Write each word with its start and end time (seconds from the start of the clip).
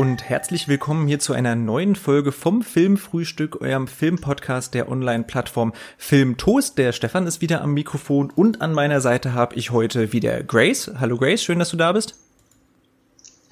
Und 0.00 0.30
herzlich 0.30 0.66
willkommen 0.66 1.06
hier 1.06 1.18
zu 1.18 1.34
einer 1.34 1.54
neuen 1.54 1.94
Folge 1.94 2.32
vom 2.32 2.62
Filmfrühstück, 2.62 3.60
eurem 3.60 3.86
Filmpodcast 3.86 4.72
der 4.72 4.88
Online-Plattform 4.88 5.74
Filmtoast. 5.98 6.78
Der 6.78 6.92
Stefan 6.92 7.26
ist 7.26 7.42
wieder 7.42 7.60
am 7.60 7.74
Mikrofon 7.74 8.32
und 8.34 8.62
an 8.62 8.72
meiner 8.72 9.02
Seite 9.02 9.34
habe 9.34 9.56
ich 9.56 9.72
heute 9.72 10.14
wieder 10.14 10.42
Grace. 10.42 10.90
Hallo 10.98 11.18
Grace, 11.18 11.42
schön, 11.42 11.58
dass 11.58 11.68
du 11.68 11.76
da 11.76 11.92
bist. 11.92 12.14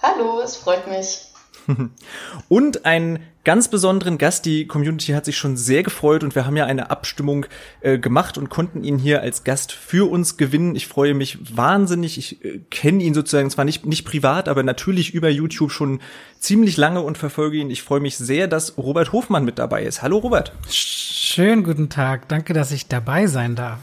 Hallo, 0.01 0.41
es 0.41 0.57
freut 0.57 0.89
mich. 0.89 1.28
und 2.49 2.85
einen 2.85 3.21
ganz 3.45 3.69
besonderen 3.69 4.19
Gast. 4.19 4.45
Die 4.45 4.67
Community 4.67 5.13
hat 5.13 5.25
sich 5.25 5.39
schon 5.39 5.57
sehr 5.57 5.83
gefreut 5.83 6.23
und 6.23 6.35
wir 6.35 6.45
haben 6.45 6.57
ja 6.57 6.67
eine 6.67 6.91
Abstimmung 6.91 7.47
äh, 7.81 7.99
gemacht 7.99 8.37
und 8.37 8.51
konnten 8.51 8.85
ihn 8.85 8.99
hier 8.99 9.23
als 9.23 9.43
Gast 9.43 9.73
für 9.73 10.11
uns 10.11 10.37
gewinnen. 10.37 10.77
Ich 10.77 10.87
freue 10.87 11.15
mich 11.15 11.57
wahnsinnig. 11.57 12.19
Ich 12.19 12.45
äh, 12.45 12.61
kenne 12.71 13.03
ihn 13.03 13.15
sozusagen 13.15 13.51
zwar 13.51 13.65
nicht, 13.65 13.87
nicht 13.87 14.05
privat, 14.05 14.49
aber 14.49 14.63
natürlich 14.63 15.15
über 15.15 15.31
YouTube 15.31 15.73
schon 15.73 16.01
ziemlich 16.39 16.77
lange 16.77 17.01
und 17.01 17.17
verfolge 17.17 17.57
ihn. 17.57 17.71
Ich 17.71 17.83
freue 17.83 18.01
mich 18.01 18.19
sehr, 18.19 18.49
dass 18.49 18.77
Robert 18.77 19.13
Hofmann 19.13 19.47
mit 19.47 19.59
dabei 19.59 19.85
ist. 19.85 20.03
Hallo 20.03 20.19
Robert. 20.19 20.53
Schönen 20.69 21.65
guten 21.65 21.89
Tag. 21.89 22.29
Danke, 22.29 22.53
dass 22.53 22.71
ich 22.71 22.89
dabei 22.89 23.27
sein 23.29 23.55
darf. 23.55 23.81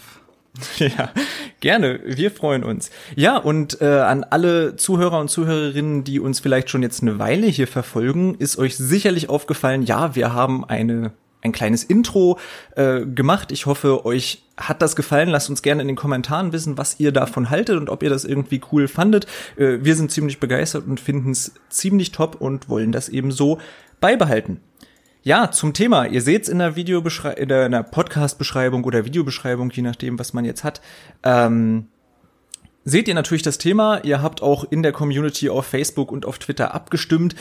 Ja, 0.77 1.11
gerne. 1.59 1.99
Wir 2.05 2.31
freuen 2.31 2.63
uns. 2.63 2.91
Ja, 3.15 3.37
und 3.37 3.81
äh, 3.81 3.85
an 3.85 4.23
alle 4.23 4.75
Zuhörer 4.75 5.19
und 5.19 5.29
Zuhörerinnen, 5.29 6.03
die 6.03 6.19
uns 6.19 6.39
vielleicht 6.39 6.69
schon 6.69 6.83
jetzt 6.83 7.01
eine 7.01 7.19
Weile 7.19 7.47
hier 7.47 7.67
verfolgen, 7.67 8.35
ist 8.35 8.57
euch 8.57 8.77
sicherlich 8.77 9.29
aufgefallen, 9.29 9.83
ja, 9.83 10.15
wir 10.15 10.33
haben 10.33 10.65
eine 10.65 11.11
ein 11.45 11.51
kleines 11.51 11.83
Intro 11.83 12.39
äh, 12.75 13.05
gemacht. 13.05 13.51
Ich 13.51 13.67
hoffe, 13.67 14.05
euch 14.05 14.43
hat 14.57 14.81
das 14.81 14.95
gefallen. 14.95 15.29
Lasst 15.29 15.49
uns 15.49 15.61
gerne 15.61 15.81
in 15.81 15.87
den 15.87 15.95
Kommentaren 15.95 16.51
wissen, 16.51 16.77
was 16.77 16.99
ihr 16.99 17.11
davon 17.11 17.49
haltet 17.49 17.77
und 17.77 17.89
ob 17.89 18.03
ihr 18.03 18.09
das 18.09 18.25
irgendwie 18.25 18.59
cool 18.71 18.87
fandet. 18.87 19.27
Äh, 19.55 19.77
wir 19.81 19.95
sind 19.95 20.11
ziemlich 20.11 20.39
begeistert 20.39 20.85
und 20.87 20.99
finden 20.99 21.31
es 21.31 21.53
ziemlich 21.69 22.11
top 22.11 22.41
und 22.41 22.67
wollen 22.67 22.91
das 22.91 23.07
eben 23.07 23.31
so 23.31 23.59
beibehalten. 24.01 24.59
Ja, 25.25 25.49
zum 25.49 25.73
Thema. 25.73 26.05
Ihr 26.05 26.21
seht's 26.21 26.47
in 26.49 26.59
der 26.59 26.75
Videobeschreibung, 26.75 27.41
in 27.41 27.71
der 27.71 27.81
Podcast-Beschreibung 27.81 28.83
oder 28.83 29.05
Videobeschreibung, 29.05 29.71
je 29.71 29.81
nachdem, 29.81 30.19
was 30.19 30.33
man 30.33 30.45
jetzt 30.45 30.63
hat. 30.63 30.81
Ähm, 31.23 31.87
seht 32.83 33.07
ihr 33.07 33.15
natürlich 33.15 33.41
das 33.41 33.57
Thema. 33.57 34.03
Ihr 34.03 34.21
habt 34.21 34.43
auch 34.43 34.65
in 34.69 34.83
der 34.83 34.91
Community 34.91 35.49
auf 35.49 35.65
Facebook 35.65 36.11
und 36.11 36.27
auf 36.27 36.37
Twitter 36.37 36.75
abgestimmt. 36.75 37.35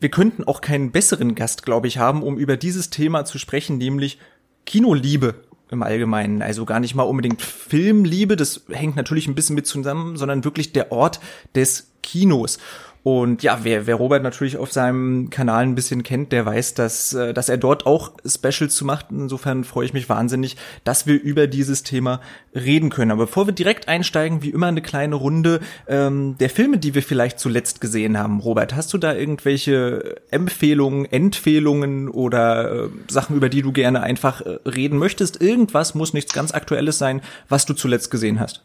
Wir 0.00 0.10
könnten 0.10 0.44
auch 0.44 0.60
keinen 0.60 0.92
besseren 0.92 1.34
Gast, 1.34 1.64
glaube 1.64 1.86
ich, 1.86 1.96
haben, 1.96 2.22
um 2.22 2.36
über 2.36 2.58
dieses 2.58 2.90
Thema 2.90 3.24
zu 3.24 3.38
sprechen, 3.38 3.78
nämlich 3.78 4.18
Kinoliebe 4.66 5.34
im 5.70 5.82
Allgemeinen. 5.82 6.42
Also 6.42 6.66
gar 6.66 6.78
nicht 6.78 6.94
mal 6.94 7.04
unbedingt 7.04 7.40
Filmliebe, 7.40 8.36
das 8.36 8.66
hängt 8.68 8.96
natürlich 8.96 9.28
ein 9.28 9.34
bisschen 9.34 9.54
mit 9.54 9.66
zusammen, 9.66 10.18
sondern 10.18 10.44
wirklich 10.44 10.74
der 10.74 10.92
Ort 10.92 11.20
des 11.54 11.90
Kinos. 12.02 12.58
Und 13.04 13.42
ja, 13.42 13.60
wer, 13.64 13.86
wer 13.86 13.96
Robert 13.96 14.22
natürlich 14.22 14.56
auf 14.56 14.72
seinem 14.72 15.28
Kanal 15.28 15.64
ein 15.64 15.74
bisschen 15.74 16.02
kennt, 16.02 16.32
der 16.32 16.46
weiß, 16.46 16.72
dass, 16.72 17.12
äh, 17.12 17.34
dass 17.34 17.50
er 17.50 17.58
dort 17.58 17.84
auch 17.84 18.12
Specials 18.24 18.74
zu 18.74 18.86
macht. 18.86 19.08
Insofern 19.10 19.64
freue 19.64 19.84
ich 19.84 19.92
mich 19.92 20.08
wahnsinnig, 20.08 20.56
dass 20.84 21.06
wir 21.06 21.20
über 21.20 21.46
dieses 21.46 21.82
Thema 21.82 22.22
reden 22.54 22.88
können. 22.88 23.10
Aber 23.10 23.26
bevor 23.26 23.46
wir 23.46 23.52
direkt 23.52 23.88
einsteigen, 23.88 24.42
wie 24.42 24.48
immer 24.48 24.68
eine 24.68 24.80
kleine 24.80 25.16
Runde 25.16 25.60
ähm, 25.86 26.36
der 26.40 26.48
Filme, 26.48 26.78
die 26.78 26.94
wir 26.94 27.02
vielleicht 27.02 27.38
zuletzt 27.38 27.82
gesehen 27.82 28.16
haben. 28.16 28.40
Robert, 28.40 28.74
hast 28.74 28.94
du 28.94 28.96
da 28.96 29.14
irgendwelche 29.14 30.22
Empfehlungen, 30.30 31.04
Empfehlungen 31.04 32.08
oder 32.08 32.84
äh, 32.84 32.88
Sachen, 33.08 33.36
über 33.36 33.50
die 33.50 33.60
du 33.60 33.72
gerne 33.72 34.02
einfach 34.02 34.40
äh, 34.40 34.56
reden 34.66 34.96
möchtest? 34.96 35.42
Irgendwas 35.42 35.94
muss 35.94 36.14
nichts 36.14 36.32
ganz 36.32 36.52
Aktuelles 36.54 36.96
sein, 36.96 37.20
was 37.50 37.66
du 37.66 37.74
zuletzt 37.74 38.10
gesehen 38.10 38.40
hast 38.40 38.62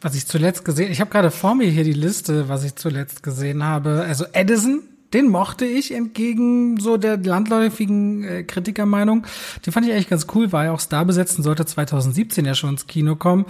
was 0.00 0.14
ich 0.14 0.26
zuletzt 0.26 0.64
gesehen, 0.64 0.92
ich 0.92 1.00
habe 1.00 1.10
gerade 1.10 1.30
vor 1.30 1.54
mir 1.54 1.68
hier 1.68 1.84
die 1.84 1.92
Liste, 1.92 2.48
was 2.48 2.64
ich 2.64 2.76
zuletzt 2.76 3.22
gesehen 3.22 3.64
habe. 3.64 4.04
Also 4.06 4.26
Edison, 4.32 4.82
den 5.16 5.30
mochte 5.30 5.64
ich 5.64 5.94
entgegen 5.94 6.78
so 6.78 6.98
der 6.98 7.16
landläufigen 7.16 8.22
äh, 8.22 8.42
Kritikermeinung. 8.42 9.26
Den 9.64 9.72
fand 9.72 9.86
ich 9.86 9.92
eigentlich 9.92 10.10
ganz 10.10 10.26
cool, 10.34 10.52
war 10.52 10.64
ja 10.64 10.72
auch 10.72 10.80
Star 10.80 11.06
besetzt 11.06 11.38
und 11.38 11.44
sollte 11.44 11.64
2017 11.64 12.44
ja 12.44 12.54
schon 12.54 12.70
ins 12.70 12.86
Kino 12.86 13.16
kommen. 13.16 13.46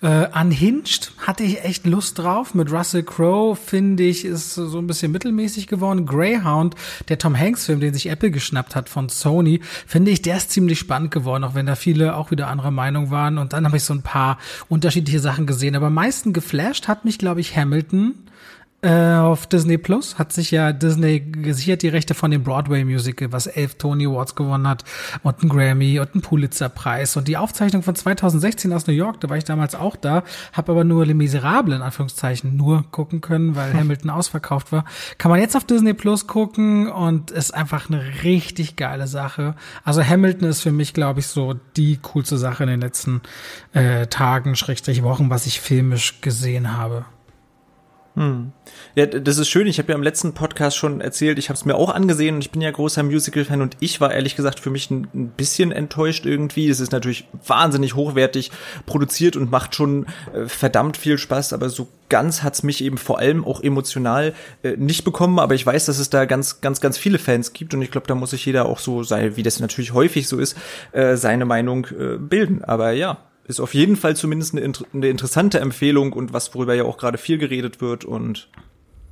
Äh, 0.00 0.28
Unhinged 0.28 1.12
hatte 1.18 1.42
ich 1.42 1.62
echt 1.62 1.84
Lust 1.84 2.18
drauf. 2.18 2.54
Mit 2.54 2.72
Russell 2.72 3.02
Crowe, 3.02 3.54
finde 3.54 4.04
ich, 4.04 4.24
ist 4.24 4.54
so 4.54 4.78
ein 4.78 4.86
bisschen 4.86 5.12
mittelmäßig 5.12 5.66
geworden. 5.66 6.06
Greyhound, 6.06 6.74
der 7.10 7.18
Tom 7.18 7.38
Hanks-Film, 7.38 7.80
den 7.80 7.92
sich 7.92 8.08
Apple 8.08 8.30
geschnappt 8.30 8.74
hat 8.74 8.88
von 8.88 9.10
Sony, 9.10 9.60
finde 9.86 10.12
ich, 10.12 10.22
der 10.22 10.38
ist 10.38 10.50
ziemlich 10.50 10.78
spannend 10.78 11.10
geworden, 11.10 11.44
auch 11.44 11.54
wenn 11.54 11.66
da 11.66 11.74
viele 11.74 12.16
auch 12.16 12.30
wieder 12.30 12.48
anderer 12.48 12.70
Meinung 12.70 13.10
waren. 13.10 13.36
Und 13.36 13.52
dann 13.52 13.66
habe 13.66 13.76
ich 13.76 13.84
so 13.84 13.92
ein 13.92 14.02
paar 14.02 14.38
unterschiedliche 14.70 15.20
Sachen 15.20 15.46
gesehen. 15.46 15.76
Aber 15.76 15.88
am 15.88 15.94
meisten 15.94 16.32
geflasht 16.32 16.88
hat 16.88 17.04
mich, 17.04 17.18
glaube 17.18 17.42
ich, 17.42 17.54
Hamilton 17.54 18.14
äh, 18.82 19.14
auf 19.14 19.46
Disney 19.46 19.76
Plus 19.76 20.18
hat 20.18 20.32
sich 20.32 20.50
ja 20.50 20.72
Disney 20.72 21.20
gesichert 21.20 21.82
die 21.82 21.88
Rechte 21.88 22.14
von 22.14 22.30
dem 22.30 22.42
Broadway 22.42 22.82
Musical, 22.84 23.30
was 23.30 23.46
elf 23.46 23.74
Tony 23.74 24.06
Awards 24.06 24.34
gewonnen 24.34 24.66
hat 24.66 24.84
und 25.22 25.40
einen 25.40 25.50
Grammy 25.50 26.00
und 26.00 26.14
einen 26.14 26.22
Pulitzer 26.22 26.70
Preis 26.70 27.16
und 27.16 27.28
die 27.28 27.36
Aufzeichnung 27.36 27.82
von 27.82 27.94
2016 27.94 28.72
aus 28.72 28.86
New 28.86 28.94
York, 28.94 29.20
da 29.20 29.28
war 29.28 29.36
ich 29.36 29.44
damals 29.44 29.74
auch 29.74 29.96
da, 29.96 30.22
habe 30.54 30.72
aber 30.72 30.84
nur 30.84 31.04
Les 31.04 31.14
Miserables 31.14 31.76
in 31.76 31.82
Anführungszeichen 31.82 32.56
nur 32.56 32.84
gucken 32.90 33.20
können, 33.20 33.54
weil 33.54 33.74
Hamilton 33.74 34.10
ausverkauft 34.10 34.72
war. 34.72 34.84
Kann 35.18 35.30
man 35.30 35.40
jetzt 35.40 35.56
auf 35.56 35.64
Disney 35.64 35.92
Plus 35.92 36.26
gucken 36.26 36.90
und 36.90 37.30
ist 37.30 37.52
einfach 37.52 37.90
eine 37.90 38.02
richtig 38.24 38.76
geile 38.76 39.06
Sache. 39.06 39.56
Also 39.84 40.02
Hamilton 40.02 40.48
ist 40.48 40.62
für 40.62 40.72
mich, 40.72 40.94
glaube 40.94 41.20
ich, 41.20 41.26
so 41.26 41.54
die 41.76 41.98
coolste 41.98 42.38
Sache 42.38 42.62
in 42.62 42.70
den 42.70 42.80
letzten 42.80 43.20
äh, 43.74 44.06
Tagen, 44.06 44.56
Schrägstrich 44.56 45.02
Wochen, 45.02 45.28
was 45.28 45.46
ich 45.46 45.60
filmisch 45.60 46.22
gesehen 46.22 46.78
habe. 46.78 47.04
Hm. 48.20 48.52
Ja, 48.96 49.06
das 49.06 49.38
ist 49.38 49.48
schön. 49.48 49.66
Ich 49.66 49.78
habe 49.78 49.92
ja 49.92 49.94
im 49.94 50.02
letzten 50.02 50.34
Podcast 50.34 50.76
schon 50.76 51.00
erzählt, 51.00 51.38
ich 51.38 51.48
habe 51.48 51.56
es 51.56 51.64
mir 51.64 51.74
auch 51.74 51.88
angesehen 51.88 52.34
und 52.34 52.42
ich 52.42 52.50
bin 52.50 52.60
ja 52.60 52.70
großer 52.70 53.02
Musical-Fan 53.02 53.62
und 53.62 53.78
ich 53.80 53.98
war 54.02 54.12
ehrlich 54.12 54.36
gesagt 54.36 54.60
für 54.60 54.68
mich 54.68 54.90
ein, 54.90 55.08
ein, 55.14 55.28
bisschen 55.30 55.72
enttäuscht 55.72 56.26
irgendwie. 56.26 56.68
Es 56.68 56.80
ist 56.80 56.92
natürlich 56.92 57.26
wahnsinnig 57.46 57.94
hochwertig 57.94 58.50
produziert 58.84 59.36
und 59.36 59.50
macht 59.50 59.74
schon 59.74 60.04
äh, 60.34 60.44
verdammt 60.46 60.98
viel 60.98 61.16
Spaß, 61.16 61.54
aber 61.54 61.70
so 61.70 61.88
ganz 62.10 62.42
hat's 62.42 62.62
mich 62.62 62.84
eben 62.84 62.98
vor 62.98 63.20
allem 63.20 63.42
auch 63.42 63.62
emotional 63.62 64.34
äh, 64.62 64.76
nicht 64.76 65.04
bekommen. 65.04 65.38
Aber 65.38 65.54
ich 65.54 65.64
weiß, 65.64 65.86
dass 65.86 65.98
es 65.98 66.10
da 66.10 66.26
ganz, 66.26 66.60
ganz, 66.60 66.82
ganz 66.82 66.98
viele 66.98 67.18
Fans 67.18 67.54
gibt 67.54 67.72
und 67.72 67.80
ich 67.80 67.90
glaube, 67.90 68.06
da 68.06 68.14
muss 68.14 68.32
sich 68.32 68.44
jeder 68.44 68.66
auch 68.66 68.80
so 68.80 69.02
sein, 69.02 69.38
wie 69.38 69.42
das 69.42 69.60
natürlich 69.60 69.94
häufig 69.94 70.28
so 70.28 70.38
ist, 70.38 70.58
äh, 70.92 71.16
seine 71.16 71.46
Meinung 71.46 71.86
äh, 71.86 72.18
bilden. 72.18 72.62
Aber 72.64 72.90
ja, 72.90 73.29
ist 73.50 73.60
auf 73.60 73.74
jeden 73.74 73.96
Fall 73.96 74.16
zumindest 74.16 74.56
eine, 74.56 74.72
eine 74.94 75.08
interessante 75.08 75.60
Empfehlung 75.60 76.12
und 76.12 76.32
was, 76.32 76.54
worüber 76.54 76.74
ja 76.74 76.84
auch 76.84 76.96
gerade 76.96 77.18
viel 77.18 77.36
geredet 77.36 77.80
wird 77.80 78.04
und 78.04 78.48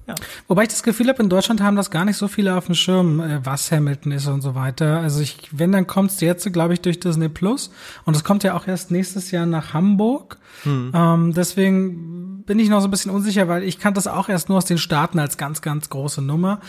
ja. 0.09 0.15
Wobei 0.47 0.63
ich 0.63 0.71
das 0.71 0.83
Gefühl 0.83 1.09
habe, 1.09 1.23
in 1.23 1.29
Deutschland 1.29 1.61
haben 1.61 1.77
das 1.77 1.91
gar 1.91 2.07
nicht 2.07 2.17
so 2.17 2.29
viele 2.29 2.57
auf 2.57 2.65
dem 2.65 2.75
Schirm, 2.75 3.21
äh, 3.21 3.45
was 3.45 3.71
Hamilton 3.71 4.13
ist 4.13 4.27
und 4.27 4.41
so 4.41 4.55
weiter. 4.55 5.01
Also 5.01 5.21
ich, 5.21 5.51
wenn, 5.53 5.71
dann 5.71 5.87
kommt 5.87 6.13
es 6.13 6.21
jetzt, 6.23 6.51
glaube 6.51 6.73
ich, 6.73 6.81
durch 6.81 6.99
Disney 6.99 7.29
Plus. 7.29 7.71
Und 8.07 8.17
es 8.17 8.25
kommt 8.25 8.43
ja 8.43 8.57
auch 8.57 8.67
erst 8.67 8.91
nächstes 8.91 9.31
Jahr 9.33 9.45
nach 9.45 9.75
Hamburg. 9.75 10.39
Hm. 10.63 10.93
Ähm, 10.95 11.35
deswegen 11.35 12.43
bin 12.45 12.59
ich 12.59 12.71
noch 12.71 12.81
so 12.81 12.89
ein 12.89 12.91
bisschen 12.91 13.11
unsicher, 13.11 13.49
weil 13.49 13.63
ich 13.63 13.79
kannte 13.79 13.99
das 13.99 14.07
auch 14.07 14.31
erst 14.31 14.49
nur 14.49 14.57
aus 14.57 14.65
den 14.65 14.79
Staaten 14.79 15.19
als 15.19 15.37
ganz, 15.37 15.61
ganz 15.61 15.91
große 15.91 16.23
Nummer. 16.23 16.61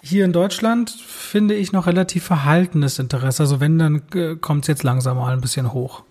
Hier 0.00 0.24
in 0.24 0.32
Deutschland 0.32 0.90
finde 0.90 1.54
ich 1.54 1.72
noch 1.72 1.86
relativ 1.86 2.24
verhaltenes 2.24 2.98
Interesse. 2.98 3.42
Also 3.42 3.60
wenn, 3.60 3.78
dann 3.78 4.02
äh, 4.14 4.36
kommt 4.36 4.64
es 4.64 4.68
jetzt 4.68 4.84
langsam 4.84 5.18
mal 5.18 5.34
ein 5.34 5.42
bisschen 5.42 5.74
hoch. 5.74 6.02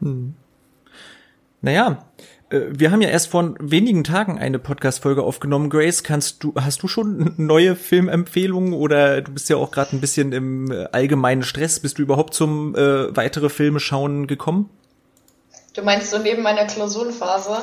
Hm. 0.00 0.34
Naja, 1.62 2.04
äh, 2.50 2.60
wir 2.68 2.92
haben 2.92 3.02
ja 3.02 3.08
erst 3.08 3.28
vor 3.28 3.54
wenigen 3.58 4.04
Tagen 4.04 4.38
eine 4.38 4.58
Podcast-Folge 4.58 5.22
aufgenommen. 5.22 5.70
Grace, 5.70 6.02
kannst 6.02 6.44
du, 6.44 6.54
hast 6.56 6.82
du 6.82 6.88
schon 6.88 7.34
neue 7.36 7.76
Filmempfehlungen 7.76 8.72
oder 8.72 9.22
du 9.22 9.32
bist 9.32 9.48
ja 9.48 9.56
auch 9.56 9.70
gerade 9.70 9.96
ein 9.96 10.00
bisschen 10.00 10.32
im 10.32 10.70
äh, 10.70 10.86
allgemeinen 10.92 11.42
Stress. 11.42 11.80
Bist 11.80 11.98
du 11.98 12.02
überhaupt 12.02 12.34
zum 12.34 12.74
äh, 12.74 13.16
weitere 13.16 13.48
Filme 13.48 13.80
schauen 13.80 14.26
gekommen? 14.26 14.70
Du 15.74 15.82
meinst 15.82 16.10
so 16.10 16.18
neben 16.18 16.42
meiner 16.42 16.64
Klausurenphase? 16.66 17.62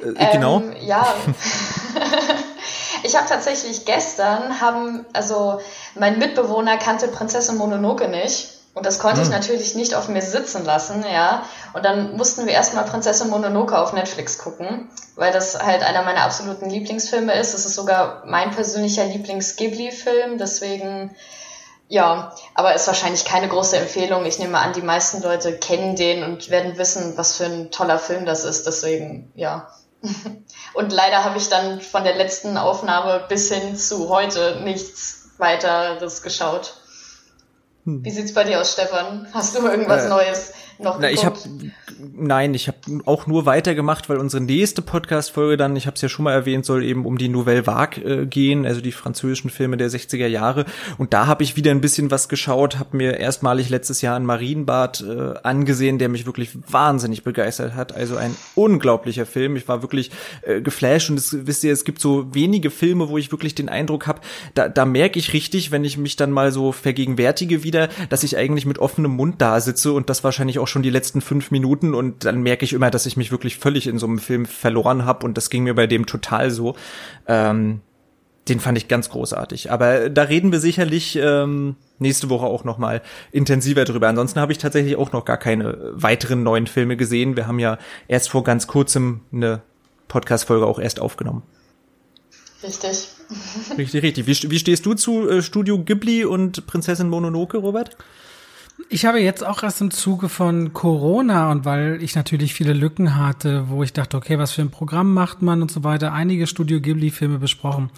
Äh, 0.00 0.32
genau. 0.32 0.60
Ähm, 0.60 0.74
ja. 0.82 1.06
ich 3.04 3.16
habe 3.16 3.28
tatsächlich 3.28 3.84
gestern 3.84 4.60
haben, 4.60 5.06
also 5.12 5.60
mein 5.94 6.18
Mitbewohner 6.18 6.76
kannte 6.76 7.08
Prinzessin 7.08 7.56
Mononoke 7.56 8.08
nicht. 8.08 8.48
Und 8.74 8.84
das 8.86 8.98
konnte 8.98 9.20
hm. 9.20 9.28
ich 9.28 9.30
natürlich 9.30 9.74
nicht 9.76 9.94
auf 9.94 10.08
mir 10.08 10.20
sitzen 10.20 10.64
lassen, 10.64 11.04
ja. 11.10 11.44
Und 11.74 11.84
dann 11.84 12.16
mussten 12.16 12.44
wir 12.44 12.52
erstmal 12.52 12.84
Prinzessin 12.84 13.30
Mononoke 13.30 13.78
auf 13.78 13.92
Netflix 13.92 14.38
gucken, 14.38 14.90
weil 15.14 15.32
das 15.32 15.62
halt 15.62 15.82
einer 15.84 16.02
meiner 16.02 16.22
absoluten 16.22 16.68
Lieblingsfilme 16.68 17.32
ist. 17.34 17.54
Es 17.54 17.66
ist 17.66 17.74
sogar 17.74 18.24
mein 18.26 18.50
persönlicher 18.50 19.04
Lieblings-Ghibli-Film, 19.04 20.38
deswegen 20.38 21.14
Ja, 21.86 22.34
aber 22.54 22.74
ist 22.74 22.86
wahrscheinlich 22.86 23.24
keine 23.24 23.48
große 23.48 23.76
Empfehlung. 23.76 24.24
Ich 24.24 24.38
nehme 24.38 24.58
an, 24.58 24.72
die 24.72 24.82
meisten 24.82 25.22
Leute 25.22 25.56
kennen 25.56 25.96
den 25.96 26.24
und 26.24 26.50
werden 26.50 26.78
wissen, 26.78 27.16
was 27.16 27.36
für 27.36 27.44
ein 27.44 27.70
toller 27.70 27.98
Film 27.98 28.24
das 28.26 28.44
ist. 28.44 28.66
Deswegen, 28.66 29.30
ja. 29.34 29.68
Und 30.74 30.92
leider 30.92 31.24
habe 31.24 31.38
ich 31.38 31.48
dann 31.48 31.80
von 31.80 32.04
der 32.04 32.16
letzten 32.16 32.56
Aufnahme 32.56 33.24
bis 33.28 33.52
hin 33.52 33.76
zu 33.76 34.08
heute 34.08 34.60
nichts 34.64 35.30
weiteres 35.38 36.22
geschaut. 36.22 36.74
Hm. 37.84 38.04
Wie 38.04 38.10
sieht's 38.10 38.32
bei 38.32 38.44
dir 38.44 38.60
aus, 38.60 38.72
Stefan? 38.72 39.28
Hast 39.32 39.56
du 39.56 39.66
irgendwas 39.66 40.06
äh, 40.06 40.08
Neues? 40.08 40.52
Noch 40.78 40.98
Na, 41.00 41.10
ich 41.10 41.24
habe 41.24 41.38
nein, 42.16 42.54
ich 42.54 42.68
habe 42.68 42.78
auch 43.06 43.26
nur 43.26 43.46
weitergemacht, 43.46 44.08
weil 44.08 44.18
unsere 44.18 44.42
nächste 44.42 44.82
Podcast 44.82 45.30
Folge 45.30 45.56
dann, 45.56 45.76
ich 45.76 45.86
habe 45.86 45.94
es 45.94 46.02
ja 46.02 46.08
schon 46.08 46.24
mal 46.24 46.32
erwähnt, 46.32 46.64
soll 46.64 46.84
eben 46.84 47.04
um 47.06 47.18
die 47.18 47.28
Nouvelle 47.28 47.66
Vague 47.66 48.02
äh, 48.02 48.26
gehen, 48.26 48.66
also 48.66 48.80
die 48.80 48.92
französischen 48.92 49.50
Filme 49.50 49.76
der 49.76 49.90
60er 49.90 50.26
Jahre. 50.26 50.64
Und 50.98 51.12
da 51.12 51.26
habe 51.26 51.42
ich 51.42 51.56
wieder 51.56 51.70
ein 51.70 51.80
bisschen 51.80 52.10
was 52.10 52.28
geschaut, 52.28 52.78
habe 52.78 52.96
mir 52.96 53.18
erstmalig 53.18 53.70
letztes 53.70 54.00
Jahr 54.02 54.16
ein 54.16 54.26
Marienbad 54.26 55.02
äh, 55.02 55.34
angesehen, 55.42 55.98
der 55.98 56.08
mich 56.08 56.26
wirklich 56.26 56.50
wahnsinnig 56.68 57.24
begeistert 57.24 57.74
hat, 57.74 57.94
also 57.94 58.16
ein 58.16 58.36
unglaublicher 58.54 59.26
Film. 59.26 59.56
Ich 59.56 59.68
war 59.68 59.82
wirklich 59.82 60.10
äh, 60.42 60.60
geflasht. 60.60 61.10
Und 61.10 61.18
es, 61.18 61.46
wisst 61.46 61.64
ihr, 61.64 61.72
es 61.72 61.84
gibt 61.84 62.00
so 62.00 62.34
wenige 62.34 62.70
Filme, 62.70 63.08
wo 63.08 63.18
ich 63.18 63.30
wirklich 63.30 63.54
den 63.54 63.68
Eindruck 63.68 64.06
habe, 64.06 64.20
da, 64.54 64.68
da 64.68 64.84
merke 64.84 65.18
ich 65.18 65.32
richtig, 65.32 65.70
wenn 65.70 65.84
ich 65.84 65.98
mich 65.98 66.16
dann 66.16 66.30
mal 66.30 66.52
so 66.52 66.72
vergegenwärtige 66.72 67.62
wieder, 67.62 67.88
dass 68.08 68.22
ich 68.22 68.36
eigentlich 68.36 68.66
mit 68.66 68.78
offenem 68.78 69.12
Mund 69.12 69.40
da 69.40 69.60
sitze 69.60 69.92
und 69.92 70.10
das 70.10 70.24
wahrscheinlich 70.24 70.58
auch 70.58 70.63
auch 70.64 70.68
schon 70.68 70.82
die 70.82 70.90
letzten 70.90 71.20
fünf 71.20 71.50
Minuten 71.50 71.94
und 71.94 72.24
dann 72.24 72.42
merke 72.42 72.64
ich 72.64 72.72
immer, 72.72 72.90
dass 72.90 73.04
ich 73.04 73.18
mich 73.18 73.30
wirklich 73.30 73.58
völlig 73.58 73.86
in 73.86 73.98
so 73.98 74.06
einem 74.06 74.18
Film 74.18 74.46
verloren 74.46 75.04
habe 75.04 75.26
und 75.26 75.36
das 75.36 75.50
ging 75.50 75.64
mir 75.64 75.74
bei 75.74 75.86
dem 75.86 76.06
total 76.06 76.50
so. 76.50 76.74
Ähm, 77.28 77.80
den 78.48 78.60
fand 78.60 78.76
ich 78.78 78.88
ganz 78.88 79.10
großartig. 79.10 79.70
Aber 79.70 80.10
da 80.10 80.22
reden 80.22 80.52
wir 80.52 80.60
sicherlich 80.60 81.16
ähm, 81.16 81.76
nächste 81.98 82.30
Woche 82.30 82.46
auch 82.46 82.64
noch 82.64 82.78
mal 82.78 83.02
intensiver 83.32 83.84
drüber. 83.84 84.08
Ansonsten 84.08 84.40
habe 84.40 84.52
ich 84.52 84.58
tatsächlich 84.58 84.96
auch 84.96 85.12
noch 85.12 85.24
gar 85.24 85.38
keine 85.38 85.92
weiteren 85.92 86.42
neuen 86.42 86.66
Filme 86.66 86.96
gesehen. 86.96 87.36
Wir 87.36 87.46
haben 87.46 87.58
ja 87.58 87.78
erst 88.08 88.30
vor 88.30 88.44
ganz 88.44 88.66
kurzem 88.66 89.20
eine 89.32 89.62
Podcast-Folge 90.08 90.66
auch 90.66 90.78
erst 90.78 91.00
aufgenommen. 91.00 91.42
Richtig. 92.62 93.08
Richtig, 93.78 94.02
richtig. 94.02 94.26
Wie, 94.26 94.50
wie 94.50 94.58
stehst 94.58 94.86
du 94.86 94.94
zu 94.94 95.28
äh, 95.28 95.42
Studio 95.42 95.78
Ghibli 95.78 96.24
und 96.24 96.66
Prinzessin 96.66 97.08
Mononoke, 97.08 97.58
Robert? 97.58 97.96
Ich 98.88 99.06
habe 99.06 99.20
jetzt 99.20 99.44
auch 99.44 99.62
erst 99.62 99.80
im 99.80 99.92
Zuge 99.92 100.28
von 100.28 100.72
Corona 100.72 101.50
und 101.52 101.64
weil 101.64 102.02
ich 102.02 102.16
natürlich 102.16 102.54
viele 102.54 102.72
Lücken 102.72 103.16
hatte, 103.16 103.68
wo 103.68 103.82
ich 103.84 103.92
dachte, 103.92 104.16
okay, 104.16 104.38
was 104.38 104.50
für 104.50 104.62
ein 104.62 104.70
Programm 104.70 105.14
macht 105.14 105.42
man 105.42 105.62
und 105.62 105.70
so 105.70 105.84
weiter, 105.84 106.12
einige 106.12 106.46
Studio 106.46 106.80
Ghibli-Filme 106.80 107.38
besprochen 107.38 107.90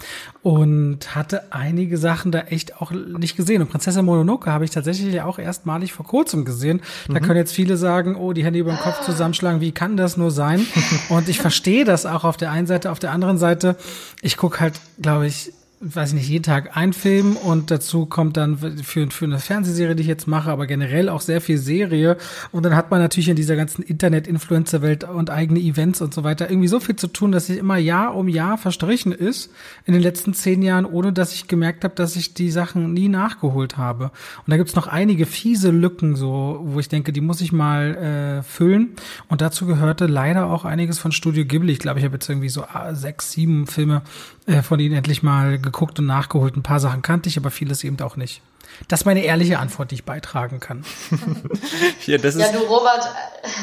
und 0.43 1.15
hatte 1.15 1.51
einige 1.51 1.97
Sachen 1.97 2.31
da 2.31 2.41
echt 2.41 2.79
auch 2.79 2.91
nicht 2.91 3.35
gesehen. 3.35 3.61
Und 3.61 3.69
Prinzessin 3.69 4.05
Mononoke 4.05 4.51
habe 4.51 4.65
ich 4.65 4.71
tatsächlich 4.71 5.19
auch 5.21 5.39
erstmalig 5.39 5.93
vor 5.93 6.05
kurzem 6.05 6.45
gesehen. 6.45 6.81
Da 7.07 7.15
mhm. 7.15 7.23
können 7.23 7.37
jetzt 7.37 7.53
viele 7.53 7.75
sagen, 7.75 8.15
oh, 8.15 8.33
die 8.33 8.45
Hände 8.45 8.59
über 8.59 8.71
den 8.71 8.79
Kopf 8.79 9.01
zusammenschlagen, 9.01 9.61
wie 9.61 9.71
kann 9.71 9.97
das 9.97 10.15
nur 10.15 10.29
sein? 10.29 10.65
und 11.09 11.27
ich 11.27 11.39
verstehe 11.39 11.85
das 11.85 12.05
auch 12.05 12.23
auf 12.23 12.37
der 12.37 12.51
einen 12.51 12.67
Seite, 12.67 12.91
auf 12.91 12.99
der 12.99 13.11
anderen 13.11 13.39
Seite, 13.39 13.77
ich 14.21 14.37
gucke 14.37 14.59
halt, 14.59 14.79
glaube 15.01 15.27
ich, 15.27 15.51
weiß 15.79 16.09
ich 16.09 16.15
nicht, 16.15 16.29
jeden 16.29 16.43
Tag 16.43 16.75
ein 16.75 16.91
Film 16.91 17.35
und 17.35 17.69
dazu 17.69 18.07
kommt 18.07 18.35
dann 18.35 18.57
für, 18.57 19.11
für 19.11 19.25
eine 19.25 19.37
Fernsehserie, 19.37 19.95
die 19.95 20.01
ich 20.01 20.07
jetzt 20.07 20.27
mache, 20.27 20.49
aber 20.49 20.65
generell 20.65 21.07
auch 21.07 21.21
sehr 21.21 21.39
viel 21.39 21.59
Serie. 21.59 22.17
Und 22.51 22.63
dann 22.63 22.75
hat 22.75 22.89
man 22.89 22.99
natürlich 22.99 23.29
in 23.29 23.35
dieser 23.35 23.55
ganzen 23.55 23.83
Internet-Influencer-Welt 23.83 25.03
und 25.03 25.29
eigene 25.29 25.59
Events 25.59 26.01
und 26.01 26.15
so 26.15 26.23
weiter 26.23 26.49
irgendwie 26.49 26.67
so 26.67 26.79
viel 26.79 26.95
zu 26.95 27.07
tun, 27.07 27.31
dass 27.31 27.49
ich 27.49 27.59
immer 27.59 27.77
Jahr 27.77 28.15
um 28.15 28.27
Jahr 28.27 28.57
verstrichen 28.57 29.11
ist 29.11 29.51
in 29.85 29.93
den 29.93 30.01
letzten 30.01 30.33
zehn 30.33 30.63
Jahren, 30.63 30.85
ohne 30.85 31.13
dass 31.13 31.33
ich 31.33 31.47
gemerkt 31.47 31.83
habe, 31.83 31.93
dass 31.93 32.15
ich 32.15 32.33
die 32.33 32.49
Sachen 32.49 32.93
nie 32.93 33.07
nachgeholt 33.07 33.77
habe. 33.77 34.05
Und 34.05 34.51
da 34.51 34.57
gibt's 34.57 34.75
noch 34.75 34.87
einige 34.87 35.27
fiese 35.27 35.69
Lücken, 35.69 36.15
so, 36.15 36.59
wo 36.63 36.79
ich 36.79 36.89
denke, 36.89 37.13
die 37.13 37.21
muss 37.21 37.39
ich 37.39 37.51
mal 37.51 38.39
äh, 38.39 38.43
füllen. 38.43 38.95
Und 39.27 39.41
dazu 39.41 39.67
gehörte 39.67 40.07
leider 40.07 40.47
auch 40.47 40.65
einiges 40.65 40.97
von 40.97 41.11
Studio 41.11 41.45
Ghibli. 41.45 41.73
Ich 41.73 41.79
glaube, 41.79 41.99
ich 41.99 42.05
habe 42.05 42.15
jetzt 42.15 42.27
irgendwie 42.27 42.49
so 42.49 42.63
ah, 42.63 42.95
sechs, 42.95 43.31
sieben 43.31 43.67
Filme 43.67 44.01
äh, 44.47 44.63
von 44.63 44.79
ihnen 44.79 44.95
endlich 44.95 45.21
mal 45.21 45.59
geguckt 45.71 45.99
und 45.99 46.05
nachgeholt. 46.05 46.55
Ein 46.55 46.63
paar 46.63 46.79
Sachen 46.79 47.01
kannte 47.01 47.29
ich, 47.29 47.37
aber 47.37 47.51
vieles 47.51 47.83
eben 47.83 47.99
auch 48.01 48.15
nicht. 48.15 48.41
Das 48.87 49.01
ist 49.01 49.05
meine 49.05 49.23
ehrliche 49.23 49.59
Antwort, 49.59 49.91
die 49.91 49.95
ich 49.95 50.05
beitragen 50.05 50.59
kann. 50.59 50.83
ja, 52.05 52.17
das 52.17 52.35
ist 52.35 52.41
ja, 52.41 52.51
du 52.51 52.59
Robert, 52.65 53.09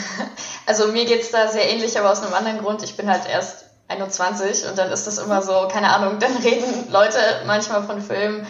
also 0.66 0.88
mir 0.88 1.04
geht's 1.04 1.30
da 1.30 1.48
sehr 1.48 1.70
ähnlich, 1.70 1.98
aber 1.98 2.10
aus 2.10 2.22
einem 2.22 2.34
anderen 2.34 2.58
Grund. 2.58 2.82
Ich 2.82 2.96
bin 2.96 3.08
halt 3.08 3.28
erst 3.28 3.66
21 3.88 4.68
und 4.68 4.78
dann 4.78 4.90
ist 4.90 5.06
das 5.06 5.18
immer 5.18 5.42
so, 5.42 5.68
keine 5.70 5.94
Ahnung, 5.94 6.18
dann 6.20 6.36
reden 6.38 6.90
Leute 6.90 7.18
manchmal 7.46 7.84
von 7.84 8.00
Filmen 8.00 8.46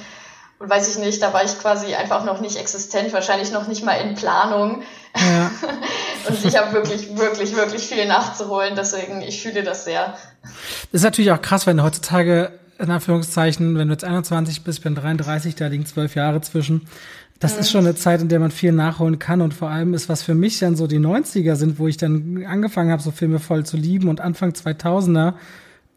und 0.59 0.71
weiß 0.71 0.89
ich 0.89 1.05
nicht, 1.05 1.21
da 1.21 1.33
war 1.33 1.45
ich 1.45 1.59
quasi 1.59 1.95
einfach 1.95 2.25
noch 2.25 2.41
nicht 2.41 2.57
existent, 2.57 3.13
wahrscheinlich 3.13 3.51
noch 3.53 3.67
nicht 3.67 3.85
mal 3.85 3.95
in 3.95 4.15
Planung. 4.15 4.83
Ja. 5.17 5.51
und 6.29 6.45
ich 6.45 6.57
habe 6.57 6.73
wirklich, 6.73 7.17
wirklich, 7.17 7.55
wirklich 7.55 7.87
viel 7.87 8.07
nachzuholen, 8.07 8.75
deswegen 8.77 9.21
ich 9.21 9.43
fühle 9.43 9.63
das 9.63 9.85
sehr. 9.85 10.17
Das 10.43 10.53
ist 11.01 11.03
natürlich 11.03 11.33
auch 11.33 11.43
krass, 11.43 11.67
wenn 11.67 11.83
heutzutage, 11.83 12.59
in 12.79 12.91
Anführungszeichen, 12.91 13.77
wenn 13.77 13.89
du 13.89 13.95
jetzt 13.95 14.05
21 14.05 14.63
bist, 14.63 14.79
ich 14.79 14.85
bin 14.85 14.95
33, 14.95 15.55
da 15.55 15.67
liegen 15.67 15.87
zwölf 15.87 16.15
Jahre 16.15 16.41
zwischen. 16.41 16.83
Das 17.39 17.55
mhm. 17.55 17.61
ist 17.61 17.71
schon 17.71 17.87
eine 17.87 17.95
Zeit, 17.95 18.21
in 18.21 18.29
der 18.29 18.41
man 18.41 18.51
viel 18.51 18.73
nachholen 18.73 19.19
kann 19.19 19.41
und 19.41 19.55
vor 19.55 19.71
allem 19.71 19.95
ist, 19.95 20.09
was 20.09 20.23
für 20.23 20.35
mich 20.35 20.59
dann 20.59 20.77
so 20.77 20.87
die 20.87 20.99
90er 20.99 21.57
sind, 21.57 21.79
wo 21.79 21.89
ich 21.89 21.97
dann 21.97 22.45
angefangen 22.47 22.91
habe, 22.91 23.03
so 23.03 23.11
Filme 23.11 23.39
voll 23.39 23.67
zu 23.67 23.77
lieben 23.77 24.09
und 24.09 24.21
Anfang 24.21 24.51
2000er 24.51 25.35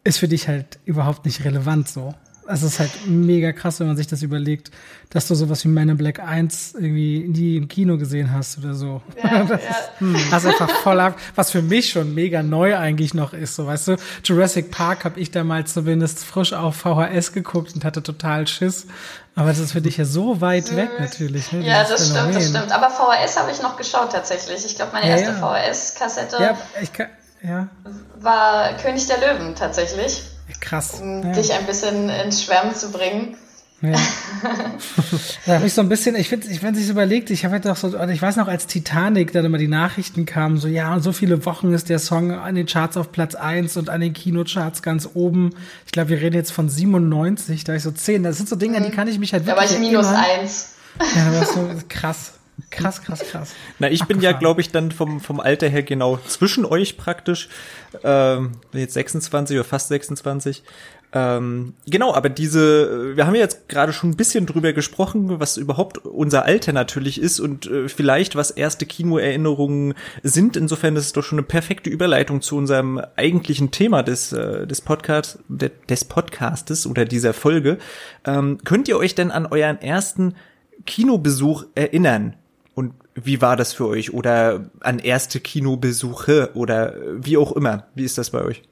ist 0.04 0.18
für 0.18 0.28
dich 0.28 0.48
halt 0.48 0.78
überhaupt 0.84 1.24
nicht 1.26 1.44
relevant 1.44 1.88
so 1.88 2.14
es 2.48 2.62
ist 2.62 2.78
halt 2.78 2.90
mega 3.06 3.52
krass, 3.52 3.78
wenn 3.80 3.86
man 3.86 3.96
sich 3.96 4.06
das 4.06 4.22
überlegt, 4.22 4.70
dass 5.10 5.28
du 5.28 5.34
sowas 5.34 5.64
wie 5.64 5.68
Man 5.68 5.88
in 5.90 5.96
Black 5.96 6.20
1 6.20 6.74
irgendwie 6.74 7.26
nie 7.28 7.56
im 7.56 7.68
Kino 7.68 7.98
gesehen 7.98 8.32
hast 8.32 8.58
oder 8.58 8.74
so. 8.74 9.02
Ja, 9.22 9.44
das 9.44 9.62
ja. 9.62 9.70
Ist, 9.70 9.90
hm, 9.98 10.16
das 10.30 10.44
ist 10.44 10.50
einfach 10.50 10.70
voll 10.82 11.00
ab, 11.00 11.18
was 11.34 11.50
für 11.50 11.62
mich 11.62 11.90
schon 11.90 12.14
mega 12.14 12.42
neu 12.42 12.76
eigentlich 12.76 13.12
noch 13.14 13.32
ist, 13.32 13.54
so 13.54 13.66
weißt 13.66 13.88
du. 13.88 13.96
Jurassic 14.24 14.70
Park 14.70 15.04
habe 15.04 15.20
ich 15.20 15.30
damals 15.30 15.74
zumindest 15.74 16.24
frisch 16.24 16.52
auf 16.52 16.76
VHS 16.76 17.32
geguckt 17.32 17.74
und 17.74 17.84
hatte 17.84 18.02
total 18.02 18.46
Schiss. 18.46 18.86
Aber 19.34 19.50
das 19.50 19.58
ist 19.58 19.72
für 19.72 19.80
dich 19.80 19.98
ja 19.98 20.04
so 20.04 20.40
weit 20.40 20.74
weg 20.74 20.90
mhm. 20.98 21.04
natürlich. 21.04 21.52
Ne, 21.52 21.60
ja, 21.60 21.84
das 21.84 22.08
Phänomen. 22.08 22.32
stimmt, 22.32 22.34
das 22.34 22.48
stimmt. 22.48 22.72
Aber 22.72 22.90
VHS 22.90 23.38
habe 23.38 23.50
ich 23.52 23.62
noch 23.62 23.76
geschaut 23.76 24.10
tatsächlich. 24.10 24.64
Ich 24.64 24.74
glaube, 24.74 24.92
meine 24.92 25.08
ja, 25.08 25.16
erste 25.16 25.34
VHS-Kassette 25.34 26.36
ja, 26.40 26.58
kann, 26.92 27.06
ja. 27.42 27.68
war 28.16 28.72
König 28.78 29.06
der 29.06 29.18
Löwen 29.18 29.54
tatsächlich. 29.54 30.22
Krass. 30.60 31.00
Um 31.00 31.22
ja. 31.22 31.32
dich 31.32 31.52
ein 31.52 31.66
bisschen 31.66 32.08
ins 32.08 32.42
Schwärmen 32.42 32.74
zu 32.74 32.90
bringen. 32.90 33.36
Ja. 33.80 33.92
da 35.46 35.54
habe 35.54 35.66
ich 35.66 35.72
so 35.72 35.82
ein 35.82 35.88
bisschen, 35.88 36.16
ich 36.16 36.28
finde, 36.28 36.48
ich, 36.48 36.64
wenn 36.64 36.74
sich 36.74 36.88
überlegt, 36.88 37.30
ich 37.30 37.44
habe 37.44 37.54
halt 37.54 37.66
auch 37.68 37.76
so, 37.76 37.96
ich 37.96 38.20
weiß 38.20 38.34
noch, 38.34 38.48
als 38.48 38.66
Titanic 38.66 39.30
dann 39.32 39.44
immer 39.44 39.58
die 39.58 39.68
Nachrichten 39.68 40.26
kamen, 40.26 40.56
so 40.56 40.66
ja, 40.66 40.92
und 40.94 41.02
so 41.02 41.12
viele 41.12 41.44
Wochen 41.46 41.72
ist 41.72 41.88
der 41.88 42.00
Song 42.00 42.32
an 42.32 42.56
den 42.56 42.66
Charts 42.66 42.96
auf 42.96 43.12
Platz 43.12 43.36
eins 43.36 43.76
und 43.76 43.88
an 43.88 44.00
den 44.00 44.14
Kinocharts 44.14 44.82
ganz 44.82 45.08
oben. 45.14 45.50
Ich 45.86 45.92
glaube, 45.92 46.10
wir 46.10 46.20
reden 46.20 46.34
jetzt 46.34 46.50
von 46.50 46.68
97, 46.68 47.62
da 47.62 47.74
ich 47.74 47.84
so 47.84 47.92
10. 47.92 48.24
Das 48.24 48.36
sind 48.36 48.48
so 48.48 48.56
Dinge, 48.56 48.80
mhm. 48.80 48.84
die 48.84 48.90
kann 48.90 49.06
ich 49.06 49.20
mich 49.20 49.32
halt 49.32 49.46
wirklich. 49.46 49.68
Da 49.68 49.76
war 49.76 49.80
ich 49.80 49.86
minus 49.86 50.06
eins. 50.06 50.70
Ja, 51.14 51.30
das 51.30 51.48
ist 51.50 51.54
so 51.54 51.68
krass. 51.88 52.32
Krass, 52.70 53.02
krass, 53.02 53.20
krass. 53.20 53.54
Na, 53.78 53.88
ich 53.90 54.02
Abgefahren. 54.02 54.20
bin 54.20 54.20
ja, 54.20 54.32
glaube 54.32 54.60
ich, 54.60 54.70
dann 54.70 54.90
vom, 54.90 55.20
vom 55.20 55.40
Alter 55.40 55.68
her 55.68 55.82
genau 55.82 56.18
zwischen 56.26 56.64
euch 56.64 56.96
praktisch. 56.96 57.48
Ähm, 58.02 58.52
jetzt 58.72 58.94
26 58.94 59.56
oder 59.56 59.64
fast 59.64 59.88
26. 59.88 60.62
Ähm, 61.10 61.72
genau, 61.86 62.12
aber 62.12 62.28
diese, 62.28 63.16
wir 63.16 63.26
haben 63.26 63.34
ja 63.34 63.40
jetzt 63.40 63.68
gerade 63.68 63.94
schon 63.94 64.10
ein 64.10 64.16
bisschen 64.16 64.44
drüber 64.44 64.74
gesprochen, 64.74 65.40
was 65.40 65.56
überhaupt 65.56 65.98
unser 66.04 66.44
Alter 66.44 66.74
natürlich 66.74 67.18
ist 67.18 67.40
und 67.40 67.66
äh, 67.66 67.88
vielleicht 67.88 68.36
was 68.36 68.50
erste 68.50 68.84
Kinoerinnerungen 68.84 69.94
sind. 70.22 70.56
Insofern 70.56 70.96
ist 70.96 71.06
es 71.06 71.12
doch 71.14 71.22
schon 71.22 71.38
eine 71.38 71.46
perfekte 71.46 71.88
Überleitung 71.88 72.42
zu 72.42 72.56
unserem 72.56 73.00
eigentlichen 73.16 73.70
Thema 73.70 74.02
des, 74.02 74.32
äh, 74.32 74.66
des 74.66 74.82
Podcasts, 74.82 75.38
de, 75.48 75.70
des 75.88 76.04
Podcastes 76.04 76.86
oder 76.86 77.06
dieser 77.06 77.32
Folge. 77.32 77.78
Ähm, 78.26 78.58
könnt 78.64 78.86
ihr 78.88 78.98
euch 78.98 79.14
denn 79.14 79.30
an 79.30 79.46
euren 79.46 79.80
ersten 79.80 80.34
Kinobesuch 80.84 81.64
erinnern? 81.74 82.34
Und 82.78 82.94
wie 83.16 83.42
war 83.42 83.56
das 83.56 83.72
für 83.72 83.88
euch? 83.88 84.14
Oder 84.14 84.70
an 84.78 85.00
erste 85.00 85.40
Kinobesuche 85.40 86.52
oder 86.54 86.94
wie 87.10 87.36
auch 87.36 87.50
immer? 87.50 87.88
Wie 87.96 88.04
ist 88.04 88.18
das 88.18 88.30
bei 88.30 88.40
euch? 88.40 88.62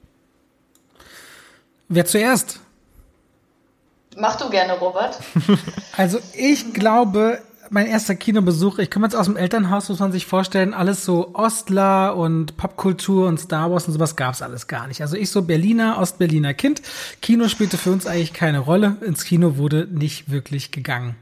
Wer 1.89 2.05
zuerst? 2.05 2.61
Mach 4.15 4.37
du 4.37 4.49
gerne, 4.49 4.79
Robert. 4.79 5.19
also 5.97 6.19
ich 6.37 6.73
glaube, 6.73 7.41
mein 7.69 7.87
erster 7.87 8.15
Kinobesuch, 8.15 8.79
ich 8.79 8.91
komme 8.91 9.05
jetzt 9.05 9.15
aus 9.15 9.25
dem 9.25 9.37
Elternhaus, 9.37 9.89
muss 9.89 9.99
man 9.99 10.11
sich 10.11 10.25
vorstellen, 10.25 10.73
alles 10.73 11.03
so 11.03 11.33
Ostler 11.33 12.15
und 12.15 12.57
Popkultur 12.57 13.27
und 13.27 13.39
Star 13.39 13.71
Wars 13.71 13.87
und 13.87 13.93
sowas 13.93 14.15
gab's 14.15 14.41
alles 14.41 14.67
gar 14.67 14.87
nicht. 14.87 15.01
Also 15.01 15.15
ich 15.17 15.29
so 15.29 15.41
Berliner, 15.41 15.97
Ostberliner 15.99 16.53
Kind. 16.53 16.81
Kino 17.21 17.47
spielte 17.47 17.77
für 17.77 17.91
uns 17.91 18.07
eigentlich 18.07 18.33
keine 18.33 18.59
Rolle. 18.59 18.97
Ins 19.01 19.23
Kino 19.23 19.57
wurde 19.57 19.87
nicht 19.91 20.31
wirklich 20.31 20.71
gegangen. 20.71 21.15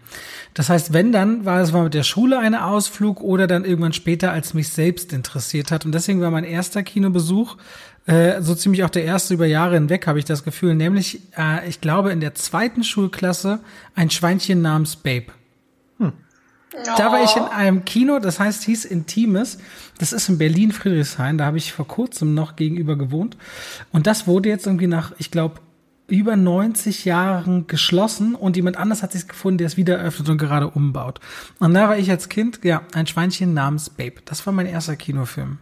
Das 0.54 0.70
heißt, 0.70 0.94
wenn 0.94 1.12
dann, 1.12 1.46
war 1.46 1.62
es 1.62 1.72
mal 1.72 1.84
mit 1.86 1.94
der 1.94 2.04
Schule 2.04 2.40
ein 2.40 2.56
Ausflug 2.56 3.22
oder 3.22 3.48
dann 3.48 3.66
irgendwann 3.66 3.94
später, 3.94 4.32
als 4.32 4.54
mich 4.54 4.70
selbst 4.70 5.14
interessiert 5.14 5.72
hat. 5.72 5.86
Und 5.86 5.94
deswegen 5.94 6.22
war 6.22 6.32
mein 6.32 6.44
erster 6.44 6.84
Kinobesuch 6.84 7.58
äh, 8.06 8.42
so 8.42 8.54
ziemlich 8.56 8.84
auch 8.84 8.90
der 8.90 9.04
erste 9.04 9.34
über 9.34 9.48
Jahre 9.48 9.76
hinweg, 9.76 10.06
habe 10.08 10.20
ich 10.20 10.26
das 10.26 10.44
Gefühl. 10.44 10.76
Nämlich, 10.76 11.22
äh, 11.38 11.68
ich 11.68 11.82
glaube, 11.82 12.12
in 12.12 12.20
der 12.20 12.36
zweiten 12.36 12.84
Schulklasse 12.84 13.60
ein 13.96 14.10
Schweinchen 14.10 14.62
namens 14.62 14.96
Babe. 14.96 15.34
Da 16.84 17.12
war 17.12 17.24
ich 17.24 17.36
in 17.36 17.44
einem 17.44 17.86
Kino, 17.86 18.20
das 18.20 18.40
heißt, 18.40 18.64
hieß 18.64 18.86
Intimes. 18.86 19.58
Das 19.98 20.14
ist 20.14 20.30
in 20.30 20.38
Berlin, 20.38 20.72
Friedrichshain. 20.72 21.38
Da 21.38 21.46
habe 21.46 21.58
ich 21.58 21.74
vor 21.74 21.88
kurzem 21.88 22.34
noch 22.34 22.56
gegenüber 22.56 22.96
gewohnt. 22.96 23.38
Und 23.92 24.08
das 24.08 24.28
wurde 24.28 24.50
jetzt 24.50 24.66
irgendwie 24.66 24.88
nach, 24.88 25.14
ich 25.18 25.32
glaube, 25.32 25.62
über 26.08 26.36
90 26.36 27.06
Jahren 27.06 27.68
geschlossen 27.68 28.36
und 28.36 28.56
jemand 28.56 28.78
anders 28.78 29.02
hat 29.02 29.12
sich 29.12 29.28
gefunden, 29.28 29.58
der 29.58 29.68
es 29.68 29.78
wieder 29.78 29.98
öffnet 29.98 30.30
und 30.30 30.38
gerade 30.38 30.70
umbaut. 30.70 31.20
Und 31.60 31.74
da 31.74 31.90
war 31.90 31.98
ich 31.98 32.12
als 32.12 32.30
Kind, 32.30 32.60
ja, 32.64 32.84
ein 32.94 33.08
Schweinchen 33.08 33.54
namens 33.54 33.90
Babe. 33.90 34.22
Das 34.26 34.46
war 34.46 34.54
mein 34.54 34.68
erster 34.68 34.96
Kinofilm. 34.96 35.58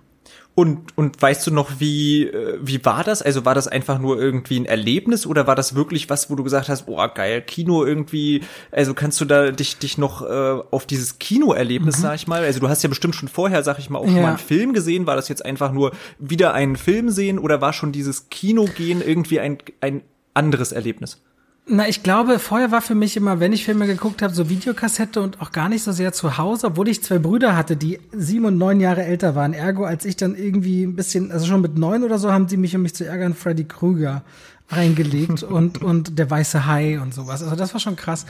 Und, 0.56 0.96
und 0.96 1.20
weißt 1.20 1.48
du 1.48 1.52
noch, 1.52 1.80
wie, 1.80 2.28
äh, 2.28 2.60
wie 2.62 2.86
war 2.86 3.04
das? 3.04 3.24
Also 3.24 3.44
war 3.44 3.56
das 3.56 3.68
einfach 3.68 3.98
nur 3.98 4.22
irgendwie 4.22 4.60
ein 4.60 4.66
Erlebnis 4.66 5.26
oder 5.26 5.48
war 5.48 5.56
das 5.56 5.74
wirklich 5.74 6.12
was, 6.12 6.30
wo 6.30 6.36
du 6.36 6.44
gesagt 6.44 6.70
hast, 6.70 6.86
boah, 6.86 7.12
geil, 7.12 7.42
Kino 7.42 7.84
irgendwie, 7.84 8.44
also 8.72 8.94
kannst 8.94 9.20
du 9.20 9.26
da 9.26 9.50
dich, 9.50 9.80
dich 9.80 9.98
noch 9.98 10.22
äh, 10.22 10.62
auf 10.70 10.86
dieses 10.86 11.18
Kinoerlebnis, 11.18 11.98
mhm. 11.98 12.02
sag 12.02 12.16
ich 12.16 12.28
mal, 12.28 12.44
also 12.44 12.60
du 12.60 12.70
hast 12.70 12.84
ja 12.84 12.90
bestimmt 12.90 13.16
schon 13.16 13.30
vorher, 13.30 13.64
sag 13.64 13.80
ich 13.80 13.90
mal, 13.90 13.98
auch 13.98 14.06
schon 14.06 14.18
ja. 14.18 14.22
mal 14.22 14.30
einen 14.30 14.38
Film 14.38 14.74
gesehen, 14.74 15.08
war 15.08 15.16
das 15.16 15.28
jetzt 15.28 15.44
einfach 15.44 15.72
nur 15.72 15.92
wieder 16.20 16.54
einen 16.54 16.76
Film 16.76 17.10
sehen 17.10 17.40
oder 17.40 17.60
war 17.60 17.74
schon 17.74 17.92
dieses 17.92 18.30
Kinogehen 18.30 19.02
irgendwie 19.02 19.40
ein, 19.40 19.58
ein 19.82 20.04
anderes 20.36 20.72
Erlebnis? 20.72 21.20
Na, 21.66 21.88
ich 21.88 22.04
glaube, 22.04 22.40
vorher 22.40 22.72
war 22.72 22.82
für 22.82 22.94
mich 22.94 23.16
immer, 23.16 23.40
wenn 23.40 23.54
ich 23.54 23.64
Filme 23.64 23.88
geguckt 23.88 24.22
habe, 24.22 24.34
so 24.34 24.50
Videokassette 24.50 25.22
und 25.22 25.40
auch 25.42 25.54
gar 25.54 25.70
nicht 25.70 25.82
so 25.82 25.94
sehr 25.94 26.12
zu 26.12 26.38
Hause, 26.38 26.68
obwohl 26.68 26.90
ich 26.90 27.02
zwei 27.02 27.20
Brüder 27.20 27.56
hatte, 27.56 27.78
die 27.78 28.02
sieben 28.12 28.44
und 28.44 28.58
neun 28.58 28.82
Jahre 28.82 29.04
älter 29.04 29.34
waren. 29.34 29.54
Ergo, 29.54 29.86
als 29.86 30.04
ich 30.04 30.18
dann 30.18 30.36
irgendwie 30.36 30.84
ein 30.84 30.98
bisschen, 30.98 31.32
also 31.32 31.46
schon 31.46 31.62
mit 31.62 31.78
neun 31.78 32.04
oder 32.04 32.20
so, 32.20 32.34
haben 32.34 32.50
sie 32.50 32.58
mich, 32.58 32.76
um 32.76 32.82
mich 32.82 32.96
zu 32.96 33.06
ärgern, 33.06 33.34
Freddy 33.34 33.64
Krüger 33.64 34.24
reingelegt 34.70 35.44
und, 35.44 35.82
und 35.82 36.18
der 36.18 36.30
weiße 36.30 36.66
Hai 36.66 37.00
und 37.00 37.14
sowas. 37.14 37.44
Also 37.44 37.56
das 37.56 37.74
war 37.74 37.80
schon 37.80 37.96
krass. 37.96 38.26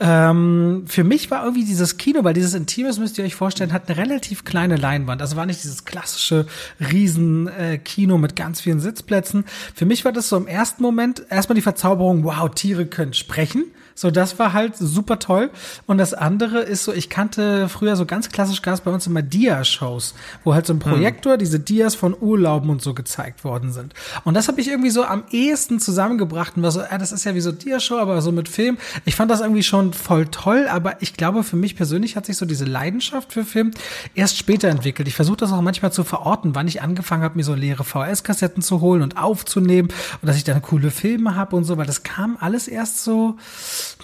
Ähm, 0.00 0.84
für 0.86 1.04
mich 1.04 1.30
war 1.30 1.42
irgendwie 1.42 1.64
dieses 1.64 1.96
Kino, 1.96 2.24
weil 2.24 2.34
dieses 2.34 2.54
Intimes, 2.54 2.98
müsst 2.98 3.18
ihr 3.18 3.24
euch 3.24 3.34
vorstellen, 3.34 3.72
hat 3.72 3.88
eine 3.88 3.98
relativ 3.98 4.44
kleine 4.44 4.76
Leinwand. 4.76 5.20
Also 5.20 5.36
war 5.36 5.46
nicht 5.46 5.62
dieses 5.62 5.84
klassische 5.84 6.46
Riesen-Kino 6.80 8.14
äh, 8.14 8.18
mit 8.18 8.36
ganz 8.36 8.60
vielen 8.60 8.80
Sitzplätzen. 8.80 9.44
Für 9.74 9.86
mich 9.86 10.04
war 10.04 10.12
das 10.12 10.28
so 10.28 10.36
im 10.36 10.46
ersten 10.46 10.82
Moment 10.82 11.24
erstmal 11.30 11.54
die 11.54 11.62
Verzauberung, 11.62 12.24
wow, 12.24 12.50
Tiere 12.50 12.86
können 12.86 13.14
sprechen. 13.14 13.64
So, 13.98 14.12
das 14.12 14.38
war 14.38 14.52
halt 14.52 14.76
super 14.76 15.18
toll. 15.18 15.50
Und 15.88 15.98
das 15.98 16.14
andere 16.14 16.60
ist 16.60 16.84
so, 16.84 16.92
ich 16.92 17.10
kannte 17.10 17.68
früher 17.68 17.96
so 17.96 18.06
ganz 18.06 18.28
klassisch 18.28 18.62
gab 18.62 18.74
es 18.74 18.80
bei 18.82 18.92
uns 18.92 19.08
immer 19.08 19.22
Dia-Shows, 19.22 20.14
wo 20.44 20.54
halt 20.54 20.66
so 20.66 20.72
ein 20.72 20.80
hm. 20.80 20.92
Projektor 20.92 21.32
hm. 21.32 21.38
diese 21.40 21.58
Dias 21.58 21.96
von 21.96 22.14
Urlauben 22.16 22.70
und 22.70 22.80
so 22.80 22.94
gezeigt 22.94 23.42
worden 23.42 23.72
sind. 23.72 23.94
Und 24.22 24.34
das 24.34 24.46
habe 24.46 24.60
ich 24.60 24.68
irgendwie 24.68 24.90
so 24.90 25.02
am 25.02 25.24
ehesten 25.32 25.80
zusammengebracht 25.80 26.56
und 26.56 26.62
war 26.62 26.70
so, 26.70 26.78
ja, 26.80 26.96
das 26.96 27.10
ist 27.10 27.24
ja 27.24 27.34
wie 27.34 27.40
so 27.40 27.50
Dia-Show, 27.50 27.98
aber 27.98 28.22
so 28.22 28.30
mit 28.30 28.48
Film. 28.48 28.78
Ich 29.04 29.16
fand 29.16 29.32
das 29.32 29.40
irgendwie 29.40 29.64
schon 29.64 29.92
voll 29.92 30.26
toll, 30.26 30.68
aber 30.70 31.02
ich 31.02 31.14
glaube, 31.14 31.42
für 31.42 31.56
mich 31.56 31.74
persönlich 31.74 32.14
hat 32.14 32.26
sich 32.26 32.36
so 32.36 32.46
diese 32.46 32.66
Leidenschaft 32.66 33.32
für 33.32 33.44
Film 33.44 33.72
erst 34.14 34.36
später 34.36 34.68
entwickelt. 34.68 35.08
Ich 35.08 35.16
versuche 35.16 35.38
das 35.38 35.50
auch 35.50 35.60
manchmal 35.60 35.92
zu 35.92 36.04
verorten, 36.04 36.54
wann 36.54 36.68
ich 36.68 36.82
angefangen 36.82 37.24
habe, 37.24 37.36
mir 37.36 37.42
so 37.42 37.54
leere 37.54 37.82
VS-Kassetten 37.82 38.62
zu 38.62 38.80
holen 38.80 39.02
und 39.02 39.16
aufzunehmen 39.16 39.88
und 40.22 40.28
dass 40.28 40.36
ich 40.36 40.44
dann 40.44 40.62
coole 40.62 40.92
Filme 40.92 41.34
habe 41.34 41.56
und 41.56 41.64
so, 41.64 41.76
weil 41.78 41.86
das 41.86 42.04
kam 42.04 42.36
alles 42.38 42.68
erst 42.68 43.02
so 43.02 43.36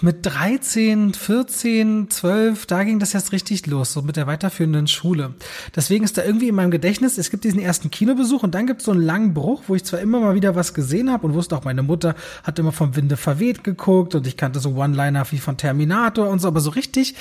mit 0.01 0.25
13, 0.25 1.13
14, 1.13 2.09
12, 2.09 2.65
da 2.65 2.83
ging 2.83 2.99
das 2.99 3.13
erst 3.13 3.31
richtig 3.31 3.65
los, 3.67 3.93
so 3.93 4.01
mit 4.01 4.17
der 4.17 4.27
weiterführenden 4.27 4.87
Schule. 4.87 5.33
Deswegen 5.75 6.03
ist 6.03 6.17
da 6.17 6.23
irgendwie 6.23 6.49
in 6.49 6.55
meinem 6.55 6.71
Gedächtnis, 6.71 7.17
es 7.17 7.29
gibt 7.29 7.43
diesen 7.45 7.59
ersten 7.59 7.91
Kinobesuch 7.91 8.43
und 8.43 8.53
dann 8.53 8.67
gibt 8.67 8.81
es 8.81 8.85
so 8.85 8.91
einen 8.91 9.01
langen 9.01 9.33
Bruch, 9.33 9.63
wo 9.67 9.75
ich 9.75 9.85
zwar 9.85 9.99
immer 10.01 10.19
mal 10.19 10.35
wieder 10.35 10.55
was 10.55 10.73
gesehen 10.73 11.11
habe 11.11 11.25
und 11.27 11.33
wusste 11.33 11.55
auch, 11.55 11.63
meine 11.63 11.83
Mutter 11.83 12.15
hat 12.43 12.59
immer 12.59 12.71
vom 12.71 12.95
Winde 12.95 13.15
verweht 13.15 13.63
geguckt 13.63 14.15
und 14.15 14.27
ich 14.27 14.35
kannte 14.35 14.59
so 14.59 14.75
One-Liner 14.75 15.25
wie 15.31 15.37
von 15.37 15.57
Terminator 15.57 16.27
und 16.29 16.39
so, 16.39 16.47
aber 16.47 16.59
so 16.59 16.71
richtig 16.71 17.15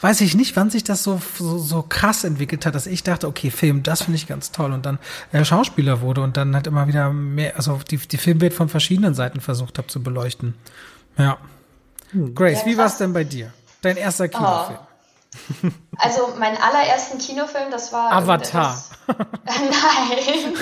weiß 0.00 0.20
ich 0.20 0.34
nicht, 0.34 0.56
wann 0.56 0.70
sich 0.70 0.84
das 0.84 1.02
so, 1.02 1.20
so, 1.38 1.58
so 1.58 1.82
krass 1.82 2.24
entwickelt 2.24 2.66
hat, 2.66 2.74
dass 2.74 2.86
ich 2.86 3.02
dachte, 3.02 3.28
okay, 3.28 3.50
Film, 3.50 3.82
das 3.82 4.02
finde 4.02 4.16
ich 4.16 4.26
ganz 4.26 4.50
toll 4.50 4.72
und 4.72 4.84
dann 4.84 4.98
äh, 5.32 5.44
Schauspieler 5.44 6.00
wurde 6.00 6.22
und 6.22 6.36
dann 6.36 6.54
halt 6.54 6.66
immer 6.66 6.88
wieder 6.88 7.12
mehr, 7.12 7.56
also 7.56 7.80
die, 7.90 7.98
die 7.98 8.18
Filmwelt 8.18 8.54
von 8.54 8.68
verschiedenen 8.68 9.14
Seiten 9.14 9.40
versucht 9.40 9.78
habe 9.78 9.88
zu 9.88 10.02
beleuchten. 10.02 10.54
Ja. 11.18 11.38
Hm. 12.16 12.34
Grace, 12.34 12.60
ja, 12.60 12.66
wie 12.66 12.78
war 12.78 12.86
es 12.86 12.96
denn 12.96 13.12
bei 13.12 13.24
dir? 13.24 13.52
Dein 13.82 13.98
erster 13.98 14.28
Kinofilm? 14.28 14.78
Oh. 14.80 15.68
Also 15.98 16.28
mein 16.38 16.56
allerersten 16.56 17.18
Kinofilm, 17.18 17.70
das 17.70 17.92
war 17.92 18.10
Avatar. 18.10 18.82
Nein, 19.46 20.54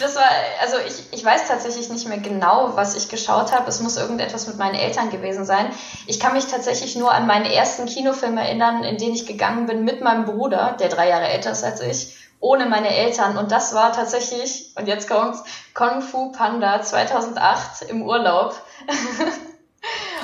das 0.00 0.16
war 0.16 0.24
also 0.62 0.76
ich, 0.86 1.12
ich 1.12 1.22
weiß 1.22 1.48
tatsächlich 1.48 1.90
nicht 1.90 2.08
mehr 2.08 2.18
genau, 2.18 2.72
was 2.76 2.96
ich 2.96 3.10
geschaut 3.10 3.52
habe. 3.52 3.68
Es 3.68 3.80
muss 3.80 3.98
irgendetwas 3.98 4.46
mit 4.46 4.56
meinen 4.56 4.74
Eltern 4.74 5.10
gewesen 5.10 5.44
sein. 5.44 5.66
Ich 6.06 6.18
kann 6.18 6.32
mich 6.32 6.46
tatsächlich 6.46 6.96
nur 6.96 7.12
an 7.12 7.26
meinen 7.26 7.44
ersten 7.44 7.84
Kinofilm 7.84 8.38
erinnern, 8.38 8.84
in 8.84 8.96
den 8.96 9.12
ich 9.12 9.26
gegangen 9.26 9.66
bin 9.66 9.84
mit 9.84 10.00
meinem 10.00 10.24
Bruder, 10.24 10.76
der 10.80 10.88
drei 10.88 11.10
Jahre 11.10 11.28
älter 11.28 11.52
ist 11.52 11.62
als 11.62 11.80
ich, 11.80 12.16
ohne 12.40 12.64
meine 12.66 12.88
Eltern. 12.88 13.36
Und 13.36 13.52
das 13.52 13.74
war 13.74 13.92
tatsächlich 13.92 14.72
und 14.76 14.88
jetzt 14.88 15.10
kommt's 15.10 15.42
Kung 15.74 16.00
Fu 16.00 16.32
Panda 16.32 16.80
2008 16.80 17.82
im 17.82 18.02
Urlaub. 18.02 18.54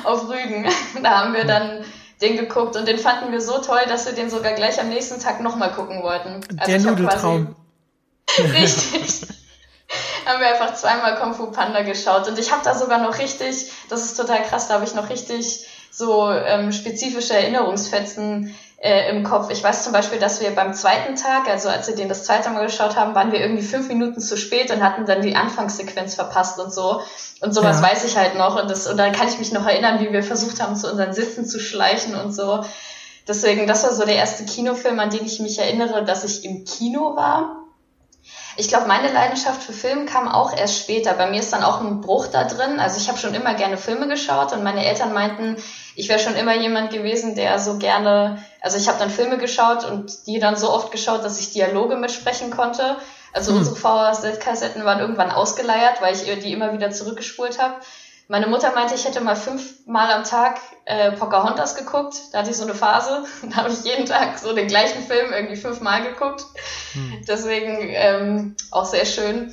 auf 0.05 0.29
Rügen. 0.29 0.67
Da 1.03 1.21
haben 1.21 1.35
wir 1.35 1.45
dann 1.45 1.85
den 2.21 2.37
geguckt 2.37 2.77
und 2.77 2.87
den 2.87 2.99
fanden 2.99 3.33
wir 3.33 3.41
so 3.41 3.59
toll, 3.59 3.81
dass 3.89 4.07
wir 4.07 4.13
den 4.13 4.29
sogar 4.29 4.53
gleich 4.53 4.81
am 4.81 4.89
nächsten 4.89 5.21
Tag 5.21 5.41
nochmal 5.41 5.73
gucken 5.73 6.03
wollten. 6.03 6.41
Also 6.59 6.71
Der 6.71 6.81
Nudeltraum. 6.81 7.57
Richtig. 8.39 9.23
haben 10.27 10.41
wir 10.41 10.49
einfach 10.49 10.75
zweimal 10.75 11.17
Kung 11.17 11.35
Fu 11.35 11.51
Panda 11.51 11.83
geschaut 11.83 12.29
und 12.29 12.39
ich 12.39 12.53
habe 12.53 12.63
da 12.63 12.75
sogar 12.75 12.99
noch 12.99 13.19
richtig, 13.19 13.73
das 13.89 14.05
ist 14.05 14.17
total 14.17 14.43
krass, 14.43 14.69
da 14.69 14.75
habe 14.75 14.85
ich 14.85 14.95
noch 14.95 15.11
richtig 15.11 15.67
so 15.91 16.31
ähm, 16.31 16.71
spezifische 16.71 17.35
Erinnerungsfetzen 17.35 18.55
äh, 18.81 19.11
im 19.11 19.25
Kopf. 19.25 19.51
Ich 19.51 19.63
weiß 19.63 19.85
zum 19.85 19.93
Beispiel, 19.93 20.19
dass 20.19 20.41
wir 20.41 20.55
beim 20.55 20.73
zweiten 20.73 21.15
Tag, 21.15 21.49
also 21.49 21.69
als 21.69 21.87
wir 21.87 21.95
den 21.95 22.09
das 22.09 22.25
zweite 22.25 22.49
Mal 22.49 22.65
geschaut 22.65 22.97
haben, 22.97 23.15
waren 23.15 23.31
wir 23.31 23.39
irgendwie 23.39 23.63
fünf 23.63 23.89
Minuten 23.89 24.21
zu 24.21 24.39
spät 24.39 24.71
und 24.71 24.83
hatten 24.83 25.05
dann 25.05 25.21
die 25.21 25.37
Anfangssequenz 25.37 26.15
verpasst 26.15 26.59
und 26.59 26.73
so. 26.73 27.03
Und 27.43 27.55
sowas 27.55 27.81
ja. 27.81 27.91
weiß 27.91 28.05
ich 28.05 28.17
halt 28.17 28.37
noch. 28.37 28.61
Und, 28.61 28.71
das, 28.71 28.87
und 28.87 28.97
dann 28.97 29.13
kann 29.13 29.29
ich 29.29 29.39
mich 29.39 29.53
noch 29.53 29.67
erinnern, 29.67 30.01
wie 30.01 30.11
wir 30.13 30.23
versucht 30.23 30.63
haben, 30.63 30.77
zu 30.77 30.91
unseren 30.91 31.13
Sitzen 31.13 31.45
zu 31.45 31.61
schleichen 31.61 32.15
und 32.15 32.33
so. 32.33 32.65
Deswegen, 33.29 33.67
das 33.67 33.85
war 33.85 33.93
so 33.93 34.07
der 34.07 34.17
erste 34.17 34.47
Kinofilm, 34.47 34.99
an 34.99 35.11
den 35.11 35.27
ich 35.27 35.41
mich 35.41 35.59
erinnere, 35.59 36.03
dass 36.03 36.25
ich 36.25 36.45
im 36.47 36.65
Kino 36.65 37.17
war. 37.17 37.57
Ich 38.57 38.69
glaube, 38.69 38.89
meine 38.89 39.13
Leidenschaft 39.13 39.63
für 39.63 39.73
Film 39.75 40.07
kam 40.07 40.27
auch 40.27 40.57
erst 40.57 40.79
später. 40.79 41.13
Bei 41.15 41.31
mir 41.31 41.41
ist 41.41 41.53
dann 41.53 41.63
auch 41.63 41.81
ein 41.81 42.01
Bruch 42.01 42.29
da 42.29 42.45
drin. 42.45 42.81
Also 42.81 42.99
ich 42.99 43.09
habe 43.09 43.19
schon 43.19 43.35
immer 43.35 43.55
gerne 43.55 43.77
Filme 43.77 44.09
geschaut 44.09 44.55
und 44.55 44.65
meine 44.65 44.85
Eltern 44.87 45.13
meinten, 45.13 45.57
ich 45.97 46.09
wäre 46.09 46.19
schon 46.19 46.37
immer 46.37 46.55
jemand 46.57 46.91
gewesen, 46.91 47.35
der 47.35 47.59
so 47.59 47.79
gerne, 47.79 48.43
also 48.61 48.77
ich 48.77 48.89
habe 48.89 48.99
dann 48.99 49.11
Filme 49.11 49.39
geschaut 49.39 49.85
und 49.85 50.27
die 50.27 50.39
dann 50.39 50.57
so 50.57 50.71
oft 50.71 50.93
geschaut, 50.93 51.25
dass 51.25 51.41
ich 51.41 51.53
Dialoge 51.53 51.97
mitsprechen 51.97 52.51
konnte. 52.51 52.97
Also 53.33 53.53
hm. 53.53 53.59
unsere 53.59 53.77
VHS-Kassetten 53.77 54.85
waren 54.85 55.01
irgendwann 55.01 55.31
ausgeleiert, 55.31 56.01
weil 56.01 56.15
ich 56.15 56.23
die 56.41 56.53
immer 56.53 56.73
wieder 56.73 56.91
zurückgespult 56.91 57.59
habe. 57.59 57.75
Meine 58.29 58.47
Mutter 58.47 58.73
meinte, 58.73 58.95
ich 58.95 59.05
hätte 59.05 59.21
mal 59.21 59.35
fünfmal 59.35 60.13
am 60.13 60.23
Tag 60.23 60.61
äh, 60.85 61.11
Pocahontas 61.11 61.75
geguckt. 61.75 62.15
Da 62.31 62.39
hatte 62.39 62.51
ich 62.51 62.57
so 62.57 62.63
eine 62.63 62.75
Phase. 62.75 63.25
Da 63.43 63.57
habe 63.57 63.71
ich 63.71 63.83
jeden 63.83 64.07
Tag 64.07 64.39
so 64.39 64.55
den 64.55 64.69
gleichen 64.69 65.03
Film 65.03 65.33
irgendwie 65.33 65.57
fünfmal 65.57 66.05
geguckt. 66.05 66.45
Hm. 66.93 67.25
Deswegen 67.27 67.89
ähm, 67.91 68.57
auch 68.71 68.85
sehr 68.85 69.05
schön. 69.05 69.53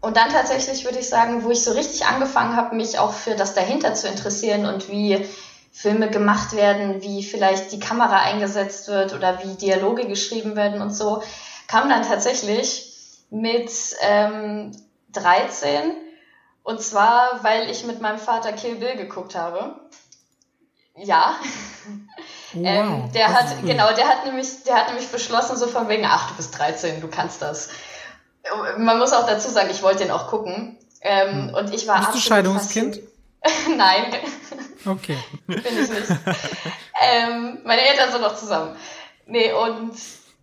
Und 0.00 0.16
dann 0.16 0.30
tatsächlich 0.30 0.84
würde 0.84 0.98
ich 0.98 1.08
sagen, 1.08 1.44
wo 1.44 1.50
ich 1.50 1.62
so 1.62 1.72
richtig 1.72 2.06
angefangen 2.06 2.56
habe, 2.56 2.74
mich 2.74 2.98
auch 2.98 3.12
für 3.12 3.36
das 3.36 3.54
dahinter 3.54 3.94
zu 3.94 4.08
interessieren 4.08 4.66
und 4.66 4.88
wie 4.88 5.24
Filme 5.72 6.10
gemacht 6.10 6.54
werden, 6.54 7.02
wie 7.02 7.22
vielleicht 7.22 7.72
die 7.72 7.78
Kamera 7.78 8.20
eingesetzt 8.20 8.88
wird 8.88 9.14
oder 9.14 9.42
wie 9.44 9.54
Dialoge 9.54 10.06
geschrieben 10.06 10.56
werden 10.56 10.82
und 10.82 10.90
so, 10.90 11.22
kam 11.68 11.88
dann 11.88 12.02
tatsächlich 12.02 12.86
mit 13.30 13.70
ähm, 14.02 14.72
13 15.12 15.92
und 16.62 16.82
zwar, 16.82 17.42
weil 17.42 17.70
ich 17.70 17.84
mit 17.84 18.00
meinem 18.00 18.18
Vater 18.18 18.52
Kill 18.52 18.76
Bill 18.76 18.96
geguckt 18.96 19.34
habe. 19.34 19.80
Ja. 20.96 21.36
Wow. 22.52 22.64
ähm, 22.64 23.12
der 23.12 23.32
hat, 23.32 23.62
genau, 23.64 23.92
der 23.94 24.08
hat 24.08 24.26
nämlich, 24.26 24.64
der 24.64 24.74
hat 24.74 24.88
nämlich 24.88 25.06
beschlossen, 25.06 25.56
so 25.56 25.68
von 25.68 25.88
wegen, 25.88 26.04
ach, 26.04 26.30
du 26.30 26.36
bist 26.36 26.58
13, 26.58 27.00
du 27.00 27.06
kannst 27.06 27.40
das. 27.42 27.68
Man 28.76 28.98
muss 28.98 29.12
auch 29.12 29.24
dazu 29.24 29.48
sagen, 29.50 29.68
ich 29.70 29.84
wollte 29.84 30.02
den 30.02 30.10
auch 30.10 30.26
gucken. 30.26 30.76
Ähm, 31.00 31.46
hm. 31.48 31.54
Und 31.54 31.72
ich 31.72 31.86
war 31.86 32.00
Bist 32.00 32.14
du 32.14 32.18
Scheidungskind? 32.18 32.98
Nein. 33.76 34.14
Okay. 34.86 35.16
Bin 35.46 35.62
ich 35.64 35.90
nicht. 35.90 36.10
ähm, 37.00 37.60
meine 37.64 37.82
Eltern 37.82 38.12
sind 38.12 38.22
noch 38.22 38.36
zusammen. 38.36 38.76
Nee, 39.26 39.52
und 39.52 39.92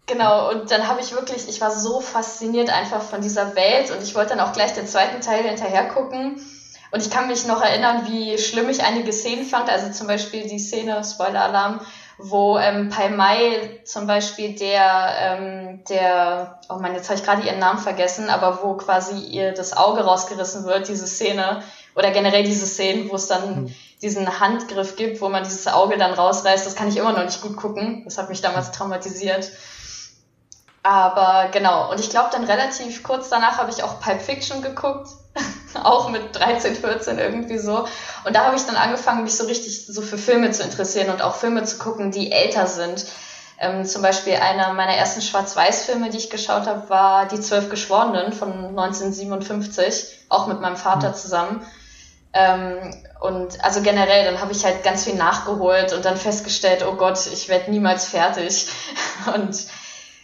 genau, 0.06 0.52
und 0.52 0.72
dann 0.72 0.88
habe 0.88 1.02
ich 1.02 1.12
wirklich, 1.12 1.48
ich 1.48 1.62
war 1.62 1.72
so 1.72 2.02
fasziniert 2.02 2.70
einfach 2.70 3.02
von 3.02 3.22
dieser 3.22 3.56
Welt 3.56 3.92
und 3.92 4.02
ich 4.02 4.16
wollte 4.16 4.36
dann 4.36 4.40
auch 4.40 4.54
gleich 4.54 4.74
den 4.74 4.88
zweiten 4.88 5.22
Teil 5.22 5.44
hinterher 5.44 5.88
gucken. 5.90 6.42
Und 6.92 7.02
ich 7.02 7.10
kann 7.10 7.28
mich 7.28 7.46
noch 7.46 7.62
erinnern, 7.62 8.08
wie 8.08 8.38
schlimm 8.38 8.70
ich 8.70 8.84
einige 8.84 9.12
Szenen 9.12 9.46
fand. 9.46 9.70
Also 9.70 9.92
zum 9.92 10.08
Beispiel 10.08 10.48
die 10.48 10.60
Szene, 10.60 11.04
Spoiler-Alarm, 11.04 11.82
wo 12.18 12.58
ähm, 12.58 12.90
Pai 12.90 13.10
Mai 13.10 13.82
zum 13.84 14.08
Beispiel 14.08 14.56
der, 14.56 15.10
ähm, 15.20 15.84
der, 15.90 16.62
oh 16.70 16.76
Mann, 16.76 16.96
jetzt 16.96 17.10
habe 17.10 17.20
ich 17.20 17.26
gerade 17.26 17.46
ihren 17.46 17.60
Namen 17.60 17.80
vergessen, 17.80 18.30
aber 18.30 18.64
wo 18.64 18.76
quasi 18.76 19.20
ihr 19.20 19.52
das 19.52 19.76
Auge 19.76 20.02
rausgerissen 20.02 20.66
wird, 20.66 20.88
diese 20.88 21.08
Szene, 21.08 21.62
oder 21.98 22.12
generell 22.12 22.44
diese 22.44 22.68
Szenen, 22.68 23.10
wo 23.10 23.16
es 23.16 23.28
dann 23.28 23.56
hm. 23.56 23.76
diesen 24.04 24.40
Handgriff 24.40 24.96
gibt, 24.96 25.20
wo 25.20 25.30
man 25.30 25.44
dieses 25.44 25.68
Auge 25.68 25.98
dann 25.98 26.14
rausreißt, 26.14 26.66
das 26.66 26.76
kann 26.76 26.90
ich 26.90 26.98
immer 26.98 27.12
noch 27.12 27.26
nicht 27.26 27.42
gut 27.42 27.58
gucken. 27.58 28.04
Das 28.06 28.20
hat 28.20 28.30
mich 28.30 28.40
damals 28.42 28.72
traumatisiert. 28.72 29.52
Aber 30.84 31.50
genau, 31.52 31.92
und 31.92 32.00
ich 32.00 32.12
glaube 32.12 32.30
dann 32.32 32.44
relativ 32.44 33.02
kurz 33.02 33.30
danach 33.30 33.58
habe 33.58 33.72
ich 33.72 33.82
auch 33.84 34.00
Pipe 34.00 34.20
Fiction 34.20 34.62
geguckt, 34.62 35.10
auch 35.84 36.10
mit 36.10 36.36
13, 36.36 36.76
14 36.76 37.18
irgendwie 37.18 37.58
so. 37.58 37.88
Und 38.26 38.36
da 38.36 38.46
habe 38.46 38.56
ich 38.56 38.66
dann 38.66 38.76
angefangen, 38.76 39.24
mich 39.24 39.36
so 39.36 39.46
richtig 39.46 39.88
so 39.88 40.02
für 40.04 40.20
Filme 40.20 40.52
zu 40.52 40.62
interessieren 40.62 41.10
und 41.10 41.24
auch 41.24 41.36
Filme 41.36 41.64
zu 41.64 41.80
gucken, 41.80 42.12
die 42.12 42.32
älter 42.32 42.68
sind. 42.68 43.08
Ähm, 43.60 43.86
zum 43.86 44.04
Beispiel 44.04 44.36
einer 44.36 44.72
meiner 44.74 44.94
ersten 44.94 45.24
Schwarz-Weiß-Filme, 45.24 46.12
die 46.12 46.18
ich 46.18 46.30
geschaut 46.30 46.68
habe, 46.68 46.88
war 46.92 47.28
Die 47.28 47.42
Zwölf 47.42 47.72
Geschworenen 47.72 48.32
von 48.34 48.52
1957, 48.54 50.26
auch 50.30 50.46
mit 50.46 50.62
meinem 50.62 50.78
Vater 50.78 51.16
zusammen. 51.16 51.66
Ähm, 52.34 52.94
und 53.20 53.64
also 53.64 53.82
generell, 53.82 54.26
dann 54.26 54.42
habe 54.42 54.52
ich 54.52 54.64
halt 54.64 54.84
ganz 54.84 55.06
viel 55.06 55.16
nachgeholt 55.16 55.94
und 55.94 56.06
dann 56.06 56.18
festgestellt, 56.18 56.86
oh 56.88 56.96
Gott, 56.96 57.20
ich 57.32 57.50
werde 57.50 57.72
niemals 57.72 58.06
fertig. 58.06 58.68
Und 59.34 59.66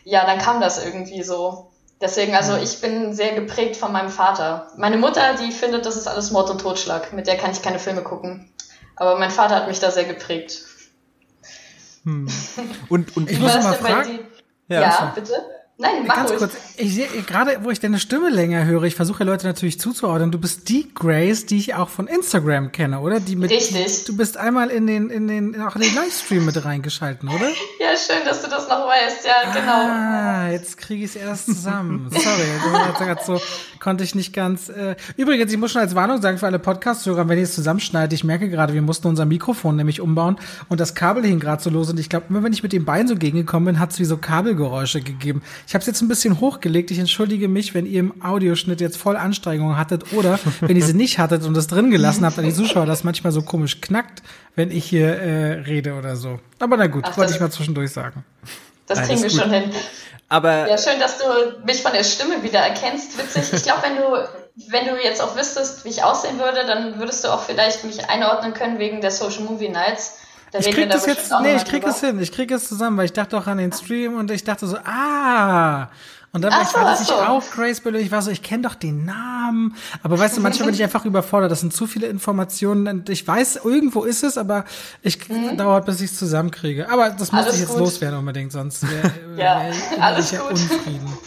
ja, 0.03 0.25
dann 0.25 0.37
kam 0.37 0.61
das 0.61 0.83
irgendwie 0.83 1.23
so. 1.23 1.71
Deswegen, 2.01 2.35
also 2.35 2.57
ich 2.57 2.81
bin 2.81 3.13
sehr 3.13 3.33
geprägt 3.33 3.77
von 3.77 3.91
meinem 3.91 4.09
Vater. 4.09 4.67
Meine 4.77 4.97
Mutter, 4.97 5.35
die 5.35 5.51
findet, 5.51 5.85
das 5.85 5.95
ist 5.95 6.07
alles 6.07 6.31
Mord 6.31 6.49
und 6.49 6.59
Totschlag. 6.59 7.13
Mit 7.13 7.27
der 7.27 7.37
kann 7.37 7.51
ich 7.51 7.61
keine 7.61 7.79
Filme 7.79 8.03
gucken. 8.03 8.51
Aber 8.95 9.17
mein 9.17 9.31
Vater 9.31 9.55
hat 9.55 9.67
mich 9.67 9.79
da 9.79 9.89
sehr 9.89 10.03
geprägt. 10.03 10.63
Hm. 12.03 12.27
Und, 12.89 13.15
und 13.15 13.31
ich 13.31 13.39
muss 13.39 13.53
mal 13.53 13.73
fragen. 13.75 14.19
Ja, 14.67 14.81
ja 14.81 15.11
bitte. 15.15 15.33
Nein, 15.79 16.05
mach 16.05 16.15
Ganz 16.17 16.29
ruhig. 16.29 16.39
kurz, 16.39 16.53
ich 16.77 16.93
sehe 16.93 17.07
gerade, 17.25 17.57
wo 17.63 17.71
ich 17.71 17.79
deine 17.79 17.97
Stimme 17.97 18.29
länger 18.29 18.63
höre, 18.65 18.83
ich 18.83 18.93
versuche 18.93 19.23
Leute 19.23 19.47
natürlich 19.47 19.79
zuzuordnen. 19.79 20.31
Du 20.31 20.37
bist 20.37 20.69
die 20.69 20.93
Grace, 20.93 21.47
die 21.47 21.57
ich 21.57 21.73
auch 21.73 21.89
von 21.89 22.05
Instagram 22.05 22.71
kenne, 22.71 22.99
oder? 22.99 23.19
Die 23.19 23.35
mit, 23.35 23.49
Richtig. 23.49 24.03
Du 24.05 24.15
bist 24.15 24.37
einmal 24.37 24.69
in 24.69 24.85
den, 24.85 25.09
in 25.09 25.27
den, 25.27 25.59
auch 25.59 25.75
in 25.75 25.81
den 25.81 25.95
Livestream 25.95 26.45
mit 26.45 26.63
reingeschalten, 26.63 27.27
oder? 27.27 27.47
Ja, 27.79 27.97
schön, 27.97 28.23
dass 28.23 28.43
du 28.43 28.49
das 28.49 28.69
noch 28.69 28.87
weißt. 28.87 29.25
Ja, 29.25 29.51
genau. 29.51 29.71
Ah, 29.71 30.49
jetzt 30.51 30.77
kriege 30.77 31.03
ich 31.03 31.11
es 31.11 31.15
erst 31.15 31.45
zusammen. 31.45 32.07
Sorry, 32.11 33.15
das 33.15 33.25
so 33.25 33.41
konnte 33.79 34.03
ich 34.03 34.13
nicht 34.13 34.31
ganz. 34.31 34.69
Äh. 34.69 34.95
Übrigens, 35.17 35.51
ich 35.51 35.57
muss 35.57 35.71
schon 35.71 35.81
als 35.81 35.95
Warnung 35.95 36.21
sagen 36.21 36.37
für 36.37 36.45
alle 36.45 36.59
Podcast-Hörer, 36.59 37.27
wenn 37.27 37.37
ich 37.37 37.45
es 37.45 37.55
zusammenschneide, 37.55 38.13
ich 38.13 38.23
merke 38.23 38.49
gerade, 38.49 38.73
wir 38.73 38.81
mussten 38.81 39.07
unser 39.07 39.25
Mikrofon 39.25 39.75
nämlich 39.75 39.99
umbauen 40.01 40.37
und 40.69 40.79
das 40.79 40.93
Kabel 40.93 41.25
hing 41.25 41.39
gerade 41.39 41.61
so 41.61 41.69
los 41.69 41.89
und 41.89 41.99
ich 41.99 42.09
glaube, 42.09 42.27
immer 42.29 42.43
wenn 42.43 42.53
ich 42.53 42.63
mit 42.63 42.73
dem 42.73 42.85
Bein 42.85 43.07
so 43.07 43.15
gegengekommen 43.15 43.65
bin, 43.65 43.79
hat 43.79 43.91
es 43.91 43.99
wie 43.99 44.05
so 44.05 44.17
Kabelgeräusche 44.17 45.01
gegeben. 45.01 45.41
Ich 45.67 45.72
habe 45.73 45.81
es 45.81 45.87
jetzt 45.87 46.01
ein 46.01 46.07
bisschen 46.07 46.39
hochgelegt. 46.39 46.91
Ich 46.91 46.99
entschuldige 46.99 47.47
mich, 47.47 47.73
wenn 47.73 47.85
ihr 47.85 47.99
im 47.99 48.23
Audioschnitt 48.23 48.81
jetzt 48.81 48.97
voll 48.97 49.15
Anstrengungen 49.17 49.77
hattet 49.77 50.13
oder 50.13 50.39
wenn 50.61 50.75
ihr 50.75 50.83
sie 50.83 50.93
nicht 50.93 51.19
hattet 51.19 51.43
und 51.45 51.55
es 51.55 51.67
drin 51.67 51.91
gelassen 51.91 52.25
habt, 52.25 52.37
an 52.37 52.45
die 52.45 52.53
Zuschauer, 52.53 52.85
das 52.85 53.03
manchmal 53.03 53.31
so 53.31 53.41
komisch 53.41 53.81
knackt, 53.81 54.21
wenn 54.55 54.71
ich 54.71 54.85
hier 54.85 55.07
äh, 55.07 55.51
rede 55.61 55.93
oder 55.93 56.15
so. 56.15 56.39
Aber 56.59 56.77
na 56.77 56.87
gut, 56.87 57.03
Ach, 57.07 57.17
wollte 57.17 57.33
ich 57.33 57.39
mal 57.39 57.51
zwischendurch 57.51 57.91
sagen. 57.91 58.23
Das 58.87 59.01
kriegen 59.03 59.21
wir 59.21 59.29
schon 59.29 59.51
hin. 59.51 59.71
Aber 60.29 60.67
ja, 60.67 60.77
schön, 60.77 60.99
dass 60.99 61.19
du 61.19 61.25
mich 61.65 61.81
von 61.81 61.91
der 61.93 62.03
Stimme 62.03 62.41
wieder 62.43 62.59
erkennst. 62.59 63.17
Witzig. 63.17 63.53
Ich 63.53 63.63
glaube, 63.63 63.83
wenn 63.83 63.95
du, 63.97 64.71
wenn 64.71 64.85
du 64.87 65.01
jetzt 65.01 65.21
auch 65.21 65.35
wüsstest, 65.35 65.85
wie 65.85 65.89
ich 65.89 66.03
aussehen 66.03 66.39
würde, 66.39 66.65
dann 66.65 66.99
würdest 66.99 67.23
du 67.23 67.29
auch 67.29 67.43
vielleicht 67.43 67.83
mich 67.83 68.09
einordnen 68.09 68.53
können 68.53 68.79
wegen 68.79 69.01
der 69.01 69.11
Social 69.11 69.43
Movie 69.43 69.69
Nights. 69.69 70.19
Da 70.53 70.59
ich 70.59 70.71
krieg 70.71 70.89
das 70.89 71.05
jetzt, 71.07 71.33
nee, 71.41 71.55
ich 71.55 71.65
krieg 71.65 71.83
es 71.83 71.99
hin, 71.99 72.19
ich 72.21 72.31
krieg 72.31 72.51
es 72.51 72.67
zusammen, 72.67 72.95
weil 72.95 73.05
ich 73.05 73.13
dachte 73.13 73.37
auch 73.37 73.47
an 73.47 73.57
den 73.57 73.71
Stream 73.71 74.15
und 74.15 74.29
ich 74.29 74.43
dachte 74.43 74.67
so, 74.67 74.77
ah, 74.85 75.89
und 76.31 76.41
dann 76.41 76.51
ach 76.51 76.67
so, 76.67 76.79
war 76.79 76.99
ich 76.99 77.11
auch 77.11 77.43
Grace 77.51 77.79
Bell 77.81 77.95
ich 77.95 78.11
war 78.11 78.23
so, 78.23 78.31
ich 78.31 78.41
kenne 78.41 78.63
doch 78.63 78.73
den 78.73 79.05
Namen. 79.05 79.75
Aber 80.01 80.17
weißt 80.17 80.37
du, 80.37 80.41
manchmal 80.43 80.65
bin 80.65 80.75
ich 80.75 80.81
einfach 80.81 81.05
überfordert. 81.05 81.51
Das 81.51 81.59
sind 81.59 81.73
zu 81.73 81.85
viele 81.85 82.07
Informationen. 82.07 82.87
Und 82.87 83.09
ich 83.09 83.27
weiß, 83.27 83.61
irgendwo 83.63 84.03
ist 84.03 84.23
es, 84.23 84.39
aber 84.39 84.65
ich 85.03 85.29
mhm. 85.29 85.57
dauert, 85.57 85.85
bis 85.85 86.01
ich 86.01 86.09
es 86.09 86.17
zusammenkriege. 86.17 86.89
Aber 86.89 87.11
das 87.11 87.31
muss 87.31 87.53
ich 87.53 87.59
jetzt 87.59 87.69
gut. 87.69 87.79
loswerden 87.79 88.17
unbedingt, 88.17 88.51
sonst 88.51 88.81
wäre 88.89 89.11
ja, 89.37 89.61
wär, 89.61 90.03
alles 90.03 90.31
ich 90.31 90.31
ja 90.31 90.41
gut. 90.41 90.51
unzufrieden. 90.51 91.17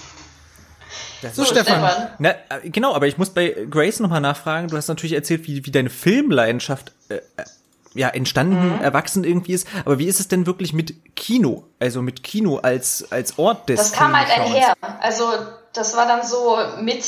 so, 1.23 1.29
so, 1.33 1.45
Stefan. 1.45 1.89
Stefan. 1.89 2.09
Na, 2.19 2.31
äh, 2.31 2.69
genau, 2.69 2.93
aber 2.93 3.07
ich 3.07 3.17
muss 3.17 3.31
bei 3.31 3.55
Grace 3.71 4.01
nochmal 4.01 4.21
nachfragen. 4.21 4.67
Du 4.67 4.77
hast 4.77 4.89
natürlich 4.89 5.13
erzählt, 5.13 5.47
wie, 5.47 5.65
wie 5.65 5.71
deine 5.71 5.91
Filmleidenschaft 5.91 6.91
äh, 7.11 7.21
ja 7.97 8.09
entstanden, 8.09 8.77
mhm. 8.77 8.83
erwachsen 8.83 9.25
irgendwie 9.25 9.53
ist. 9.53 9.67
Aber 9.85 9.99
wie 9.99 10.07
ist 10.07 10.21
es 10.21 10.29
denn 10.29 10.47
wirklich 10.47 10.73
mit 10.73 11.17
Kino? 11.17 11.65
Also 11.81 12.03
mit 12.03 12.23
Kino 12.23 12.59
als 12.59 13.07
als 13.11 13.39
Ort 13.39 13.69
des 13.69 13.79
Das 13.79 13.93
kam 13.93 14.17
halt 14.17 14.31
einher. 14.31 14.75
Also 15.01 15.25
das 15.73 15.97
war 15.97 16.07
dann 16.07 16.27
so 16.27 16.59
mit 16.81 17.05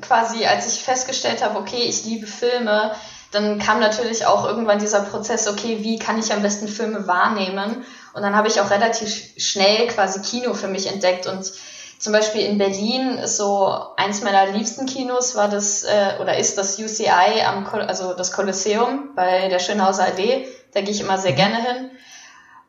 quasi, 0.00 0.46
als 0.46 0.72
ich 0.72 0.82
festgestellt 0.82 1.44
habe, 1.44 1.58
okay, 1.58 1.84
ich 1.86 2.04
liebe 2.04 2.26
Filme, 2.26 2.92
dann 3.32 3.58
kam 3.58 3.80
natürlich 3.80 4.24
auch 4.26 4.46
irgendwann 4.46 4.78
dieser 4.78 5.00
Prozess, 5.00 5.48
okay, 5.48 5.78
wie 5.80 5.98
kann 5.98 6.18
ich 6.18 6.32
am 6.32 6.42
besten 6.42 6.68
Filme 6.68 7.06
wahrnehmen? 7.06 7.84
Und 8.14 8.22
dann 8.22 8.34
habe 8.34 8.48
ich 8.48 8.60
auch 8.60 8.70
relativ 8.70 9.32
schnell 9.36 9.88
quasi 9.88 10.22
Kino 10.22 10.54
für 10.54 10.68
mich 10.68 10.90
entdeckt 10.90 11.26
und 11.26 11.52
zum 11.98 12.12
Beispiel 12.12 12.42
in 12.42 12.58
Berlin 12.58 13.18
ist 13.18 13.36
so 13.36 13.72
eins 13.96 14.22
meiner 14.22 14.46
liebsten 14.46 14.86
Kinos 14.86 15.34
war 15.34 15.48
das 15.48 15.82
äh, 15.84 16.14
oder 16.20 16.36
ist 16.36 16.58
das 16.58 16.78
UCI 16.78 17.42
am 17.46 17.64
Kol 17.64 17.80
also 17.80 18.14
das 18.14 18.32
Kolosseum 18.32 19.10
bei 19.14 19.48
der 19.48 19.58
Schönhauser 19.58 20.04
Allee. 20.04 20.46
Da 20.74 20.82
gehe 20.82 20.90
ich 20.90 21.00
immer 21.00 21.18
sehr 21.18 21.32
mhm. 21.32 21.36
gerne 21.36 21.56
hin. 21.56 21.90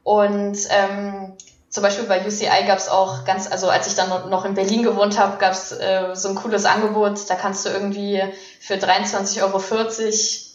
Und 0.03 0.57
ähm, 0.69 1.33
zum 1.69 1.83
Beispiel 1.83 2.05
bei 2.05 2.25
UCI 2.25 2.65
gab 2.65 2.77
es 2.77 2.87
auch 2.87 3.25
ganz, 3.25 3.51
also 3.51 3.69
als 3.69 3.87
ich 3.87 3.95
dann 3.95 4.29
noch 4.29 4.45
in 4.45 4.53
Berlin 4.53 4.83
gewohnt 4.83 5.19
habe, 5.19 5.37
gab 5.37 5.51
es 5.51 5.73
äh, 5.73 6.11
so 6.13 6.29
ein 6.29 6.35
cooles 6.35 6.63
Angebot. 6.63 7.29
Da 7.29 7.35
kannst 7.35 7.65
du 7.65 7.69
irgendwie 7.69 8.23
für 8.61 8.75
23,40 8.75 9.41
Euro 9.43 9.61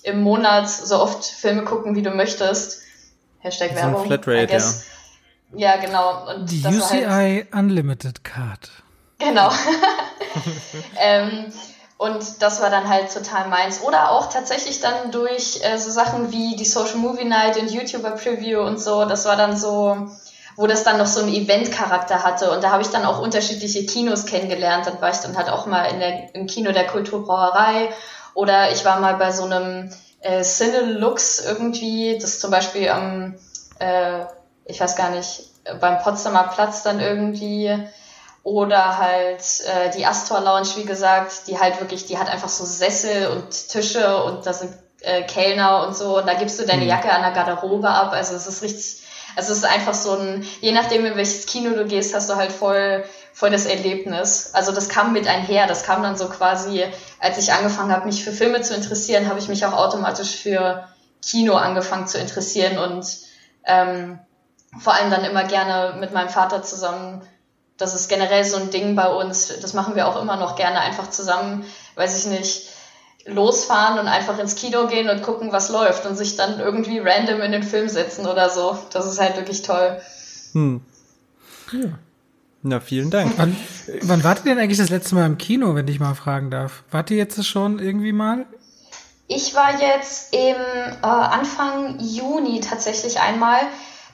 im 0.04 0.22
Monat 0.22 0.70
so 0.70 1.00
oft 1.00 1.24
Filme 1.24 1.64
gucken, 1.64 1.94
wie 1.94 2.02
du 2.02 2.11
möchtest. 2.11 2.80
Hashtag 3.40 3.70
so 3.70 3.76
Werbung. 3.76 4.06
Flatrate, 4.06 4.52
ja. 4.54 4.61
Ja, 5.55 5.77
genau. 5.77 6.29
Und 6.29 6.51
die 6.51 6.65
UCI 6.65 7.05
halt, 7.07 7.55
Unlimited 7.55 8.25
Card. 8.25 8.71
Genau. 9.19 9.51
ähm, 10.99 11.53
und 11.99 12.43
das 12.43 12.61
war 12.61 12.71
dann 12.71 12.88
halt 12.88 13.12
total 13.12 13.49
meins. 13.49 13.83
Oder 13.83 14.11
auch 14.11 14.29
tatsächlich 14.29 14.81
dann 14.81 15.12
durch 15.12 15.61
äh, 15.62 15.79
so 15.79 15.91
Sachen 15.91 16.33
wie 16.33 16.57
die 16.57 16.65
Social 16.65 16.97
Movie 16.97 17.25
Night 17.25 17.57
und 17.59 17.71
YouTuber 17.71 18.12
Preview 18.12 18.61
und 18.61 18.81
so. 18.81 19.05
Das 19.05 19.25
war 19.25 19.37
dann 19.37 19.57
so, 19.57 20.09
wo 20.57 20.67
das 20.67 20.83
dann 20.83 20.99
noch 20.99 21.07
so 21.07 21.21
einen 21.21 21.33
Event-Charakter 21.33 22.25
hatte. 22.25 22.51
Und 22.51 22.65
da 22.65 22.71
habe 22.71 22.83
ich 22.83 22.88
dann 22.88 23.05
auch 23.05 23.21
unterschiedliche 23.21 23.87
Kinos 23.87 24.27
kennengelernt. 24.27 24.87
Dann 24.87 25.01
war 25.01 25.11
ich 25.11 25.19
dann 25.19 25.37
halt 25.37 25.49
auch 25.49 25.67
mal 25.67 25.85
in 25.85 26.01
der, 26.01 26.35
im 26.35 26.47
Kino 26.47 26.73
der 26.73 26.88
Kulturbrauerei. 26.88 27.91
Oder 28.35 28.73
ich 28.73 28.85
war 28.85 28.99
mal 28.99 29.15
bei 29.15 29.31
so 29.31 29.45
einem 29.45 29.93
äh, 30.21 30.43
Cinelux 30.43 31.45
irgendwie, 31.45 32.19
das 32.21 32.41
zum 32.41 32.51
Beispiel 32.51 32.88
am 32.88 33.37
äh, 33.79 34.25
ich 34.64 34.81
weiß 34.81 34.96
gar 34.96 35.11
nicht, 35.11 35.51
beim 35.81 35.98
Potsdamer 35.98 36.44
Platz 36.44 36.83
dann 36.83 37.01
irgendwie 37.01 37.70
oder 38.42 38.98
halt 38.98 39.42
äh, 39.66 39.90
die 39.96 40.05
Astor 40.05 40.40
Lounge, 40.40 40.68
wie 40.77 40.85
gesagt, 40.85 41.46
die 41.46 41.59
halt 41.59 41.81
wirklich, 41.81 42.07
die 42.07 42.18
hat 42.18 42.29
einfach 42.29 42.48
so 42.48 42.64
Sessel 42.64 43.29
und 43.29 43.51
Tische 43.68 44.25
und 44.25 44.46
da 44.46 44.53
sind 44.53 44.72
äh, 45.03 45.22
Kellner 45.22 45.87
und 45.87 45.96
so 45.96 46.18
und 46.18 46.27
da 46.27 46.35
gibst 46.35 46.59
du 46.59 46.66
deine 46.66 46.83
mhm. 46.83 46.88
Jacke 46.88 47.12
an 47.12 47.22
der 47.22 47.33
Garderobe 47.33 47.88
ab. 47.88 48.12
Also 48.12 48.35
es 48.35 48.46
ist 48.46 48.62
richtig, 48.62 49.03
also 49.37 49.53
es 49.53 49.59
ist 49.59 49.64
einfach 49.64 49.94
so 49.94 50.16
ein, 50.16 50.44
je 50.61 50.72
nachdem 50.72 51.07
in 51.07 51.16
welches 51.16 51.46
Kino 51.46 51.70
du 51.70 51.85
gehst, 51.85 52.14
hast 52.14 52.31
du 52.31 52.37
halt 52.37 52.51
voll, 52.51 53.05
voll 53.33 53.51
das 53.51 53.66
Erlebnis. 53.66 54.51
Also 54.55 54.72
das 54.72 54.88
kam 54.88 55.12
mit 55.12 55.29
einher, 55.29 55.68
das 55.68 55.85
kam 55.85 56.03
dann 56.03 56.16
so 56.16 56.29
quasi, 56.29 56.85
als 57.20 57.38
ich 57.38 57.53
angefangen 57.53 57.92
habe, 57.92 58.07
mich 58.07 58.25
für 58.25 58.33
Filme 58.33 58.61
zu 58.62 58.75
interessieren, 58.75 59.29
habe 59.29 59.38
ich 59.38 59.48
mich 59.48 59.64
auch 59.64 59.75
automatisch 59.75 60.35
für 60.35 60.88
Kino 61.25 61.55
angefangen 61.55 62.09
zu 62.09 62.18
interessieren 62.18 62.79
und 62.79 63.07
ähm, 63.64 64.18
vor 64.78 64.94
allem 64.94 65.11
dann 65.11 65.24
immer 65.24 65.44
gerne 65.44 65.98
mit 66.00 66.12
meinem 66.12 66.28
Vater 66.28 66.62
zusammen. 66.62 67.22
Das 67.76 67.94
ist 67.94 68.08
generell 68.08 68.44
so 68.44 68.56
ein 68.56 68.70
Ding 68.70 68.94
bei 68.94 69.08
uns. 69.08 69.48
Das 69.61 69.74
machen 69.74 69.96
wir 69.96 70.06
auch 70.06 70.20
immer 70.20 70.37
noch 70.37 70.56
gerne 70.56 70.80
einfach 70.80 71.11
zusammen, 71.11 71.64
weiß 71.96 72.18
ich 72.18 72.30
nicht, 72.30 72.68
losfahren 73.26 73.98
und 73.98 74.08
einfach 74.08 74.38
ins 74.38 74.56
Kino 74.56 74.87
gehen 74.87 75.08
und 75.08 75.22
gucken, 75.22 75.52
was 75.52 75.68
läuft 75.68 76.06
und 76.06 76.16
sich 76.16 76.37
dann 76.37 76.58
irgendwie 76.58 76.98
random 76.98 77.40
in 77.40 77.52
den 77.52 77.62
Film 77.62 77.88
setzen 77.88 78.26
oder 78.26 78.50
so. 78.50 78.78
Das 78.90 79.06
ist 79.06 79.20
halt 79.20 79.37
wirklich 79.37 79.62
toll. 79.62 80.00
Hm. 80.52 80.80
Ja. 81.72 81.98
Na, 82.64 82.80
vielen 82.80 83.11
Dank. 83.11 83.32
Wann, 83.37 83.56
wann 84.02 84.22
wart 84.22 84.40
ihr 84.40 84.54
denn 84.54 84.58
eigentlich 84.58 84.78
das 84.78 84.90
letzte 84.90 85.16
Mal 85.16 85.26
im 85.26 85.37
Kino, 85.37 85.74
wenn 85.74 85.88
ich 85.88 85.98
mal 85.98 86.14
fragen 86.14 86.50
darf? 86.50 86.85
Wart 86.90 87.11
ihr 87.11 87.16
jetzt 87.16 87.44
schon 87.44 87.80
irgendwie 87.80 88.12
mal? 88.12 88.46
Ich 89.26 89.54
war 89.54 89.80
jetzt 89.80 90.32
im 90.32 90.56
äh, 90.56 91.06
Anfang 91.06 91.98
Juni 91.98 92.61
tatsächlich 92.61 93.20
einmal. 93.20 93.61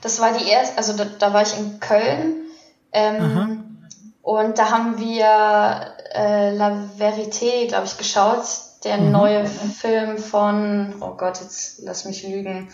Das 0.01 0.19
war 0.19 0.31
die 0.33 0.47
erste, 0.47 0.77
also 0.77 0.93
da, 0.93 1.05
da 1.05 1.33
war 1.33 1.41
ich 1.41 1.57
in 1.57 1.79
Köln. 1.79 2.45
Ähm, 2.91 3.87
und 4.21 4.57
da 4.57 4.71
haben 4.71 4.97
wir 4.99 5.95
äh, 6.13 6.51
La 6.51 6.89
Verité, 6.97 7.67
glaube 7.67 7.85
ich, 7.85 7.97
geschaut. 7.97 8.45
Der 8.83 8.97
mhm. 8.97 9.11
neue 9.11 9.45
Film 9.45 10.17
von, 10.17 10.95
oh 11.01 11.15
Gott, 11.15 11.41
jetzt 11.41 11.79
lass 11.79 12.05
mich 12.05 12.23
lügen. 12.23 12.73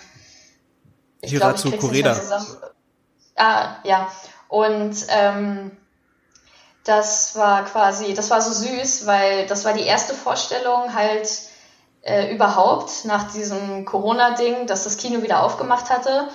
Ich 1.22 1.32
Hirazu 1.32 1.72
Kureda. 1.72 2.16
Ah, 3.36 3.78
ja. 3.84 4.12
Und 4.48 4.96
ähm, 5.10 5.72
das 6.84 7.36
war 7.36 7.66
quasi, 7.66 8.14
das 8.14 8.30
war 8.30 8.42
so 8.42 8.54
süß, 8.54 9.08
weil 9.08 9.48
das 9.48 9.66
war 9.66 9.74
die 9.74 9.84
erste 9.84 10.14
Vorstellung 10.14 10.94
halt 10.94 11.28
äh, 12.04 12.32
überhaupt 12.34 13.06
nach 13.06 13.32
diesem 13.32 13.86
Corona-Ding, 13.86 14.68
dass 14.68 14.84
das 14.84 14.98
Kino 14.98 15.24
wieder 15.24 15.44
aufgemacht 15.44 15.90
hatte. 15.90 16.30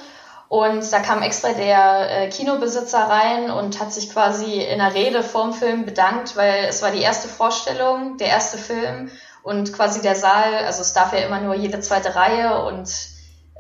Und 0.51 0.93
da 0.93 0.99
kam 0.99 1.23
extra 1.23 1.53
der 1.53 2.11
äh, 2.11 2.29
Kinobesitzer 2.29 2.99
rein 2.99 3.53
und 3.53 3.79
hat 3.79 3.93
sich 3.93 4.11
quasi 4.11 4.61
in 4.61 4.81
einer 4.81 4.93
Rede 4.93 5.23
vorm 5.23 5.53
Film 5.53 5.85
bedankt, 5.85 6.35
weil 6.35 6.65
es 6.65 6.83
war 6.83 6.91
die 6.91 7.03
erste 7.03 7.29
Vorstellung, 7.29 8.17
der 8.17 8.27
erste 8.27 8.59
Film 8.59 9.13
und 9.45 9.73
quasi 9.73 10.03
der 10.03 10.17
Saal, 10.17 10.53
also 10.67 10.83
es 10.83 10.93
darf 10.93 11.13
ja 11.13 11.21
immer 11.21 11.41
nur 11.41 11.55
jede 11.55 11.79
zweite 11.79 12.17
Reihe 12.17 12.65
und 12.65 12.91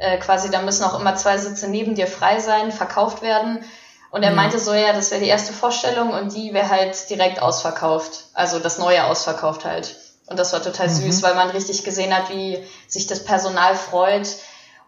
äh, 0.00 0.18
quasi 0.18 0.50
da 0.50 0.62
müssen 0.62 0.82
auch 0.82 0.98
immer 0.98 1.14
zwei 1.14 1.38
Sitze 1.38 1.68
neben 1.68 1.94
dir 1.94 2.08
frei 2.08 2.40
sein, 2.40 2.72
verkauft 2.72 3.22
werden. 3.22 3.64
Und 4.10 4.24
er 4.24 4.32
meinte 4.32 4.58
so, 4.58 4.74
ja, 4.74 4.92
das 4.92 5.12
wäre 5.12 5.20
die 5.20 5.28
erste 5.28 5.52
Vorstellung 5.52 6.10
und 6.10 6.34
die 6.34 6.52
wäre 6.52 6.70
halt 6.70 7.08
direkt 7.08 7.40
ausverkauft. 7.40 8.24
Also 8.34 8.58
das 8.58 8.78
neue 8.78 9.04
ausverkauft 9.04 9.64
halt. 9.64 9.94
Und 10.26 10.40
das 10.40 10.52
war 10.52 10.60
total 10.60 10.88
mhm. 10.88 10.94
süß, 10.94 11.22
weil 11.22 11.36
man 11.36 11.50
richtig 11.50 11.84
gesehen 11.84 12.12
hat, 12.12 12.30
wie 12.30 12.58
sich 12.88 13.06
das 13.06 13.22
Personal 13.22 13.76
freut 13.76 14.26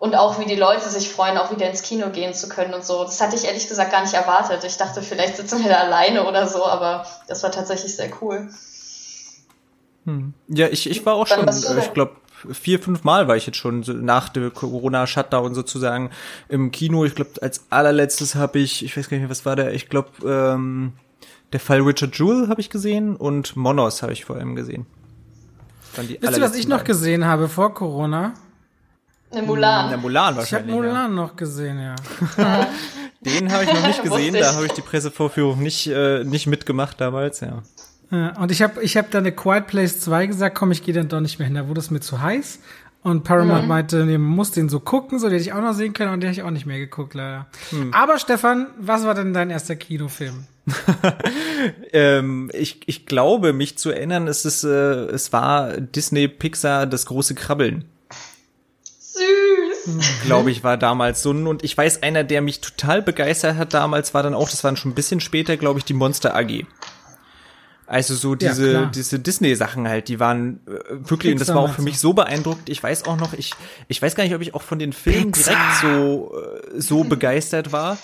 und 0.03 0.17
auch 0.17 0.41
wie 0.41 0.47
die 0.47 0.57
Leute 0.57 0.89
sich 0.89 1.09
freuen, 1.11 1.39
auch 1.39 1.53
wieder 1.53 1.71
ins 1.71 1.83
Kino 1.83 2.11
gehen 2.11 2.35
zu 2.35 2.49
können 2.49 2.75
und 2.75 2.85
so. 2.85 3.05
Das 3.05 3.21
hatte 3.21 3.37
ich 3.37 3.45
ehrlich 3.45 3.69
gesagt 3.69 3.93
gar 3.93 4.03
nicht 4.03 4.15
erwartet. 4.15 4.65
Ich 4.65 4.77
dachte, 4.77 5.01
vielleicht 5.01 5.37
sitzen 5.37 5.63
wir 5.63 5.71
da 5.71 5.77
alleine 5.77 6.27
oder 6.27 6.49
so, 6.49 6.67
aber 6.67 7.07
das 7.29 7.45
war 7.45 7.53
tatsächlich 7.53 7.95
sehr 7.95 8.11
cool. 8.21 8.51
Hm. 10.05 10.35
Ja, 10.49 10.67
ich, 10.67 10.91
ich 10.91 11.07
war 11.07 11.15
auch 11.15 11.29
schon, 11.29 11.49
ich 11.49 11.95
glaube, 11.95 12.17
vier, 12.51 12.81
fünf 12.81 13.05
Mal 13.05 13.29
war 13.29 13.37
ich 13.37 13.47
jetzt 13.47 13.59
schon 13.59 13.85
so 13.85 13.93
nach 13.93 14.29
der 14.29 14.51
Corona-Shutdown 14.51 15.55
sozusagen 15.55 16.11
im 16.49 16.73
Kino. 16.73 17.05
Ich 17.05 17.15
glaube, 17.15 17.41
als 17.41 17.67
allerletztes 17.71 18.35
habe 18.35 18.59
ich, 18.59 18.85
ich 18.85 18.97
weiß 18.97 19.09
gar 19.09 19.19
nicht 19.19 19.23
mehr, 19.23 19.31
was 19.31 19.47
war 19.47 19.55
der, 19.55 19.73
ich 19.73 19.89
glaube, 19.89 20.09
ähm, 20.29 20.95
der 21.53 21.61
Fall 21.61 21.81
Richard 21.81 22.19
Jewell 22.19 22.49
habe 22.49 22.61
ich 22.61 22.71
gesehen 22.71 23.15
und 23.15 23.55
Monos 23.55 24.03
habe 24.03 24.13
ich 24.13 24.25
vor 24.25 24.35
allem 24.35 24.57
gesehen. 24.57 24.85
Wisst 25.95 26.37
ihr, 26.37 26.43
was 26.43 26.57
ich 26.57 26.67
noch 26.67 26.83
gesehen 26.83 27.25
habe 27.25 27.49
vor 27.49 27.73
Corona? 27.73 28.35
Eine 29.33 29.47
Mulan. 29.47 29.87
Eine 29.87 29.97
Mulan 29.97 30.37
wahrscheinlich. 30.37 30.69
Ich 30.69 30.75
habe 30.75 30.89
Mulan 30.89 31.17
ja. 31.17 31.23
noch 31.23 31.37
gesehen, 31.37 31.81
ja. 31.81 31.97
Den 33.21 33.53
habe 33.53 33.65
ich 33.65 33.73
noch 33.73 33.87
nicht 33.87 34.03
gesehen, 34.03 34.35
da 34.35 34.55
habe 34.55 34.67
ich 34.67 34.73
die 34.73 34.81
Pressevorführung 34.83 35.63
nicht, 35.63 35.87
äh, 35.87 36.25
nicht 36.25 36.47
mitgemacht 36.47 37.01
damals, 37.01 37.41
ja. 37.41 37.63
Ja, 38.11 38.37
und 38.39 38.51
ich 38.51 38.61
habe 38.63 38.83
ich 38.83 38.97
hab 38.97 39.11
dann 39.11 39.23
eine 39.23 39.33
Quiet 39.33 39.69
Place 39.69 40.01
2 40.01 40.27
gesagt, 40.27 40.57
komm, 40.57 40.71
ich 40.71 40.83
gehe 40.85 40.93
dann 40.93 41.09
doch 41.09 41.21
nicht 41.21 41.39
mehr 41.39 41.47
hin, 41.47 41.55
da 41.55 41.69
wurde 41.69 41.81
es 41.81 41.91
mir 41.91 42.01
zu 42.01 42.21
heiß. 42.21 42.59
Und 43.03 43.25
Paramount 43.25 43.63
mhm. 43.63 43.69
meinte, 43.69 44.05
nee, 44.05 44.19
man 44.19 44.31
muss 44.31 44.53
den 44.53 44.69
so 44.69 44.79
gucken, 44.79 45.19
so 45.19 45.27
den 45.27 45.33
hätte 45.33 45.43
ich 45.43 45.53
auch 45.53 45.63
noch 45.63 45.73
sehen 45.73 45.93
können, 45.93 46.13
und 46.13 46.21
den 46.21 46.29
habe 46.29 46.39
ich 46.39 46.45
auch 46.45 46.51
nicht 46.51 46.67
mehr 46.67 46.79
geguckt, 46.79 47.15
leider. 47.15 47.47
Hm. 47.71 47.93
Aber 47.93 48.19
Stefan, 48.19 48.69
was 48.79 49.05
war 49.05 49.15
denn 49.15 49.33
dein 49.33 49.51
erster 49.51 49.75
Kinofilm? 49.75 50.45
ähm, 51.93 52.49
ich, 52.55 52.83
ich 52.87 53.07
glaube, 53.07 53.53
mich 53.53 53.77
zu 53.77 53.91
erinnern, 53.91 54.29
es 54.29 54.45
ist, 54.45 54.63
äh, 54.63 55.07
es 55.07 55.33
war 55.33 55.81
Disney 55.81 56.29
Pixar 56.29 56.87
das 56.87 57.07
große 57.07 57.35
Krabbeln. 57.35 57.85
Süß. 59.85 60.23
Glaube 60.23 60.51
ich, 60.51 60.63
war 60.63 60.77
damals 60.77 61.23
so. 61.23 61.31
Und 61.31 61.65
ich 61.65 61.77
weiß, 61.77 62.03
einer, 62.03 62.25
der 62.25 62.43
mich 62.43 62.61
total 62.61 63.03
begeistert 63.03 63.57
hat 63.57 63.75
damals, 63.75 64.15
war 64.15 64.23
dann 64.23 64.35
auch, 64.35 64.49
das 64.49 64.63
war 64.65 64.77
schon 64.77 64.93
ein 64.93 64.95
bisschen 64.95 65.21
später, 65.21 65.57
glaube 65.57 65.79
ich, 65.79 65.85
die 65.85 65.95
Monster 65.95 66.35
AG. 66.35 66.65
Also 67.93 68.15
so 68.15 68.35
diese, 68.35 68.73
ja, 68.73 68.85
diese 68.87 69.19
Disney-Sachen 69.19 69.87
halt, 69.87 70.09
die 70.09 70.19
waren 70.19 70.61
äh, 70.67 71.11
wirklich, 71.11 71.35
und 71.35 71.43
das 71.43 71.49
war 71.49 71.59
auch 71.59 71.75
für 71.75 71.83
mich 71.83 71.99
so 71.99 72.15
beeindruckt. 72.15 72.71
Ich 72.71 72.83
weiß 72.83 73.05
auch 73.05 73.19
noch, 73.19 73.35
ich, 73.35 73.53
ich 73.87 74.01
weiß 74.01 74.15
gar 74.15 74.25
nicht, 74.25 74.35
ob 74.35 74.41
ich 74.41 74.55
auch 74.55 74.63
von 74.63 74.79
den 74.79 74.95
Filmen 74.95 75.33
Pixar. 75.33 75.55
direkt 75.55 75.81
so, 75.83 76.33
äh, 76.35 76.81
so 76.81 77.05
begeistert 77.05 77.71
war. 77.71 77.99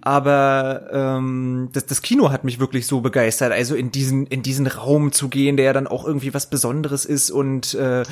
Aber 0.00 0.88
ähm, 0.90 1.68
das, 1.74 1.84
das 1.84 2.00
Kino 2.00 2.32
hat 2.32 2.44
mich 2.44 2.60
wirklich 2.60 2.86
so 2.86 3.02
begeistert. 3.02 3.52
Also 3.52 3.74
in 3.74 3.92
diesen, 3.92 4.26
in 4.26 4.42
diesen 4.42 4.66
Raum 4.66 5.12
zu 5.12 5.28
gehen, 5.28 5.58
der 5.58 5.74
dann 5.74 5.86
auch 5.86 6.06
irgendwie 6.06 6.32
was 6.32 6.48
Besonderes 6.48 7.04
ist 7.04 7.30
und, 7.30 7.74
äh, 7.74 8.04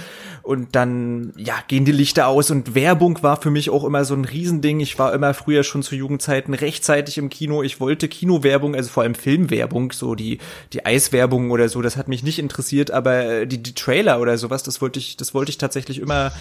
und 0.43 0.77
dann, 0.77 1.33
ja, 1.39 1.55
gehen 1.69 1.87
die 1.87 1.93
Lichter 1.93 2.27
aus 2.27 2.51
und 2.51 2.75
Werbung 2.75 3.23
war 3.23 3.41
für 3.41 3.51
mich 3.51 3.71
auch 3.71 3.85
immer 3.85 4.05
so 4.05 4.13
ein 4.13 4.27
Riesending. 4.27 4.81
Ich 4.81 4.99
war 4.99 5.15
immer 5.15 5.33
früher 5.33 5.65
schon 5.65 5.83
zu 5.83 5.95
Jugendzeiten 5.95 6.53
rechtzeitig 6.53 7.17
im 7.17 7.31
Kino. 7.31 7.63
Ich 7.63 7.81
wollte 7.81 8.09
Kinowerbung, 8.09 8.75
also 8.75 8.91
vor 8.91 9.05
allem 9.05 9.15
Filmwerbung, 9.15 9.91
so 9.93 10.15
die, 10.15 10.37
die 10.75 10.85
Eis 10.85 11.14
Werbung 11.15 11.51
oder 11.51 11.71
so, 11.71 11.81
das 11.81 11.97
hat 11.97 12.09
mich 12.09 12.23
nicht 12.23 12.39
interessiert, 12.39 12.91
aber 12.91 13.25
äh, 13.25 13.47
die, 13.47 13.63
die 13.63 13.75
Trailer 13.75 14.21
oder 14.21 14.37
sowas, 14.37 14.63
das 14.63 14.83
wollte 14.83 14.99
ich, 14.99 15.17
das 15.17 15.33
wollte 15.33 15.49
ich 15.49 15.57
tatsächlich 15.57 15.99
immer, 15.99 16.33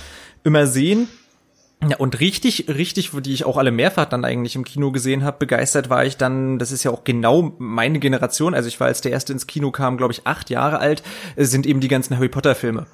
immer 0.43 0.67
sehen. 0.67 1.07
Ja, 1.87 1.97
und 1.97 2.19
richtig, 2.19 2.67
richtig, 2.69 3.11
die 3.13 3.33
ich 3.33 3.45
auch 3.45 3.57
alle 3.57 3.71
mehrfach 3.71 4.05
dann 4.05 4.23
eigentlich 4.25 4.55
im 4.55 4.63
Kino 4.63 4.91
gesehen 4.91 5.23
habe, 5.23 5.37
begeistert 5.39 5.89
war 5.89 6.05
ich 6.05 6.17
dann, 6.17 6.59
das 6.59 6.71
ist 6.71 6.83
ja 6.83 6.91
auch 6.91 7.03
genau 7.03 7.55
meine 7.57 7.99
Generation, 7.99 8.53
also 8.53 8.67
ich 8.67 8.79
war 8.79 8.87
als 8.87 9.01
der 9.01 9.11
erste 9.11 9.33
ins 9.33 9.47
Kino 9.47 9.71
kam, 9.71 9.97
glaube 9.97 10.13
ich, 10.13 10.25
acht 10.25 10.49
Jahre 10.49 10.79
alt, 10.79 11.03
äh, 11.35 11.45
sind 11.45 11.65
eben 11.65 11.79
die 11.79 11.87
ganzen 11.87 12.15
Harry 12.15 12.29
Potter 12.29 12.55
Filme. 12.55 12.85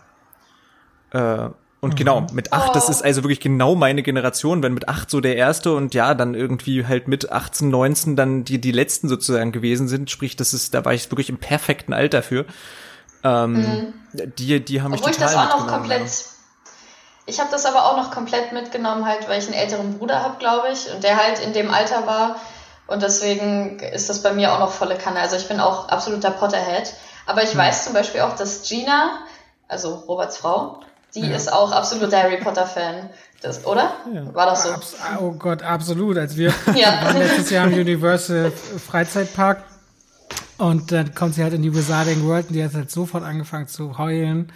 Äh, 1.12 1.50
und 1.82 1.96
genau, 1.96 2.22
mhm. 2.22 2.28
mit 2.34 2.52
acht, 2.52 2.72
oh. 2.72 2.74
das 2.74 2.90
ist 2.90 3.04
also 3.04 3.24
wirklich 3.24 3.40
genau 3.40 3.74
meine 3.74 4.04
Generation, 4.04 4.62
wenn 4.62 4.74
mit 4.74 4.90
acht 4.90 5.10
so 5.10 5.22
der 5.22 5.38
erste 5.38 5.74
und 5.74 5.94
ja, 5.94 6.14
dann 6.14 6.36
irgendwie 6.36 6.86
halt 6.86 7.08
mit 7.08 7.32
18, 7.32 7.70
19 7.70 8.16
dann 8.18 8.44
die, 8.44 8.60
die 8.60 8.72
letzten 8.72 9.08
sozusagen 9.08 9.54
gewesen 9.54 9.88
sind. 9.88 10.12
Sprich, 10.12 10.36
das 10.36 10.54
ist, 10.54 10.74
da 10.74 10.84
war 10.84 10.94
ich 10.94 11.10
wirklich 11.10 11.30
im 11.30 11.38
perfekten 11.38 11.94
Alter 11.94 12.22
für. 12.22 12.46
Ähm, 13.24 13.54
mhm. 13.54 13.94
Die, 14.38 14.64
die 14.64 14.82
haben 14.82 14.92
mich 14.92 15.00
Obwohl 15.00 15.14
total 15.14 15.30
ich 15.30 15.36
das 15.36 15.52
auch 15.54 15.60
noch 15.60 15.68
komplett. 15.68 16.02
Ja. 16.02 16.16
Ich 17.28 17.40
habe 17.40 17.50
das 17.52 17.66
aber 17.66 17.86
auch 17.86 17.96
noch 17.96 18.12
komplett 18.12 18.52
mitgenommen, 18.52 19.06
halt, 19.06 19.30
weil 19.30 19.40
ich 19.40 19.46
einen 19.46 19.54
älteren 19.54 19.98
Bruder 19.98 20.24
habe, 20.24 20.38
glaube 20.40 20.70
ich, 20.74 20.92
und 20.94 21.04
der 21.04 21.16
halt 21.16 21.40
in 21.40 21.54
dem 21.54 21.72
Alter 21.72 22.08
war. 22.08 22.38
Und 22.88 23.04
deswegen 23.04 23.80
ist 23.80 24.10
das 24.10 24.24
bei 24.24 24.34
mir 24.34 24.52
auch 24.52 24.60
noch 24.60 24.72
volle 24.72 24.98
Kanne. 24.98 25.20
Also 25.20 25.36
ich 25.36 25.48
bin 25.48 25.60
auch 25.60 25.90
absoluter 25.90 26.32
Potterhead. 26.32 26.94
Aber 27.28 27.44
ich 27.44 27.54
mhm. 27.54 27.60
weiß 27.60 27.86
zum 27.86 27.94
Beispiel 27.94 28.22
auch, 28.22 28.36
dass 28.36 28.68
Gina, 28.68 29.20
also 29.68 29.94
Roberts 30.08 30.38
Frau, 30.38 30.82
die 31.16 31.22
ja. 31.22 31.36
ist 31.36 31.52
auch 31.52 31.72
absoluter 31.72 32.22
Harry 32.22 32.38
Potter-Fan. 32.38 33.10
Das, 33.42 33.66
oder? 33.66 33.94
Ja. 34.14 34.34
War 34.34 34.48
das 34.48 34.64
so? 34.64 34.70
Abs 34.70 34.96
oh 35.20 35.32
Gott, 35.32 35.64
absolut. 35.64 36.18
Als 36.18 36.36
wir 36.38 36.54
ja. 36.76 37.02
waren 37.04 37.18
letztes 37.18 37.50
Jahr 37.50 37.68
im 37.68 37.74
Universal 37.74 38.52
Freizeitpark 38.52 39.64
und 40.58 40.92
dann 40.92 41.16
kommt 41.16 41.36
sie 41.36 41.44
halt 41.44 41.54
in 41.54 41.62
die 41.62 41.74
Wizarding 41.74 42.28
World 42.28 42.48
und 42.50 42.54
die 42.54 42.64
hat 42.64 42.74
halt 42.74 42.92
sofort 42.92 43.24
angefangen 43.24 43.68
zu 43.68 43.98
heulen. 43.98 44.52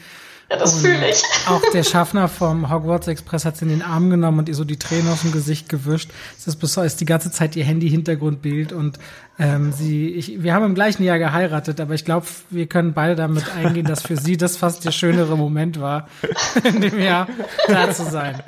Ja, 0.53 0.59
das 0.59 0.81
fühle 0.81 1.09
ich. 1.09 1.23
Auch 1.47 1.63
der 1.73 1.83
Schaffner 1.83 2.27
vom 2.27 2.71
Hogwarts 2.71 3.07
Express 3.07 3.43
hat 3.43 3.57
sie 3.57 3.65
in 3.65 3.69
den 3.69 3.81
Arm 3.81 4.11
genommen 4.11 4.37
und 4.37 4.49
ihr 4.49 4.53
so 4.53 4.63
die 4.63 4.77
Tränen 4.77 5.11
aus 5.11 5.21
dem 5.21 5.31
Gesicht 5.31 5.67
gewischt. 5.67 6.11
Es 6.37 6.45
ist 6.45 6.57
bis 6.57 6.77
heute 6.77 6.95
die 6.95 7.05
ganze 7.05 7.31
Zeit 7.31 7.55
ihr 7.55 7.63
Handy-Hintergrundbild 7.63 8.71
und 8.71 8.99
ähm, 9.39 9.71
sie, 9.71 10.09
ich, 10.09 10.43
wir 10.43 10.53
haben 10.53 10.63
im 10.63 10.75
gleichen 10.75 11.03
Jahr 11.03 11.17
geheiratet, 11.17 11.81
aber 11.81 11.95
ich 11.95 12.05
glaube, 12.05 12.27
wir 12.51 12.67
können 12.67 12.93
beide 12.93 13.15
damit 13.15 13.45
eingehen, 13.55 13.87
dass 13.87 14.03
für 14.03 14.15
sie 14.15 14.37
das 14.37 14.55
fast 14.55 14.85
der 14.85 14.91
schönere 14.91 15.35
Moment 15.35 15.81
war, 15.81 16.07
in 16.63 16.81
dem 16.81 16.99
Jahr 16.99 17.27
da 17.67 17.91
zu 17.91 18.03
sein. 18.03 18.43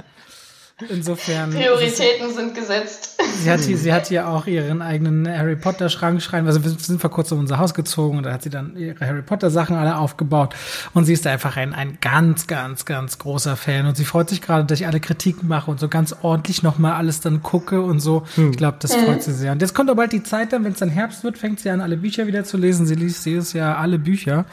Insofern. 0.89 1.51
Prioritäten 1.51 2.33
sind 2.33 2.53
gesetzt. 2.53 3.17
Sie 3.41 3.49
hat, 3.49 3.61
hier, 3.61 3.77
sie 3.77 3.93
hat 3.93 4.07
hier 4.07 4.27
auch 4.27 4.45
ihren 4.45 4.81
eigenen 4.81 5.25
Harry 5.25 5.55
Potter 5.55 5.87
Schrank 5.87 6.21
schreien. 6.21 6.45
Also 6.47 6.65
wir 6.65 6.69
sind 6.71 6.99
vor 6.99 7.09
kurzem 7.09 7.37
in 7.37 7.43
unser 7.43 7.59
Haus 7.59 7.73
gezogen 7.73 8.17
und 8.17 8.25
da 8.25 8.33
hat 8.33 8.41
sie 8.41 8.49
dann 8.49 8.75
ihre 8.75 8.99
Harry 9.07 9.21
Potter 9.21 9.49
Sachen 9.49 9.77
alle 9.77 9.97
aufgebaut. 9.97 10.53
Und 10.93 11.05
sie 11.05 11.13
ist 11.13 11.25
einfach 11.27 11.55
ein, 11.55 11.73
ein 11.73 11.99
ganz, 12.01 12.47
ganz, 12.47 12.83
ganz 12.83 13.17
großer 13.19 13.55
Fan. 13.55 13.85
Und 13.85 13.95
sie 13.95 14.03
freut 14.03 14.29
sich 14.29 14.41
gerade, 14.41 14.65
dass 14.65 14.81
ich 14.81 14.85
alle 14.85 14.99
Kritiken 14.99 15.47
mache 15.47 15.71
und 15.71 15.79
so 15.79 15.87
ganz 15.87 16.13
ordentlich 16.21 16.61
nochmal 16.61 16.93
alles 16.93 17.21
dann 17.21 17.41
gucke 17.41 17.81
und 17.81 18.01
so. 18.01 18.25
Hm. 18.35 18.51
Ich 18.51 18.57
glaube, 18.57 18.77
das 18.81 18.93
freut 18.93 19.23
sie 19.23 19.33
sehr. 19.33 19.53
Und 19.53 19.61
jetzt 19.61 19.75
kommt 19.75 19.89
aber 19.89 20.01
bald 20.01 20.11
die 20.11 20.23
Zeit 20.23 20.51
dann, 20.51 20.65
wenn 20.65 20.73
es 20.73 20.79
dann 20.79 20.89
Herbst 20.89 21.23
wird, 21.23 21.37
fängt 21.37 21.61
sie 21.61 21.69
an, 21.69 21.79
alle 21.79 21.95
Bücher 21.95 22.27
wieder 22.27 22.43
zu 22.43 22.57
lesen. 22.57 22.85
Sie 22.85 22.95
liest 22.95 23.25
jedes 23.25 23.53
Jahr 23.53 23.77
alle 23.77 23.97
Bücher. 23.97 24.43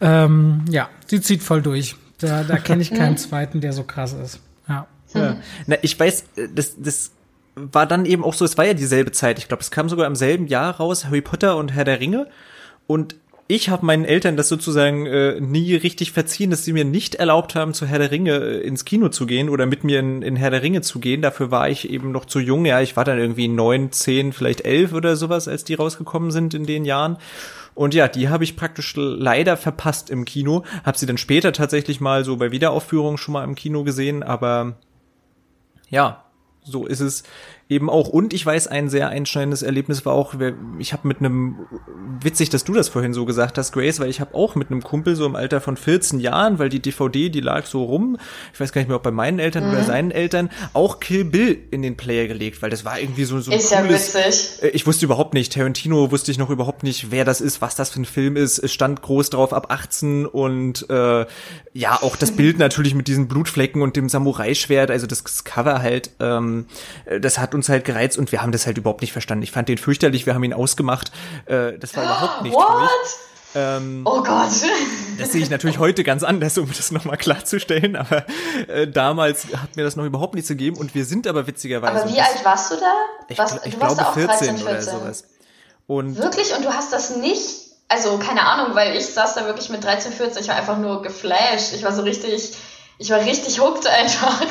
Ähm, 0.00 0.64
ja, 0.70 0.88
sie 1.06 1.20
zieht 1.20 1.42
voll 1.42 1.60
durch. 1.60 1.96
Da, 2.20 2.42
da 2.42 2.56
kenne 2.56 2.80
ich 2.80 2.94
keinen 2.94 3.16
zweiten, 3.18 3.60
der 3.60 3.74
so 3.74 3.82
krass 3.82 4.14
ist. 4.14 4.40
Ja. 5.14 5.36
Na, 5.66 5.76
ich 5.82 5.98
weiß, 5.98 6.24
das, 6.54 6.74
das 6.78 7.12
war 7.54 7.86
dann 7.86 8.04
eben 8.04 8.24
auch 8.24 8.34
so, 8.34 8.44
es 8.44 8.58
war 8.58 8.66
ja 8.66 8.74
dieselbe 8.74 9.12
Zeit. 9.12 9.38
Ich 9.38 9.48
glaube, 9.48 9.62
es 9.62 9.70
kam 9.70 9.88
sogar 9.88 10.06
im 10.06 10.16
selben 10.16 10.46
Jahr 10.46 10.76
raus, 10.76 11.06
Harry 11.06 11.20
Potter 11.20 11.56
und 11.56 11.72
Herr 11.72 11.84
der 11.84 12.00
Ringe. 12.00 12.28
Und 12.86 13.16
ich 13.50 13.70
habe 13.70 13.86
meinen 13.86 14.04
Eltern 14.04 14.36
das 14.36 14.48
sozusagen 14.48 15.06
äh, 15.06 15.40
nie 15.40 15.74
richtig 15.74 16.12
verziehen, 16.12 16.50
dass 16.50 16.64
sie 16.64 16.74
mir 16.74 16.84
nicht 16.84 17.14
erlaubt 17.14 17.54
haben, 17.54 17.72
zu 17.72 17.86
Herr 17.86 17.98
der 17.98 18.10
Ringe 18.10 18.36
äh, 18.36 18.60
ins 18.60 18.84
Kino 18.84 19.08
zu 19.08 19.24
gehen 19.24 19.48
oder 19.48 19.64
mit 19.64 19.84
mir 19.84 20.00
in, 20.00 20.20
in 20.20 20.36
Herr 20.36 20.50
der 20.50 20.62
Ringe 20.62 20.82
zu 20.82 21.00
gehen. 21.00 21.22
Dafür 21.22 21.50
war 21.50 21.70
ich 21.70 21.88
eben 21.88 22.12
noch 22.12 22.26
zu 22.26 22.40
jung. 22.40 22.66
Ja, 22.66 22.82
ich 22.82 22.96
war 22.96 23.04
dann 23.04 23.18
irgendwie 23.18 23.48
neun, 23.48 23.90
zehn, 23.90 24.34
vielleicht 24.34 24.66
elf 24.66 24.92
oder 24.92 25.16
sowas, 25.16 25.48
als 25.48 25.64
die 25.64 25.74
rausgekommen 25.74 26.30
sind 26.30 26.52
in 26.52 26.66
den 26.66 26.84
Jahren. 26.84 27.16
Und 27.74 27.94
ja, 27.94 28.06
die 28.06 28.28
habe 28.28 28.44
ich 28.44 28.54
praktisch 28.54 28.92
leider 28.96 29.56
verpasst 29.56 30.10
im 30.10 30.26
Kino. 30.26 30.64
Hab 30.84 30.98
sie 30.98 31.06
dann 31.06 31.16
später 31.16 31.52
tatsächlich 31.52 32.02
mal 32.02 32.24
so 32.24 32.36
bei 32.36 32.50
Wiederaufführungen 32.50 33.16
schon 33.16 33.32
mal 33.32 33.44
im 33.44 33.54
Kino 33.54 33.82
gesehen, 33.82 34.22
aber 34.22 34.74
ja, 35.90 36.24
so 36.62 36.86
ist 36.86 37.00
es 37.00 37.22
eben 37.68 37.90
auch. 37.90 38.08
Und 38.08 38.32
ich 38.32 38.44
weiß, 38.44 38.66
ein 38.66 38.88
sehr 38.88 39.08
einschneidendes 39.08 39.62
Erlebnis 39.62 40.06
war 40.06 40.14
auch, 40.14 40.34
ich 40.78 40.92
habe 40.92 41.06
mit 41.06 41.18
einem, 41.18 41.56
witzig, 42.20 42.48
dass 42.48 42.64
du 42.64 42.72
das 42.72 42.88
vorhin 42.88 43.12
so 43.12 43.26
gesagt 43.26 43.58
hast, 43.58 43.72
Grace, 43.72 44.00
weil 44.00 44.08
ich 44.08 44.20
habe 44.20 44.34
auch 44.34 44.54
mit 44.54 44.70
einem 44.70 44.82
Kumpel 44.82 45.16
so 45.16 45.26
im 45.26 45.36
Alter 45.36 45.60
von 45.60 45.76
14 45.76 46.18
Jahren, 46.18 46.58
weil 46.58 46.70
die 46.70 46.80
DVD, 46.80 47.28
die 47.28 47.40
lag 47.40 47.66
so 47.66 47.84
rum, 47.84 48.16
ich 48.54 48.60
weiß 48.60 48.72
gar 48.72 48.80
nicht 48.80 48.88
mehr, 48.88 48.96
ob 48.96 49.02
bei 49.02 49.10
meinen 49.10 49.38
Eltern 49.38 49.66
mhm. 49.66 49.72
oder 49.72 49.84
seinen 49.84 50.10
Eltern, 50.10 50.50
auch 50.72 50.98
Kill 51.00 51.24
Bill 51.24 51.58
in 51.70 51.82
den 51.82 51.96
Player 51.96 52.26
gelegt, 52.26 52.62
weil 52.62 52.70
das 52.70 52.84
war 52.84 52.98
irgendwie 52.98 53.24
so, 53.24 53.38
so 53.40 53.50
ein 53.50 53.58
ist 53.58 53.70
cooles, 53.70 54.14
ja 54.14 54.20
witzig. 54.24 54.62
Äh, 54.62 54.68
ich 54.68 54.86
wusste 54.86 55.04
überhaupt 55.04 55.34
nicht, 55.34 55.52
Tarantino 55.52 56.10
wusste 56.10 56.30
ich 56.30 56.38
noch 56.38 56.50
überhaupt 56.50 56.82
nicht, 56.82 57.10
wer 57.10 57.26
das 57.26 57.42
ist, 57.42 57.60
was 57.60 57.76
das 57.76 57.90
für 57.90 58.00
ein 58.00 58.06
Film 58.06 58.36
ist. 58.36 58.58
Es 58.58 58.72
stand 58.72 59.02
groß 59.02 59.30
drauf 59.30 59.52
ab 59.52 59.70
18 59.70 60.24
und 60.24 60.88
äh, 60.88 61.26
ja, 61.74 61.98
auch 62.02 62.16
das 62.16 62.32
Bild 62.32 62.58
natürlich 62.58 62.94
mit 62.94 63.08
diesen 63.08 63.28
Blutflecken 63.28 63.82
und 63.82 63.96
dem 63.96 64.08
Samurai-Schwert, 64.08 64.90
also 64.90 65.06
das 65.06 65.44
Cover 65.44 65.82
halt, 65.82 66.10
ähm, 66.18 66.66
das 67.20 67.38
hat 67.38 67.54
uns 67.58 67.68
halt 67.68 67.84
gereizt 67.84 68.18
und 68.18 68.32
wir 68.32 68.42
haben 68.42 68.52
das 68.52 68.66
halt 68.66 68.78
überhaupt 68.78 69.02
nicht 69.02 69.12
verstanden. 69.12 69.42
Ich 69.42 69.52
fand 69.52 69.68
den 69.68 69.78
fürchterlich, 69.78 70.26
wir 70.26 70.34
haben 70.34 70.44
ihn 70.44 70.54
ausgemacht. 70.54 71.12
Äh, 71.46 71.78
das 71.78 71.96
war 71.96 72.04
überhaupt 72.04 72.42
nicht 72.42 72.54
What? 72.54 72.90
Ähm, 73.54 74.02
oh 74.04 74.22
Gott. 74.22 74.50
Das 75.18 75.32
sehe 75.32 75.42
ich 75.42 75.50
natürlich 75.50 75.78
heute 75.78 76.04
ganz 76.04 76.22
anders, 76.22 76.58
um 76.58 76.68
das 76.68 76.90
nochmal 76.90 77.16
klarzustellen, 77.16 77.96
aber 77.96 78.24
äh, 78.68 78.86
damals 78.86 79.46
hat 79.56 79.76
mir 79.76 79.84
das 79.84 79.96
noch 79.96 80.04
überhaupt 80.04 80.34
nichts 80.34 80.48
gegeben 80.48 80.76
und 80.76 80.94
wir 80.94 81.04
sind 81.04 81.26
aber 81.26 81.46
witzigerweise. 81.46 82.02
Aber 82.02 82.12
wie 82.12 82.20
alt 82.20 82.44
warst 82.44 82.72
du 82.72 82.76
da? 82.76 82.92
Ich, 83.28 83.38
Was, 83.38 83.64
ich 83.64 83.78
glaube 83.78 84.04
14 84.14 84.26
13, 84.26 84.62
oder 84.62 84.82
sowas. 84.82 85.24
Und 85.86 86.18
Wirklich? 86.18 86.54
Und 86.54 86.64
du 86.64 86.72
hast 86.72 86.92
das 86.92 87.16
nicht 87.16 87.68
also 87.88 88.18
keine 88.18 88.42
Ahnung, 88.42 88.76
weil 88.76 88.96
ich 88.96 89.06
saß 89.06 89.34
da 89.34 89.46
wirklich 89.46 89.70
mit 89.70 89.82
13, 89.82 90.12
14, 90.12 90.42
ich 90.42 90.48
war 90.48 90.56
einfach 90.56 90.76
nur 90.76 91.02
geflasht. 91.02 91.72
Ich 91.74 91.82
war 91.82 91.92
so 91.92 92.02
richtig, 92.02 92.52
ich 92.98 93.10
war 93.10 93.20
richtig 93.20 93.60
hooked 93.60 93.86
einfach. 93.86 94.42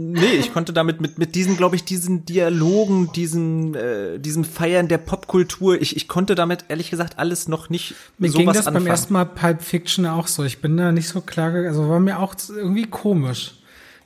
Nee, 0.00 0.36
ich 0.38 0.52
konnte 0.52 0.72
damit 0.72 1.00
mit, 1.00 1.18
mit 1.18 1.34
diesen, 1.34 1.56
glaube 1.56 1.74
ich, 1.74 1.82
diesen 1.82 2.24
Dialogen, 2.24 3.10
diesen, 3.16 3.74
äh, 3.74 4.20
diesem 4.20 4.44
Feiern 4.44 4.86
der 4.86 4.98
Popkultur, 4.98 5.82
ich, 5.82 5.96
ich 5.96 6.06
konnte 6.06 6.36
damit 6.36 6.66
ehrlich 6.68 6.90
gesagt 6.90 7.18
alles 7.18 7.48
noch 7.48 7.68
nicht 7.68 7.96
Mir 8.16 8.30
ging 8.30 8.46
das 8.46 8.58
anfangen. 8.58 8.84
beim 8.84 8.86
ersten 8.86 9.12
Mal 9.12 9.24
Pulp 9.24 9.60
Fiction 9.60 10.06
auch 10.06 10.28
so. 10.28 10.44
Ich 10.44 10.60
bin 10.60 10.76
da 10.76 10.92
nicht 10.92 11.08
so 11.08 11.20
klar, 11.20 11.52
also 11.52 11.88
war 11.88 11.98
mir 11.98 12.20
auch 12.20 12.36
irgendwie 12.48 12.84
komisch. 12.84 13.57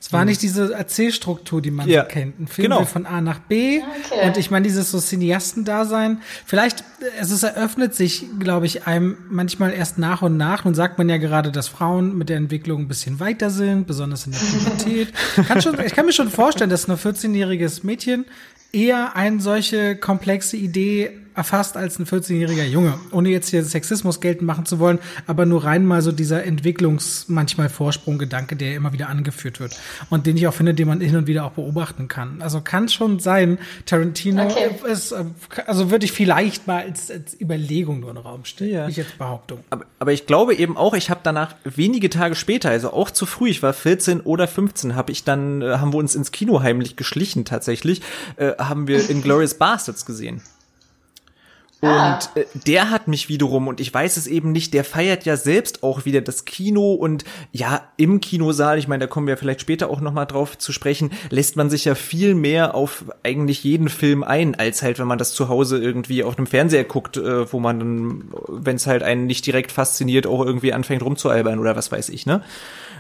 Es 0.03 0.13
war 0.13 0.23
hm. 0.23 0.31
nicht 0.31 0.43
diese 0.43 0.75
Erzählstruktur, 0.75 1.63
die 1.63 1.71
man 1.71 1.89
ja. 1.89 2.03
so 2.03 2.09
kennt. 2.09 2.41
Ein 2.41 2.49
Film 2.49 2.71
genau. 2.71 2.85
von 2.85 3.07
A 3.07 3.21
nach 3.21 3.39
B. 3.39 3.79
Okay. 3.79 4.27
Und 4.27 4.37
ich 4.37 4.51
meine, 4.51 4.65
dieses 4.65 4.91
so 4.91 4.99
Cineasten-Dasein. 4.99 6.21
Vielleicht, 6.45 6.83
es 7.21 7.31
ist, 7.31 7.45
eröffnet 7.45 7.95
sich, 7.95 8.27
glaube 8.41 8.67
ich, 8.67 8.89
einem 8.89 9.17
manchmal 9.31 9.73
erst 9.73 9.99
nach 9.99 10.21
und 10.23 10.37
nach. 10.37 10.65
Nun 10.65 10.75
sagt 10.75 10.99
man 10.99 11.09
ja 11.09 11.19
gerade, 11.19 11.53
dass 11.53 11.69
Frauen 11.69 12.19
mit 12.19 12.31
der 12.31 12.39
Entwicklung 12.39 12.81
ein 12.81 12.89
bisschen 12.89 13.21
weiter 13.21 13.51
sind, 13.51 13.87
besonders 13.87 14.27
in 14.27 14.33
der 14.33 14.41
Pubertät. 14.41 15.13
kann 15.47 15.63
schon, 15.63 15.79
ich 15.79 15.95
kann 15.95 16.05
mir 16.05 16.13
schon 16.13 16.31
vorstellen, 16.31 16.69
dass 16.69 16.89
ein 16.89 16.97
14-jähriges 16.97 17.87
Mädchen 17.87 18.25
eher 18.73 19.15
eine 19.15 19.41
solche 19.41 19.95
komplexe 19.95 20.57
Idee 20.57 21.13
erfasst 21.35 21.77
als 21.77 21.99
ein 21.99 22.07
14-jähriger 22.07 22.65
Junge, 22.65 22.99
ohne 23.11 23.31
jetzt 23.31 23.49
hier 23.49 23.65
Sexismus 23.65 24.21
geltend 24.21 24.47
machen 24.47 24.67
zu 24.67 24.79
wollen, 24.79 24.99
aber 25.27 25.47
nur 25.47 25.65
rein 25.65 25.85
mal 25.87 26.03
so 26.03 26.13
dieser 26.13 26.45
Entwicklungs 26.45 27.27
manchmal 27.29 27.69
Vorsprung-Gedanke, 27.69 28.57
der 28.57 28.75
immer 28.75 28.93
wieder 28.93 29.09
angeführt 29.09 29.61
wird 29.61 29.79
und 30.11 30.27
den 30.27 30.37
ich 30.37 30.47
auch 30.47 30.55
finde, 30.55 30.75
den 30.75 30.89
man 30.89 31.01
hin 31.01 31.17
und 31.17 31.27
wieder 31.27 31.45
auch 31.45 31.53
beobachten 31.53 32.09
kann. 32.09 32.43
Also 32.43 32.61
kann 32.61 32.89
schon 32.89 33.19
sein, 33.19 33.59
Tarantino 33.87 34.45
okay. 34.45 34.71
ist, 34.91 35.15
also 35.67 35.91
würde 35.91 36.05
ich 36.05 36.13
vielleicht 36.13 36.67
mal 36.67 36.83
als, 36.83 37.11
als 37.11 37.41
Überlegung 37.41 38.01
nur 38.01 38.11
in 38.11 38.17
den 38.17 38.25
Raum 38.25 38.45
stellen, 38.45 38.73
ja. 38.73 38.87
nicht 38.87 38.97
jetzt 38.97 39.19
Behauptung. 39.19 39.61
Aber, 39.71 39.87
aber 39.99 40.13
ich 40.13 40.27
glaube 40.27 40.55
eben 40.55 40.77
auch, 40.77 40.95
ich 40.95 41.11
habe 41.11 41.21
danach 41.23 41.55
wenige 41.65 42.11
Tage 42.11 42.35
später, 42.35 42.71
also 42.71 42.93
auch 42.93 43.11
zu 43.11 43.27
früh, 43.27 43.49
ich 43.49 43.63
war 43.63 43.73
14 43.73 44.21
oder 44.21 44.47
15, 44.47 44.95
habe 44.95 45.13
ich 45.13 45.25
dann, 45.25 45.63
äh, 45.63 45.77
haben 45.79 45.93
wir 45.93 45.99
uns 45.99 46.15
ins 46.15 46.33
Kino 46.33 46.63
heimlich 46.63 46.97
geschlichen 46.97 47.45
tatsächlich, 47.45 48.03
äh, 48.37 48.53
haben 48.59 48.87
wir 48.87 49.09
Inglourious 49.09 49.55
Bastards 49.55 50.07
gesehen. 50.07 50.43
Ah. 51.83 52.15
Und 52.15 52.31
äh, 52.37 52.47
der 52.55 52.91
hat 52.91 53.09
mich 53.09 53.29
wiederum, 53.29 53.67
und 53.67 53.81
ich 53.81 53.93
weiß 53.93 54.17
es 54.17 54.29
eben 54.29 54.53
nicht, 54.53 54.73
der 54.73 54.85
feiert 54.85 55.25
ja 55.25 55.37
selbst 55.37 55.83
auch 55.83 56.05
wieder 56.05 56.21
das 56.21 56.45
Kino 56.45 56.93
und 56.95 57.25
ja, 57.51 57.83
im 57.97 58.21
Kinosaal, 58.21 58.79
ich 58.79 58.87
meine, 58.87 59.01
da 59.01 59.07
kommen 59.09 59.27
wir 59.27 59.37
vielleicht 59.37 59.61
später 59.61 59.91
auch 59.91 60.01
nochmal 60.01 60.27
drauf 60.27 60.57
zu 60.57 60.73
sprechen, 60.73 61.11
lässt 61.31 61.57
man 61.57 61.71
sich 61.71 61.85
ja 61.85 61.97
viel 61.97 62.37
mehr 62.37 62.77
auf 62.77 63.07
eigentlich 63.25 63.65
jeden 63.65 63.89
Film 63.89 64.23
ein, 64.23 64.55
als 64.55 64.83
halt, 64.83 65.01
wenn 65.01 65.09
man 65.09 65.19
das 65.19 65.35
zu 65.35 65.49
Hause 65.49 65.79
irgendwie 65.79 66.23
auf 66.23 66.39
einem 66.39 66.47
Fernseher 66.47 66.85
guckt, 66.85 67.17
äh, 67.17 67.53
wo 67.53 67.59
man 67.59 67.81
dann, 67.81 68.25
wenn 68.47 68.77
es 68.77 68.87
halt 68.87 69.03
einen 69.03 69.27
nicht 69.27 69.45
direkt 69.45 69.73
fasziniert, 69.73 70.29
auch 70.29 70.47
irgendwie 70.47 70.73
anfängt 70.73 71.03
rumzualbern 71.03 71.59
oder 71.59 71.75
was 71.75 71.91
weiß 71.91 72.11
ich, 72.11 72.27
ne? 72.27 72.43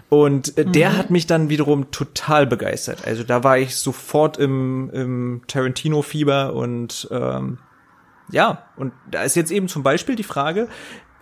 Und 0.08 0.58
äh, 0.58 0.64
der 0.64 0.90
mhm. 0.90 0.98
hat 0.98 1.10
mich 1.10 1.26
dann 1.28 1.48
wiederum 1.48 1.90
total 1.92 2.46
begeistert. 2.48 3.06
Also 3.06 3.22
da 3.22 3.44
war 3.44 3.58
ich 3.58 3.76
sofort 3.76 4.38
im, 4.38 4.90
im 4.90 5.42
Tarantino-Fieber 5.46 6.52
und 6.52 7.08
ähm, 7.10 7.58
ja, 8.32 8.64
und 8.76 8.92
da 9.10 9.22
ist 9.22 9.36
jetzt 9.36 9.52
eben 9.52 9.68
zum 9.68 9.82
Beispiel 9.82 10.16
die 10.16 10.22
Frage, 10.24 10.68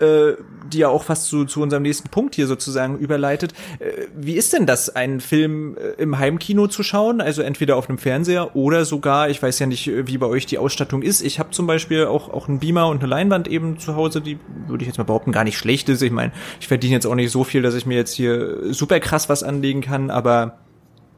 äh, 0.01 0.35
die 0.73 0.79
ja 0.79 0.89
auch 0.89 1.05
fast 1.05 1.27
zu, 1.27 1.45
zu 1.45 1.61
unserem 1.61 1.83
nächsten 1.83 2.09
Punkt 2.09 2.35
hier 2.35 2.47
sozusagen 2.47 2.99
überleitet. 2.99 3.53
Äh, 3.81 4.07
wie 4.17 4.35
ist 4.35 4.53
denn 4.53 4.65
das, 4.65 4.95
einen 4.97 5.21
Film 5.21 5.77
äh, 5.77 6.01
im 6.01 6.19
Heimkino 6.19 6.69
zu 6.69 6.83
schauen? 6.83 7.21
Also 7.21 7.43
entweder 7.43 7.77
auf 7.77 7.89
einem 7.89 7.99
Fernseher 7.99 8.57
oder 8.57 8.85
sogar, 8.85 9.29
ich 9.29 9.43
weiß 9.43 9.59
ja 9.59 9.67
nicht, 9.67 9.89
äh, 9.89 10.07
wie 10.07 10.17
bei 10.17 10.27
euch 10.27 10.47
die 10.47 10.59
Ausstattung 10.59 11.03
ist. 11.03 11.21
Ich 11.21 11.39
habe 11.39 11.51
zum 11.51 11.67
Beispiel 11.67 12.07
auch, 12.07 12.31
auch 12.31 12.49
einen 12.49 12.61
Beamer 12.61 12.89
und 12.89 13.01
eine 13.03 13.09
Leinwand 13.11 13.49
eben 13.49 13.79
zu 13.79 13.95
Hause, 13.95 14.21
die 14.21 14.39
würde 14.67 14.83
ich 14.83 14.89
jetzt 14.89 14.99
mal 14.99 15.05
behaupten, 15.05 15.33
gar 15.33 15.45
nicht 15.45 15.59
schlecht 15.59 15.89
ist. 15.89 16.01
Ich 16.01 16.13
meine, 16.13 16.33
ich 16.61 16.69
verdiene 16.69 16.95
jetzt 16.95 17.07
auch 17.07 17.15
nicht 17.15 17.31
so 17.31 17.45
viel, 17.45 17.61
dass 17.61 17.75
ich 17.75 17.85
mir 17.85 17.97
jetzt 17.97 18.15
hier 18.15 18.73
super 18.73 19.01
krass 19.01 19.29
was 19.29 19.43
anlegen 19.43 19.83
kann, 19.83 20.11
aber 20.11 20.61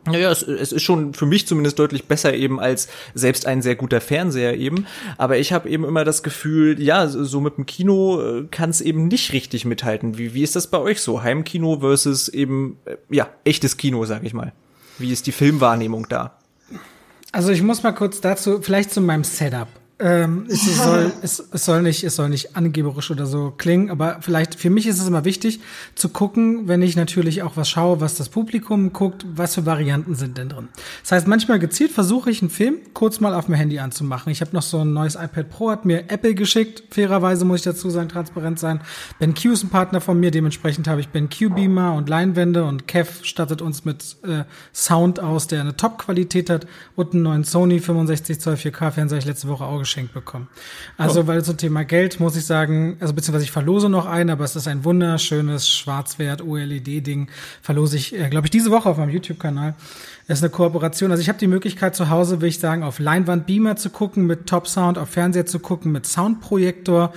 naja, 0.05 0.31
es, 0.31 0.43
es 0.43 0.73
ist 0.73 0.83
schon 0.83 1.15
für 1.15 1.27
mich 1.27 1.47
zumindest 1.47 1.79
deutlich 1.79 2.07
besser 2.07 2.35
eben 2.35 2.59
als 2.59 2.89
selbst 3.15 3.47
ein 3.47 3.63
sehr 3.63 3.77
guter 3.77 4.01
Fernseher 4.01 4.57
eben. 4.57 4.87
Aber 5.17 5.39
ich 5.39 5.53
habe 5.53 5.69
eben 5.69 5.85
immer 5.85 6.05
das 6.05 6.23
Gefühl, 6.23 6.81
ja, 6.83 7.07
so 7.07 7.41
mit 7.41 7.57
dem 7.57 7.67
Kino 7.67 8.21
äh, 8.21 8.45
kann 8.51 8.71
es 8.71 8.81
eben 8.81 9.07
nicht 9.09 9.33
richtig 9.33 9.65
mithalten. 9.65 10.19
Wie, 10.19 10.35
wie 10.35 10.43
ist 10.43 10.57
das 10.57 10.67
bei 10.67 10.79
euch 10.79 11.01
so? 11.01 11.23
Heimkino 11.23 11.81
versus 11.81 12.29
eben, 12.29 12.79
äh, 12.85 12.97
ja, 13.11 13.29
echtes 13.45 13.77
Kino, 13.77 14.05
sag 14.05 14.25
ich 14.25 14.35
mal. 14.35 14.53
Wie 14.99 15.13
ist 15.13 15.27
die 15.27 15.33
Filmwahrnehmung 15.33 16.09
da? 16.09 16.39
Also 17.31 17.51
ich 17.51 17.63
muss 17.63 17.83
mal 17.83 17.93
kurz 17.93 18.21
dazu, 18.21 18.61
vielleicht 18.61 18.91
zu 18.93 19.01
meinem 19.01 19.25
Setup. 19.25 19.69
Ähm, 20.03 20.47
es, 20.49 20.65
soll, 20.83 21.13
es, 21.23 21.43
es, 21.53 21.65
soll 21.65 21.83
nicht, 21.83 22.03
es 22.03 22.17
soll 22.17 22.29
nicht 22.29 22.57
angeberisch 22.57 23.11
oder 23.11 23.25
so 23.25 23.53
klingen, 23.57 23.91
aber 23.91 24.19
vielleicht 24.21 24.57
für 24.57 24.69
mich 24.69 24.87
ist 24.89 25.01
es 25.01 25.07
immer 25.07 25.25
wichtig 25.25 25.61
zu 25.95 26.09
gucken, 26.09 26.67
wenn 26.67 26.83
ich 26.83 26.97
natürlich 26.97 27.43
auch 27.43 27.57
was 27.57 27.71
schaue, 27.71 28.01
was 28.01 28.17
das 28.17 28.29
Publikum 28.29 28.93
guckt, 28.93 29.25
was 29.35 29.55
für 29.55 29.65
Varianten 29.65 30.17
sind 30.17 30.39
denn 30.39 30.49
drin. 30.49 30.69
Das 31.03 31.13
heißt, 31.13 31.29
manchmal 31.29 31.61
gezielt 31.61 31.93
versuche 31.93 32.31
ich 32.31 32.43
einen 32.43 32.51
Film 32.51 32.79
kurz 32.95 33.21
mal 33.21 33.33
auf 33.33 33.47
dem 33.47 33.55
Handy 33.55 33.79
anzumachen. 33.79 34.33
Ich 34.33 34.41
habe 34.41 34.51
noch 34.53 34.63
so 34.63 34.79
ein 34.79 34.93
neues 34.93 35.15
iPad 35.15 35.49
Pro, 35.49 35.71
hat 35.71 35.85
mir 35.85 36.11
Apple 36.11 36.35
geschickt. 36.35 36.83
Fairerweise 36.91 37.45
muss 37.45 37.61
ich 37.61 37.65
dazu 37.65 37.89
sagen, 37.89 38.09
transparent 38.09 38.59
sein. 38.59 38.81
BenQ 39.21 39.45
ist 39.47 39.63
ein 39.63 39.71
Partner 39.71 40.01
von 40.01 40.19
mir, 40.19 40.33
dementsprechend 40.33 40.89
habe 40.89 41.01
ich 41.01 41.11
BenQ 41.11 41.55
Beamer 41.55 41.95
und 41.95 42.09
Leinwände 42.09 42.65
und 42.65 42.89
Kev 42.89 43.25
stattet 43.25 43.63
uns 43.63 43.85
mit 43.85 44.17
äh, 44.25 44.45
Sound 44.75 45.21
aus, 45.21 45.47
der 45.47 45.61
eine 45.61 45.77
Top-Qualität 45.77 46.51
hat 46.51 46.67
und 46.97 47.15
einen 47.15 47.23
neuen 47.23 47.45
Sony 47.45 47.79
65 47.79 48.41
Zoll 48.41 48.55
4K 48.55 48.91
Fernseher 48.91 49.19
ich 49.19 49.27
letzte 49.27 49.49
Woche 49.49 49.65
auch 49.65 49.81
geschenkt 49.93 50.15
bekommen. 50.15 50.49
Also, 50.97 51.23
oh. 51.23 51.27
weil 51.27 51.45
zum 51.45 51.59
Thema 51.59 51.85
Geld 51.85 52.19
muss 52.19 52.35
ich 52.37 52.47
sagen, 52.47 52.97
also 53.01 53.13
beziehungsweise 53.13 53.45
ich 53.45 53.51
verlose 53.51 53.91
noch 53.91 54.07
einen, 54.07 54.31
aber 54.31 54.45
es 54.45 54.57
ist 54.57 54.67
ein 54.67 54.85
wunderschönes 54.85 55.69
Schwarzwert 55.69 56.43
OLED-Ding. 56.43 57.29
Verlose 57.61 57.97
ich, 57.97 58.19
äh, 58.19 58.29
glaube 58.31 58.47
ich, 58.47 58.51
diese 58.51 58.71
Woche 58.71 58.89
auf 58.89 58.97
meinem 58.97 59.11
YouTube-Kanal. 59.11 59.75
Es 60.29 60.39
ist 60.39 60.45
eine 60.45 60.51
Kooperation. 60.51 61.11
Also 61.11 61.21
ich 61.21 61.29
habe 61.29 61.39
die 61.39 61.47
Möglichkeit 61.47 61.95
zu 61.95 62.09
Hause, 62.09 62.41
will 62.41 62.49
ich 62.49 62.59
sagen, 62.59 62.83
auf 62.83 62.99
Leinwand 62.99 63.47
Beamer 63.47 63.77
zu 63.77 63.91
gucken, 63.91 64.27
mit 64.27 64.47
Top 64.47 64.67
Sound, 64.67 64.97
auf 64.97 65.11
Fernseher 65.11 65.47
zu 65.47 65.59
gucken, 65.59 65.93
mit 65.93 66.07
Soundprojektor, 66.07 67.13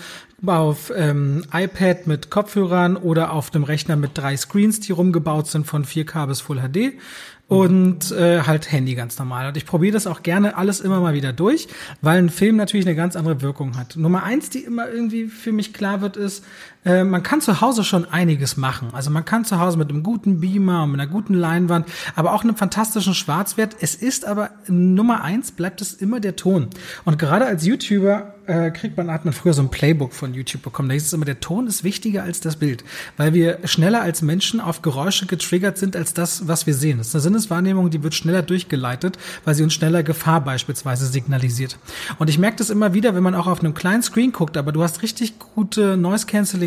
auf 0.45 0.91
ähm, 0.95 1.45
iPad 1.53 2.07
mit 2.07 2.29
Kopfhörern 2.29 2.97
oder 2.97 3.31
auf 3.31 3.49
dem 3.49 3.63
Rechner 3.63 3.95
mit 3.95 4.11
drei 4.15 4.35
Screens, 4.35 4.79
die 4.79 4.91
rumgebaut 4.91 5.47
sind 5.47 5.65
von 5.65 5.85
4K 5.85 6.27
bis 6.27 6.41
Full 6.41 6.59
HD 6.59 6.99
und 7.47 8.11
äh, 8.11 8.41
halt 8.41 8.71
Handy 8.71 8.95
ganz 8.95 9.19
normal. 9.19 9.47
Und 9.47 9.57
ich 9.57 9.65
probiere 9.65 9.93
das 9.93 10.07
auch 10.07 10.23
gerne 10.23 10.57
alles 10.57 10.79
immer 10.79 10.99
mal 10.99 11.13
wieder 11.13 11.31
durch, 11.31 11.67
weil 12.01 12.17
ein 12.17 12.29
Film 12.29 12.55
natürlich 12.55 12.85
eine 12.87 12.95
ganz 12.95 13.15
andere 13.15 13.41
Wirkung 13.41 13.77
hat. 13.77 13.95
Nummer 13.95 14.23
eins, 14.23 14.49
die 14.49 14.59
immer 14.59 14.89
irgendwie 14.89 15.25
für 15.25 15.51
mich 15.51 15.73
klar 15.73 16.01
wird, 16.01 16.17
ist, 16.17 16.43
äh, 16.85 17.03
man 17.03 17.23
kann 17.23 17.41
zu 17.41 17.61
Hause 17.61 17.83
schon 17.83 18.05
einiges 18.05 18.57
machen. 18.57 18.89
Also 18.93 19.09
man 19.09 19.25
kann 19.25 19.43
zu 19.45 19.59
Hause 19.59 19.77
mit 19.77 19.89
einem 19.89 20.03
guten 20.03 20.39
Beamer 20.39 20.85
mit 20.87 20.99
einer 20.99 21.09
guten 21.09 21.33
Leinwand, 21.33 21.87
aber 22.15 22.33
auch 22.33 22.43
einem 22.43 22.55
fantastischen 22.55 23.13
Schwarzwert. 23.13 23.75
Es 23.81 23.95
ist 23.95 24.25
aber 24.25 24.51
Nummer 24.67 25.23
eins 25.23 25.51
bleibt 25.51 25.81
es 25.81 25.93
immer 25.93 26.19
der 26.19 26.35
Ton. 26.35 26.69
Und 27.03 27.19
gerade 27.19 27.45
als 27.45 27.65
YouTuber 27.65 28.35
äh, 28.47 28.71
kriegt 28.71 28.97
man, 28.97 29.11
hat 29.11 29.25
man 29.25 29.33
früher 29.33 29.53
so 29.53 29.61
ein 29.61 29.69
Playbook 29.69 30.13
von 30.13 30.33
YouTube 30.33 30.61
bekommen. 30.61 30.89
Da 30.89 30.93
hieß 30.93 31.05
es 31.05 31.13
immer, 31.13 31.25
der 31.25 31.39
Ton 31.39 31.67
ist 31.67 31.83
wichtiger 31.83 32.23
als 32.23 32.39
das 32.39 32.57
Bild, 32.57 32.83
weil 33.17 33.33
wir 33.33 33.59
schneller 33.65 34.01
als 34.01 34.21
Menschen 34.21 34.59
auf 34.59 34.81
Geräusche 34.81 35.25
getriggert 35.25 35.77
sind 35.77 35.95
als 35.95 36.13
das, 36.13 36.47
was 36.47 36.67
wir 36.67 36.73
sehen. 36.73 36.97
Das 36.97 37.07
ist 37.07 37.15
eine 37.15 37.23
Sinneswahrnehmung, 37.23 37.89
die 37.89 38.03
wird 38.03 38.13
schneller 38.13 38.41
durchgeleitet, 38.41 39.17
weil 39.43 39.55
sie 39.55 39.63
uns 39.63 39.73
schneller 39.73 40.03
Gefahr 40.03 40.41
beispielsweise 40.41 41.07
signalisiert. 41.07 41.77
Und 42.19 42.29
ich 42.29 42.37
merke 42.37 42.57
das 42.57 42.69
immer 42.69 42.93
wieder, 42.93 43.15
wenn 43.15 43.23
man 43.23 43.35
auch 43.35 43.47
auf 43.47 43.61
einem 43.61 43.73
kleinen 43.73 44.03
Screen 44.03 44.31
guckt, 44.31 44.57
aber 44.57 44.71
du 44.71 44.83
hast 44.83 45.01
richtig 45.01 45.39
gute 45.39 45.97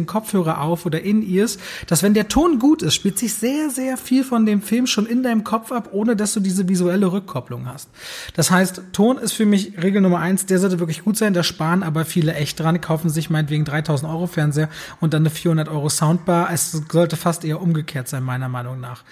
Noise-Canceling-Kopfhörer 0.08 0.60
auf 0.60 0.86
oder 0.86 1.02
In-Ears, 1.02 1.58
dass 1.86 2.02
wenn 2.02 2.14
der 2.14 2.28
Ton 2.28 2.58
gut 2.58 2.82
ist, 2.82 2.94
spielt 2.94 3.18
sich 3.18 3.34
sehr, 3.34 3.70
sehr 3.70 3.96
viel 3.96 4.24
von 4.24 4.46
dem 4.46 4.62
Film 4.62 4.86
schon 4.86 5.06
in 5.06 5.22
deinem 5.22 5.44
Kopf 5.44 5.70
ab, 5.72 5.90
ohne 5.92 6.16
dass 6.16 6.32
du 6.32 6.40
diese 6.40 6.68
visuelle 6.68 7.12
Rückkopplung 7.12 7.66
hast. 7.66 7.88
Das 8.34 8.50
heißt, 8.50 8.82
Ton 8.92 9.18
ist 9.18 9.32
für 9.32 9.46
mich 9.46 9.80
Regel 9.82 10.00
Nummer 10.00 10.18
eins, 10.18 10.46
der 10.46 10.58
sollte 10.58 10.78
wirklich 10.80 11.04
gut 11.04 11.16
sein, 11.16 11.34
da 11.34 11.42
sparen 11.42 11.82
aber 11.82 12.04
viele 12.04 12.34
echt 12.34 12.58
dran, 12.58 12.80
kaufen 12.80 13.10
sich 13.10 13.30
meinetwegen 13.30 13.64
3000 13.64 14.10
Euro 14.10 14.26
Fernseher 14.26 14.68
und 15.00 15.14
dann 15.14 15.22
eine 15.22 15.30
400 15.30 15.68
Euro 15.68 15.88
Soundbar. 15.88 16.50
Es 16.52 16.72
sollte 16.90 17.16
fast 17.16 17.44
eher 17.44 17.60
umgekehrt 17.60 18.08
sein, 18.08 18.22
meiner 18.22 18.48
Meinung 18.48 18.80
nach. 18.80 19.04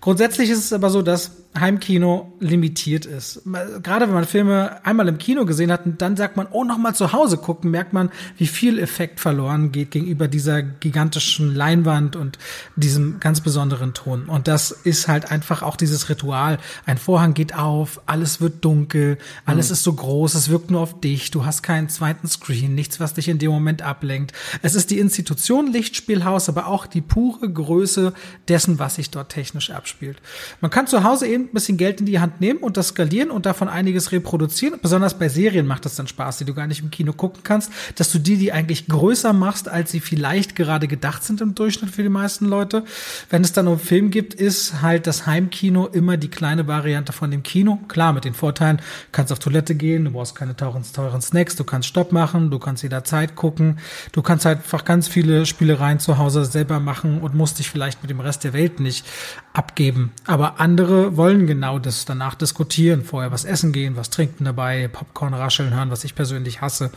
Grundsätzlich 0.00 0.50
ist 0.50 0.58
es 0.58 0.72
aber 0.72 0.90
so, 0.90 1.02
dass 1.02 1.32
Heimkino 1.58 2.32
limitiert 2.40 3.06
ist. 3.06 3.42
Gerade 3.82 4.06
wenn 4.06 4.14
man 4.14 4.24
Filme 4.24 4.84
einmal 4.84 5.06
im 5.06 5.18
Kino 5.18 5.44
gesehen 5.44 5.70
hat, 5.70 5.82
dann 5.98 6.16
sagt 6.16 6.36
man, 6.36 6.48
oh, 6.50 6.64
nochmal 6.64 6.94
zu 6.94 7.12
Hause 7.12 7.38
gucken, 7.38 7.70
merkt 7.70 7.92
man, 7.92 8.10
wie 8.36 8.48
viel 8.48 8.78
Effekt 8.78 9.20
verloren 9.20 9.70
geht 9.70 9.92
gegenüber 9.92 10.26
dieser 10.44 10.62
gigantischen 10.62 11.54
Leinwand 11.54 12.16
und 12.16 12.38
diesem 12.76 13.18
ganz 13.18 13.40
besonderen 13.40 13.94
Ton. 13.94 14.26
Und 14.26 14.46
das 14.46 14.72
ist 14.72 15.08
halt 15.08 15.30
einfach 15.30 15.62
auch 15.62 15.76
dieses 15.76 16.10
Ritual. 16.10 16.58
Ein 16.84 16.98
Vorhang 16.98 17.32
geht 17.32 17.54
auf, 17.54 18.02
alles 18.04 18.42
wird 18.42 18.62
dunkel, 18.62 19.16
alles 19.46 19.68
mhm. 19.68 19.72
ist 19.72 19.84
so 19.84 19.94
groß, 19.94 20.34
es 20.34 20.50
wirkt 20.50 20.70
nur 20.70 20.82
auf 20.82 21.00
dich, 21.00 21.30
du 21.30 21.46
hast 21.46 21.62
keinen 21.62 21.88
zweiten 21.88 22.28
Screen, 22.28 22.74
nichts, 22.74 23.00
was 23.00 23.14
dich 23.14 23.28
in 23.28 23.38
dem 23.38 23.50
Moment 23.50 23.80
ablenkt. 23.80 24.34
Es 24.60 24.74
ist 24.74 24.90
die 24.90 24.98
Institution 24.98 25.72
Lichtspielhaus, 25.72 26.50
aber 26.50 26.66
auch 26.66 26.86
die 26.86 27.00
pure 27.00 27.50
Größe 27.50 28.12
dessen, 28.48 28.78
was 28.78 28.96
sich 28.96 29.10
dort 29.10 29.30
technisch 29.30 29.70
abspielt. 29.70 30.18
Man 30.60 30.70
kann 30.70 30.86
zu 30.86 31.04
Hause 31.04 31.26
eben 31.26 31.44
ein 31.44 31.54
bisschen 31.54 31.78
Geld 31.78 32.00
in 32.00 32.06
die 32.06 32.20
Hand 32.20 32.42
nehmen 32.42 32.60
und 32.60 32.76
das 32.76 32.88
skalieren 32.88 33.30
und 33.30 33.46
davon 33.46 33.70
einiges 33.70 34.12
reproduzieren. 34.12 34.78
Besonders 34.82 35.18
bei 35.18 35.30
Serien 35.30 35.66
macht 35.66 35.86
das 35.86 35.96
dann 35.96 36.06
Spaß, 36.06 36.36
die 36.36 36.44
du 36.44 36.52
gar 36.52 36.66
nicht 36.66 36.82
im 36.82 36.90
Kino 36.90 37.14
gucken 37.14 37.42
kannst, 37.44 37.72
dass 37.94 38.12
du 38.12 38.18
die, 38.18 38.36
die 38.36 38.52
eigentlich 38.52 38.88
größer 38.88 39.32
machst, 39.32 39.68
als 39.68 39.90
sie 39.90 40.00
vielleicht 40.00 40.23
gerade 40.56 40.88
gedacht 40.88 41.22
sind 41.22 41.40
im 41.40 41.54
Durchschnitt 41.54 41.90
für 41.90 42.02
die 42.02 42.08
meisten 42.08 42.46
Leute. 42.46 42.84
Wenn 43.30 43.42
es 43.42 43.52
dann 43.52 43.68
um 43.68 43.78
Film 43.78 44.10
gibt, 44.10 44.34
ist 44.34 44.82
halt 44.82 45.06
das 45.06 45.26
Heimkino 45.26 45.86
immer 45.86 46.16
die 46.16 46.28
kleine 46.28 46.66
Variante 46.66 47.12
von 47.12 47.30
dem 47.30 47.42
Kino. 47.42 47.78
Klar, 47.88 48.12
mit 48.12 48.24
den 48.24 48.34
Vorteilen, 48.34 48.78
du 48.78 48.82
kannst 49.12 49.32
auf 49.32 49.38
Toilette 49.38 49.74
gehen, 49.74 50.04
du 50.04 50.10
brauchst 50.10 50.34
keine 50.34 50.56
teuren, 50.56 50.82
teuren 50.92 51.22
Snacks, 51.22 51.56
du 51.56 51.64
kannst 51.64 51.88
Stopp 51.88 52.12
machen, 52.12 52.50
du 52.50 52.58
kannst 52.58 52.82
jederzeit 52.82 53.36
gucken, 53.36 53.78
du 54.12 54.22
kannst 54.22 54.44
halt 54.44 54.58
einfach 54.58 54.84
ganz 54.84 55.08
viele 55.08 55.46
Spielereien 55.46 56.00
zu 56.00 56.18
Hause 56.18 56.44
selber 56.44 56.80
machen 56.80 57.20
und 57.20 57.34
musst 57.34 57.58
dich 57.58 57.70
vielleicht 57.70 58.02
mit 58.02 58.10
dem 58.10 58.20
Rest 58.20 58.44
der 58.44 58.52
Welt 58.52 58.80
nicht 58.80 59.06
abgeben. 59.52 60.12
Aber 60.26 60.60
andere 60.60 61.16
wollen 61.16 61.46
genau 61.46 61.78
das 61.78 62.04
danach 62.04 62.34
diskutieren, 62.34 63.04
vorher 63.04 63.30
was 63.30 63.44
essen 63.44 63.72
gehen, 63.72 63.96
was 63.96 64.10
trinken 64.10 64.44
dabei, 64.44 64.88
Popcorn 64.88 65.34
rascheln 65.34 65.74
hören, 65.74 65.90
was 65.90 66.04
ich 66.04 66.14
persönlich 66.14 66.60
hasse. 66.60 66.90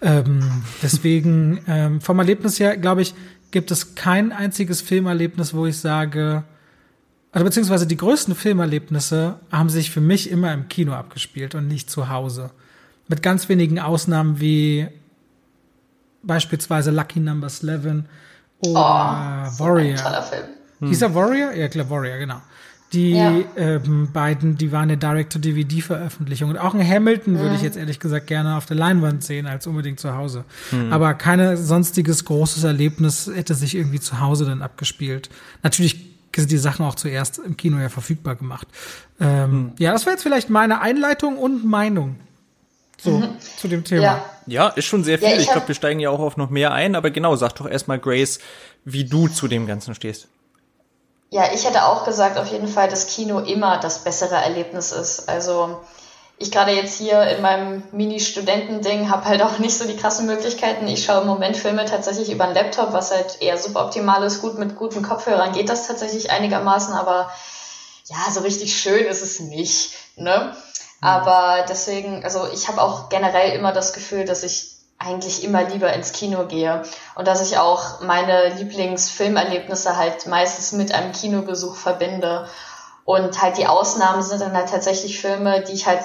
Ähm, 0.00 0.62
deswegen 0.82 1.60
ähm, 1.66 2.00
vom 2.00 2.18
Erlebnis 2.18 2.60
her, 2.60 2.71
glaube 2.76 3.02
ich, 3.02 3.14
gibt 3.50 3.70
es 3.70 3.94
kein 3.94 4.32
einziges 4.32 4.80
Filmerlebnis, 4.80 5.54
wo 5.54 5.66
ich 5.66 5.78
sage, 5.78 6.44
also 7.32 7.44
beziehungsweise 7.44 7.86
die 7.86 7.96
größten 7.96 8.34
Filmerlebnisse 8.34 9.40
haben 9.50 9.70
sich 9.70 9.90
für 9.90 10.00
mich 10.00 10.30
immer 10.30 10.52
im 10.52 10.68
Kino 10.68 10.92
abgespielt 10.92 11.54
und 11.54 11.66
nicht 11.66 11.90
zu 11.90 12.08
Hause. 12.08 12.50
Mit 13.08 13.22
ganz 13.22 13.48
wenigen 13.48 13.78
Ausnahmen 13.78 14.40
wie 14.40 14.88
beispielsweise 16.22 16.90
Lucky 16.90 17.20
Number 17.20 17.48
11 17.48 18.04
oder 18.60 19.50
oh, 19.54 19.58
Warrior. 19.58 19.96
Toller 19.96 20.22
Film. 20.22 20.44
Hm. 20.80 20.88
Hieß 20.88 21.02
er 21.02 21.14
Warrior? 21.14 21.52
Ja, 21.52 21.68
klar, 21.68 21.88
Warrior, 21.90 22.18
genau. 22.18 22.40
Die 22.92 23.12
ja. 23.12 23.32
ähm, 23.56 24.10
beiden, 24.12 24.58
die 24.58 24.70
waren 24.70 24.82
eine 24.82 24.98
Direct-to-DVD-Veröffentlichung. 24.98 26.50
Und 26.50 26.58
auch 26.58 26.74
ein 26.74 26.86
Hamilton 26.86 27.34
mhm. 27.34 27.38
würde 27.38 27.54
ich 27.54 27.60
mhm. 27.60 27.66
jetzt 27.66 27.76
ehrlich 27.76 28.00
gesagt 28.00 28.26
gerne 28.26 28.56
auf 28.56 28.66
der 28.66 28.76
Leinwand 28.76 29.24
sehen, 29.24 29.46
als 29.46 29.66
unbedingt 29.66 29.98
zu 29.98 30.14
Hause. 30.14 30.44
Mhm. 30.70 30.92
Aber 30.92 31.14
kein 31.14 31.56
sonstiges 31.56 32.24
großes 32.24 32.64
Erlebnis 32.64 33.30
hätte 33.34 33.54
sich 33.54 33.74
irgendwie 33.74 34.00
zu 34.00 34.20
Hause 34.20 34.44
dann 34.44 34.60
abgespielt. 34.60 35.30
Natürlich 35.62 36.12
sind 36.36 36.50
die 36.50 36.58
Sachen 36.58 36.84
auch 36.84 36.94
zuerst 36.94 37.38
im 37.38 37.56
Kino 37.56 37.78
ja 37.78 37.88
verfügbar 37.88 38.36
gemacht. 38.36 38.68
Ähm, 39.20 39.50
mhm. 39.50 39.72
Ja, 39.78 39.92
das 39.92 40.04
wäre 40.04 40.14
jetzt 40.14 40.22
vielleicht 40.22 40.50
meine 40.50 40.80
Einleitung 40.80 41.38
und 41.38 41.64
Meinung. 41.64 42.16
So, 42.98 43.18
mhm. 43.18 43.28
zu 43.56 43.68
dem 43.68 43.84
Thema. 43.84 44.02
Ja. 44.02 44.24
ja. 44.46 44.68
ist 44.68 44.84
schon 44.84 45.02
sehr 45.02 45.18
viel. 45.18 45.28
Ja, 45.28 45.34
ich, 45.34 45.42
ich 45.42 45.50
glaube, 45.50 45.68
wir 45.68 45.74
steigen 45.74 45.98
ja 45.98 46.10
auch 46.10 46.20
auf 46.20 46.36
noch 46.36 46.50
mehr 46.50 46.72
ein, 46.72 46.94
aber 46.94 47.10
genau, 47.10 47.34
sag 47.36 47.54
doch 47.54 47.68
erstmal, 47.68 47.98
Grace, 47.98 48.38
wie 48.84 49.04
du 49.04 49.28
zu 49.28 49.48
dem 49.48 49.66
Ganzen 49.66 49.94
stehst. 49.94 50.28
Ja, 51.32 51.50
ich 51.54 51.64
hätte 51.64 51.86
auch 51.86 52.04
gesagt, 52.04 52.36
auf 52.36 52.48
jeden 52.48 52.68
Fall, 52.68 52.90
dass 52.90 53.06
Kino 53.06 53.38
immer 53.38 53.78
das 53.78 54.00
bessere 54.00 54.34
Erlebnis 54.34 54.92
ist. 54.92 55.30
Also 55.30 55.80
ich 56.36 56.52
gerade 56.52 56.72
jetzt 56.72 56.98
hier 56.98 57.22
in 57.22 57.40
meinem 57.40 57.82
Mini-Studentending 57.90 59.08
habe 59.08 59.24
halt 59.24 59.40
auch 59.40 59.58
nicht 59.58 59.74
so 59.74 59.86
die 59.86 59.96
krassen 59.96 60.26
Möglichkeiten. 60.26 60.86
Ich 60.88 61.06
schaue 61.06 61.22
im 61.22 61.26
Moment 61.26 61.56
Filme 61.56 61.86
tatsächlich 61.86 62.30
über 62.30 62.44
einen 62.44 62.54
Laptop, 62.54 62.92
was 62.92 63.12
halt 63.12 63.40
eher 63.40 63.56
suboptimal 63.56 64.22
ist. 64.24 64.42
Gut, 64.42 64.58
mit 64.58 64.76
guten 64.76 65.00
Kopfhörern 65.00 65.54
geht 65.54 65.70
das 65.70 65.86
tatsächlich 65.86 66.30
einigermaßen, 66.30 66.92
aber 66.92 67.30
ja, 68.08 68.30
so 68.30 68.40
richtig 68.40 68.78
schön 68.78 69.06
ist 69.06 69.22
es 69.22 69.40
nicht. 69.40 69.94
Ne? 70.16 70.54
Mhm. 71.00 71.06
Aber 71.06 71.64
deswegen, 71.66 72.24
also 72.24 72.46
ich 72.52 72.68
habe 72.68 72.82
auch 72.82 73.08
generell 73.08 73.52
immer 73.52 73.72
das 73.72 73.94
Gefühl, 73.94 74.26
dass 74.26 74.42
ich 74.42 74.71
eigentlich 75.04 75.44
immer 75.44 75.64
lieber 75.64 75.92
ins 75.92 76.12
Kino 76.12 76.46
gehe 76.46 76.82
und 77.14 77.26
dass 77.26 77.42
ich 77.42 77.58
auch 77.58 78.00
meine 78.00 78.54
Lieblingsfilmerlebnisse 78.54 79.96
halt 79.96 80.26
meistens 80.26 80.72
mit 80.72 80.94
einem 80.94 81.12
Kinobesuch 81.12 81.76
verbinde. 81.76 82.48
Und 83.04 83.42
halt 83.42 83.58
die 83.58 83.66
Ausnahmen 83.66 84.22
sind 84.22 84.40
dann 84.40 84.52
halt 84.52 84.68
tatsächlich 84.68 85.20
Filme, 85.20 85.62
die 85.62 85.72
ich 85.72 85.86
halt, 85.86 86.02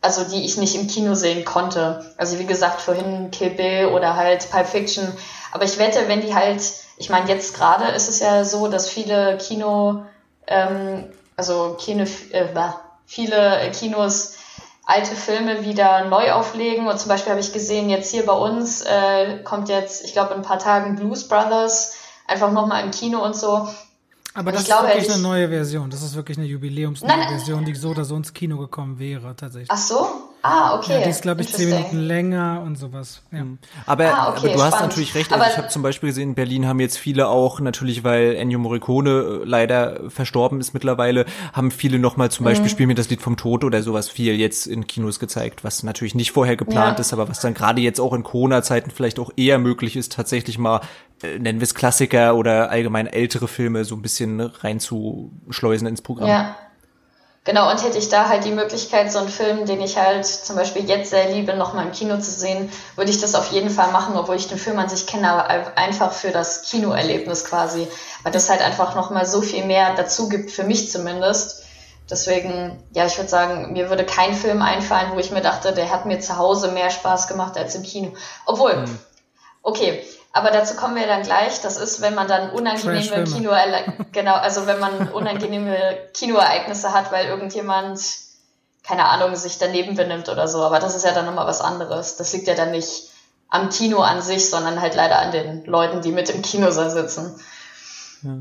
also 0.00 0.24
die 0.24 0.44
ich 0.44 0.56
nicht 0.56 0.74
im 0.74 0.86
Kino 0.86 1.14
sehen 1.14 1.44
konnte. 1.44 2.14
Also 2.16 2.38
wie 2.38 2.46
gesagt, 2.46 2.80
vorhin 2.80 3.30
Kill 3.30 3.50
Bill 3.50 3.86
oder 3.94 4.16
halt 4.16 4.50
Pulp 4.50 4.66
Fiction. 4.66 5.12
Aber 5.52 5.64
ich 5.64 5.78
wette, 5.78 6.08
wenn 6.08 6.22
die 6.22 6.34
halt, 6.34 6.62
ich 6.96 7.10
meine, 7.10 7.28
jetzt 7.28 7.54
gerade 7.54 7.86
ist 7.92 8.08
es 8.08 8.20
ja 8.20 8.44
so, 8.44 8.68
dass 8.68 8.88
viele 8.88 9.36
Kino, 9.36 10.06
ähm, 10.46 11.12
also 11.36 11.76
Kino, 11.78 12.04
äh, 12.30 12.46
viele 13.04 13.70
Kinos 13.72 14.34
alte 14.90 15.14
Filme 15.14 15.64
wieder 15.64 16.06
neu 16.06 16.32
auflegen. 16.32 16.88
Und 16.88 16.98
zum 16.98 17.08
Beispiel 17.08 17.30
habe 17.30 17.40
ich 17.40 17.52
gesehen, 17.52 17.88
jetzt 17.90 18.10
hier 18.10 18.26
bei 18.26 18.32
uns 18.32 18.82
äh, 18.82 19.38
kommt 19.44 19.68
jetzt, 19.68 20.04
ich 20.04 20.12
glaube, 20.12 20.34
in 20.34 20.40
ein 20.40 20.42
paar 20.42 20.58
Tagen 20.58 20.96
Blues 20.96 21.28
Brothers, 21.28 21.94
einfach 22.26 22.52
nochmal 22.52 22.84
im 22.84 22.90
Kino 22.90 23.24
und 23.24 23.36
so. 23.36 23.68
Aber 24.34 24.52
das 24.52 24.62
ist 24.62 24.66
glaube, 24.66 24.88
wirklich 24.88 25.10
eine 25.10 25.22
neue 25.22 25.48
Version. 25.48 25.90
Das 25.90 26.02
ist 26.02 26.14
wirklich 26.14 26.38
eine 26.38 26.46
Jubiläumsneue 26.46 27.28
Version, 27.28 27.64
die 27.64 27.74
so 27.74 27.90
oder 27.90 28.04
so 28.04 28.14
ins 28.16 28.32
Kino 28.32 28.58
gekommen 28.58 28.98
wäre, 28.98 29.34
tatsächlich. 29.36 29.70
Ach 29.70 29.78
so? 29.78 30.29
Ah, 30.42 30.76
okay. 30.76 30.94
Ja, 30.94 31.04
die 31.04 31.10
ist, 31.10 31.22
glaube 31.22 31.42
ich, 31.42 31.52
zehn 31.52 31.68
Minuten 31.68 31.98
länger 31.98 32.62
und 32.64 32.76
sowas. 32.76 33.22
Ja. 33.30 33.44
Mhm. 33.44 33.58
Aber, 33.86 34.04
ah, 34.06 34.28
okay, 34.30 34.38
aber 34.38 34.48
du 34.48 34.48
spannend. 34.54 34.74
hast 34.74 34.80
natürlich 34.82 35.14
recht. 35.14 35.32
Also 35.32 35.44
ich 35.50 35.56
habe 35.56 35.68
zum 35.68 35.82
Beispiel 35.82 36.08
gesehen, 36.08 36.30
in 36.30 36.34
Berlin 36.34 36.66
haben 36.66 36.80
jetzt 36.80 36.98
viele 36.98 37.28
auch, 37.28 37.60
natürlich, 37.60 38.04
weil 38.04 38.34
Ennio 38.36 38.58
Morricone 38.58 39.10
äh, 39.10 39.44
leider 39.44 40.10
verstorben 40.10 40.60
ist 40.60 40.72
mittlerweile, 40.72 41.26
haben 41.52 41.70
viele 41.70 41.98
nochmal 41.98 42.30
zum 42.30 42.44
Beispiel 42.44 42.66
mhm. 42.66 42.70
Spiel 42.70 42.86
mir 42.86 42.94
das 42.94 43.10
Lied 43.10 43.20
vom 43.20 43.36
Tod 43.36 43.64
oder 43.64 43.82
sowas 43.82 44.08
viel 44.08 44.34
jetzt 44.34 44.66
in 44.66 44.86
Kinos 44.86 45.18
gezeigt, 45.18 45.64
was 45.64 45.82
natürlich 45.82 46.14
nicht 46.14 46.32
vorher 46.32 46.56
geplant 46.56 46.98
ja. 46.98 47.00
ist, 47.00 47.12
aber 47.12 47.28
was 47.28 47.40
dann 47.40 47.54
gerade 47.54 47.80
jetzt 47.80 48.00
auch 48.00 48.14
in 48.14 48.22
Corona-Zeiten 48.22 48.90
vielleicht 48.90 49.18
auch 49.18 49.30
eher 49.36 49.58
möglich 49.58 49.96
ist, 49.96 50.12
tatsächlich 50.12 50.58
mal 50.58 50.80
äh, 51.22 51.38
nennen 51.38 51.60
wir 51.60 51.64
es 51.64 51.74
Klassiker 51.74 52.34
oder 52.34 52.70
allgemein 52.70 53.06
ältere 53.06 53.48
Filme 53.48 53.84
so 53.84 53.94
ein 53.94 54.02
bisschen 54.02 54.40
reinzuschleusen 54.40 55.86
ins 55.86 56.02
Programm. 56.02 56.28
Ja. 56.28 56.56
Genau, 57.44 57.70
und 57.70 57.82
hätte 57.82 57.96
ich 57.96 58.10
da 58.10 58.28
halt 58.28 58.44
die 58.44 58.50
Möglichkeit, 58.50 59.10
so 59.10 59.18
einen 59.18 59.30
Film, 59.30 59.64
den 59.64 59.80
ich 59.80 59.96
halt 59.96 60.26
zum 60.26 60.56
Beispiel 60.56 60.86
jetzt 60.86 61.08
sehr 61.08 61.30
liebe, 61.30 61.54
nochmal 61.54 61.86
im 61.86 61.92
Kino 61.92 62.18
zu 62.18 62.30
sehen, 62.30 62.70
würde 62.96 63.10
ich 63.10 63.20
das 63.20 63.34
auf 63.34 63.50
jeden 63.50 63.70
Fall 63.70 63.92
machen, 63.92 64.14
obwohl 64.18 64.36
ich 64.36 64.48
den 64.48 64.58
Film 64.58 64.78
an 64.78 64.90
sich 64.90 65.06
kenne, 65.06 65.32
aber 65.32 65.78
einfach 65.78 66.12
für 66.12 66.32
das 66.32 66.62
Kinoerlebnis 66.62 67.46
quasi. 67.46 67.88
Weil 68.22 68.32
das 68.32 68.50
halt 68.50 68.60
einfach 68.60 68.94
nochmal 68.94 69.24
so 69.24 69.40
viel 69.40 69.64
mehr 69.64 69.94
dazu 69.94 70.28
gibt, 70.28 70.50
für 70.50 70.64
mich 70.64 70.90
zumindest. 70.90 71.64
Deswegen, 72.10 72.82
ja, 72.92 73.06
ich 73.06 73.16
würde 73.16 73.30
sagen, 73.30 73.72
mir 73.72 73.88
würde 73.88 74.04
kein 74.04 74.34
Film 74.34 74.60
einfallen, 74.60 75.12
wo 75.14 75.18
ich 75.18 75.30
mir 75.30 75.40
dachte, 75.40 75.72
der 75.72 75.90
hat 75.90 76.04
mir 76.04 76.20
zu 76.20 76.36
Hause 76.36 76.72
mehr 76.72 76.90
Spaß 76.90 77.26
gemacht 77.26 77.56
als 77.56 77.74
im 77.74 77.84
Kino. 77.84 78.12
Obwohl, 78.44 78.72
hm. 78.72 78.98
okay, 79.62 80.04
aber 80.32 80.50
dazu 80.50 80.76
kommen 80.76 80.94
wir 80.94 81.06
dann 81.06 81.22
gleich. 81.22 81.60
Das 81.60 81.76
ist, 81.76 82.00
wenn 82.00 82.14
man 82.14 82.28
dann 82.28 82.50
unangenehme 82.50 83.24
Kino, 83.24 83.50
genau, 84.12 84.34
also 84.34 84.66
wenn 84.66 84.78
man 84.78 85.08
unangenehme 85.12 85.98
Kinoereignisse 86.14 86.92
hat, 86.92 87.10
weil 87.10 87.26
irgendjemand, 87.26 88.00
keine 88.84 89.06
Ahnung, 89.06 89.34
sich 89.34 89.58
daneben 89.58 89.96
benimmt 89.96 90.28
oder 90.28 90.46
so. 90.46 90.62
Aber 90.62 90.78
das 90.78 90.94
ist 90.94 91.04
ja 91.04 91.12
dann 91.12 91.26
nochmal 91.26 91.46
was 91.46 91.60
anderes. 91.60 92.16
Das 92.16 92.32
liegt 92.32 92.46
ja 92.46 92.54
dann 92.54 92.70
nicht 92.70 93.10
am 93.48 93.70
Kino 93.70 94.00
an 94.00 94.22
sich, 94.22 94.48
sondern 94.48 94.80
halt 94.80 94.94
leider 94.94 95.18
an 95.18 95.32
den 95.32 95.64
Leuten, 95.64 96.00
die 96.00 96.12
mit 96.12 96.30
im 96.30 96.42
Kinosaal 96.42 96.90
sitzen. 96.90 97.40
Ja. 98.22 98.38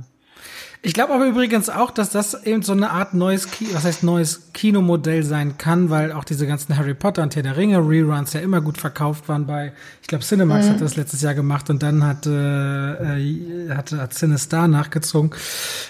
Ich 0.82 0.94
glaube 0.94 1.13
aber 1.13 1.26
übrigens 1.26 1.70
auch, 1.70 1.92
dass 1.92 2.10
das 2.10 2.46
eben 2.46 2.62
so 2.62 2.72
eine 2.72 2.92
Art 2.92 3.13
neues, 3.13 3.52
Ki 3.52 3.68
was 3.74 3.84
heißt 3.84 4.02
neues 4.02 4.54
Kinomodell 4.54 5.24
sein 5.24 5.58
kann, 5.58 5.89
weil 5.89 6.13
auch 6.13 6.24
diese 6.24 6.48
ganzen 6.48 6.78
Harry 6.78 6.94
Potter 6.94 7.22
und 7.22 7.36
Herr 7.36 7.44
der 7.44 7.58
Ringe 7.58 7.80
Reruns 7.80 8.32
ja 8.32 8.39
immer 8.39 8.62
gut 8.62 8.78
verkauft 8.78 9.28
waren 9.28 9.46
bei, 9.46 9.74
ich 10.02 10.08
glaube 10.08 10.24
Cinemax 10.24 10.68
mhm. 10.68 10.70
hat 10.70 10.82
das 10.82 10.96
letztes 10.96 11.22
Jahr 11.22 11.34
gemacht 11.34 11.70
und 11.70 11.84
dann 11.84 12.06
hat, 12.06 12.26
äh, 12.26 12.30
äh, 12.32 13.70
hat, 13.76 13.92
hat 13.92 14.13
Cinestar 14.13 14.70
nachgezogen, 14.70 15.32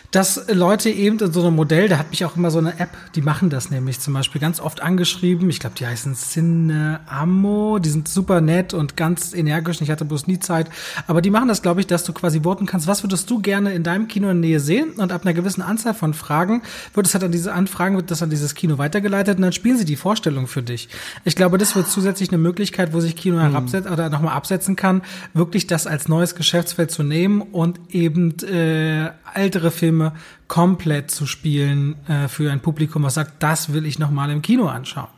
dass 0.10 0.48
Leute 0.52 0.90
eben 0.90 1.20
in 1.20 1.32
so 1.32 1.46
einem 1.46 1.56
Modell, 1.56 1.88
da 1.88 2.00
hat 2.00 2.10
mich 2.10 2.26
auch 2.26 2.36
immer 2.36 2.50
so 2.50 2.58
eine 2.58 2.80
App, 2.80 2.90
die 3.14 3.22
machen 3.22 3.52
das 3.52 3.70
nämlich 3.70 4.00
zum 4.00 4.16
Beispiel 4.16 4.42
ganz 4.42 4.60
oft 4.60 4.82
angeschrieben, 4.82 5.52
ich 5.52 5.60
glaube 5.60 5.76
die 5.78 5.86
heißen 5.86 6.16
Cineamo, 6.16 7.78
die 7.78 7.90
sind 7.90 8.08
super 8.08 8.42
nett 8.42 8.74
und 8.74 8.98
ganz 8.98 9.36
energisch, 9.36 9.82
ich 9.82 9.92
hatte 9.92 10.06
bloß 10.06 10.26
nie 10.26 10.40
Zeit, 10.40 10.68
aber 11.06 11.22
die 11.22 11.30
machen 11.30 11.48
das 11.48 11.62
glaube 11.62 11.80
ich, 11.80 11.86
dass 11.86 12.04
du 12.06 12.12
quasi 12.12 12.42
voten 12.42 12.66
kannst, 12.66 12.88
was 12.88 13.04
würdest 13.04 13.30
du 13.30 13.40
gerne 13.40 13.72
in 13.74 13.84
deinem 13.84 14.08
Kino 14.08 14.32
in 14.32 14.42
der 14.42 14.50
Nähe 14.50 14.60
sehen 14.60 14.79
sehen 14.80 14.94
und 14.98 15.12
ab 15.12 15.24
einer 15.24 15.34
gewissen 15.34 15.62
Anzahl 15.62 15.94
von 15.94 16.14
Fragen 16.14 16.62
wird 16.94 17.08
es 17.08 17.14
halt 17.14 17.24
an 17.24 17.32
diese 17.32 17.54
Anfragen, 17.54 17.96
wird 17.96 18.12
das 18.12 18.22
an 18.22 18.30
dieses 18.30 18.56
Kino 18.56 18.78
weitergeleitet 18.78 19.38
und 19.38 19.44
dann 19.44 19.54
spielen 19.54 19.78
sie 19.78 19.86
die 19.86 19.96
Vorstellung 19.96 20.48
für 20.48 20.64
dich. 20.64 20.90
Ich 21.24 21.36
glaube, 21.36 21.58
das 21.58 21.76
wird 21.76 21.88
zusätzlich 21.88 22.30
eine 22.30 22.38
Möglichkeit, 22.38 22.94
wo 22.94 23.00
sich 23.00 23.16
Kino 23.16 23.38
mhm. 23.38 23.52
herabsetzt 23.52 23.90
oder 23.90 24.10
nochmal 24.10 24.36
absetzen 24.36 24.76
kann, 24.76 25.02
wirklich 25.34 25.68
das 25.68 25.88
als 25.88 26.08
neues 26.08 26.36
Geschäftsfeld 26.36 26.92
zu 26.92 27.04
nehmen 27.04 27.42
und 27.42 27.80
eben 27.90 28.38
äh, 28.40 29.10
ältere 29.34 29.72
Filme 29.72 30.14
komplett 30.48 31.12
zu 31.12 31.26
spielen 31.26 31.96
äh, 32.08 32.28
für 32.28 32.52
ein 32.52 32.62
Publikum, 32.62 33.04
was 33.04 33.14
sagt, 33.14 33.44
das 33.44 33.74
will 33.74 33.86
ich 33.86 34.00
nochmal 34.00 34.32
im 34.32 34.42
Kino 34.42 34.68
anschauen. 34.68 35.10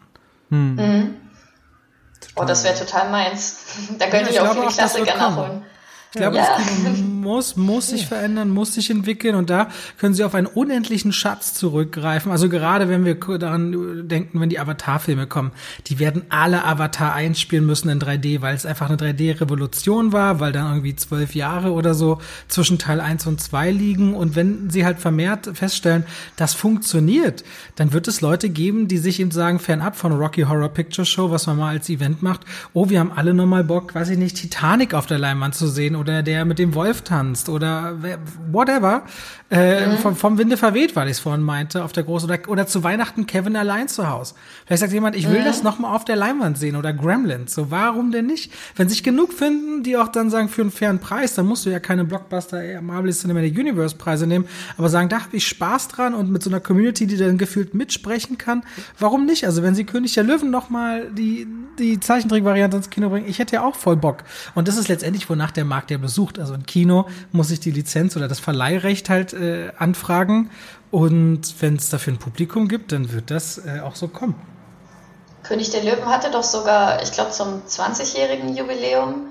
Hm. 0.49 0.75
Mhm. 0.75 1.13
Oh, 2.35 2.45
das 2.45 2.63
wäre 2.63 2.77
total 2.77 3.09
meins. 3.11 3.65
Da 3.99 4.07
könnte 4.07 4.25
ja, 4.25 4.29
ich, 4.29 4.35
ich 4.35 4.41
auch 4.41 4.53
viele 4.53 4.67
Klassiker 4.67 5.17
nachholen. 5.17 5.63
Ich 6.13 6.19
glaube, 6.19 6.35
ja. 6.35 6.57
das 6.57 6.67
Kino 6.67 6.89
muss, 7.21 7.55
muss 7.55 7.87
sich 7.87 8.05
verändern, 8.05 8.49
muss 8.49 8.73
sich 8.73 8.89
entwickeln 8.89 9.33
und 9.35 9.49
da 9.49 9.69
können 9.97 10.13
sie 10.13 10.25
auf 10.25 10.35
einen 10.35 10.47
unendlichen 10.47 11.13
Schatz 11.13 11.53
zurückgreifen. 11.53 12.33
Also 12.33 12.49
gerade 12.49 12.89
wenn 12.89 13.05
wir 13.05 13.15
daran 13.15 14.09
denken, 14.09 14.41
wenn 14.41 14.49
die 14.49 14.59
Avatar-Filme 14.59 15.27
kommen, 15.27 15.51
die 15.87 15.99
werden 15.99 16.23
alle 16.27 16.65
Avatar 16.65 17.13
einspielen 17.13 17.65
müssen 17.65 17.87
in 17.87 18.01
3D, 18.01 18.41
weil 18.41 18.55
es 18.55 18.65
einfach 18.65 18.89
eine 18.89 18.97
3D-Revolution 18.97 20.11
war, 20.11 20.41
weil 20.41 20.51
dann 20.51 20.67
irgendwie 20.67 20.97
zwölf 20.97 21.33
Jahre 21.33 21.71
oder 21.71 21.93
so 21.93 22.19
zwischen 22.49 22.77
Teil 22.77 22.99
1 22.99 23.25
und 23.27 23.39
2 23.39 23.71
liegen 23.71 24.13
und 24.13 24.35
wenn 24.35 24.69
sie 24.69 24.83
halt 24.83 24.99
vermehrt 24.99 25.49
feststellen, 25.53 26.03
das 26.35 26.53
funktioniert, 26.53 27.45
dann 27.77 27.93
wird 27.93 28.09
es 28.09 28.19
Leute 28.19 28.49
geben, 28.49 28.89
die 28.89 28.97
sich 28.97 29.21
eben 29.21 29.31
sagen, 29.31 29.59
fernab 29.59 29.95
von 29.95 30.11
Rocky 30.11 30.41
Horror 30.41 30.69
Picture 30.69 31.05
Show, 31.05 31.31
was 31.31 31.47
man 31.47 31.57
mal 31.57 31.69
als 31.69 31.87
Event 31.87 32.21
macht, 32.21 32.41
oh, 32.73 32.89
wir 32.89 32.99
haben 32.99 33.13
alle 33.13 33.33
nochmal 33.33 33.63
Bock, 33.63 33.95
weiß 33.95 34.09
ich 34.09 34.17
nicht, 34.17 34.35
Titanic 34.35 34.93
auf 34.93 35.05
der 35.05 35.17
Leinwand 35.17 35.55
zu 35.55 35.67
sehen 35.67 36.00
oder 36.01 36.23
der 36.23 36.43
mit 36.45 36.59
dem 36.59 36.75
Wolf 36.75 37.03
tanzt 37.03 37.47
oder 37.47 37.95
whatever, 38.51 39.03
äh, 39.49 39.87
mhm. 39.87 39.97
vom, 39.97 40.15
vom 40.15 40.37
Winde 40.37 40.57
verweht, 40.57 40.95
weil 40.95 41.07
ich 41.07 41.13
es 41.13 41.19
vorhin 41.19 41.41
meinte, 41.41 41.83
auf 41.83 41.91
der 41.91 42.03
großen 42.03 42.29
oder, 42.29 42.39
oder 42.49 42.67
zu 42.67 42.83
Weihnachten 42.83 43.27
Kevin 43.27 43.55
allein 43.55 43.87
zu 43.87 44.09
Hause. 44.09 44.35
Vielleicht 44.65 44.81
sagt 44.81 44.93
jemand, 44.93 45.15
ich 45.15 45.29
will 45.29 45.41
mhm. 45.41 45.45
das 45.45 45.63
nochmal 45.63 45.95
auf 45.95 46.03
der 46.03 46.15
Leinwand 46.15 46.57
sehen 46.57 46.75
oder 46.75 46.91
Gremlins. 46.93 47.53
So, 47.53 47.71
warum 47.71 48.11
denn 48.11 48.25
nicht? 48.25 48.51
Wenn 48.75 48.89
sich 48.89 49.03
genug 49.03 49.33
finden, 49.33 49.83
die 49.83 49.97
auch 49.97 50.07
dann 50.07 50.29
sagen, 50.29 50.49
für 50.49 50.61
einen 50.61 50.71
fairen 50.71 50.99
Preis, 50.99 51.35
dann 51.35 51.45
musst 51.45 51.65
du 51.65 51.69
ja 51.69 51.79
keine 51.79 52.05
Blockbuster 52.05 52.81
Marvel 52.81 53.11
Cinematic 53.11 53.57
Universe 53.57 53.95
Preise 53.95 54.25
nehmen, 54.25 54.45
aber 54.77 54.89
sagen, 54.89 55.09
da 55.09 55.21
habe 55.21 55.37
ich 55.37 55.47
Spaß 55.47 55.89
dran 55.89 56.13
und 56.13 56.31
mit 56.31 56.43
so 56.43 56.49
einer 56.49 56.59
Community, 56.59 57.05
die 57.07 57.17
dann 57.17 57.37
gefühlt 57.37 57.73
mitsprechen 57.73 58.37
kann, 58.37 58.63
warum 58.99 59.25
nicht? 59.25 59.45
Also 59.45 59.63
wenn 59.63 59.75
sie 59.75 59.83
König 59.83 60.13
der 60.13 60.23
Löwen 60.23 60.49
nochmal 60.49 61.11
die, 61.11 61.47
die 61.77 61.99
Zeichentrickvariante 61.99 62.77
ins 62.77 62.89
Kino 62.89 63.09
bringen, 63.09 63.27
ich 63.27 63.39
hätte 63.39 63.55
ja 63.57 63.63
auch 63.63 63.75
voll 63.75 63.95
Bock. 63.95 64.23
Und 64.55 64.67
das 64.67 64.77
ist 64.77 64.87
letztendlich, 64.87 65.29
wonach 65.29 65.51
der 65.51 65.65
Markt 65.65 65.90
ja 65.91 65.97
besucht. 65.97 66.39
Also 66.39 66.53
ein 66.53 66.65
Kino 66.65 67.07
muss 67.31 67.51
ich 67.51 67.59
die 67.59 67.71
Lizenz 67.71 68.15
oder 68.17 68.27
das 68.27 68.39
Verleihrecht 68.39 69.09
halt 69.09 69.33
äh, 69.33 69.71
anfragen. 69.77 70.49
Und 70.89 71.61
wenn 71.61 71.75
es 71.75 71.89
dafür 71.89 72.13
ein 72.13 72.19
Publikum 72.19 72.67
gibt, 72.67 72.91
dann 72.91 73.11
wird 73.11 73.31
das 73.31 73.59
äh, 73.59 73.81
auch 73.81 73.95
so 73.95 74.07
kommen. 74.07 74.35
König 75.43 75.71
der 75.71 75.83
Löwen 75.83 76.05
hatte 76.05 76.31
doch 76.31 76.43
sogar, 76.43 77.01
ich 77.01 77.11
glaube, 77.11 77.31
zum 77.31 77.61
20-jährigen 77.67 78.55
Jubiläum 78.55 79.27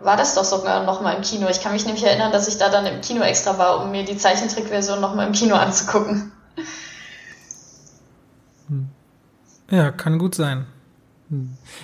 war 0.00 0.16
das 0.16 0.34
doch 0.34 0.44
sogar 0.44 0.84
noch 0.84 1.00
mal 1.00 1.12
im 1.12 1.22
Kino. 1.22 1.48
Ich 1.48 1.60
kann 1.60 1.72
mich 1.72 1.86
nämlich 1.86 2.04
erinnern, 2.04 2.32
dass 2.32 2.48
ich 2.48 2.58
da 2.58 2.68
dann 2.68 2.86
im 2.86 3.00
Kino 3.00 3.22
extra 3.22 3.58
war, 3.58 3.82
um 3.82 3.90
mir 3.90 4.04
die 4.04 4.16
Zeichentrickversion 4.16 5.00
noch 5.00 5.14
mal 5.14 5.26
im 5.26 5.32
Kino 5.32 5.54
anzugucken. 5.54 6.32
Hm. 8.68 8.88
Ja, 9.70 9.90
kann 9.90 10.18
gut 10.18 10.34
sein. 10.34 10.66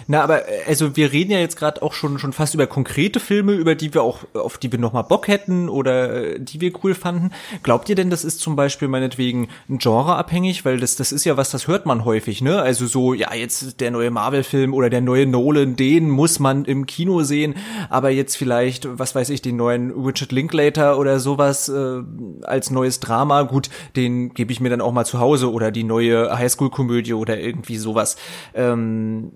Na, 0.07 0.23
aber 0.23 0.49
äh, 0.49 0.65
also 0.67 0.97
wir 0.97 1.13
reden 1.13 1.31
ja 1.31 1.39
jetzt 1.39 1.57
gerade 1.57 1.83
auch 1.83 1.95
schon 1.95 2.19
schon 2.19 2.33
fast 2.33 2.55
über 2.55 2.67
konkrete 2.67 3.19
Filme, 3.19 3.53
über 3.53 3.75
die 3.75 3.95
wir 3.95 4.03
auch 4.03 4.25
auf 4.35 4.59
die 4.59 4.71
wir 4.71 4.79
noch 4.79 4.93
mal 4.93 5.03
Bock 5.03 5.27
hätten 5.27 5.69
oder 5.69 6.35
äh, 6.35 6.41
die 6.41 6.61
wir 6.61 6.73
cool 6.83 6.95
fanden. 6.95 7.31
Glaubt 7.63 7.89
ihr 7.89 7.95
denn, 7.95 8.11
das 8.11 8.25
ist 8.25 8.41
zum 8.41 8.57
Beispiel 8.57 8.89
meinetwegen 8.89 9.49
ein 9.69 9.79
Genre 9.79 10.17
abhängig, 10.17 10.65
weil 10.65 10.79
das 10.79 10.97
das 10.97 11.13
ist 11.13 11.25
ja 11.25 11.37
was, 11.37 11.51
das 11.51 11.67
hört 11.67 11.87
man 11.87 12.05
häufig, 12.05 12.43
ne? 12.43 12.61
Also 12.61 12.87
so 12.87 13.15
ja 13.15 13.33
jetzt 13.35 13.81
der 13.81 13.91
neue 13.91 14.11
Marvel-Film 14.11 14.75
oder 14.75 14.91
der 14.91 15.01
neue 15.01 15.27
Nolan, 15.27 15.77
den 15.77 16.11
muss 16.11 16.39
man 16.39 16.67
im 16.67 16.85
Kino 16.85 17.23
sehen, 17.23 17.55
aber 17.89 18.11
jetzt 18.11 18.37
vielleicht 18.37 18.99
was 18.99 19.15
weiß 19.15 19.31
ich 19.31 19.41
den 19.41 19.57
neuen 19.57 19.91
Richard 19.91 20.33
Linklater 20.33 20.99
oder 20.99 21.21
sowas 21.21 21.71
äh, 21.71 22.03
als 22.43 22.71
neues 22.71 23.01
Drama, 23.01 23.43
gut, 23.43 23.71
den 23.97 24.35
gebe 24.35 24.53
ich 24.53 24.61
mir 24.61 24.69
dann 24.69 24.83
auch 24.83 24.93
mal 24.93 25.07
zu 25.07 25.21
Hause 25.21 25.51
oder 25.51 25.71
die 25.71 25.85
neue 25.85 26.37
Highschool-Komödie 26.37 27.15
oder 27.15 27.39
irgendwie 27.39 27.79
sowas. 27.79 28.17
Ähm, 28.55 29.33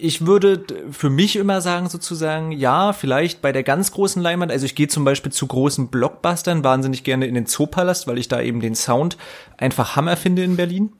ich 0.00 0.26
würde 0.26 0.64
für 0.90 1.10
mich 1.10 1.36
immer 1.36 1.60
sagen, 1.60 1.88
sozusagen, 1.88 2.52
ja, 2.52 2.92
vielleicht 2.92 3.42
bei 3.42 3.52
der 3.52 3.62
ganz 3.62 3.92
großen 3.92 4.20
Leinwand, 4.22 4.52
also 4.52 4.66
ich 4.66 4.74
gehe 4.74 4.88
zum 4.88 5.04
Beispiel 5.04 5.32
zu 5.32 5.46
großen 5.46 5.88
Blockbustern 5.88 6.64
wahnsinnig 6.64 7.04
gerne 7.04 7.26
in 7.26 7.34
den 7.34 7.46
Zoopalast, 7.46 8.06
weil 8.06 8.18
ich 8.18 8.28
da 8.28 8.40
eben 8.40 8.60
den 8.60 8.74
Sound 8.74 9.16
einfach 9.56 9.96
Hammer 9.96 10.16
finde 10.16 10.44
in 10.44 10.56
Berlin. 10.56 10.92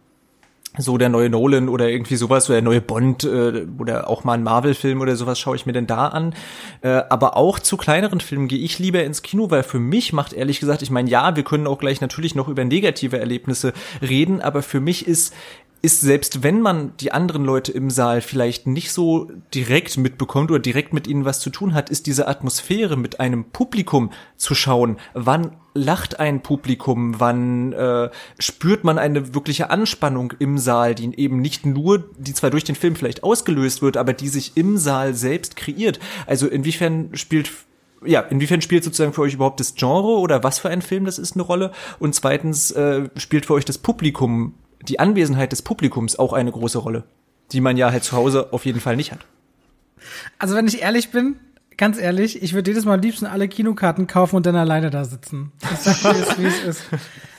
So 0.78 0.98
der 0.98 1.08
neue 1.08 1.30
Nolan 1.30 1.70
oder 1.70 1.88
irgendwie 1.88 2.16
sowas, 2.16 2.50
oder 2.50 2.56
der 2.56 2.62
neue 2.62 2.82
Bond 2.82 3.24
äh, 3.24 3.66
oder 3.78 4.10
auch 4.10 4.24
mal 4.24 4.34
ein 4.34 4.42
Marvel-Film 4.42 5.00
oder 5.00 5.16
sowas 5.16 5.38
schaue 5.38 5.56
ich 5.56 5.64
mir 5.64 5.72
denn 5.72 5.86
da 5.86 6.08
an. 6.08 6.34
Äh, 6.82 7.02
aber 7.08 7.36
auch 7.38 7.58
zu 7.58 7.78
kleineren 7.78 8.20
Filmen 8.20 8.46
gehe 8.46 8.58
ich 8.58 8.78
lieber 8.78 9.02
ins 9.02 9.22
Kino, 9.22 9.50
weil 9.50 9.62
für 9.62 9.78
mich 9.78 10.12
macht 10.12 10.34
ehrlich 10.34 10.60
gesagt, 10.60 10.82
ich 10.82 10.90
meine, 10.90 11.08
ja, 11.08 11.34
wir 11.34 11.44
können 11.44 11.66
auch 11.66 11.78
gleich 11.78 12.02
natürlich 12.02 12.34
noch 12.34 12.48
über 12.48 12.62
negative 12.64 13.18
Erlebnisse 13.18 13.72
reden, 14.02 14.42
aber 14.42 14.62
für 14.62 14.80
mich 14.80 15.06
ist 15.08 15.32
ist 15.82 16.00
selbst 16.00 16.42
wenn 16.42 16.60
man 16.60 16.96
die 16.98 17.12
anderen 17.12 17.44
Leute 17.44 17.72
im 17.72 17.90
Saal 17.90 18.20
vielleicht 18.20 18.66
nicht 18.66 18.90
so 18.90 19.30
direkt 19.54 19.96
mitbekommt 19.98 20.50
oder 20.50 20.60
direkt 20.60 20.92
mit 20.92 21.06
ihnen 21.06 21.24
was 21.24 21.40
zu 21.40 21.50
tun 21.50 21.74
hat, 21.74 21.90
ist 21.90 22.06
diese 22.06 22.28
Atmosphäre 22.28 22.96
mit 22.96 23.20
einem 23.20 23.44
Publikum 23.44 24.10
zu 24.36 24.54
schauen. 24.54 24.96
Wann 25.14 25.52
lacht 25.74 26.18
ein 26.18 26.42
Publikum? 26.42 27.20
Wann 27.20 27.72
äh, 27.72 28.10
spürt 28.38 28.84
man 28.84 28.98
eine 28.98 29.34
wirkliche 29.34 29.70
Anspannung 29.70 30.32
im 30.38 30.58
Saal, 30.58 30.94
die 30.94 31.14
eben 31.18 31.40
nicht 31.40 31.66
nur, 31.66 32.10
die 32.18 32.34
zwar 32.34 32.50
durch 32.50 32.64
den 32.64 32.74
Film 32.74 32.96
vielleicht 32.96 33.22
ausgelöst 33.22 33.82
wird, 33.82 33.96
aber 33.96 34.12
die 34.12 34.28
sich 34.28 34.56
im 34.56 34.78
Saal 34.78 35.14
selbst 35.14 35.56
kreiert? 35.56 36.00
Also 36.26 36.48
inwiefern 36.48 37.10
spielt 37.14 37.50
ja, 38.04 38.20
inwiefern 38.20 38.60
spielt 38.60 38.84
sozusagen 38.84 39.12
für 39.12 39.22
euch 39.22 39.34
überhaupt 39.34 39.58
das 39.58 39.74
Genre 39.74 40.18
oder 40.18 40.44
was 40.44 40.58
für 40.58 40.68
ein 40.68 40.82
Film 40.82 41.06
das 41.06 41.18
ist 41.18 41.34
eine 41.34 41.42
Rolle? 41.42 41.72
Und 41.98 42.14
zweitens 42.14 42.70
äh, 42.72 43.08
spielt 43.16 43.46
für 43.46 43.54
euch 43.54 43.64
das 43.64 43.78
Publikum 43.78 44.54
die 44.82 45.00
Anwesenheit 45.00 45.52
des 45.52 45.62
Publikums 45.62 46.18
auch 46.18 46.32
eine 46.32 46.52
große 46.52 46.78
Rolle, 46.78 47.04
die 47.52 47.60
man 47.60 47.76
ja 47.76 47.90
halt 47.90 48.04
zu 48.04 48.16
Hause 48.16 48.52
auf 48.52 48.66
jeden 48.66 48.80
Fall 48.80 48.96
nicht 48.96 49.12
hat. 49.12 49.20
Also 50.38 50.54
wenn 50.54 50.66
ich 50.66 50.82
ehrlich 50.82 51.10
bin, 51.10 51.36
ganz 51.76 51.98
ehrlich, 51.98 52.42
ich 52.42 52.52
würde 52.54 52.70
jedes 52.70 52.84
Mal 52.84 52.94
am 52.94 53.00
liebsten 53.00 53.26
alle 53.26 53.48
Kinokarten 53.48 54.06
kaufen 54.06 54.36
und 54.36 54.46
dann 54.46 54.56
alleine 54.56 54.90
da 54.90 55.04
sitzen. 55.04 55.52
Ich 55.72 55.78
sag 55.78 56.38
wie 56.38 56.46
es 56.46 56.62
ist. 56.62 56.82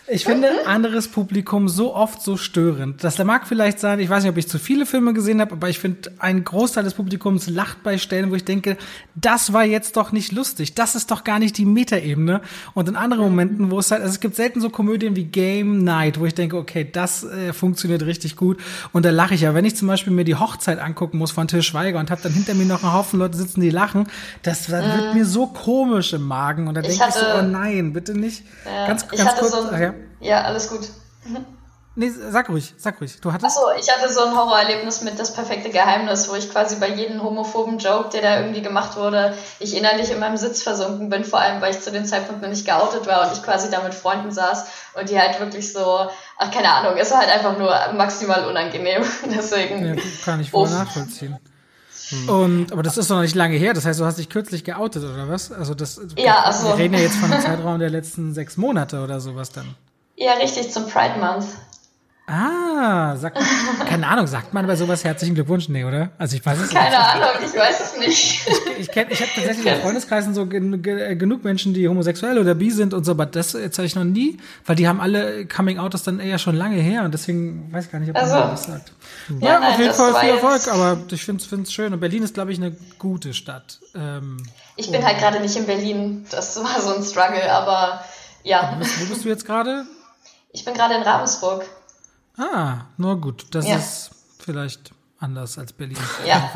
Ich 0.09 0.23
finde 0.23 0.49
anderes 0.65 1.09
Publikum 1.09 1.67
so 1.67 1.93
oft 1.93 2.21
so 2.21 2.37
störend. 2.37 3.03
Das 3.03 3.21
mag 3.25 3.45
vielleicht 3.45 3.79
sein, 3.79 3.99
ich 3.99 4.09
weiß 4.09 4.23
nicht, 4.23 4.31
ob 4.31 4.37
ich 4.37 4.47
zu 4.47 4.57
viele 4.57 4.85
Filme 4.85 5.13
gesehen 5.13 5.41
habe, 5.41 5.51
aber 5.51 5.67
ich 5.67 5.79
finde, 5.79 6.13
ein 6.19 6.45
Großteil 6.45 6.85
des 6.85 6.93
Publikums 6.93 7.49
lacht 7.49 7.83
bei 7.83 7.97
Stellen, 7.97 8.31
wo 8.31 8.35
ich 8.35 8.45
denke, 8.45 8.77
das 9.15 9.51
war 9.51 9.65
jetzt 9.65 9.97
doch 9.97 10.13
nicht 10.13 10.31
lustig. 10.31 10.75
Das 10.75 10.95
ist 10.95 11.11
doch 11.11 11.25
gar 11.25 11.39
nicht 11.39 11.57
die 11.57 11.65
Metaebene. 11.65 12.39
Und 12.73 12.87
in 12.87 12.95
anderen 12.95 13.25
Momenten, 13.25 13.69
wo 13.69 13.79
es 13.79 13.91
halt, 13.91 14.01
also 14.01 14.13
es 14.13 14.21
gibt 14.21 14.37
selten 14.37 14.61
so 14.61 14.69
Komödien 14.69 15.17
wie 15.17 15.25
Game 15.25 15.83
Night, 15.83 16.21
wo 16.21 16.25
ich 16.25 16.33
denke, 16.33 16.55
okay, 16.55 16.87
das 16.89 17.25
äh, 17.25 17.51
funktioniert 17.51 18.05
richtig 18.05 18.37
gut. 18.37 18.59
Und 18.93 19.03
da 19.03 19.09
lache 19.09 19.33
ich 19.33 19.41
ja. 19.41 19.53
Wenn 19.53 19.65
ich 19.65 19.75
zum 19.75 19.89
Beispiel 19.89 20.13
mir 20.13 20.23
die 20.23 20.35
Hochzeit 20.35 20.79
angucken 20.79 21.17
muss 21.17 21.31
von 21.31 21.49
Til 21.49 21.63
Schweiger 21.63 21.99
und 21.99 22.11
habe 22.11 22.21
dann 22.21 22.31
hinter 22.31 22.53
mir 22.53 22.65
noch 22.65 22.81
einen 22.81 22.93
Haufen 22.93 23.19
Leute 23.19 23.37
sitzen, 23.37 23.59
die 23.59 23.71
lachen, 23.71 24.07
das, 24.41 24.67
das 24.67 24.97
wird 24.97 25.15
mir 25.15 25.25
so 25.25 25.47
komisch 25.47 26.13
im 26.13 26.23
Magen. 26.23 26.69
Und 26.69 26.75
da 26.75 26.81
denke 26.81 27.03
ich 27.09 27.13
so, 27.13 27.25
oh 27.37 27.41
nein, 27.41 27.91
bitte 27.91 28.13
nicht. 28.13 28.43
Ja, 28.65 28.87
ganz, 28.87 29.05
ganz 29.05 29.35
kurz. 29.35 29.51
So 29.51 29.69
ach, 29.69 29.79
ja. 29.79 29.96
Ja, 30.19 30.41
alles 30.43 30.69
gut. 30.69 30.89
Nee, 31.99 32.11
sag 32.11 32.47
ruhig, 32.49 32.75
sag 32.77 33.01
ruhig. 33.01 33.19
Du 33.21 33.33
hattest? 33.33 33.57
Achso, 33.57 33.71
ich 33.79 33.89
hatte 33.91 34.13
so 34.13 34.23
ein 34.23 34.37
Horrorerlebnis 34.37 35.01
mit 35.01 35.17
Das 35.17 35.33
perfekte 35.33 35.71
Geheimnis, 35.71 36.29
wo 36.29 36.35
ich 36.35 36.51
quasi 36.51 36.75
bei 36.75 36.89
jedem 36.89 37.23
homophoben 37.23 37.79
Joke, 37.79 38.09
der 38.09 38.21
da 38.21 38.39
irgendwie 38.39 38.61
gemacht 38.61 38.95
wurde, 38.97 39.33
ich 39.59 39.75
innerlich 39.75 40.11
in 40.11 40.19
meinem 40.19 40.37
Sitz 40.37 40.61
versunken 40.61 41.09
bin, 41.09 41.23
vor 41.23 41.39
allem, 41.39 41.59
weil 41.59 41.71
ich 41.71 41.79
zu 41.81 41.91
dem 41.91 42.05
Zeitpunkt 42.05 42.43
noch 42.43 42.49
nicht 42.49 42.67
geoutet 42.67 43.07
war 43.07 43.25
und 43.25 43.33
ich 43.35 43.41
quasi 43.41 43.71
da 43.71 43.81
mit 43.81 43.95
Freunden 43.95 44.29
saß 44.29 44.67
und 44.93 45.09
die 45.09 45.19
halt 45.19 45.39
wirklich 45.39 45.73
so, 45.73 46.07
ach, 46.37 46.51
keine 46.51 46.71
Ahnung, 46.71 46.99
es 46.99 47.09
war 47.09 47.17
halt 47.17 47.31
einfach 47.31 47.57
nur 47.57 47.75
maximal 47.95 48.45
unangenehm. 48.45 49.01
Deswegen. 49.35 49.83
Ja, 49.83 49.95
kann 50.23 50.39
ich 50.39 50.51
voll 50.51 50.69
nachvollziehen. 50.69 51.39
Und, 52.27 52.71
aber 52.71 52.83
das 52.83 52.97
ist 52.97 53.09
noch 53.09 53.21
nicht 53.21 53.33
lange 53.33 53.57
her. 53.57 53.73
Das 53.73 53.87
heißt, 53.87 53.99
du 53.99 54.05
hast 54.05 54.19
dich 54.19 54.29
kürzlich 54.29 54.63
geoutet, 54.63 55.03
oder 55.03 55.29
was? 55.29 55.51
Also 55.51 55.73
das, 55.73 55.99
Ja, 56.15 56.43
ach 56.45 56.53
so. 56.53 56.67
wir 56.67 56.77
reden 56.77 56.93
ja 56.93 56.99
jetzt 56.99 57.15
von 57.17 57.33
einem 57.33 57.41
Zeitraum 57.41 57.79
der 57.79 57.89
letzten 57.89 58.35
sechs 58.35 58.55
Monate 58.55 59.01
oder 59.03 59.19
sowas 59.19 59.51
dann. 59.51 59.73
Ja, 60.17 60.33
richtig, 60.33 60.71
zum 60.71 60.89
Pride 60.89 61.19
Month. 61.19 61.45
Ah, 62.29 63.15
sagt, 63.15 63.37
keine 63.87 64.05
Ahnung, 64.05 64.27
sagt 64.27 64.53
man 64.53 64.67
bei 64.67 64.75
sowas 64.75 65.05
herzlichen 65.05 65.33
Glückwunsch? 65.33 65.69
Nee, 65.69 65.85
oder? 65.85 66.09
Also 66.17 66.35
ich 66.35 66.45
weiß 66.45 66.59
es 66.59 66.69
Keine 66.71 66.99
Ahnung, 66.99 67.29
ich 67.39 67.57
weiß 67.57 67.79
es 67.79 67.97
nicht. 67.99 68.47
nicht. 68.47 68.79
Ich 68.79 68.91
kenne, 68.91 69.11
ich 69.11 69.21
habe 69.21 69.31
tatsächlich 69.33 69.65
in 69.65 69.79
Freundeskreisen 69.81 70.33
so 70.33 70.45
gen, 70.45 70.81
gen, 70.81 71.17
genug 71.17 71.45
Menschen, 71.45 71.73
die 71.73 71.87
homosexuell 71.87 72.37
oder 72.37 72.53
bi 72.53 72.69
sind 72.69 72.93
und 72.93 73.05
so, 73.05 73.11
aber 73.11 73.25
das 73.27 73.53
jetzt 73.53 73.77
habe 73.77 73.85
ich 73.85 73.95
noch 73.95 74.03
nie, 74.03 74.39
weil 74.65 74.75
die 74.75 74.89
haben 74.89 74.99
alle 74.99 75.45
Coming 75.45 75.77
Out 75.79 75.93
das 75.93 76.03
dann 76.03 76.19
eher 76.19 76.37
schon 76.37 76.57
lange 76.57 76.75
her 76.75 77.03
und 77.03 77.13
deswegen 77.13 77.71
weiß 77.71 77.85
ich 77.85 77.91
gar 77.93 77.99
nicht, 77.99 78.09
ob 78.09 78.15
man 78.15 78.23
Also. 78.25 78.35
das 78.35 78.63
sagt. 78.65 78.91
Ja, 79.39 79.47
Ja, 79.47 79.59
nein, 79.61 79.71
auf 79.73 79.79
jeden 79.79 79.93
Fall 79.93 80.15
viel 80.15 80.29
Erfolg, 80.29 80.67
aber 80.67 80.97
ich 81.09 81.23
finde 81.23 81.43
es 81.63 81.71
schön. 81.71 81.93
Und 81.93 82.01
Berlin 82.01 82.23
ist, 82.23 82.33
glaube 82.33 82.51
ich, 82.51 82.57
eine 82.57 82.75
gute 82.99 83.33
Stadt. 83.33 83.79
Ähm, 83.95 84.43
Ich 84.75 84.91
bin 84.91 85.05
halt 85.05 85.19
gerade 85.19 85.39
nicht 85.39 85.55
in 85.55 85.65
Berlin. 85.65 86.25
Das 86.29 86.57
war 86.61 86.81
so 86.81 86.93
ein 86.93 87.03
Struggle, 87.03 87.49
aber 87.49 88.03
ja. 88.43 88.75
wo 88.99 89.05
bist 89.05 89.23
du 89.23 89.29
jetzt 89.29 89.45
gerade? 89.45 89.85
Ich 90.51 90.65
bin 90.65 90.73
gerade 90.73 90.95
in 90.95 91.03
Ravensburg. 91.03 91.65
Ah, 92.37 92.85
nur 92.97 93.19
gut. 93.19 93.47
Das 93.51 93.65
Ja. 93.67 93.77
ist 93.77 94.11
vielleicht 94.39 94.91
anders 95.19 95.57
als 95.57 95.73
Berlin. 95.73 95.97
Ja. 96.25 96.51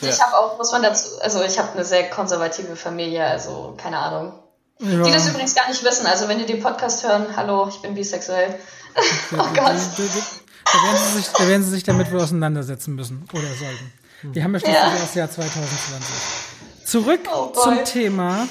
Ich 0.00 0.20
habe 0.22 0.36
auch, 0.36 0.58
muss 0.58 0.72
man 0.72 0.82
dazu, 0.82 1.08
also 1.20 1.42
ich 1.42 1.58
habe 1.58 1.72
eine 1.72 1.84
sehr 1.84 2.10
konservative 2.10 2.76
Familie, 2.76 3.24
also 3.24 3.74
keine 3.80 3.98
Ahnung. 3.98 4.32
Ja. 4.80 5.02
Die 5.02 5.12
das 5.12 5.28
übrigens 5.28 5.54
gar 5.54 5.68
nicht 5.68 5.82
wissen. 5.84 6.06
Also 6.06 6.26
wenn 6.28 6.38
die 6.38 6.46
den 6.46 6.60
Podcast 6.62 7.06
hören, 7.06 7.26
hallo, 7.36 7.68
ich 7.68 7.80
bin 7.82 7.94
bisexuell. 7.94 8.58
oh 9.32 9.36
Gott. 9.36 9.54
Da, 9.54 9.64
werden 9.66 9.78
sie 9.78 10.06
sich, 10.08 11.28
da 11.32 11.46
werden 11.48 11.62
sie 11.64 11.70
sich 11.70 11.82
damit 11.84 12.10
wohl 12.10 12.20
auseinandersetzen 12.20 12.94
müssen 12.94 13.28
oder 13.32 13.42
sollten. 13.54 13.92
Wir 14.22 14.42
haben 14.44 14.54
ja 14.54 14.60
schließlich 14.60 14.82
Ja. 14.82 14.90
das 14.98 15.14
Jahr 15.14 15.30
2020. 15.30 16.51
Zurück 16.84 17.20
Oh 17.32 17.52
zum 17.62 17.84
Thema. 17.84 18.48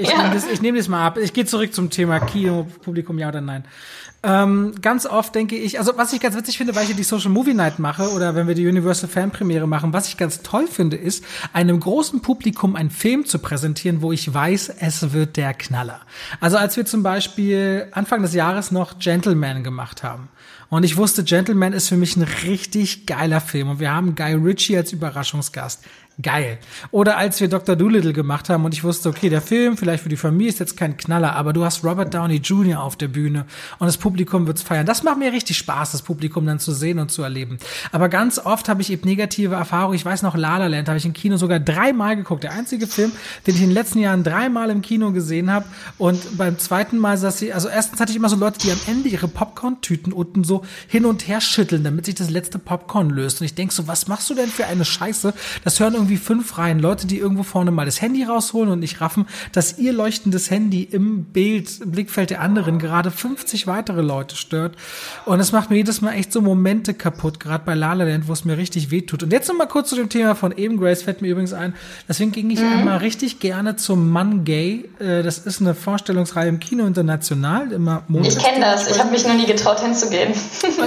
Ich, 0.00 0.08
Ja. 0.10 0.22
nehme 0.22 0.34
das, 0.34 0.46
ich 0.50 0.60
nehme 0.62 0.78
das 0.78 0.88
mal 0.88 1.06
ab. 1.06 1.18
Ich 1.18 1.32
gehe 1.32 1.44
zurück 1.44 1.72
zum 1.74 1.90
Thema 1.90 2.20
Kino, 2.20 2.66
Publikum, 2.82 3.18
ja 3.18 3.28
oder 3.28 3.40
nein. 3.40 3.64
Ähm, 4.22 4.74
ganz 4.82 5.06
oft 5.06 5.34
denke 5.36 5.56
ich, 5.56 5.78
also 5.78 5.92
was 5.96 6.12
ich 6.12 6.20
ganz 6.20 6.34
witzig 6.36 6.58
finde, 6.58 6.74
weil 6.74 6.82
ich 6.82 6.88
hier 6.88 6.96
die 6.96 7.04
Social 7.04 7.30
Movie 7.30 7.54
Night 7.54 7.78
mache 7.78 8.10
oder 8.10 8.34
wenn 8.34 8.48
wir 8.48 8.54
die 8.56 8.66
Universal 8.66 9.08
Fan 9.08 9.30
Premiere 9.30 9.68
machen, 9.68 9.92
was 9.92 10.08
ich 10.08 10.16
ganz 10.16 10.42
toll 10.42 10.66
finde, 10.66 10.96
ist, 10.96 11.22
einem 11.52 11.78
großen 11.78 12.22
Publikum 12.22 12.74
einen 12.74 12.90
Film 12.90 13.24
zu 13.26 13.38
präsentieren, 13.38 14.02
wo 14.02 14.10
ich 14.10 14.32
weiß, 14.32 14.72
es 14.80 15.12
wird 15.12 15.36
der 15.36 15.54
Knaller. 15.54 16.00
Also 16.40 16.56
als 16.56 16.76
wir 16.76 16.86
zum 16.86 17.04
Beispiel 17.04 17.86
Anfang 17.92 18.22
des 18.22 18.34
Jahres 18.34 18.72
noch 18.72 18.98
Gentleman 18.98 19.62
gemacht 19.62 20.02
haben. 20.02 20.28
Und 20.70 20.82
ich 20.82 20.96
wusste, 20.96 21.22
Gentleman 21.22 21.72
ist 21.72 21.88
für 21.88 21.96
mich 21.96 22.16
ein 22.16 22.26
richtig 22.44 23.06
geiler 23.06 23.40
Film. 23.40 23.68
Und 23.70 23.78
wir 23.78 23.92
haben 23.94 24.16
Guy 24.16 24.32
Ritchie 24.34 24.76
als 24.76 24.92
Überraschungsgast. 24.92 25.84
Geil. 26.22 26.58
Oder 26.92 27.18
als 27.18 27.40
wir 27.42 27.48
Dr. 27.48 27.76
Doolittle 27.76 28.14
gemacht 28.14 28.48
haben 28.48 28.64
und 28.64 28.72
ich 28.72 28.82
wusste, 28.84 29.10
okay, 29.10 29.28
der 29.28 29.42
Film, 29.42 29.76
vielleicht 29.76 30.02
für 30.02 30.08
die 30.08 30.16
Familie 30.16 30.48
ist 30.48 30.60
jetzt 30.60 30.74
kein 30.74 30.96
Knaller, 30.96 31.36
aber 31.36 31.52
du 31.52 31.62
hast 31.62 31.84
Robert 31.84 32.14
Downey 32.14 32.36
Jr. 32.36 32.82
auf 32.82 32.96
der 32.96 33.08
Bühne 33.08 33.44
und 33.78 33.86
das 33.86 33.98
Publikum 33.98 34.46
wird's 34.46 34.62
feiern. 34.62 34.86
Das 34.86 35.02
macht 35.02 35.18
mir 35.18 35.30
richtig 35.30 35.58
Spaß, 35.58 35.92
das 35.92 36.00
Publikum 36.00 36.46
dann 36.46 36.58
zu 36.58 36.72
sehen 36.72 36.98
und 37.00 37.10
zu 37.10 37.22
erleben. 37.22 37.58
Aber 37.92 38.08
ganz 38.08 38.38
oft 38.38 38.70
habe 38.70 38.80
ich 38.80 38.90
eben 38.90 39.06
negative 39.06 39.56
Erfahrungen. 39.56 39.94
Ich 39.94 40.06
weiß 40.06 40.22
noch, 40.22 40.36
La 40.36 40.56
La 40.56 40.68
Land 40.68 40.88
habe 40.88 40.96
ich 40.96 41.04
im 41.04 41.12
Kino 41.12 41.36
sogar 41.36 41.60
dreimal 41.60 42.16
geguckt. 42.16 42.44
Der 42.44 42.52
einzige 42.52 42.86
Film, 42.86 43.12
den 43.46 43.54
ich 43.54 43.60
in 43.60 43.68
den 43.68 43.74
letzten 43.74 43.98
Jahren 43.98 44.24
dreimal 44.24 44.70
im 44.70 44.80
Kino 44.80 45.12
gesehen 45.12 45.50
habe. 45.50 45.66
Und 45.98 46.38
beim 46.38 46.58
zweiten 46.58 46.96
Mal 46.96 47.18
saß 47.18 47.38
sie, 47.38 47.52
also 47.52 47.68
erstens 47.68 48.00
hatte 48.00 48.12
ich 48.12 48.16
immer 48.16 48.30
so 48.30 48.36
Leute, 48.36 48.58
die 48.58 48.72
am 48.72 48.80
Ende 48.86 49.10
ihre 49.10 49.28
Popcorn-Tüten 49.28 50.14
unten 50.14 50.44
so 50.44 50.64
hin 50.88 51.04
und 51.04 51.28
her 51.28 51.42
schütteln, 51.42 51.84
damit 51.84 52.06
sich 52.06 52.14
das 52.14 52.30
letzte 52.30 52.58
Popcorn 52.58 53.10
löst. 53.10 53.42
Und 53.42 53.44
ich 53.44 53.54
denk 53.54 53.70
so, 53.70 53.86
was 53.86 54.08
machst 54.08 54.30
du 54.30 54.34
denn 54.34 54.48
für 54.48 54.64
eine 54.64 54.86
Scheiße? 54.86 55.34
Das 55.62 55.78
hören 55.78 55.92
irgendwie 55.92 56.05
fünf 56.14 56.56
Reihen 56.58 56.78
Leute, 56.78 57.08
die 57.08 57.18
irgendwo 57.18 57.42
vorne 57.42 57.72
mal 57.72 57.86
das 57.86 58.00
Handy 58.00 58.22
rausholen 58.22 58.70
und 58.70 58.78
nicht 58.78 59.00
raffen, 59.00 59.26
dass 59.50 59.78
ihr 59.78 59.92
leuchtendes 59.92 60.48
Handy 60.52 60.84
im 60.84 61.24
Bild, 61.24 61.80
im 61.80 61.90
Blickfeld 61.90 62.30
der 62.30 62.40
anderen 62.42 62.78
gerade 62.78 63.10
50 63.10 63.66
weitere 63.66 64.02
Leute 64.02 64.36
stört. 64.36 64.76
Und 65.24 65.40
es 65.40 65.50
macht 65.50 65.70
mir 65.70 65.76
jedes 65.78 66.00
Mal 66.02 66.12
echt 66.12 66.32
so 66.32 66.40
Momente 66.40 66.94
kaputt, 66.94 67.40
gerade 67.40 67.64
bei 67.66 67.74
La 67.74 67.94
La 67.94 68.04
Land, 68.04 68.28
wo 68.28 68.32
es 68.32 68.44
mir 68.44 68.56
richtig 68.56 68.92
wehtut. 68.92 69.24
Und 69.24 69.32
jetzt 69.32 69.48
noch 69.48 69.56
mal 69.56 69.66
kurz 69.66 69.88
zu 69.88 69.96
dem 69.96 70.08
Thema 70.08 70.36
von 70.36 70.56
eben, 70.56 70.78
Grace 70.78 71.02
fällt 71.02 71.22
mir 71.22 71.28
übrigens 71.32 71.52
ein. 71.52 71.74
Deswegen 72.08 72.30
ging 72.30 72.48
ich 72.50 72.60
einmal 72.60 72.98
richtig 72.98 73.40
gerne 73.40 73.74
zum 73.74 74.10
Mann 74.10 74.44
Gay. 74.44 74.88
Äh, 75.00 75.24
Das 75.24 75.38
ist 75.38 75.60
eine 75.60 75.74
Vorstellungsreihe 75.74 76.48
im 76.48 76.60
Kino 76.60 76.86
international, 76.86 77.72
immer 77.72 78.02
Ich 78.04 78.10
montags. 78.12 78.38
kenne 78.38 78.60
das. 78.60 78.90
Ich 78.90 78.98
habe 79.00 79.10
mich 79.10 79.26
noch 79.26 79.34
nie 79.34 79.46
getraut 79.46 79.80
hinzugehen. 79.80 80.34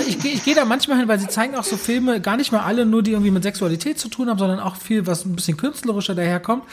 Ich, 0.07 0.19
gehe- 0.19 0.31
ich 0.33 0.43
gehe 0.45 0.53
da 0.55 0.65
manchmal 0.65 0.99
hin, 0.99 1.07
weil 1.07 1.19
sie 1.19 1.27
zeigen 1.27 1.55
auch 1.55 1.63
so 1.63 1.75
Filme, 1.77 2.21
gar 2.21 2.37
nicht 2.37 2.51
mal 2.51 2.59
alle 2.61 2.85
nur, 2.85 3.01
die 3.01 3.11
irgendwie 3.11 3.31
mit 3.31 3.43
Sexualität 3.43 3.97
zu 3.97 4.07
tun 4.07 4.29
haben, 4.29 4.37
sondern 4.37 4.59
auch 4.59 4.75
viel, 4.75 5.07
was 5.09 5.25
ein 5.25 5.35
bisschen 5.35 5.57
künstlerischer 5.57 6.15
daherkommt. 6.15 6.63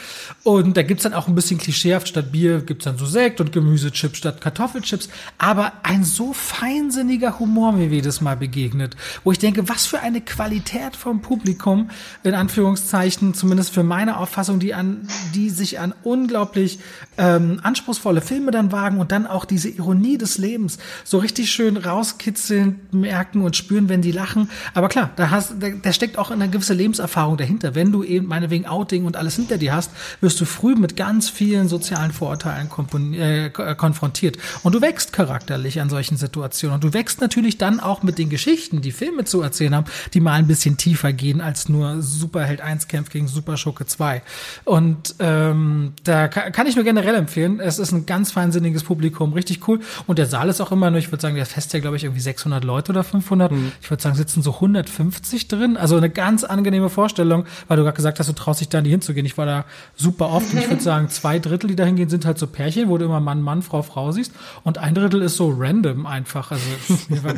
Und 0.45 0.77
da 0.77 0.83
gibt's 0.83 1.03
dann 1.03 1.15
auch 1.15 1.29
ein 1.29 1.35
bisschen 1.35 1.59
klischeehaft, 1.59 2.09
statt 2.09 2.31
Bier 2.33 2.61
gibt's 2.61 2.85
dann 2.85 2.99
so 2.99 3.07
Sekt 3.07 3.41
und 3.41 3.53
Gemüsechips 3.53 4.19
statt 4.19 4.41
Kartoffelchips. 4.41 5.09
Aber 5.39 5.73
ein 5.83 6.05
so 6.05 6.33
feinsinniger 6.33 7.39
Humor 7.39 7.73
mir 7.73 7.87
jedes 7.87 8.21
Mal 8.21 8.37
begegnet, 8.37 8.97
wo 9.25 9.33
ich 9.33 9.39
denke, 9.39 9.69
was 9.69 9.87
für 9.87 10.01
eine 10.01 10.21
Qualität 10.21 10.95
vom 10.97 11.23
Publikum, 11.23 11.91
in 12.23 12.35
Anführungszeichen, 12.35 13.35
zumindest 13.35 13.73
für 13.73 13.83
meine 13.83 14.19
Auffassung, 14.19 14.61
die 14.61 14.75
an, 14.75 15.09
die 15.35 15.51
sich 15.51 15.81
an 15.81 15.95
unglaublich 16.03 16.79
ähm, 17.19 17.61
anspruchsvolle 17.63 18.21
Filme 18.21 18.51
dann 18.51 18.73
wagen 18.73 18.99
und 18.99 19.13
dann 19.13 19.27
auch 19.27 19.45
diese 19.45 19.69
Ironie 19.69 20.19
des 20.19 20.39
Lebens 20.39 20.79
so 21.05 21.19
richtig 21.19 21.51
schön 21.51 21.77
rauskitzeln, 21.77 22.81
merken 22.93 23.43
und 23.43 23.57
spüren, 23.57 23.89
wenn 23.89 24.03
die 24.03 24.13
lachen. 24.13 24.51
Aber 24.75 24.89
klar, 24.89 25.11
da 25.17 25.31
hast, 25.31 25.55
da, 25.61 25.69
da 25.71 25.93
steckt 25.93 26.19
auch 26.19 26.31
eine 26.31 26.49
gewisse 26.49 26.75
Lebenserfahrung 26.75 27.37
dahinter. 27.37 27.75
Wenn 27.75 27.93
du 27.93 28.05
eben 28.05 28.26
meinetwegen 28.27 28.67
Outing 28.67 29.05
und 29.05 29.17
alles 29.17 29.37
hinter 29.37 29.59
dir 29.59 29.75
hast, 29.75 29.91
wirst 30.21 30.41
du 30.41 30.45
früh 30.45 30.75
mit 30.75 30.97
ganz 30.97 31.29
vielen 31.31 31.69
sozialen 31.69 32.13
Vorurteilen 32.13 32.69
äh, 33.15 33.47
äh, 33.47 33.51
konfrontiert. 33.75 34.37
Und 34.63 34.75
du 34.75 34.81
wächst 34.81 35.13
charakterlich 35.13 35.81
an 35.81 35.89
solchen 35.91 36.17
Situationen. 36.17 36.75
Und 36.77 36.85
du 36.85 36.93
wächst 36.93 37.21
natürlich 37.21 37.59
dann 37.59 37.81
auch 37.81 38.03
mit 38.03 38.19
den 38.19 38.29
Geschichten, 38.31 38.81
die 38.81 38.93
Filme 38.93 39.25
zu 39.25 39.43
erzählen 39.43 39.75
haben, 39.75 39.87
die 40.15 40.21
mal 40.21 40.35
ein 40.35 40.47
bisschen 40.47 40.77
tiefer 40.77 41.13
gehen 41.13 41.41
als 41.41 41.69
nur 41.69 42.03
Superheld 42.03 42.61
1 42.61 42.89
kämpft 42.89 43.13
gegen 43.13 43.29
Superschurke 43.29 43.87
2. 43.87 44.23
Und 44.65 45.15
ähm, 45.19 45.93
da 46.05 46.29
ka- 46.29 46.51
kann 46.51 46.67
ich 46.67 46.77
nur 46.77 46.85
generell 46.85 47.15
empfehlen. 47.15 47.61
Es 47.61 47.79
ist 47.79 47.93
ein 47.93 48.07
ganz 48.07 48.33
feinsinniges 48.33 48.85
Publikum, 48.85 49.33
richtig 49.33 49.67
cool. 49.69 49.81
Und 50.07 50.19
der 50.19 50.27
Saal 50.27 50.49
ist 50.49 50.61
auch 50.61 50.73
immer 50.73 50.91
nur, 50.91 50.99
ich 50.99 51.11
würde 51.13 51.23
sagen, 51.23 51.37
der 51.37 51.47
Fest 51.47 51.73
ja, 51.73 51.81
glaube 51.81 51.97
ich, 51.97 52.05
irgendwie 52.05 52.21
600 52.21 52.65
Leute 52.65 52.93
oder 52.93 53.05
500. 53.05 53.53
Ich 53.81 53.91
würde 53.91 54.03
sagen, 54.03 54.17
sitzen 54.17 54.43
so 54.43 54.55
150 54.55 55.49
drin. 55.49 55.77
Also 55.77 55.97
eine 55.97 56.11
ganz 56.11 56.45
angenehme 56.45 56.89
Vorstellung, 56.91 57.45
weil 57.69 57.77
du 57.77 57.83
gerade 57.83 57.97
gesagt 57.97 58.16
hast, 58.19 58.29
du 58.29 58.33
traust 58.33 58.61
dich 58.61 58.69
da 58.69 58.81
nie 58.81 58.91
hinzugehen. 58.91 59.27
Ich 59.27 59.39
war 59.39 59.47
da 59.47 59.65
super 59.97 60.31
oft 60.31 60.53
und 60.53 60.59
ich 60.59 60.69
würde 60.69 60.83
sagen, 60.83 61.09
zwei 61.09 61.39
Drittel, 61.39 61.69
die 61.69 61.77
da 61.77 61.85
hingehen, 61.85 62.09
sind 62.09 62.25
halt 62.27 62.39
so 62.39 62.47
Pärchen, 62.47 62.89
wo 62.89 62.99
du 62.99 63.05
immer 63.05 63.21
Mann, 63.21 63.43
Mann, 63.43 63.63
Frau, 63.63 63.83
Frau 63.83 64.13
siehst. 64.13 64.33
Und 64.65 64.79
ein 64.79 64.95
Drittel 64.95 65.23
ist 65.23 65.37
so 65.37 65.53
random 65.57 66.07
einfach. 66.07 66.51
Also 66.51 66.65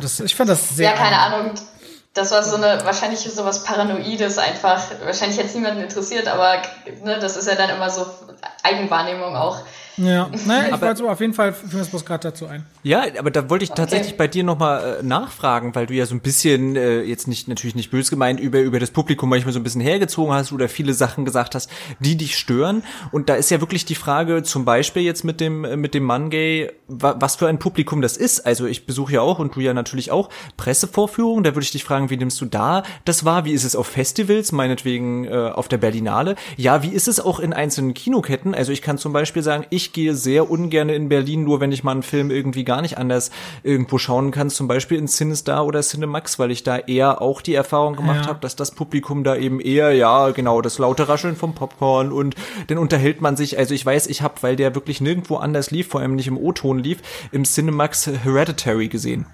das, 0.01 0.19
ich 0.19 0.35
fand 0.35 0.49
das 0.49 0.69
sehr 0.75 0.91
Ja, 0.91 0.95
keine. 0.95 1.17
Ahnung. 1.19 1.51
Das 2.13 2.31
war 2.31 2.43
so 2.43 2.55
eine, 2.55 2.83
wahrscheinlich 2.85 3.19
so 3.19 3.45
was 3.45 3.63
Paranoides 3.63 4.39
einfach. 4.39 4.81
Wahrscheinlich 5.03 5.37
jetzt 5.37 5.55
niemanden 5.55 5.81
interessiert, 5.81 6.27
aber 6.27 6.61
ne, 7.03 7.19
das 7.19 7.37
ist 7.37 7.47
ja 7.47 7.55
dann 7.55 7.69
immer 7.69 7.89
so 7.89 8.05
Eigenwahrnehmung 8.63 9.35
auch. 9.35 9.59
Ja, 10.01 10.29
naja, 10.47 10.67
ich 10.67 10.73
Aber- 10.73 10.87
wollte 10.87 10.97
so 10.99 11.09
auf 11.09 11.19
jeden 11.19 11.33
Fall, 11.33 11.53
wir 11.65 11.83
bloß 11.83 12.05
gerade 12.05 12.23
dazu 12.29 12.45
ein. 12.47 12.65
Ja, 12.83 13.03
aber 13.17 13.31
da 13.31 13.49
wollte 13.49 13.65
ich 13.65 13.71
tatsächlich 13.71 14.15
bei 14.15 14.27
dir 14.29 14.43
nochmal 14.45 14.99
äh, 15.01 15.03
nachfragen, 15.03 15.75
weil 15.75 15.87
du 15.87 15.93
ja 15.93 16.05
so 16.05 16.15
ein 16.15 16.21
bisschen, 16.21 16.77
äh, 16.77 17.01
jetzt 17.01 17.27
nicht 17.27 17.49
natürlich 17.49 17.75
nicht 17.75 17.91
bös 17.91 18.09
gemeint, 18.09 18.39
über, 18.39 18.59
über 18.61 18.79
das 18.79 18.91
Publikum 18.91 19.29
manchmal 19.29 19.51
so 19.53 19.59
ein 19.59 19.63
bisschen 19.63 19.81
hergezogen 19.81 20.33
hast 20.33 20.53
oder 20.53 20.69
viele 20.69 20.93
Sachen 20.93 21.25
gesagt 21.25 21.53
hast, 21.53 21.69
die 21.99 22.15
dich 22.15 22.37
stören. 22.37 22.83
Und 23.11 23.27
da 23.27 23.35
ist 23.35 23.51
ja 23.51 23.59
wirklich 23.59 23.83
die 23.83 23.95
Frage, 23.95 24.43
zum 24.43 24.63
Beispiel 24.63 25.03
jetzt 25.03 25.23
mit 25.25 25.41
dem, 25.41 25.65
äh, 25.65 25.75
mit 25.75 25.93
dem 25.93 26.03
Mann 26.03 26.29
Gay, 26.29 26.71
wa, 26.87 27.15
was 27.19 27.35
für 27.35 27.47
ein 27.49 27.59
Publikum 27.59 28.01
das 28.01 28.15
ist. 28.15 28.45
Also 28.45 28.65
ich 28.67 28.85
besuche 28.85 29.13
ja 29.13 29.21
auch 29.21 29.39
und 29.39 29.55
du 29.55 29.59
ja 29.59 29.73
natürlich 29.73 30.11
auch 30.11 30.29
Pressevorführungen. 30.55 31.43
Da 31.43 31.51
würde 31.55 31.63
ich 31.63 31.71
dich 31.71 31.83
fragen, 31.83 32.09
wie 32.09 32.17
nimmst 32.17 32.39
du 32.39 32.45
da 32.45 32.83
das 33.03 33.25
wahr? 33.25 33.43
Wie 33.43 33.51
ist 33.51 33.65
es 33.65 33.75
auf 33.75 33.87
Festivals, 33.87 34.51
meinetwegen 34.53 35.25
äh, 35.25 35.31
auf 35.53 35.67
der 35.67 35.77
Berlinale? 35.77 36.35
Ja, 36.55 36.83
wie 36.83 36.89
ist 36.89 37.07
es 37.09 37.19
auch 37.19 37.39
in 37.39 37.51
einzelnen 37.51 37.93
Kinoketten? 37.93 38.55
Also 38.55 38.71
ich 38.71 38.81
kann 38.81 38.97
zum 38.97 39.11
Beispiel 39.11 39.41
sagen, 39.43 39.65
ich 39.69 39.88
gehe 39.93 40.15
sehr 40.15 40.49
ungern 40.49 40.89
in 40.89 41.09
Berlin, 41.09 41.43
nur 41.43 41.59
wenn 41.59 41.71
ich 41.71 41.83
mal 41.83 41.91
einen 41.91 42.03
Film 42.03 42.31
irgendwie 42.31 42.63
gar 42.63 42.81
nicht 42.81 42.97
anders 42.97 43.31
irgendwo 43.63 43.97
schauen 43.97 44.31
kann, 44.31 44.49
zum 44.49 44.67
Beispiel 44.67 44.97
in 44.97 45.07
Cinestar 45.07 45.65
oder 45.65 45.81
Cinemax, 45.81 46.39
weil 46.39 46.51
ich 46.51 46.63
da 46.63 46.77
eher 46.77 47.21
auch 47.21 47.41
die 47.41 47.53
Erfahrung 47.55 47.95
gemacht 47.95 48.21
Ja. 48.25 48.27
habe, 48.27 48.39
dass 48.39 48.55
das 48.55 48.71
Publikum 48.71 49.23
da 49.23 49.35
eben 49.35 49.59
eher, 49.59 49.91
ja, 49.93 50.29
genau, 50.31 50.61
das 50.61 50.77
laute 50.77 51.07
Rascheln 51.09 51.35
vom 51.35 51.55
Popcorn 51.55 52.11
und 52.11 52.35
dann 52.67 52.77
unterhält 52.77 53.21
man 53.21 53.35
sich, 53.35 53.57
also 53.57 53.73
ich 53.73 53.85
weiß, 53.85 54.07
ich 54.07 54.21
habe, 54.21 54.35
weil 54.41 54.55
der 54.55 54.75
wirklich 54.75 55.01
nirgendwo 55.01 55.37
anders 55.37 55.71
lief, 55.71 55.87
vor 55.87 56.01
allem 56.01 56.15
nicht 56.15 56.27
im 56.27 56.37
O-Ton 56.37 56.79
lief, 56.79 56.99
im 57.31 57.43
Cinemax 57.43 58.07
Hereditary 58.07 58.87
gesehen. 58.87 59.25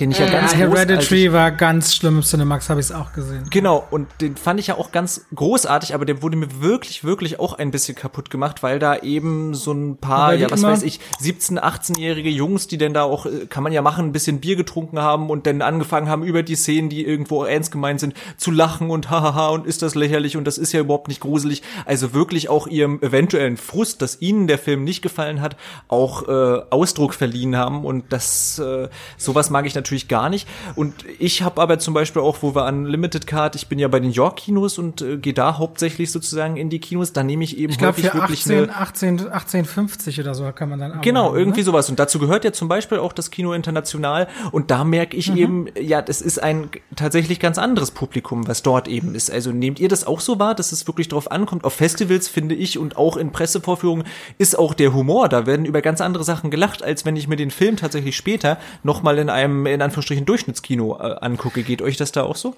Den 0.00 0.10
ich 0.10 0.18
ja 0.18 0.26
ganz 0.28 0.52
Ja, 0.52 0.58
Hereditary 0.58 1.26
großartig- 1.26 1.32
war 1.32 1.50
ganz 1.52 1.94
schlimm 1.94 2.16
im 2.16 2.22
Cinemax, 2.22 2.68
habe 2.70 2.80
ich 2.80 2.86
es 2.86 2.92
auch 2.92 3.12
gesehen. 3.12 3.44
Genau, 3.50 3.86
und 3.90 4.08
den 4.20 4.36
fand 4.36 4.58
ich 4.60 4.66
ja 4.68 4.76
auch 4.76 4.92
ganz 4.92 5.26
großartig, 5.34 5.94
aber 5.94 6.04
der 6.04 6.22
wurde 6.22 6.36
mir 6.36 6.60
wirklich, 6.60 7.04
wirklich 7.04 7.38
auch 7.40 7.54
ein 7.54 7.70
bisschen 7.70 7.94
kaputt 7.94 8.30
gemacht, 8.30 8.62
weil 8.62 8.78
da 8.78 8.96
eben 8.96 9.54
so 9.54 9.72
ein 9.72 9.96
paar, 9.98 10.34
ja, 10.34 10.50
was 10.50 10.62
weiß 10.62 10.82
ich, 10.82 11.00
17-, 11.22 11.58
18-jährige 11.58 12.30
Jungs, 12.30 12.66
die 12.66 12.78
denn 12.78 12.94
da 12.94 13.02
auch, 13.04 13.26
äh, 13.26 13.46
kann 13.48 13.62
man 13.62 13.72
ja 13.72 13.82
machen, 13.82 14.06
ein 14.06 14.12
bisschen 14.12 14.40
Bier 14.40 14.56
getrunken 14.56 14.98
haben 15.00 15.30
und 15.30 15.46
dann 15.46 15.62
angefangen 15.62 16.08
haben, 16.08 16.24
über 16.24 16.42
die 16.42 16.56
Szenen, 16.56 16.88
die 16.88 17.04
irgendwo 17.04 17.44
ernst 17.44 17.70
gemeint 17.70 18.00
sind, 18.00 18.14
zu 18.36 18.50
lachen 18.50 18.90
und 18.90 19.10
hahaha 19.10 19.48
und 19.50 19.66
ist 19.66 19.82
das 19.82 19.94
lächerlich 19.94 20.36
und 20.36 20.44
das 20.44 20.58
ist 20.58 20.72
ja 20.72 20.80
überhaupt 20.80 21.08
nicht 21.08 21.20
gruselig. 21.20 21.62
Also 21.86 22.12
wirklich 22.14 22.48
auch 22.48 22.66
ihrem 22.66 23.00
eventuellen 23.02 23.56
Frust, 23.56 24.02
dass 24.02 24.20
ihnen 24.20 24.46
der 24.46 24.58
Film 24.58 24.82
nicht 24.84 25.02
gefallen 25.02 25.40
hat, 25.40 25.56
auch 25.88 26.26
äh, 26.28 26.62
Ausdruck 26.70 27.14
verliehen 27.14 27.56
haben 27.56 27.84
und 27.84 28.12
das, 28.12 28.58
äh, 28.58 28.88
sowas 29.16 29.50
mag 29.50 29.66
ich 29.66 29.74
natürlich 29.74 29.83
gar 30.08 30.28
nicht. 30.30 30.48
Und 30.74 30.94
ich 31.18 31.42
habe 31.42 31.60
aber 31.60 31.78
zum 31.78 31.94
Beispiel 31.94 32.22
auch, 32.22 32.38
wo 32.42 32.54
wir 32.54 32.64
an 32.64 32.84
Limited 32.86 33.26
Card, 33.26 33.54
ich 33.56 33.68
bin 33.68 33.78
ja 33.78 33.88
bei 33.88 34.00
den 34.00 34.10
York-Kinos 34.10 34.78
und 34.78 35.02
äh, 35.02 35.16
gehe 35.18 35.34
da 35.34 35.58
hauptsächlich 35.58 36.10
sozusagen 36.10 36.56
in 36.56 36.70
die 36.70 36.78
Kinos, 36.80 37.12
da 37.12 37.22
nehme 37.22 37.44
ich 37.44 37.58
eben 37.58 37.72
Ich 37.72 37.78
für 37.78 37.86
wirklich 37.86 38.40
18, 38.40 38.56
eine 38.64 38.76
18, 38.76 39.10
1850 39.20 40.20
oder 40.20 40.34
so 40.34 40.50
kann 40.52 40.68
man 40.70 40.78
dann 40.78 41.00
Genau, 41.00 41.26
arbeiten, 41.26 41.38
irgendwie 41.38 41.60
ne? 41.60 41.64
sowas. 41.64 41.88
Und 41.90 41.98
dazu 41.98 42.18
gehört 42.18 42.44
ja 42.44 42.52
zum 42.52 42.68
Beispiel 42.68 42.98
auch 42.98 43.12
das 43.12 43.30
Kino 43.30 43.52
international. 43.52 44.28
Und 44.52 44.70
da 44.70 44.84
merke 44.84 45.14
Mhm. 45.16 45.20
ich 45.20 45.34
eben, 45.36 45.66
ja, 45.80 46.02
das 46.02 46.20
ist 46.20 46.42
ein 46.42 46.70
tatsächlich 46.96 47.40
ganz 47.40 47.58
anderes 47.58 47.90
Publikum, 47.90 48.46
was 48.48 48.62
dort 48.62 48.88
eben 48.88 49.14
ist. 49.14 49.30
Also 49.30 49.52
nehmt 49.52 49.78
ihr 49.80 49.88
das 49.88 50.06
auch 50.06 50.20
so 50.20 50.38
wahr, 50.38 50.54
dass 50.54 50.72
es 50.72 50.86
wirklich 50.86 51.08
drauf 51.08 51.30
ankommt? 51.30 51.64
Auf 51.64 51.74
Festivals 51.74 52.28
finde 52.28 52.54
ich 52.54 52.78
und 52.78 52.96
auch 52.96 53.16
in 53.16 53.30
Pressevorführungen 53.32 54.04
ist 54.38 54.58
auch 54.58 54.74
der 54.74 54.92
Humor. 54.94 55.28
Da 55.28 55.46
werden 55.46 55.66
über 55.66 55.82
ganz 55.82 56.00
andere 56.00 56.24
Sachen 56.24 56.50
gelacht, 56.50 56.82
als 56.82 57.04
wenn 57.04 57.16
ich 57.16 57.28
mir 57.28 57.36
den 57.36 57.50
Film 57.50 57.76
tatsächlich 57.76 58.16
später 58.16 58.58
nochmal 58.82 59.18
in 59.18 59.30
einem, 59.30 59.66
in 59.74 59.82
Anführungsstrichen, 59.82 60.24
Durchschnittskino 60.24 60.98
äh, 60.98 61.16
angucke. 61.20 61.62
Geht 61.62 61.82
euch 61.82 61.96
das 61.96 62.12
da 62.12 62.22
auch 62.22 62.36
so? 62.36 62.56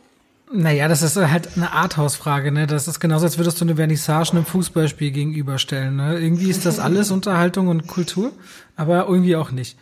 Naja, 0.53 0.87
das 0.87 1.03
ist 1.03 1.17
halt 1.17 1.57
eine 1.57 1.73
Arthouse-Frage, 1.73 2.53
ne? 2.53 2.69
Das 2.69 2.87
ist 2.87 3.01
genauso, 3.01 3.25
als 3.27 3.37
würdest 3.37 3.61
du 3.61 3.65
eine 3.65 3.75
Vernissage 3.75 4.31
einem 4.31 4.45
Fußballspiel 4.45 5.11
gegenüberstellen, 5.11 5.97
ne? 5.97 6.21
Irgendwie 6.21 6.49
ist 6.49 6.65
das 6.65 6.79
alles 6.79 7.11
Unterhaltung 7.11 7.67
und 7.67 7.89
Kultur, 7.89 8.31
aber 8.77 9.09
irgendwie 9.09 9.35
auch 9.35 9.51
nicht. 9.51 9.77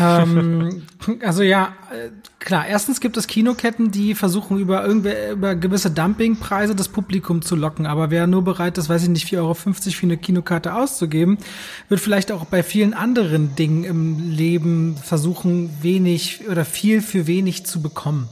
ähm, 0.00 0.84
also 1.22 1.42
ja, 1.42 1.74
äh, 1.92 2.08
klar, 2.38 2.66
erstens 2.66 3.00
gibt 3.00 3.18
es 3.18 3.26
Kinoketten, 3.26 3.90
die 3.90 4.14
versuchen 4.14 4.58
über 4.58 4.86
irgendwer, 4.86 5.32
über 5.32 5.54
gewisse 5.54 5.90
Dumpingpreise 5.90 6.74
das 6.74 6.88
Publikum 6.88 7.42
zu 7.42 7.54
locken, 7.54 7.84
aber 7.84 8.10
wer 8.10 8.26
nur 8.26 8.42
bereit 8.42 8.78
ist, 8.78 8.88
weiß 8.88 9.02
ich 9.02 9.10
nicht, 9.10 9.28
4,50 9.28 9.36
Euro 9.36 9.52
für 9.52 10.06
eine 10.06 10.16
Kinokarte 10.16 10.74
auszugeben, 10.74 11.36
wird 11.90 12.00
vielleicht 12.00 12.32
auch 12.32 12.46
bei 12.46 12.62
vielen 12.62 12.94
anderen 12.94 13.54
Dingen 13.54 13.84
im 13.84 14.30
Leben 14.30 14.96
versuchen, 14.96 15.68
wenig 15.82 16.48
oder 16.48 16.64
viel 16.64 17.02
für 17.02 17.26
wenig 17.26 17.66
zu 17.66 17.82
bekommen. 17.82 18.30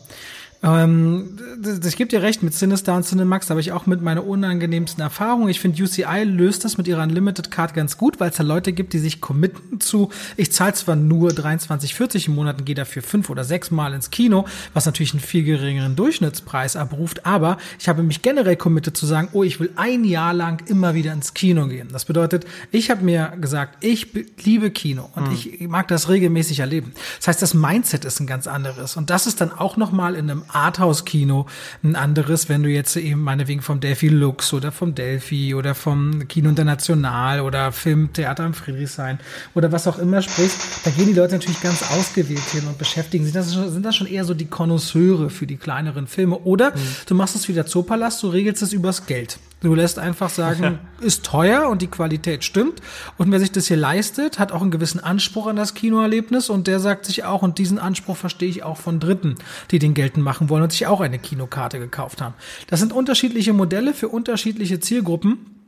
Ähm, 0.65 1.37
das- 1.61 1.85
ich 1.87 1.97
gebe 1.97 2.09
dir 2.09 2.23
recht, 2.23 2.43
mit 2.43 2.55
Sinister 2.55 2.95
und 2.97 3.05
Cinemax 3.05 3.51
habe 3.51 3.61
ich 3.61 3.73
auch 3.73 3.85
mit 3.85 4.01
meiner 4.01 4.27
unangenehmsten 4.27 5.03
Erfahrung. 5.03 5.49
Ich 5.51 5.61
finde, 5.61 5.83
UCI 5.83 6.25
löst 6.25 6.65
das 6.65 6.79
mit 6.79 6.89
ihrer 6.89 7.03
Unlimited 7.03 7.51
Card 7.51 7.75
ganz 7.75 7.99
gut, 7.99 8.19
weil 8.19 8.31
es 8.31 8.37
da 8.37 8.43
Leute 8.43 8.73
gibt, 8.73 8.95
die 8.95 8.99
sich 8.99 9.21
committen 9.21 9.81
zu, 9.81 10.09
ich 10.39 10.53
zahle 10.53 10.73
zwar 10.73 10.97
nur 10.97 11.31
23,40 11.33 12.29
im 12.29 12.35
Monat 12.35 12.59
und 12.59 12.65
gehe 12.65 12.75
dafür 12.75 13.03
fünf 13.03 13.29
oder 13.29 13.45
sechs 13.45 13.71
Mal 13.71 13.93
ins 13.93 14.11
Kino, 14.11 14.47
was 14.73 14.87
natürlich 14.87 15.13
einen 15.13 15.21
viel 15.21 15.45
geringeren 15.45 15.97
Durchschnittspreis 15.97 16.77
abruft, 16.77 17.27
aber 17.27 17.59
ich 17.79 17.89
habe 17.89 18.03
mich 18.03 18.23
generell 18.23 18.57
committed 18.57 18.97
zu 18.97 19.05
sagen, 19.05 19.29
oh, 19.33 19.43
ich 19.43 19.61
will 19.61 19.71
ein 19.77 20.05
Jahr 20.05 20.33
lang 20.33 20.63
immer 20.67 20.95
wieder 20.95 21.13
ins 21.13 21.35
Kino 21.35 21.67
gehen. 21.67 21.89
Das 21.93 22.07
bedeutet, 22.07 22.47
ich 22.71 22.91
habe 22.91 23.05
mir 23.05 23.35
gesagt, 23.39 23.85
ich 23.85 24.13
be- 24.13 24.25
liebe 24.43 24.71
Kino 24.71 25.11
und 25.15 25.31
ich 25.33 25.69
mag 25.69 25.89
das 25.89 26.09
regelmäßig 26.09 26.61
erleben. 26.61 26.93
Das 27.19 27.29
heißt, 27.29 27.43
das 27.43 27.53
Mindset 27.53 28.07
ist 28.07 28.21
ein 28.21 28.27
ganz 28.27 28.47
anderes 28.47 28.97
und 28.97 29.11
das 29.11 29.27
ist 29.27 29.43
dann 29.43 29.53
auch 29.53 29.77
noch 29.77 29.93
mal 29.93 30.15
in 30.15 30.31
einem 30.31 30.43
Arthouse-Kino 30.55 31.47
ein 31.83 31.97
anderes, 31.97 32.49
wenn 32.49 32.63
du 32.63 32.69
jetzt 32.71 32.97
eben 32.97 33.21
meinetwegen 33.23 33.63
vom 33.63 33.81
Delphi 33.81 34.09
Lux 34.09 34.53
oder 34.53 34.73
vom 34.73 34.95
Delphi 34.95 35.55
oder 35.55 35.75
vom 35.75 36.27
Kino 36.29 36.49
International 36.51 37.41
oder 37.41 37.73
Filmtheater 37.73 38.45
am 38.45 38.55
Friedrichshain 38.55 39.19
oder 39.55 39.73
was 39.73 39.87
auch 39.87 39.99
immer 39.99 40.23
sprichst, 40.23 40.59
da 40.85 40.91
gehen 40.91 41.07
die 41.07 41.13
Leute 41.13 41.35
natürlich 41.35 41.61
ganz 41.61 41.83
ausgewählt 41.91 42.39
hin 42.53 42.67
und 42.67 42.79
beschäftigen 42.79 43.25
sich. 43.25 43.33
Das 43.35 43.53
schon- 43.55 43.71
sind 43.73 43.85
das 43.85 43.97
schon 43.97 44.07
eher 44.07 44.25
so 44.25 44.35
die 44.35 44.47
Konnoisseure 44.47 45.31
für 45.31 45.47
die 45.47 45.57
kleineren 45.57 46.07
Filme. 46.07 46.39
Oder 46.41 46.73
du 47.07 47.15
machst 47.15 47.37
es 47.37 47.49
wie 47.49 47.53
der 47.53 47.67
Zoopalast, 47.67 48.23
du 48.23 48.29
regelst 48.29 48.63
es 48.63 48.73
übers 48.73 49.07
Geld. 49.07 49.39
Du 49.65 49.75
lässt 49.75 49.99
einfach 49.99 50.29
sagen, 50.29 50.79
ist 51.01 51.25
teuer 51.25 51.71
und 51.71 51.81
die 51.81 51.87
Qualität 51.87 52.45
stimmt. 52.45 52.83
Und 53.17 53.33
wer 53.33 53.41
sich 53.41 53.51
das 53.51 53.67
hier 53.67 53.79
leistet, 53.79 54.39
hat 54.39 54.53
auch 54.53 54.61
einen 54.61 54.71
gewissen 54.71 55.01
Anspruch 55.01 55.47
an 55.47 55.57
das 55.57 55.73
Kinoerlebnis 55.73 56.51
und 56.51 56.67
der 56.67 56.81
sagt 56.81 57.07
sich 57.07 57.25
auch, 57.25 57.41
und 57.41 57.57
diesen 57.57 57.79
Anspruch 57.79 58.19
verstehe 58.19 58.51
ich 58.51 58.63
auch 58.63 58.77
von 58.77 59.01
Dritten, 59.01 59.37
die 59.71 59.79
den 59.79 59.95
geltend 59.95 60.23
machen 60.23 60.51
wollen 60.51 60.65
und 60.65 60.73
sich 60.73 60.87
auch 60.87 61.01
eine 61.01 61.19
Kinokarte 61.19 61.79
gekauft 61.79 62.21
haben. 62.21 62.35
Das 62.67 62.81
sind 62.81 62.93
unterschiedliche 62.93 63.55
Modelle 63.55 63.95
für 63.95 64.09
unterschiedliche 64.09 64.81
Zielgruppen. 64.81 65.64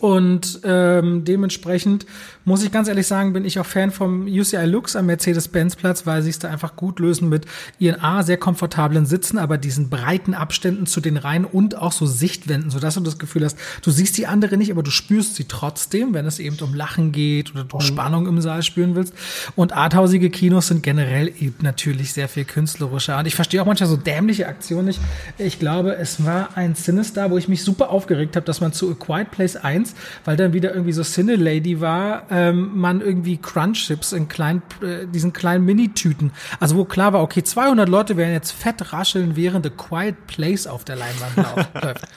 Und 0.00 0.60
ähm, 0.64 1.24
dementsprechend 1.24 2.06
muss 2.44 2.64
ich 2.64 2.72
ganz 2.72 2.88
ehrlich 2.88 3.06
sagen, 3.06 3.34
bin 3.34 3.44
ich 3.44 3.60
auch 3.60 3.66
Fan 3.66 3.90
vom 3.90 4.26
UCI 4.26 4.64
Lux 4.64 4.96
am 4.96 5.06
Mercedes-Benz-Platz, 5.06 6.06
weil 6.06 6.22
sie 6.22 6.30
es 6.30 6.38
da 6.38 6.48
einfach 6.48 6.74
gut 6.74 6.98
lösen 6.98 7.28
mit 7.28 7.44
ihren 7.78 8.00
A, 8.00 8.22
sehr 8.22 8.38
komfortablen 8.38 9.04
Sitzen, 9.04 9.36
aber 9.36 9.58
diesen 9.58 9.90
breiten 9.90 10.32
Abständen 10.32 10.86
zu 10.86 11.00
den 11.00 11.18
Reihen 11.18 11.44
und 11.44 11.76
auch 11.76 11.92
so 11.92 12.06
Sichtwänden, 12.06 12.70
sodass 12.70 12.94
du 12.94 13.00
das 13.00 13.18
Gefühl 13.18 13.44
hast, 13.44 13.58
du 13.82 13.90
siehst 13.90 14.16
die 14.16 14.26
andere 14.26 14.56
nicht, 14.56 14.70
aber 14.72 14.82
du 14.82 14.90
spürst 14.90 15.36
sie 15.36 15.44
trotzdem, 15.44 16.14
wenn 16.14 16.24
es 16.24 16.38
eben 16.38 16.56
um 16.60 16.74
Lachen 16.74 17.12
geht 17.12 17.52
oder 17.52 17.64
du 17.64 17.80
Spannung 17.80 18.26
im 18.26 18.40
Saal 18.40 18.62
spüren 18.62 18.94
willst. 18.94 19.14
Und 19.54 19.74
arthausige 19.74 20.30
Kinos 20.30 20.68
sind 20.68 20.82
generell 20.82 21.28
eben 21.28 21.56
natürlich 21.60 22.12
sehr 22.14 22.28
viel 22.28 22.44
künstlerischer. 22.44 23.18
Und 23.18 23.26
ich 23.26 23.34
verstehe 23.34 23.60
auch 23.60 23.66
manchmal 23.66 23.88
so 23.88 23.96
dämliche 23.96 24.48
Aktionen 24.48 24.86
nicht. 24.86 25.00
Ich 25.36 25.58
glaube, 25.58 25.96
es 25.96 26.24
war 26.24 26.56
ein 26.56 26.74
Sinister, 26.74 27.30
wo 27.30 27.36
ich 27.36 27.48
mich 27.48 27.62
super 27.62 27.90
aufgeregt 27.90 28.36
habe, 28.36 28.46
dass 28.46 28.60
man 28.60 28.72
zu 28.72 28.90
A 28.90 28.94
Quiet 28.94 29.30
Place 29.30 29.56
1, 29.56 29.89
weil 30.24 30.36
dann 30.36 30.52
wieder 30.52 30.72
irgendwie 30.72 30.92
so 30.92 31.02
Cine 31.02 31.36
Lady 31.36 31.80
war, 31.80 32.24
ähm, 32.30 32.78
man 32.78 33.00
irgendwie 33.00 33.36
Crunch 33.36 33.86
Chips 33.86 34.12
in 34.12 34.28
kleinen, 34.28 34.62
äh, 34.82 35.06
diesen 35.06 35.32
kleinen 35.32 35.64
Minitüten. 35.64 36.32
Also 36.58 36.76
wo 36.76 36.84
klar 36.84 37.12
war, 37.12 37.22
okay, 37.22 37.42
200 37.42 37.88
Leute 37.88 38.16
werden 38.16 38.32
jetzt 38.32 38.52
fett 38.52 38.92
rascheln, 38.92 39.36
während 39.36 39.66
A 39.66 39.70
Quiet 39.70 40.26
Place 40.26 40.66
auf 40.66 40.84
der 40.84 40.96
Leinwand 40.96 41.36
läuft. 41.36 42.00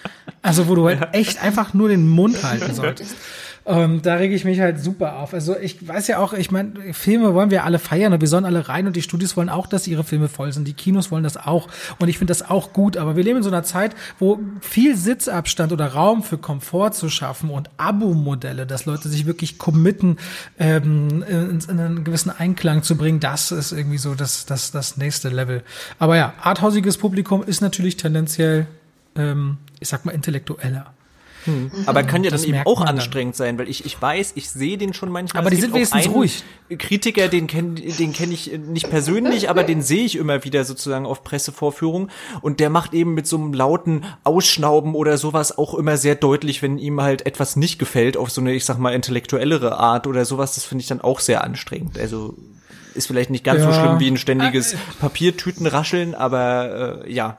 Also 0.45 0.67
wo 0.67 0.75
du 0.75 0.85
halt 0.85 1.13
echt 1.13 1.41
einfach 1.41 1.73
nur 1.73 1.87
den 1.87 2.09
Mund 2.09 2.43
halten 2.43 2.73
solltest. 2.75 3.15
Ähm, 3.65 4.01
da 4.01 4.15
rege 4.15 4.35
ich 4.35 4.43
mich 4.43 4.59
halt 4.59 4.79
super 4.81 5.19
auf. 5.19 5.33
Also 5.33 5.57
ich 5.57 5.87
weiß 5.87 6.07
ja 6.07 6.17
auch, 6.17 6.33
ich 6.33 6.51
meine, 6.51 6.93
Filme 6.93 7.33
wollen 7.33 7.49
wir 7.49 7.63
alle 7.63 7.79
feiern 7.79 8.11
und 8.11 8.19
wir 8.19 8.27
sollen 8.27 8.43
alle 8.43 8.67
rein 8.67 8.87
und 8.87 8.95
die 8.95 9.01
Studios 9.01 9.37
wollen 9.37 9.47
auch, 9.47 9.67
dass 9.67 9.87
ihre 9.87 10.03
Filme 10.03 10.27
voll 10.27 10.51
sind. 10.51 10.67
Die 10.67 10.73
Kinos 10.73 11.11
wollen 11.11 11.23
das 11.23 11.37
auch. 11.37 11.69
Und 11.97 12.09
ich 12.09 12.17
finde 12.17 12.31
das 12.31 12.49
auch 12.49 12.73
gut. 12.73 12.97
Aber 12.97 13.15
wir 13.15 13.23
leben 13.23 13.37
in 13.37 13.43
so 13.43 13.49
einer 13.49 13.63
Zeit, 13.63 13.95
wo 14.19 14.39
viel 14.59 14.97
Sitzabstand 14.97 15.71
oder 15.71 15.93
Raum 15.93 16.23
für 16.23 16.37
Komfort 16.37 16.91
zu 16.91 17.07
schaffen 17.07 17.49
und 17.49 17.69
Abo-Modelle, 17.77 18.65
dass 18.65 18.85
Leute 18.85 19.07
sich 19.07 19.25
wirklich 19.25 19.57
committen, 19.57 20.17
ähm, 20.59 21.23
in, 21.27 21.59
in 21.59 21.79
einen 21.79 22.03
gewissen 22.03 22.31
Einklang 22.31 22.83
zu 22.83 22.97
bringen, 22.97 23.21
das 23.21 23.51
ist 23.51 23.71
irgendwie 23.71 23.97
so 23.97 24.13
das, 24.13 24.45
das, 24.45 24.71
das 24.71 24.97
nächste 24.97 25.29
Level. 25.29 25.63
Aber 25.99 26.17
ja, 26.17 26.33
arthausiges 26.41 26.97
Publikum 26.97 27.43
ist 27.43 27.61
natürlich 27.61 27.95
tendenziell, 27.95 28.67
ähm, 29.15 29.57
ich 29.79 29.87
sag 29.87 30.03
mal, 30.03 30.11
intellektueller. 30.11 30.93
Aber 31.85 32.03
kann 32.03 32.23
ja 32.23 32.29
dann 32.29 32.39
Das 32.39 32.43
eben 32.43 32.53
merkt 32.53 32.67
auch 32.67 32.79
dann. 32.79 32.95
anstrengend 32.95 33.35
sein, 33.35 33.57
weil 33.57 33.67
ich, 33.69 33.85
ich 33.85 34.01
weiß, 34.01 34.33
ich 34.35 34.49
sehe 34.49 34.77
den 34.77 34.93
schon 34.93 35.09
manchmal. 35.09 35.41
Aber 35.41 35.49
die 35.49 35.57
sind 35.57 35.73
wenigstens 35.73 36.07
ruhig. 36.09 36.43
Kritiker, 36.77 37.27
den 37.27 37.47
kenne 37.47 37.73
den 37.81 38.13
kenn 38.13 38.31
ich 38.31 38.51
nicht 38.57 38.89
persönlich, 38.89 39.49
aber 39.49 39.63
den 39.63 39.81
sehe 39.81 40.05
ich 40.05 40.15
immer 40.17 40.43
wieder 40.43 40.63
sozusagen 40.65 41.05
auf 41.05 41.23
Pressevorführungen 41.23 42.09
und 42.41 42.59
der 42.59 42.69
macht 42.69 42.93
eben 42.93 43.13
mit 43.13 43.27
so 43.27 43.37
einem 43.37 43.53
lauten 43.53 44.05
Ausschnauben 44.23 44.95
oder 44.95 45.17
sowas 45.17 45.57
auch 45.57 45.73
immer 45.75 45.97
sehr 45.97 46.15
deutlich, 46.15 46.61
wenn 46.61 46.77
ihm 46.77 47.01
halt 47.01 47.25
etwas 47.25 47.55
nicht 47.55 47.77
gefällt, 47.79 48.17
auf 48.17 48.31
so 48.31 48.41
eine, 48.41 48.53
ich 48.53 48.65
sag 48.65 48.79
mal, 48.79 48.93
intellektuellere 48.93 49.77
Art 49.77 50.07
oder 50.07 50.25
sowas, 50.25 50.55
das 50.55 50.63
finde 50.63 50.81
ich 50.81 50.87
dann 50.87 51.01
auch 51.01 51.19
sehr 51.19 51.43
anstrengend. 51.43 51.99
Also 51.99 52.35
ist 52.95 53.07
vielleicht 53.07 53.29
nicht 53.31 53.43
ganz 53.43 53.61
so 53.63 53.69
Ja. 53.69 53.73
schlimm 53.73 53.99
wie 53.99 54.07
ein 54.07 54.17
ständiges 54.17 54.75
Papiertütenrascheln, 54.99 56.15
aber 56.15 57.03
äh, 57.05 57.11
ja. 57.13 57.37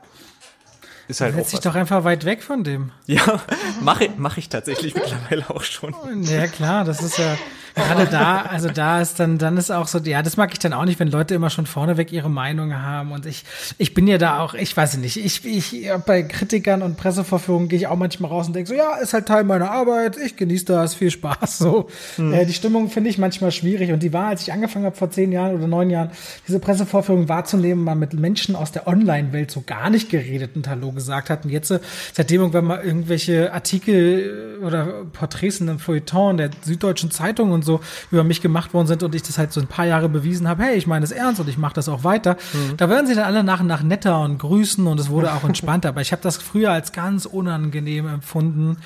Ist 1.09 1.20
halt 1.20 1.34
Setz 1.34 1.50
dich 1.50 1.61
doch 1.61 1.74
einfach 1.74 2.05
weit 2.05 2.24
weg 2.24 2.42
von 2.42 2.64
dem. 2.64 2.90
Ja, 3.07 3.40
mache 3.80 4.09
mach 4.16 4.36
ich 4.36 4.48
tatsächlich 4.48 4.94
mittlerweile 4.94 5.48
auch 5.50 5.62
schon. 5.62 5.94
Ja, 6.22 6.46
klar, 6.46 6.84
das 6.84 7.02
ist 7.02 7.18
ja 7.18 7.36
gerade 7.75 8.07
da, 8.07 8.43
also 8.43 8.68
da 8.68 9.01
ist 9.01 9.18
dann, 9.18 9.39
dann 9.39 9.57
ist 9.57 9.70
auch 9.70 9.89
so, 9.89 9.99
ja, 9.99 10.22
das 10.22 10.37
mag 10.37 10.53
ich 10.53 10.59
dann 10.59 10.72
auch 10.72 10.85
nicht, 10.85 11.01
wenn 11.01 11.09
Leute 11.09 11.35
immer 11.35 11.51
schon 11.51 11.66
vorneweg 11.66 12.12
ihre 12.12 12.31
Meinung 12.31 12.75
haben. 12.75 13.12
Und 13.12 13.27
ich, 13.27 13.45
ich 13.79 13.95
bin 13.95 14.07
ja 14.07 14.18
da 14.18 14.41
auch, 14.41 14.55
ich 14.55 14.77
weiß 14.77 14.97
nicht, 14.99 15.16
ich, 15.16 15.45
ich, 15.45 15.91
bei 16.07 16.22
Kritikern 16.22 16.83
und 16.83 16.97
Pressevorführungen 16.97 17.68
gehe 17.68 17.79
ich 17.79 17.87
auch 17.87 17.97
manchmal 17.97 18.31
raus 18.31 18.47
und 18.47 18.55
denke 18.55 18.68
so, 18.68 18.75
ja, 18.75 18.97
ist 18.97 19.12
halt 19.12 19.27
Teil 19.27 19.45
meiner 19.45 19.70
Arbeit, 19.70 20.16
ich 20.16 20.37
genieße 20.37 20.66
das, 20.66 20.95
viel 20.95 21.11
Spaß, 21.11 21.59
so. 21.59 21.89
Äh, 22.18 22.47
die 22.47 22.53
Stimmung 22.53 22.91
finde 22.91 23.11
ich 23.11 23.18
manchmal 23.18 23.51
schwierig. 23.53 23.91
Und 23.93 24.03
die 24.03 24.12
war, 24.12 24.29
als 24.29 24.43
ich 24.43 24.53
angefangen 24.53 24.85
habe 24.85 24.97
vor 24.97 25.11
zehn 25.11 25.33
Jahren 25.33 25.55
oder 25.57 25.66
neun 25.66 25.91
Jahren, 25.91 26.11
diese 26.47 26.61
Pressevorführung 26.61 27.29
wahrzunehmen, 27.29 27.83
mal 27.85 27.95
mit 27.95 28.14
Menschen 28.14 28.57
aus 28.57 28.72
der 28.72 28.87
Online-Welt 28.87 29.51
so 29.51 29.62
gar 29.66 29.91
nicht 29.91 30.11
geredet 30.11 30.53
und 30.55 30.68
Hallo 30.68 30.93
gesagt 30.93 31.31
hat. 31.31 31.45
Und 31.45 31.51
jetzt, 31.51 31.70
äh, 31.70 31.81
seitdem 32.12 32.43
irgendwann 32.43 32.64
mal 32.64 32.85
irgendwelche 32.85 33.53
Artikel 33.53 34.59
äh, 34.61 34.64
oder 34.64 35.05
Porträts 35.12 35.61
in 35.61 35.68
einem 35.68 35.79
Feuilleton 35.79 36.37
der 36.37 36.51
Süddeutschen 36.62 37.11
Zeitung 37.11 37.51
und 37.51 37.64
und 37.65 37.81
so 37.81 37.81
über 38.11 38.25
mich 38.25 38.41
gemacht 38.41 38.75
worden 38.75 38.87
sind 38.87 39.03
und 39.03 39.15
ich 39.15 39.23
das 39.23 39.39
halt 39.39 39.53
so 39.53 39.61
ein 39.61 39.67
paar 39.67 39.87
Jahre 39.87 40.09
bewiesen 40.09 40.49
habe, 40.49 40.62
hey, 40.62 40.77
ich 40.77 40.87
meine 40.87 41.05
es 41.05 41.11
ernst 41.11 41.41
und 41.41 41.49
ich 41.49 41.59
mache 41.59 41.75
das 41.75 41.89
auch 41.89 42.05
weiter, 42.05 42.37
mhm. 42.53 42.77
da 42.77 42.89
werden 42.89 43.07
sie 43.07 43.15
dann 43.15 43.25
alle 43.25 43.43
nach 43.43 43.61
und 43.61 43.67
nach 43.67 43.83
netter 43.83 44.21
und 44.21 44.39
grüßen 44.39 44.87
und 44.87 45.01
es 45.01 45.09
wurde 45.09 45.33
auch 45.33 45.45
entspannter. 45.45 45.89
Aber 45.91 46.01
ich 46.01 46.12
habe 46.12 46.23
das 46.23 46.37
früher 46.37 46.71
als 46.71 46.93
ganz 46.93 47.27
unangenehm 47.27 48.07
empfunden 48.07 48.79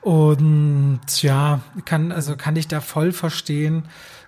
und 0.00 1.00
ja, 1.22 1.60
kann 1.84 2.12
also 2.12 2.36
kann 2.36 2.56
ich 2.56 2.68
da 2.68 2.80
voll 2.80 3.12
verstehen 3.12 3.84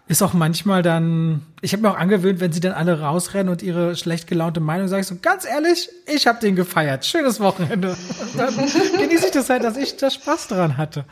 ist 0.09 0.23
auch 0.23 0.33
manchmal 0.33 0.83
dann, 0.83 1.43
ich 1.61 1.75
habe 1.75 1.83
mir 1.83 1.91
auch 1.91 1.99
angewöhnt, 1.99 2.41
wenn 2.41 2.51
sie 2.51 2.61
dann 2.61 2.73
alle 2.73 3.01
rausrennen 3.01 3.51
und 3.51 3.63
ihre 3.63 3.95
schlecht 3.95 4.27
gelaunte 4.27 4.59
Meinung 4.59 4.89
sage 4.89 5.03
ich 5.03 5.07
so, 5.07 5.17
ganz 5.21 5.45
ehrlich, 5.45 5.91
ich 6.07 6.27
habe 6.27 6.41
den 6.41 6.57
gefeiert. 6.57 7.05
Schönes 7.05 7.41
Wochenende. 7.41 7.91
Und 7.91 8.39
dann 8.39 8.55
genieße 8.99 9.27
ich 9.27 9.33
das 9.33 9.51
halt, 9.51 9.65
dass 9.65 9.77
ich 9.77 9.99
da 9.99 10.11
Spaß 10.11 10.49
dran 10.49 10.79
hatte. 10.79 11.05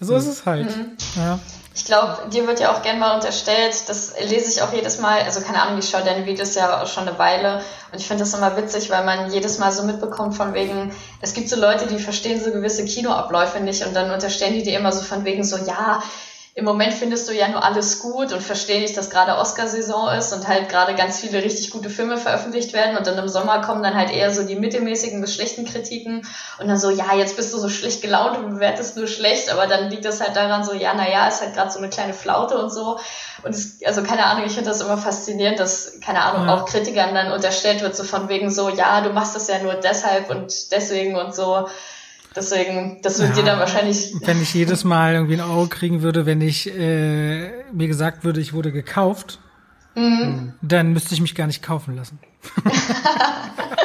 So 0.00 0.14
ist 0.14 0.26
es 0.26 0.44
halt. 0.44 0.66
Mhm. 0.66 0.86
Ja. 1.16 1.40
Ich 1.74 1.86
glaube, 1.86 2.28
dir 2.28 2.46
wird 2.46 2.60
ja 2.60 2.72
auch 2.72 2.82
gern 2.82 2.98
mal 2.98 3.14
unterstellt, 3.14 3.88
das 3.88 4.14
lese 4.20 4.50
ich 4.50 4.60
auch 4.60 4.72
jedes 4.74 4.98
Mal, 4.98 5.22
also 5.22 5.40
keine 5.40 5.62
Ahnung, 5.62 5.78
ich 5.78 5.88
schaue 5.88 6.02
deine 6.02 6.26
Videos 6.26 6.54
ja 6.54 6.82
auch 6.82 6.86
schon 6.86 7.08
eine 7.08 7.18
Weile. 7.18 7.62
Und 7.90 7.98
ich 7.98 8.06
finde 8.06 8.24
das 8.24 8.34
immer 8.34 8.56
witzig, 8.56 8.90
weil 8.90 9.04
man 9.04 9.30
jedes 9.32 9.58
Mal 9.58 9.72
so 9.72 9.82
mitbekommt 9.84 10.36
von 10.36 10.52
wegen, 10.52 10.92
es 11.22 11.32
gibt 11.32 11.48
so 11.48 11.58
Leute, 11.58 11.86
die 11.86 11.98
verstehen 11.98 12.42
so 12.42 12.52
gewisse 12.52 12.84
Kinoabläufe 12.84 13.60
nicht 13.60 13.86
und 13.86 13.94
dann 13.94 14.10
unterstellen 14.10 14.54
die 14.54 14.62
dir 14.62 14.78
immer 14.78 14.92
so 14.92 15.02
von 15.02 15.24
wegen 15.24 15.44
so, 15.44 15.56
ja, 15.56 16.02
im 16.54 16.66
Moment 16.66 16.92
findest 16.92 17.26
du 17.28 17.32
ja 17.32 17.48
nur 17.48 17.64
alles 17.64 18.00
gut 18.00 18.30
und 18.30 18.42
verstehe 18.42 18.82
nicht, 18.82 18.94
dass 18.94 19.08
gerade 19.08 19.38
Oscar-Saison 19.38 20.10
ist 20.10 20.34
und 20.34 20.46
halt 20.46 20.68
gerade 20.68 20.94
ganz 20.94 21.18
viele 21.18 21.42
richtig 21.42 21.70
gute 21.70 21.88
Filme 21.88 22.18
veröffentlicht 22.18 22.74
werden 22.74 22.98
und 22.98 23.06
dann 23.06 23.16
im 23.16 23.28
Sommer 23.28 23.62
kommen 23.62 23.82
dann 23.82 23.94
halt 23.94 24.10
eher 24.10 24.30
so 24.34 24.42
die 24.42 24.56
mittelmäßigen 24.56 25.22
bis 25.22 25.34
schlechten 25.34 25.64
Kritiken 25.64 26.26
und 26.60 26.68
dann 26.68 26.76
so, 26.76 26.90
ja, 26.90 27.14
jetzt 27.14 27.36
bist 27.36 27.54
du 27.54 27.58
so 27.58 27.70
schlecht 27.70 28.02
gelaunt 28.02 28.36
und 28.36 28.50
bewertest 28.50 28.98
nur 28.98 29.06
schlecht, 29.06 29.50
aber 29.50 29.66
dann 29.66 29.88
liegt 29.88 30.04
das 30.04 30.20
halt 30.20 30.36
daran 30.36 30.62
so, 30.62 30.74
ja, 30.74 30.92
naja, 30.92 31.26
ist 31.26 31.40
halt 31.40 31.54
gerade 31.54 31.70
so 31.70 31.78
eine 31.78 31.88
kleine 31.88 32.12
Flaute 32.12 32.58
und 32.58 32.70
so 32.70 32.98
und 33.42 33.54
es, 33.54 33.78
also 33.86 34.02
keine 34.02 34.26
Ahnung, 34.26 34.44
ich 34.44 34.52
finde 34.52 34.68
das 34.68 34.82
immer 34.82 34.98
faszinierend, 34.98 35.58
dass, 35.58 36.00
keine 36.04 36.20
Ahnung, 36.20 36.48
ja. 36.48 36.54
auch 36.54 36.66
Kritikern 36.66 37.14
dann 37.14 37.32
unterstellt 37.32 37.80
wird, 37.80 37.96
so 37.96 38.04
von 38.04 38.28
wegen 38.28 38.50
so, 38.50 38.68
ja, 38.68 39.00
du 39.00 39.08
machst 39.10 39.34
das 39.34 39.48
ja 39.48 39.58
nur 39.60 39.74
deshalb 39.74 40.28
und 40.28 40.70
deswegen 40.70 41.16
und 41.16 41.34
so 41.34 41.66
Deswegen, 42.34 43.00
das 43.02 43.20
wird 43.20 43.30
ja, 43.30 43.36
dir 43.36 43.44
dann 43.44 43.58
wahrscheinlich. 43.58 44.14
Wenn 44.20 44.40
ich 44.40 44.54
jedes 44.54 44.84
Mal 44.84 45.14
irgendwie 45.14 45.34
ein 45.34 45.40
Euro 45.40 45.66
kriegen 45.66 46.02
würde, 46.02 46.26
wenn 46.26 46.40
ich 46.40 46.72
äh, 46.72 47.64
mir 47.72 47.88
gesagt 47.88 48.24
würde, 48.24 48.40
ich 48.40 48.52
wurde 48.52 48.72
gekauft, 48.72 49.38
mhm. 49.94 50.54
dann 50.62 50.92
müsste 50.92 51.14
ich 51.14 51.20
mich 51.20 51.34
gar 51.34 51.46
nicht 51.46 51.62
kaufen 51.62 51.96
lassen. 51.96 52.18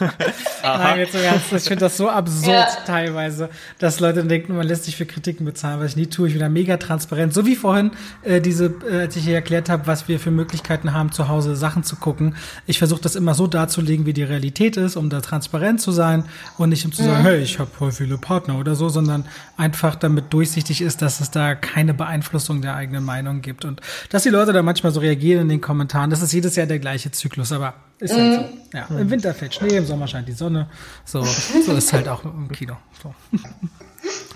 Nein, 0.62 0.98
jetzt 0.98 1.14
im 1.14 1.22
Ernst, 1.22 1.52
ich 1.52 1.64
finde 1.64 1.84
das 1.84 1.96
so 1.96 2.08
absurd 2.08 2.48
ja. 2.48 2.66
teilweise, 2.86 3.50
dass 3.78 4.00
Leute 4.00 4.24
denken, 4.24 4.56
man 4.56 4.66
lässt 4.66 4.84
sich 4.84 4.96
für 4.96 5.06
Kritiken 5.06 5.44
bezahlen, 5.44 5.80
was 5.80 5.90
ich 5.90 5.96
nie 5.96 6.06
tue. 6.06 6.28
Ich 6.28 6.34
bin 6.34 6.40
da 6.40 6.48
mega 6.48 6.76
transparent. 6.76 7.34
So 7.34 7.46
wie 7.46 7.56
vorhin 7.56 7.92
äh, 8.22 8.40
diese, 8.40 8.74
äh, 8.88 9.00
als 9.00 9.16
ich 9.16 9.24
hier 9.24 9.34
erklärt 9.34 9.68
habe, 9.68 9.86
was 9.86 10.08
wir 10.08 10.18
für 10.18 10.30
Möglichkeiten 10.30 10.92
haben, 10.92 11.12
zu 11.12 11.28
Hause 11.28 11.56
Sachen 11.56 11.84
zu 11.84 11.96
gucken. 11.96 12.34
Ich 12.66 12.78
versuche 12.78 13.00
das 13.00 13.16
immer 13.16 13.34
so 13.34 13.46
darzulegen, 13.46 14.06
wie 14.06 14.12
die 14.12 14.22
Realität 14.22 14.76
ist, 14.76 14.96
um 14.96 15.10
da 15.10 15.20
transparent 15.20 15.80
zu 15.80 15.92
sein 15.92 16.24
und 16.56 16.70
nicht 16.70 16.84
um 16.84 16.92
zu 16.92 17.02
sagen, 17.02 17.22
mhm. 17.22 17.26
hey, 17.26 17.40
ich 17.40 17.58
habe 17.58 17.70
voll 17.70 17.92
viele 17.92 18.18
Partner 18.18 18.58
oder 18.58 18.74
so, 18.74 18.88
sondern 18.88 19.24
einfach 19.56 19.96
damit 19.96 20.32
durchsichtig 20.32 20.80
ist, 20.80 21.02
dass 21.02 21.20
es 21.20 21.30
da 21.30 21.54
keine 21.54 21.94
Beeinflussung 21.94 22.62
der 22.62 22.74
eigenen 22.74 23.04
Meinung 23.04 23.42
gibt 23.42 23.64
und 23.64 23.80
dass 24.10 24.22
die 24.22 24.30
Leute 24.30 24.52
da 24.52 24.62
manchmal 24.62 24.92
so 24.92 25.00
reagieren 25.00 25.42
in 25.42 25.48
den 25.48 25.60
Kommentaren. 25.60 26.10
Das 26.10 26.22
ist 26.22 26.32
jedes 26.32 26.56
Jahr 26.56 26.66
der 26.66 26.78
gleiche 26.78 27.10
Zyklus, 27.10 27.52
aber 27.52 27.74
ist 28.00 28.14
halt 28.14 28.34
so. 28.34 28.40
Mhm. 28.40 28.46
Ja, 28.72 28.86
im 28.98 29.10
Winter 29.10 29.34
fällt 29.34 29.54
Schnee, 29.54 29.76
im 29.76 29.86
Sommer 29.90 30.06
scheint 30.06 30.28
die 30.28 30.32
Sonne. 30.32 30.68
So, 31.04 31.22
so 31.22 31.72
ist 31.72 31.92
halt 31.92 32.08
auch 32.08 32.24
im 32.24 32.50
Kino. 32.50 32.76
So. 33.02 33.14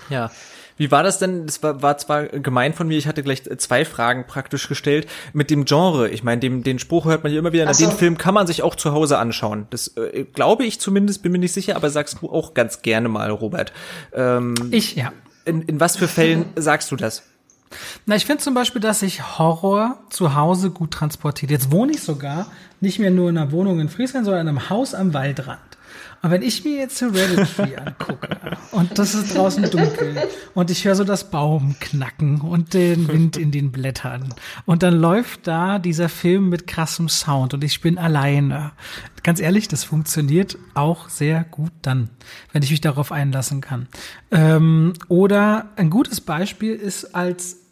Ja. 0.09 0.29
Wie 0.77 0.91
war 0.91 1.03
das 1.03 1.19
denn? 1.19 1.45
Das 1.45 1.63
war, 1.63 1.81
war 1.81 1.97
zwar 1.97 2.25
gemein 2.25 2.73
von 2.73 2.87
mir, 2.87 2.97
ich 2.97 3.07
hatte 3.07 3.23
gleich 3.23 3.43
zwei 3.59 3.85
Fragen 3.85 4.27
praktisch 4.27 4.67
gestellt. 4.67 5.07
Mit 5.31 5.49
dem 5.49 5.63
Genre, 5.63 6.09
ich 6.09 6.23
meine, 6.23 6.41
dem, 6.41 6.63
den 6.63 6.79
Spruch 6.79 7.05
hört 7.05 7.23
man 7.23 7.31
ja 7.31 7.39
immer 7.39 7.53
wieder, 7.53 7.73
so. 7.73 7.85
den 7.85 7.95
Film 7.95 8.17
kann 8.17 8.33
man 8.33 8.45
sich 8.45 8.61
auch 8.61 8.75
zu 8.75 8.91
Hause 8.91 9.17
anschauen. 9.17 9.67
Das 9.69 9.95
äh, 9.95 10.25
glaube 10.25 10.65
ich 10.65 10.81
zumindest, 10.81 11.23
bin 11.23 11.31
mir 11.31 11.37
nicht 11.37 11.53
sicher, 11.53 11.77
aber 11.77 11.89
sagst 11.89 12.17
du 12.21 12.29
auch 12.29 12.53
ganz 12.53 12.81
gerne 12.81 13.07
mal, 13.07 13.29
Robert. 13.31 13.71
Ähm, 14.13 14.53
ich, 14.71 14.95
ja. 14.95 15.13
In, 15.45 15.61
in 15.61 15.79
was 15.79 15.95
für 15.95 16.09
Fällen 16.09 16.47
sagst 16.57 16.91
du 16.91 16.97
das? 16.97 17.23
Na, 18.05 18.15
ich 18.15 18.25
finde 18.25 18.43
zum 18.43 18.53
Beispiel, 18.53 18.81
dass 18.81 18.99
sich 18.99 19.37
Horror 19.39 19.97
zu 20.09 20.35
Hause 20.35 20.71
gut 20.71 20.91
transportiert. 20.91 21.51
Jetzt 21.51 21.71
wohne 21.71 21.93
ich 21.93 22.01
sogar 22.01 22.47
nicht 22.81 22.99
mehr 22.99 23.11
nur 23.11 23.29
in 23.29 23.37
einer 23.37 23.51
Wohnung 23.51 23.79
in 23.79 23.89
Friesland, 23.89 24.25
sondern 24.25 24.47
in 24.47 24.49
einem 24.49 24.69
Haus 24.69 24.93
am 24.93 25.13
Waldrand. 25.13 25.59
Und 26.21 26.31
wenn 26.31 26.41
ich 26.41 26.63
mir 26.63 26.77
jetzt 26.77 26.99
Hereditary 27.01 27.75
angucke 27.85 28.57
und 28.71 28.97
das 28.97 29.13
ist 29.13 29.35
draußen 29.35 29.69
dunkel 29.69 30.17
und 30.55 30.71
ich 30.71 30.83
höre 30.83 30.95
so 30.95 31.03
das 31.03 31.29
Baum 31.29 31.75
knacken 31.79 32.41
und 32.41 32.73
den 32.73 33.07
Wind 33.07 33.37
in 33.37 33.51
den 33.51 33.71
Blättern 33.71 34.33
und 34.65 34.81
dann 34.81 34.95
läuft 34.95 35.45
da 35.45 35.77
dieser 35.77 36.09
Film 36.09 36.49
mit 36.49 36.65
krassem 36.65 37.09
Sound 37.09 37.53
und 37.53 37.63
ich 37.63 37.79
bin 37.79 37.99
alleine. 37.99 38.71
Ganz 39.21 39.39
ehrlich, 39.39 39.67
das 39.67 39.83
funktioniert 39.83 40.57
auch 40.73 41.09
sehr 41.09 41.43
gut 41.43 41.71
dann, 41.83 42.09
wenn 42.51 42.63
ich 42.63 42.71
mich 42.71 42.81
darauf 42.81 43.11
einlassen 43.11 43.61
kann. 43.61 43.87
Ähm, 44.31 44.93
oder 45.07 45.69
ein 45.75 45.91
gutes 45.91 46.21
Beispiel 46.21 46.73
ist 46.73 47.13
als 47.15 47.64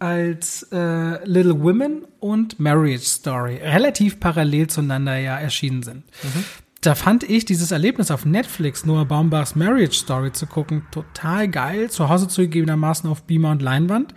als 0.00 0.66
äh, 0.72 1.24
Little 1.26 1.62
Women 1.62 2.06
und 2.18 2.58
Marriage 2.58 3.04
Story 3.04 3.60
relativ 3.62 4.18
parallel 4.18 4.66
zueinander 4.66 5.16
ja 5.16 5.38
erschienen 5.38 5.82
sind. 5.82 6.04
Mhm. 6.22 6.44
Da 6.80 6.94
fand 6.94 7.24
ich 7.24 7.44
dieses 7.44 7.72
Erlebnis 7.72 8.10
auf 8.10 8.24
Netflix, 8.24 8.86
Noah 8.86 9.04
Baumbachs 9.04 9.54
Marriage 9.54 9.96
Story 9.96 10.32
zu 10.32 10.46
gucken, 10.46 10.86
total 10.90 11.46
geil. 11.48 11.90
Zu 11.90 12.08
Hause 12.08 12.26
zugegebenermaßen 12.26 13.08
auf 13.08 13.22
Beamer 13.24 13.50
und 13.50 13.60
Leinwand. 13.60 14.14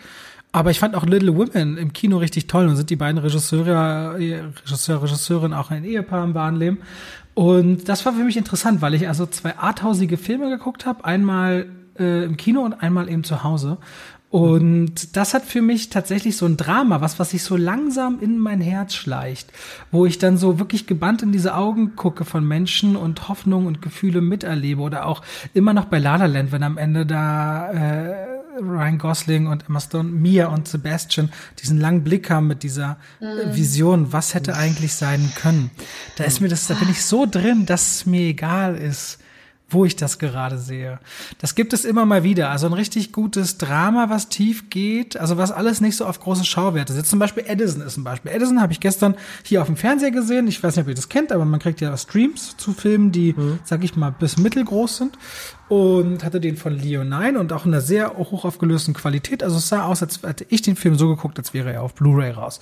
Aber 0.53 0.71
ich 0.71 0.79
fand 0.79 0.95
auch 0.95 1.05
Little 1.05 1.35
Women 1.35 1.77
im 1.77 1.91
Kino 1.91 2.17
richtig 2.17 2.47
toll 2.47 2.67
und 2.67 2.77
sind 2.77 2.89
die 2.89 2.95
beiden 2.95 3.17
Regisseure, 3.17 4.17
Regisseur, 4.17 5.03
Regisseurin 5.03 5.51
auch 5.51 5.71
ein 5.71 5.83
Ehepaar 5.83 6.23
im 6.23 6.33
wahren 6.35 6.55
Leben. 6.55 6.77
Und 7.33 7.89
das 7.89 8.05
war 8.05 8.13
für 8.13 8.23
mich 8.23 8.37
interessant, 8.37 8.81
weil 8.81 8.93
ich 8.93 9.07
also 9.07 9.25
zwei 9.25 9.57
arthausige 9.57 10.15
Filme 10.15 10.49
geguckt 10.49 10.85
habe, 10.85 11.03
einmal 11.03 11.65
äh, 11.99 12.23
im 12.23 12.37
Kino 12.37 12.61
und 12.61 12.73
einmal 12.73 13.09
eben 13.09 13.23
zu 13.23 13.43
Hause. 13.43 13.77
Und 14.33 15.15
das 15.15 15.35
hat 15.35 15.45
für 15.45 15.61
mich 15.61 15.91
tatsächlich 15.91 16.37
so 16.37 16.47
ein 16.47 16.57
Drama, 16.57 17.01
was, 17.01 17.19
was 17.19 17.29
sich 17.29 17.43
so 17.43 17.55
langsam 17.55 18.19
in 18.19 18.39
mein 18.39 18.61
Herz 18.61 18.95
schleicht, 18.95 19.53
wo 19.91 20.07
ich 20.07 20.17
dann 20.17 20.37
so 20.37 20.57
wirklich 20.57 20.87
gebannt 20.87 21.21
in 21.21 21.31
diese 21.31 21.53
Augen 21.53 21.95
gucke 21.95 22.25
von 22.25 22.43
Menschen 22.43 22.95
und 22.95 23.29
Hoffnung 23.29 23.67
und 23.67 23.83
Gefühle 23.83 24.21
miterlebe 24.21 24.81
oder 24.81 25.05
auch 25.05 25.21
immer 25.53 25.75
noch 25.75 25.85
bei 25.85 25.99
La 25.99 26.15
La 26.15 26.25
Land, 26.25 26.51
wenn 26.51 26.63
am 26.63 26.79
Ende 26.79 27.05
da 27.05 27.69
äh, 27.73 28.15
Ryan 28.59 28.97
Gosling 28.97 29.45
und 29.45 29.65
Emma 29.69 29.79
Stone, 29.79 30.09
Mia 30.09 30.47
und 30.47 30.67
Sebastian 30.67 31.31
diesen 31.61 31.79
langen 31.79 32.03
Blick 32.03 32.31
haben 32.31 32.47
mit 32.47 32.63
dieser 32.63 32.97
mhm. 33.19 33.55
Vision, 33.55 34.13
was 34.13 34.33
hätte 34.33 34.55
eigentlich 34.55 34.95
sein 34.95 35.31
können. 35.35 35.69
Da 36.17 36.23
ist 36.23 36.41
mir 36.41 36.49
das, 36.49 36.65
da 36.65 36.73
bin 36.73 36.89
ich 36.89 37.05
so 37.05 37.27
drin, 37.29 37.67
dass 37.67 37.97
es 37.97 38.05
mir 38.07 38.21
egal 38.21 38.77
ist, 38.77 39.19
wo 39.73 39.85
ich 39.85 39.95
das 39.95 40.19
gerade 40.19 40.57
sehe. 40.57 40.99
Das 41.39 41.55
gibt 41.55 41.73
es 41.73 41.85
immer 41.85 42.05
mal 42.05 42.23
wieder. 42.23 42.49
Also 42.49 42.67
ein 42.67 42.73
richtig 42.73 43.11
gutes 43.11 43.57
Drama, 43.57 44.09
was 44.09 44.29
tief 44.29 44.69
geht, 44.69 45.17
also 45.17 45.37
was 45.37 45.51
alles 45.51 45.81
nicht 45.81 45.97
so 45.97 46.05
auf 46.05 46.19
große 46.19 46.45
Schauwerte 46.45 46.93
setzt. 46.93 47.09
Zum 47.09 47.19
Beispiel 47.19 47.43
Edison 47.47 47.81
ist 47.81 47.97
ein 47.97 48.03
Beispiel. 48.03 48.31
Edison 48.31 48.61
habe 48.61 48.73
ich 48.73 48.79
gestern 48.79 49.15
hier 49.43 49.61
auf 49.61 49.67
dem 49.67 49.77
Fernseher 49.77 50.11
gesehen. 50.11 50.47
Ich 50.47 50.63
weiß 50.63 50.75
nicht, 50.75 50.83
ob 50.83 50.89
ihr 50.89 50.95
das 50.95 51.09
kennt, 51.09 51.31
aber 51.31 51.45
man 51.45 51.59
kriegt 51.59 51.81
ja 51.81 51.95
Streams 51.97 52.55
zu 52.57 52.73
Filmen, 52.73 53.11
die, 53.11 53.33
mhm. 53.33 53.59
sag 53.63 53.83
ich 53.83 53.95
mal, 53.95 54.11
bis 54.11 54.37
mittelgroß 54.37 54.97
sind 54.97 55.17
und 55.73 56.23
hatte 56.23 56.39
den 56.39 56.55
von 56.55 56.77
Leo 56.77 57.03
9 57.03 57.35
und 57.35 57.51
auch 57.51 57.65
in 57.65 57.73
einer 57.73 57.81
sehr 57.81 58.15
hoch 58.15 58.45
aufgelösten 58.45 58.93
Qualität. 58.93 59.41
Also 59.41 59.57
es 59.57 59.69
sah 59.69 59.85
aus, 59.85 60.03
als 60.03 60.21
hätte 60.21 60.45
ich 60.49 60.61
den 60.61 60.75
Film 60.75 60.99
so 60.99 61.07
geguckt, 61.07 61.39
als 61.39 61.55
wäre 61.55 61.73
er 61.73 61.81
auf 61.81 61.95
Blu-ray 61.95 62.29
raus. 62.29 62.61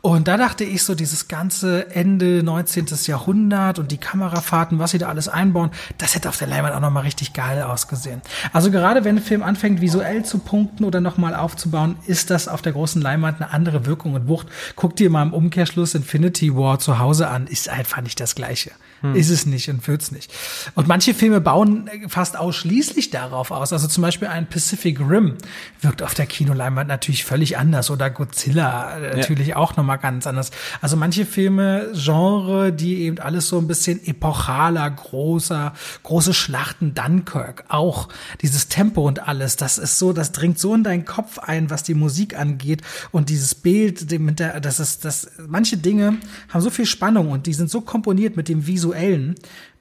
Und 0.00 0.26
da 0.26 0.38
dachte 0.38 0.64
ich 0.64 0.82
so, 0.82 0.94
dieses 0.94 1.28
ganze 1.28 1.90
Ende 1.90 2.42
19. 2.42 2.86
Jahrhundert 3.04 3.78
und 3.78 3.92
die 3.92 3.98
Kamerafahrten, 3.98 4.78
was 4.78 4.92
sie 4.92 4.98
da 4.98 5.08
alles 5.08 5.28
einbauen, 5.28 5.70
das 5.98 6.14
hätte 6.14 6.30
auf 6.30 6.38
der 6.38 6.48
Leinwand 6.48 6.74
auch 6.74 6.80
nochmal 6.80 7.02
richtig 7.02 7.34
geil 7.34 7.62
ausgesehen. 7.62 8.22
Also 8.54 8.70
gerade 8.70 9.04
wenn 9.04 9.16
ein 9.16 9.22
Film 9.22 9.42
anfängt, 9.42 9.82
visuell 9.82 10.24
zu 10.24 10.38
punkten 10.38 10.84
oder 10.84 11.02
nochmal 11.02 11.34
aufzubauen, 11.34 11.96
ist 12.06 12.30
das 12.30 12.48
auf 12.48 12.62
der 12.62 12.72
großen 12.72 13.02
Leinwand 13.02 13.42
eine 13.42 13.52
andere 13.52 13.84
Wirkung 13.84 14.14
und 14.14 14.28
Wucht. 14.28 14.46
Guck 14.76 14.96
dir 14.96 15.10
mal 15.10 15.24
im 15.24 15.34
Umkehrschluss 15.34 15.94
Infinity 15.94 16.56
War 16.56 16.78
zu 16.78 16.98
Hause 16.98 17.28
an, 17.28 17.48
ist 17.48 17.68
einfach 17.68 18.00
nicht 18.00 18.18
das 18.18 18.34
Gleiche. 18.34 18.70
Hm. 19.02 19.14
Ist 19.14 19.30
es 19.30 19.46
nicht 19.46 19.68
und 19.68 19.86
wird's 19.86 20.10
nicht. 20.10 20.32
Und 20.74 20.88
manche 20.88 21.14
Filme 21.14 21.40
bauen 21.40 21.90
fast 22.08 22.36
ausschließlich 22.36 23.10
darauf 23.10 23.50
aus. 23.50 23.72
Also 23.72 23.88
zum 23.88 24.02
Beispiel 24.02 24.28
ein 24.28 24.48
Pacific 24.48 25.00
Rim 25.00 25.36
wirkt 25.80 26.02
auf 26.02 26.14
der 26.14 26.26
Kinoleinwand 26.26 26.88
natürlich 26.88 27.24
völlig 27.24 27.58
anders 27.58 27.90
oder 27.90 28.10
Godzilla 28.10 28.98
natürlich 28.98 29.48
ja. 29.48 29.56
auch 29.56 29.76
nochmal 29.76 29.98
ganz 29.98 30.26
anders. 30.26 30.50
Also 30.80 30.96
manche 30.96 31.26
Filme, 31.26 31.90
Genre, 31.94 32.72
die 32.72 33.02
eben 33.02 33.18
alles 33.18 33.48
so 33.48 33.58
ein 33.58 33.66
bisschen 33.66 34.04
epochaler, 34.06 34.88
großer, 34.90 35.74
große 36.02 36.32
Schlachten, 36.34 36.94
Dunkirk, 36.94 37.64
auch 37.68 38.08
dieses 38.40 38.68
Tempo 38.68 39.06
und 39.06 39.28
alles, 39.28 39.56
das 39.56 39.78
ist 39.78 39.98
so, 39.98 40.12
das 40.12 40.32
dringt 40.32 40.58
so 40.58 40.74
in 40.74 40.84
deinen 40.84 41.04
Kopf 41.04 41.38
ein, 41.38 41.70
was 41.70 41.82
die 41.82 41.94
Musik 41.94 42.38
angeht 42.38 42.82
und 43.10 43.28
dieses 43.28 43.54
Bild, 43.54 44.10
mit 44.18 44.38
der, 44.38 44.60
das 44.60 44.80
ist, 44.80 45.04
das, 45.04 45.30
manche 45.46 45.76
Dinge 45.76 46.18
haben 46.48 46.60
so 46.60 46.70
viel 46.70 46.86
Spannung 46.86 47.30
und 47.30 47.46
die 47.46 47.54
sind 47.54 47.70
so 47.70 47.80
komponiert 47.80 48.36
mit 48.36 48.48
dem 48.48 48.66
Visuellen, 48.86 49.34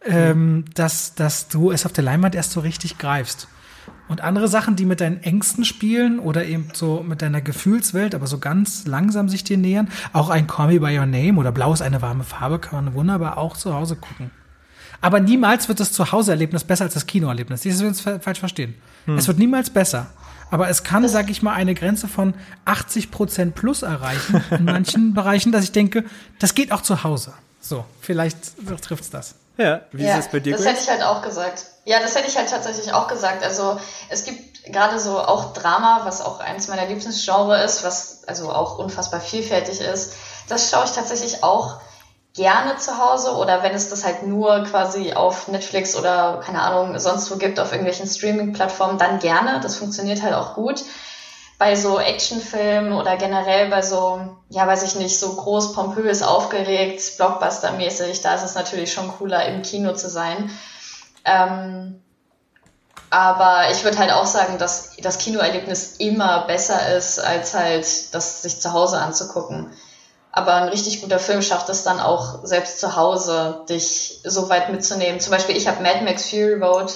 ähm, 0.05 0.65
dass, 0.73 1.15
dass 1.15 1.47
du 1.47 1.71
es 1.71 1.85
auf 1.85 1.93
der 1.93 2.03
Leinwand 2.03 2.35
erst 2.35 2.51
so 2.51 2.59
richtig 2.59 2.97
greifst. 2.97 3.47
Und 4.07 4.21
andere 4.21 4.47
Sachen, 4.47 4.75
die 4.75 4.85
mit 4.85 5.01
deinen 5.01 5.21
Ängsten 5.23 5.65
spielen 5.65 6.19
oder 6.19 6.45
eben 6.45 6.67
so 6.73 7.03
mit 7.03 7.21
deiner 7.21 7.41
Gefühlswelt, 7.41 8.13
aber 8.13 8.27
so 8.27 8.37
ganz 8.37 8.85
langsam 8.85 9.29
sich 9.29 9.43
dir 9.43 9.57
nähern. 9.57 9.89
Auch 10.13 10.29
ein 10.29 10.45
Call 10.47 10.67
Me 10.67 10.79
By 10.79 10.97
Your 10.97 11.07
Name 11.07 11.39
oder 11.39 11.51
Blau 11.51 11.73
ist 11.73 11.81
eine 11.81 12.01
warme 12.01 12.23
Farbe 12.23 12.59
kann 12.59 12.85
man 12.85 12.93
wunderbar 12.93 13.37
auch 13.37 13.57
zu 13.57 13.73
Hause 13.73 13.95
gucken. 13.95 14.29
Aber 15.01 15.19
niemals 15.19 15.67
wird 15.67 15.79
das 15.79 15.91
Zuhause-Erlebnis 15.91 16.63
besser 16.63 16.85
als 16.85 16.93
das 16.93 17.05
Kinoerlebnis. 17.05 17.61
Das 17.61 17.79
wir 17.79 17.87
uns 17.87 18.01
falsch 18.01 18.39
verstehen. 18.39 18.75
Hm. 19.05 19.17
Es 19.17 19.27
wird 19.27 19.39
niemals 19.39 19.69
besser. 19.69 20.07
Aber 20.51 20.69
es 20.69 20.83
kann, 20.83 21.07
sag 21.07 21.29
ich 21.29 21.41
mal, 21.41 21.53
eine 21.53 21.73
Grenze 21.73 22.07
von 22.07 22.33
80 22.65 23.11
Prozent 23.11 23.55
plus 23.55 23.81
erreichen 23.81 24.41
in 24.51 24.65
manchen 24.65 25.13
Bereichen, 25.13 25.51
dass 25.51 25.63
ich 25.63 25.71
denke, 25.71 26.05
das 26.39 26.53
geht 26.55 26.71
auch 26.71 26.81
zu 26.81 27.03
Hause. 27.03 27.33
So, 27.67 27.83
vielleicht 27.99 28.37
trifft's 28.81 29.09
das. 29.09 29.35
Ja, 29.57 29.81
wie 29.91 30.03
ja, 30.03 30.17
ist 30.17 30.25
es 30.25 30.31
bei 30.31 30.39
dir? 30.39 30.53
Das 30.53 30.61
Grace? 30.61 30.73
hätte 30.73 30.83
ich 30.83 30.89
halt 30.89 31.03
auch 31.03 31.21
gesagt. 31.21 31.65
Ja, 31.85 31.99
das 31.99 32.15
hätte 32.15 32.27
ich 32.27 32.37
halt 32.37 32.49
tatsächlich 32.49 32.93
auch 32.93 33.07
gesagt. 33.07 33.43
Also 33.43 33.79
es 34.09 34.25
gibt 34.25 34.63
gerade 34.65 34.99
so 34.99 35.19
auch 35.19 35.53
Drama, 35.53 36.01
was 36.03 36.21
auch 36.21 36.39
eines 36.39 36.67
meiner 36.67 36.85
Lieblingsgenre 36.85 37.63
ist, 37.63 37.83
was 37.83 38.23
also 38.27 38.51
auch 38.51 38.77
unfassbar 38.77 39.19
vielfältig 39.19 39.81
ist. 39.81 40.13
Das 40.47 40.69
schaue 40.69 40.85
ich 40.85 40.91
tatsächlich 40.91 41.43
auch 41.43 41.79
gerne 42.35 42.77
zu 42.77 42.99
Hause 42.99 43.31
oder 43.31 43.63
wenn 43.63 43.73
es 43.73 43.89
das 43.89 44.03
halt 44.03 44.27
nur 44.27 44.63
quasi 44.65 45.13
auf 45.13 45.47
Netflix 45.47 45.95
oder 45.95 46.41
keine 46.45 46.61
Ahnung 46.61 46.99
sonst 46.99 47.31
wo 47.31 47.37
gibt 47.37 47.61
auf 47.61 47.71
irgendwelchen 47.71 48.07
Streaming-Plattformen, 48.07 48.97
dann 48.97 49.19
gerne. 49.19 49.59
Das 49.61 49.77
funktioniert 49.77 50.21
halt 50.21 50.35
auch 50.35 50.53
gut 50.53 50.83
bei 51.57 51.75
so 51.75 51.99
Actionfilmen 51.99 52.93
oder 52.93 53.15
generell 53.15 53.69
bei 53.69 53.81
so, 53.81 54.37
ja, 54.49 54.67
weiß 54.67 54.83
ich 54.83 54.95
nicht, 54.95 55.17
so 55.19 55.35
groß, 55.35 55.73
pompös, 55.73 56.21
aufgeregt, 56.21 57.01
Blockbuster-mäßig, 57.17 58.21
da 58.21 58.35
ist 58.35 58.43
es 58.43 58.55
natürlich 58.55 58.91
schon 58.91 59.07
cooler, 59.07 59.45
im 59.45 59.61
Kino 59.61 59.93
zu 59.93 60.09
sein. 60.09 60.49
Ähm, 61.23 62.01
aber 63.09 63.71
ich 63.71 63.83
würde 63.85 63.97
halt 63.97 64.11
auch 64.11 64.25
sagen, 64.25 64.57
dass 64.57 64.97
das 64.97 65.17
Kinoerlebnis 65.19 65.95
immer 65.97 66.45
besser 66.47 66.95
ist, 66.95 67.19
als 67.19 67.53
halt 67.53 68.13
das 68.13 68.41
sich 68.41 68.59
zu 68.59 68.73
Hause 68.73 68.97
anzugucken. 68.97 69.71
Aber 70.33 70.55
ein 70.55 70.67
richtig 70.67 71.01
guter 71.01 71.19
Film 71.19 71.41
schafft 71.41 71.69
es 71.69 71.83
dann 71.83 72.01
auch 72.01 72.43
selbst 72.43 72.81
zu 72.81 72.97
Hause, 72.97 73.63
dich 73.69 74.19
so 74.25 74.49
weit 74.49 74.69
mitzunehmen. 74.69 75.21
Zum 75.21 75.31
Beispiel, 75.31 75.55
ich 75.55 75.69
habe 75.69 75.81
Mad 75.81 76.03
Max 76.03 76.29
Fury 76.29 76.55
Road, 76.55 76.93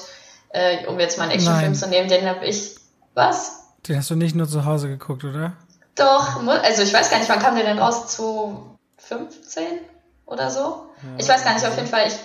äh, 0.49 0.85
um 0.87 0.99
jetzt 0.99 1.17
mal 1.17 1.23
einen 1.23 1.31
Actionfilm 1.31 1.73
zu 1.73 1.87
nehmen, 1.87 2.09
den 2.09 2.27
habe 2.27 2.45
ich. 2.45 2.75
Was? 3.13 3.58
Den 3.87 3.97
hast 3.97 4.09
du 4.09 4.15
nicht 4.15 4.35
nur 4.35 4.47
zu 4.47 4.65
Hause 4.65 4.87
geguckt, 4.87 5.23
oder? 5.23 5.53
Doch, 5.95 6.45
also 6.47 6.81
ich 6.81 6.93
weiß 6.93 7.09
gar 7.09 7.19
nicht, 7.19 7.29
wann 7.29 7.39
kam 7.39 7.55
der 7.55 7.65
denn 7.65 7.79
raus? 7.79 8.07
2015 8.07 9.79
oder 10.25 10.49
so? 10.49 10.59
Ja, 11.01 11.09
ich 11.17 11.27
weiß 11.27 11.43
gar 11.43 11.53
nicht, 11.53 11.65
auf 11.65 11.75
jeden 11.75 11.87
Fall. 11.87 12.07
Ich, 12.07 12.15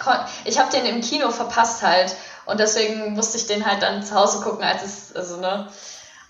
ich 0.45 0.59
habe 0.59 0.71
den 0.71 0.87
im 0.87 1.01
Kino 1.01 1.31
verpasst 1.31 1.83
halt. 1.83 2.15
Und 2.47 2.61
deswegen 2.61 3.15
musste 3.15 3.39
ich 3.39 3.47
den 3.47 3.65
halt 3.65 3.83
dann 3.83 4.03
zu 4.03 4.15
Hause 4.15 4.41
gucken, 4.41 4.65
als 4.65 4.83
es, 4.83 5.17
also 5.17 5.39
ne, 5.39 5.69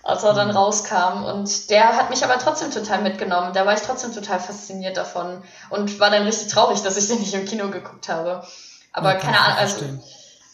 als 0.01 0.23
er 0.23 0.33
dann 0.33 0.49
mhm. 0.49 0.57
rauskam. 0.57 1.25
Und 1.25 1.69
der 1.69 1.97
hat 1.97 2.09
mich 2.09 2.23
aber 2.23 2.37
trotzdem 2.39 2.71
total 2.71 3.01
mitgenommen. 3.01 3.53
Da 3.53 3.65
war 3.65 3.73
ich 3.73 3.81
trotzdem 3.81 4.13
total 4.13 4.39
fasziniert 4.39 4.97
davon 4.97 5.43
und 5.69 5.99
war 5.99 6.09
dann 6.09 6.23
richtig 6.23 6.47
traurig, 6.47 6.81
dass 6.81 6.97
ich 6.97 7.07
den 7.07 7.19
nicht 7.19 7.33
im 7.33 7.45
Kino 7.45 7.69
geguckt 7.69 8.07
habe. 8.09 8.45
Aber 8.93 9.13
ja, 9.13 9.19
keine 9.19 9.39
Ahnung, 9.39 9.57
also, 9.57 9.85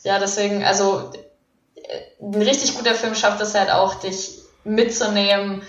ja, 0.03 0.17
deswegen, 0.17 0.63
also, 0.63 1.11
äh, 1.76 2.01
ein 2.22 2.41
richtig 2.41 2.76
guter 2.76 2.95
Film 2.95 3.13
schafft 3.13 3.39
es 3.41 3.53
halt 3.53 3.69
auch, 3.69 3.95
dich 3.95 4.41
mitzunehmen, 4.64 5.62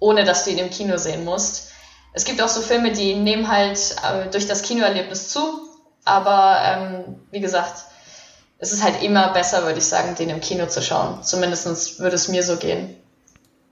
ohne 0.00 0.24
dass 0.24 0.44
du 0.44 0.50
ihn 0.50 0.58
im 0.58 0.70
Kino 0.70 0.96
sehen 0.96 1.24
musst. 1.24 1.72
Es 2.12 2.24
gibt 2.24 2.40
auch 2.40 2.48
so 2.48 2.60
Filme, 2.60 2.92
die 2.92 3.14
nehmen 3.14 3.48
halt 3.48 3.96
äh, 4.02 4.30
durch 4.30 4.46
das 4.46 4.62
Kinoerlebnis 4.62 5.28
zu, 5.28 5.68
aber 6.04 6.58
ähm, 6.62 7.16
wie 7.30 7.40
gesagt, 7.40 7.84
es 8.58 8.72
ist 8.72 8.82
halt 8.82 9.02
immer 9.02 9.32
besser, 9.32 9.64
würde 9.64 9.78
ich 9.78 9.84
sagen, 9.84 10.14
den 10.14 10.30
im 10.30 10.40
Kino 10.40 10.66
zu 10.66 10.80
schauen. 10.80 11.22
Zumindest 11.22 11.98
würde 11.98 12.14
es 12.14 12.28
mir 12.28 12.42
so 12.42 12.56
gehen. 12.56 12.96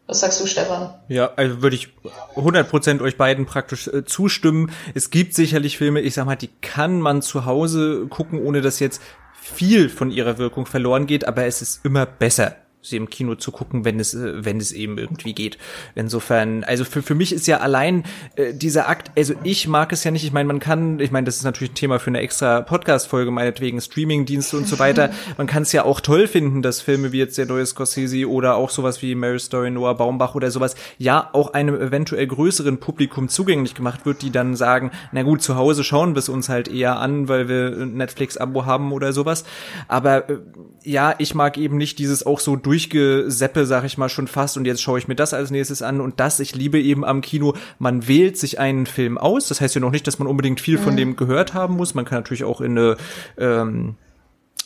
Was 0.06 0.20
sagst 0.20 0.40
du, 0.40 0.46
Stefan? 0.46 0.92
Ja, 1.08 1.30
also 1.36 1.62
würde 1.62 1.76
ich 1.76 1.88
100% 2.34 3.00
euch 3.00 3.16
beiden 3.16 3.46
praktisch 3.46 3.86
äh, 3.88 4.04
zustimmen. 4.04 4.72
Es 4.94 5.10
gibt 5.10 5.34
sicherlich 5.34 5.78
Filme, 5.78 6.00
ich 6.00 6.14
sag 6.14 6.26
mal, 6.26 6.36
die 6.36 6.50
kann 6.60 7.00
man 7.00 7.22
zu 7.22 7.44
Hause 7.44 8.06
gucken, 8.10 8.44
ohne 8.44 8.60
dass 8.60 8.80
jetzt 8.80 9.00
viel 9.40 9.88
von 9.88 10.10
ihrer 10.10 10.38
Wirkung 10.38 10.66
verloren 10.66 11.06
geht, 11.06 11.26
aber 11.26 11.44
es 11.44 11.62
ist 11.62 11.84
immer 11.84 12.06
besser 12.06 12.56
sie 12.82 12.96
im 12.96 13.08
Kino 13.08 13.36
zu 13.36 13.52
gucken, 13.52 13.84
wenn 13.84 14.00
es, 14.00 14.12
äh, 14.12 14.44
wenn 14.44 14.58
es 14.58 14.72
eben 14.72 14.98
irgendwie 14.98 15.34
geht. 15.34 15.56
Insofern, 15.94 16.64
also 16.64 16.84
für, 16.84 17.02
für 17.02 17.14
mich 17.14 17.32
ist 17.32 17.46
ja 17.46 17.58
allein 17.58 18.04
äh, 18.34 18.52
dieser 18.52 18.88
Akt, 18.88 19.12
also 19.16 19.34
ich 19.44 19.68
mag 19.68 19.92
es 19.92 20.02
ja 20.04 20.10
nicht, 20.10 20.24
ich 20.24 20.32
meine, 20.32 20.48
man 20.48 20.58
kann, 20.58 20.98
ich 20.98 21.12
meine, 21.12 21.24
das 21.24 21.36
ist 21.36 21.44
natürlich 21.44 21.72
ein 21.72 21.76
Thema 21.76 21.98
für 22.00 22.08
eine 22.08 22.20
extra 22.20 22.60
Podcast-Folge, 22.60 23.30
meinetwegen 23.30 23.80
Streaming-Dienste 23.80 24.56
und 24.56 24.66
so 24.66 24.78
weiter. 24.78 25.10
Man 25.38 25.46
kann 25.46 25.62
es 25.62 25.72
ja 25.72 25.84
auch 25.84 26.00
toll 26.00 26.26
finden, 26.26 26.62
dass 26.62 26.80
Filme 26.80 27.12
wie 27.12 27.18
jetzt 27.18 27.38
der 27.38 27.46
neue 27.46 27.64
Scorsese 27.64 28.28
oder 28.28 28.56
auch 28.56 28.70
sowas 28.70 29.00
wie 29.02 29.14
Mary 29.14 29.38
Story, 29.38 29.70
Noah 29.70 29.96
Baumbach 29.96 30.34
oder 30.34 30.50
sowas, 30.50 30.74
ja, 30.98 31.30
auch 31.32 31.54
einem 31.54 31.74
eventuell 31.80 32.26
größeren 32.26 32.78
Publikum 32.78 33.28
zugänglich 33.28 33.74
gemacht 33.74 34.04
wird, 34.04 34.22
die 34.22 34.30
dann 34.30 34.56
sagen, 34.56 34.90
na 35.12 35.22
gut, 35.22 35.42
zu 35.42 35.56
Hause 35.56 35.84
schauen 35.84 36.14
wir 36.14 36.18
es 36.18 36.28
uns 36.28 36.48
halt 36.48 36.68
eher 36.68 36.98
an, 36.98 37.28
weil 37.28 37.48
wir 37.48 37.70
Netflix-Abo 37.86 38.66
haben 38.66 38.92
oder 38.92 39.12
sowas. 39.12 39.44
Aber 39.88 40.28
äh, 40.28 40.38
ja, 40.84 41.14
ich 41.18 41.34
mag 41.34 41.58
eben 41.58 41.76
nicht 41.76 41.98
dieses 41.98 42.26
auch 42.26 42.40
so 42.40 42.56
durchgeseppe, 42.56 43.66
sag 43.66 43.84
ich 43.84 43.98
mal 43.98 44.08
schon 44.08 44.28
fast, 44.28 44.56
und 44.56 44.64
jetzt 44.64 44.82
schaue 44.82 44.98
ich 44.98 45.08
mir 45.08 45.14
das 45.14 45.34
als 45.34 45.50
nächstes 45.50 45.82
an 45.82 46.00
und 46.00 46.20
das, 46.20 46.40
ich 46.40 46.54
liebe 46.54 46.80
eben 46.80 47.04
am 47.04 47.20
Kino, 47.20 47.54
man 47.78 48.08
wählt 48.08 48.36
sich 48.36 48.58
einen 48.58 48.86
Film 48.86 49.18
aus, 49.18 49.48
das 49.48 49.60
heißt 49.60 49.74
ja 49.74 49.80
noch 49.80 49.90
nicht, 49.90 50.06
dass 50.06 50.18
man 50.18 50.28
unbedingt 50.28 50.60
viel 50.60 50.78
mhm. 50.78 50.82
von 50.82 50.96
dem 50.96 51.16
gehört 51.16 51.54
haben 51.54 51.76
muss, 51.76 51.94
man 51.94 52.04
kann 52.04 52.18
natürlich 52.18 52.44
auch 52.44 52.60
in 52.60 52.78
eine, 52.78 52.96
ähm, 53.38 53.96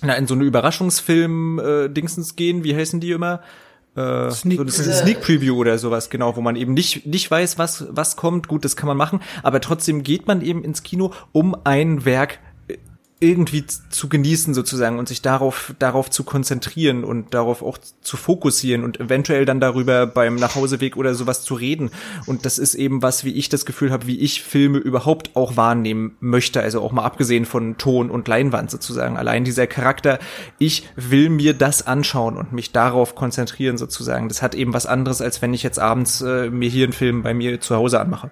na, 0.02 0.14
in 0.14 0.26
so 0.26 0.34
eine 0.34 0.44
Überraschungsfilm-Dingsens 0.44 2.32
äh, 2.32 2.34
gehen, 2.36 2.64
wie 2.64 2.76
heißen 2.76 3.00
die 3.00 3.12
immer? 3.12 3.40
Äh, 3.96 4.30
Sneak, 4.30 4.58
so 4.70 4.82
eine 4.82 4.92
Sneak 4.92 5.22
Preview 5.22 5.56
oder 5.56 5.78
sowas, 5.78 6.10
genau, 6.10 6.36
wo 6.36 6.42
man 6.42 6.54
eben 6.56 6.74
nicht, 6.74 7.06
nicht 7.06 7.30
weiß, 7.30 7.56
was, 7.56 7.86
was 7.90 8.16
kommt. 8.16 8.46
Gut, 8.46 8.64
das 8.64 8.76
kann 8.76 8.88
man 8.88 8.96
machen, 8.96 9.20
aber 9.42 9.60
trotzdem 9.62 10.02
geht 10.02 10.26
man 10.26 10.42
eben 10.42 10.62
ins 10.64 10.82
Kino, 10.82 11.14
um 11.32 11.56
ein 11.64 12.04
Werk 12.04 12.38
irgendwie 13.18 13.64
zu 13.66 14.10
genießen 14.10 14.52
sozusagen 14.52 14.98
und 14.98 15.08
sich 15.08 15.22
darauf 15.22 15.74
darauf 15.78 16.10
zu 16.10 16.22
konzentrieren 16.22 17.02
und 17.02 17.32
darauf 17.32 17.62
auch 17.62 17.78
zu 17.78 18.18
fokussieren 18.18 18.84
und 18.84 19.00
eventuell 19.00 19.46
dann 19.46 19.58
darüber 19.58 20.06
beim 20.06 20.34
Nachhauseweg 20.34 20.98
oder 20.98 21.14
sowas 21.14 21.42
zu 21.42 21.54
reden. 21.54 21.90
Und 22.26 22.44
das 22.44 22.58
ist 22.58 22.74
eben 22.74 23.00
was 23.00 23.24
wie 23.24 23.32
ich 23.32 23.48
das 23.48 23.64
Gefühl 23.64 23.90
habe 23.90 24.06
wie 24.06 24.18
ich 24.18 24.42
Filme 24.42 24.76
überhaupt 24.76 25.34
auch 25.34 25.56
wahrnehmen 25.56 26.16
möchte. 26.20 26.60
Also 26.60 26.82
auch 26.82 26.92
mal 26.92 27.04
abgesehen 27.04 27.46
von 27.46 27.78
Ton 27.78 28.10
und 28.10 28.28
Leinwand 28.28 28.70
sozusagen. 28.70 29.16
Allein 29.16 29.44
dieser 29.44 29.66
Charakter 29.66 30.18
ich 30.58 30.86
will 30.94 31.30
mir 31.30 31.54
das 31.54 31.86
anschauen 31.86 32.36
und 32.36 32.52
mich 32.52 32.72
darauf 32.72 33.14
konzentrieren 33.14 33.78
sozusagen. 33.78 34.28
Das 34.28 34.42
hat 34.42 34.54
eben 34.54 34.74
was 34.74 34.84
anderes 34.84 35.22
als 35.22 35.40
wenn 35.40 35.54
ich 35.54 35.62
jetzt 35.62 35.78
abends 35.78 36.20
äh, 36.20 36.50
mir 36.50 36.68
hier 36.68 36.84
einen 36.84 36.92
Film 36.92 37.22
bei 37.22 37.32
mir 37.32 37.62
zu 37.62 37.76
Hause 37.76 37.98
anmache. 37.98 38.30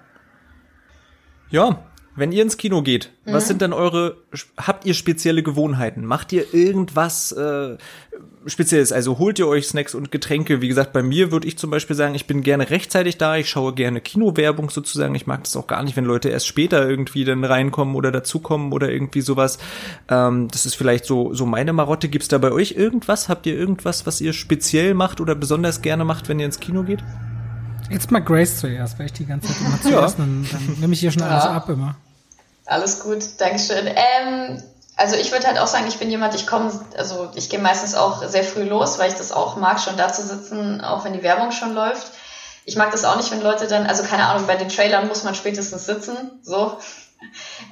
Ja 1.49 1.79
wenn 2.15 2.31
ihr 2.31 2.43
ins 2.43 2.57
Kino 2.57 2.81
geht, 2.81 3.11
mhm. 3.25 3.33
was 3.33 3.47
sind 3.47 3.61
dann 3.61 3.73
eure, 3.73 4.17
habt 4.57 4.85
ihr 4.85 4.93
spezielle 4.93 5.43
Gewohnheiten? 5.43 6.05
Macht 6.05 6.31
ihr 6.31 6.53
irgendwas 6.53 7.31
äh, 7.33 7.77
Spezielles? 8.45 8.91
Also 8.91 9.17
holt 9.17 9.39
ihr 9.39 9.47
euch 9.47 9.67
Snacks 9.67 9.95
und 9.95 10.11
Getränke? 10.11 10.61
Wie 10.61 10.67
gesagt, 10.67 10.93
bei 10.93 11.03
mir 11.03 11.31
würde 11.31 11.47
ich 11.47 11.57
zum 11.57 11.71
Beispiel 11.71 11.95
sagen, 11.95 12.15
ich 12.15 12.27
bin 12.27 12.41
gerne 12.41 12.69
rechtzeitig 12.69 13.17
da, 13.17 13.35
ich 13.35 13.49
schaue 13.49 13.73
gerne 13.73 14.01
Kinowerbung 14.01 14.69
sozusagen. 14.69 15.15
Ich 15.15 15.27
mag 15.27 15.43
das 15.43 15.55
auch 15.55 15.67
gar 15.67 15.83
nicht, 15.83 15.97
wenn 15.97 16.05
Leute 16.05 16.29
erst 16.29 16.47
später 16.47 16.87
irgendwie 16.87 17.25
dann 17.25 17.43
reinkommen 17.43 17.95
oder 17.95 18.11
dazukommen 18.11 18.71
oder 18.71 18.89
irgendwie 18.91 19.21
sowas. 19.21 19.57
Ähm, 20.09 20.47
das 20.49 20.65
ist 20.65 20.75
vielleicht 20.75 21.05
so, 21.05 21.33
so 21.33 21.45
meine 21.45 21.73
Marotte. 21.73 22.07
Gibt's 22.07 22.27
da 22.27 22.37
bei 22.37 22.51
euch 22.51 22.73
irgendwas? 22.73 23.29
Habt 23.29 23.45
ihr 23.45 23.55
irgendwas, 23.55 24.05
was 24.05 24.21
ihr 24.21 24.33
speziell 24.33 24.93
macht 24.93 25.19
oder 25.19 25.35
besonders 25.35 25.81
gerne 25.81 26.05
macht, 26.05 26.29
wenn 26.29 26.39
ihr 26.39 26.45
ins 26.45 26.59
Kino 26.59 26.83
geht? 26.83 27.03
Jetzt 27.89 28.09
mal 28.11 28.19
Grace 28.19 28.57
zuerst, 28.57 28.97
weil 28.97 29.07
ich 29.07 29.13
die 29.13 29.25
ganze 29.25 29.47
Zeit 29.47 29.57
immer 29.61 29.81
zuerst, 29.81 30.19
ja. 30.19 30.25
dann, 30.25 30.45
dann 30.51 30.79
nehme 30.79 30.93
ich 30.93 30.99
hier 30.99 31.11
schon 31.11 31.21
ja. 31.21 31.29
alles 31.29 31.45
ab 31.45 31.69
immer. 31.69 31.95
Alles 32.65 32.99
gut, 33.01 33.23
Dankeschön. 33.37 33.87
Ähm, 33.87 34.63
also 34.97 35.15
ich 35.15 35.31
würde 35.31 35.47
halt 35.47 35.59
auch 35.59 35.67
sagen, 35.67 35.87
ich 35.87 35.97
bin 35.97 36.09
jemand, 36.09 36.35
ich 36.35 36.47
komme, 36.47 36.71
also 36.97 37.29
ich 37.35 37.49
gehe 37.49 37.59
meistens 37.59 37.95
auch 37.95 38.23
sehr 38.23 38.43
früh 38.43 38.63
los, 38.63 38.97
weil 38.97 39.09
ich 39.09 39.17
das 39.17 39.31
auch 39.31 39.57
mag, 39.57 39.79
schon 39.79 39.97
da 39.97 40.11
zu 40.11 40.23
sitzen, 40.23 40.81
auch 40.81 41.03
wenn 41.03 41.13
die 41.13 41.23
Werbung 41.23 41.51
schon 41.51 41.73
läuft. 41.73 42.11
Ich 42.65 42.75
mag 42.75 42.91
das 42.91 43.05
auch 43.05 43.17
nicht, 43.17 43.29
wenn 43.31 43.41
Leute 43.41 43.67
dann, 43.67 43.85
also 43.85 44.03
keine 44.03 44.25
Ahnung, 44.27 44.47
bei 44.47 44.55
den 44.55 44.69
Trailern 44.69 45.07
muss 45.07 45.23
man 45.23 45.35
spätestens 45.35 45.85
sitzen, 45.85 46.39
so. 46.41 46.77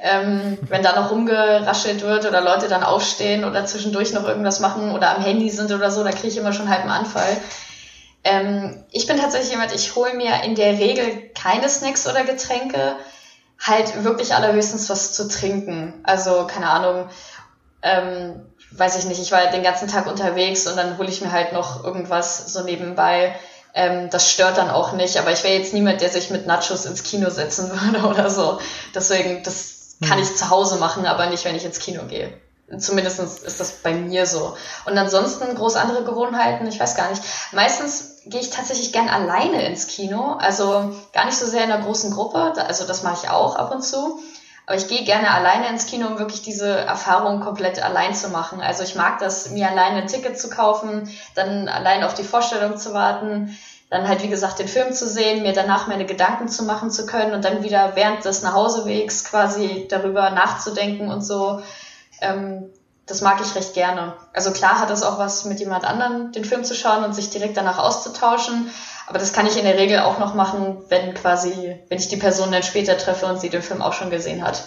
Ähm, 0.02 0.58
wenn 0.70 0.84
da 0.84 1.00
noch 1.00 1.12
rumgeraschelt 1.12 2.02
wird 2.02 2.26
oder 2.26 2.42
Leute 2.42 2.68
dann 2.68 2.84
aufstehen 2.84 3.46
oder 3.46 3.66
zwischendurch 3.66 4.14
noch 4.14 4.28
irgendwas 4.28 4.60
machen 4.60 4.92
oder 4.92 5.16
am 5.16 5.24
Handy 5.24 5.50
sind 5.50 5.72
oder 5.72 5.92
so, 5.92 6.04
da 6.04 6.12
kriege 6.12 6.28
ich 6.28 6.38
immer 6.38 6.54
schon 6.54 6.70
halt 6.70 6.82
einen 6.82 6.92
Anfall. 6.92 7.38
Ähm, 8.24 8.84
ich 8.92 9.06
bin 9.06 9.18
tatsächlich 9.18 9.52
jemand, 9.52 9.74
ich 9.74 9.96
hole 9.96 10.14
mir 10.14 10.44
in 10.44 10.56
der 10.56 10.78
Regel 10.78 11.30
keine 11.36 11.70
Snacks 11.70 12.08
oder 12.08 12.24
Getränke, 12.24 12.96
halt 13.60 14.04
wirklich 14.04 14.34
allerhöchstens 14.36 14.90
was 14.90 15.14
zu 15.14 15.28
trinken. 15.28 15.94
Also, 16.04 16.48
keine 16.48 16.70
Ahnung, 16.70 17.10
ähm, 17.82 18.46
weiß 18.72 18.98
ich 18.98 19.06
nicht, 19.06 19.22
ich 19.22 19.32
war 19.32 19.46
den 19.48 19.64
ganzen 19.64 19.88
Tag 19.88 20.08
unterwegs 20.08 20.68
und 20.68 20.76
dann 20.78 20.98
hole 20.98 21.10
ich 21.10 21.22
mir 21.22 21.32
halt 21.32 21.54
noch 21.54 21.84
irgendwas 21.84 22.52
so 22.52 22.64
nebenbei. 22.64 23.36
Ähm, 23.74 24.10
das 24.10 24.30
stört 24.30 24.58
dann 24.58 24.70
auch 24.70 24.94
nicht, 24.94 25.18
aber 25.18 25.32
ich 25.32 25.44
wäre 25.44 25.56
jetzt 25.56 25.74
niemand, 25.74 26.02
der 26.02 26.10
sich 26.10 26.30
mit 26.30 26.46
Nachos 26.46 26.86
ins 26.86 27.04
Kino 27.04 27.30
setzen 27.30 27.72
würde 27.82 28.06
oder 28.08 28.30
so. 28.30 28.60
Deswegen, 28.94 29.44
das 29.44 29.98
kann 30.02 30.18
hm. 30.18 30.24
ich 30.24 30.36
zu 30.36 30.50
Hause 30.50 30.78
machen, 30.78 31.06
aber 31.06 31.28
nicht, 31.28 31.46
wenn 31.46 31.56
ich 31.56 31.66
ins 31.66 31.80
Kino 31.80 32.04
gehe. 32.06 32.34
Zumindest 32.80 33.20
ist 33.20 33.60
das 33.60 33.72
bei 33.72 33.94
mir 33.94 34.26
so. 34.26 34.56
Und 34.86 34.98
ansonsten 34.98 35.56
groß 35.56 35.76
andere 35.76 36.04
Gewohnheiten, 36.04 36.68
ich 36.68 36.80
weiß 36.80 36.96
gar 36.96 37.10
nicht. 37.10 37.22
Meistens 37.52 38.18
gehe 38.26 38.42
ich 38.42 38.50
tatsächlich 38.50 38.92
gern 38.92 39.10
alleine 39.10 39.66
ins 39.66 39.88
Kino. 39.88 40.38
Also 40.40 40.96
gar 41.14 41.26
nicht 41.26 41.38
so 41.38 41.46
sehr 41.46 41.64
in 41.64 41.72
einer 41.72 41.84
großen 41.84 42.12
Gruppe. 42.12 42.54
Also 42.58 42.86
das 42.86 43.04
mache 43.04 43.20
ich 43.24 43.30
auch 43.30 43.56
ab 43.56 43.72
und 43.72 43.84
zu. 43.84 44.20
Aber 44.66 44.78
ich 44.78 44.88
gehe 44.88 45.04
gerne 45.04 45.32
alleine 45.32 45.68
ins 45.68 45.88
Kino, 45.88 46.08
um 46.08 46.20
wirklich 46.20 46.42
diese 46.42 46.70
Erfahrung 46.70 47.42
komplett 47.42 47.84
allein 47.84 48.16
zu 48.16 48.30
machen. 48.30 48.62
Also 48.62 48.84
ich 48.84 48.96
mag 48.96 49.20
das, 49.20 49.50
mir 49.50 49.70
alleine 49.70 50.04
ein 50.04 50.08
Ticket 50.08 50.40
zu 50.40 50.50
kaufen, 50.50 51.10
dann 51.36 51.68
allein 51.68 52.04
auf 52.04 52.14
die 52.14 52.24
Vorstellung 52.24 52.78
zu 52.78 52.94
warten, 52.94 53.58
dann 53.90 54.08
halt 54.08 54.24
wie 54.24 54.30
gesagt 54.30 54.60
den 54.60 54.70
Film 54.70 54.94
zu 54.94 55.08
sehen, 55.08 55.44
mir 55.44 55.54
danach 55.54 55.88
meine 55.88 56.06
Gedanken 56.06 56.48
zu 56.48 56.64
machen 56.64 56.92
zu 56.92 57.06
können 57.06 57.34
und 57.34 57.44
dann 57.44 57.62
wieder 57.62 57.96
während 57.96 58.24
des 58.24 58.42
Nachhausewegs 58.42 59.26
quasi 59.26 59.86
darüber 59.90 60.30
nachzudenken 60.30 61.10
und 61.10 61.22
so. 61.22 61.62
Ähm, 62.24 62.70
das 63.06 63.22
mag 63.22 63.42
ich 63.42 63.54
recht 63.56 63.74
gerne. 63.74 64.14
Also 64.34 64.52
klar 64.52 64.80
hat 64.80 64.90
es 64.90 65.04
auch 65.04 65.20
was 65.20 65.44
mit 65.46 65.60
jemand 65.60 65.84
anderem 65.84 66.32
den 66.32 66.46
Film 66.46 66.64
zu 66.64 66.74
schauen 66.74 67.04
und 67.04 67.14
sich 67.14 67.30
direkt 67.30 67.58
danach 67.58 67.78
auszutauschen. 67.78 68.70
Aber 69.08 69.20
das 69.20 69.34
kann 69.34 69.46
ich 69.46 69.58
in 69.58 69.66
der 69.66 69.78
Regel 69.78 70.00
auch 70.00 70.20
noch 70.20 70.34
machen, 70.36 70.78
wenn 70.88 71.14
quasi, 71.14 71.78
wenn 71.90 72.00
ich 72.00 72.08
die 72.08 72.16
Person 72.16 72.52
dann 72.52 72.64
später 72.64 72.98
treffe 72.98 73.26
und 73.26 73.42
sie 73.42 73.50
den 73.50 73.62
Film 73.62 73.82
auch 73.82 73.92
schon 73.92 74.10
gesehen 74.10 74.42
hat. 74.42 74.64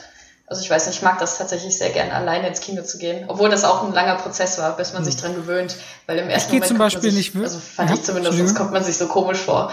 Also 0.46 0.62
ich 0.62 0.70
weiß 0.70 0.86
nicht, 0.86 0.96
ich 0.96 1.02
mag 1.02 1.18
das 1.18 1.38
tatsächlich 1.38 1.76
sehr 1.76 1.90
gerne, 1.90 2.12
alleine 2.12 2.46
ins 2.46 2.60
Kino 2.60 2.82
zu 2.82 2.98
gehen. 2.98 3.24
Obwohl 3.26 3.48
das 3.48 3.64
auch 3.64 3.82
ein 3.82 3.92
langer 3.92 4.16
Prozess 4.16 4.58
war, 4.58 4.76
bis 4.76 4.92
man 4.92 5.04
sich 5.04 5.16
dran 5.16 5.34
gewöhnt. 5.34 5.74
Weil 6.06 6.18
im 6.18 6.28
ersten 6.28 6.50
ich 6.50 6.60
Moment. 6.60 6.68
zum 6.68 6.78
Beispiel 6.78 7.10
sich, 7.10 7.34
nicht 7.34 7.42
Also 7.42 7.58
fand 7.58 7.88
ja, 7.88 7.96
ich 7.96 8.02
zumindest, 8.04 8.36
sonst 8.36 8.54
kommt 8.54 8.70
man 8.70 8.84
sich 8.84 8.98
so 8.98 9.08
komisch 9.08 9.38
vor. 9.38 9.72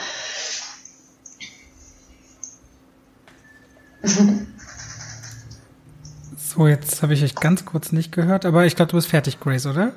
so, 6.56 6.68
jetzt 6.68 7.02
habe 7.02 7.14
ich 7.14 7.24
euch 7.24 7.36
ganz 7.36 7.66
kurz 7.66 7.92
nicht 7.92 8.12
gehört, 8.12 8.46
aber 8.46 8.66
ich 8.66 8.76
glaube, 8.76 8.92
du 8.92 8.98
bist 8.98 9.08
fertig, 9.08 9.40
Grace, 9.40 9.66
oder? 9.66 9.94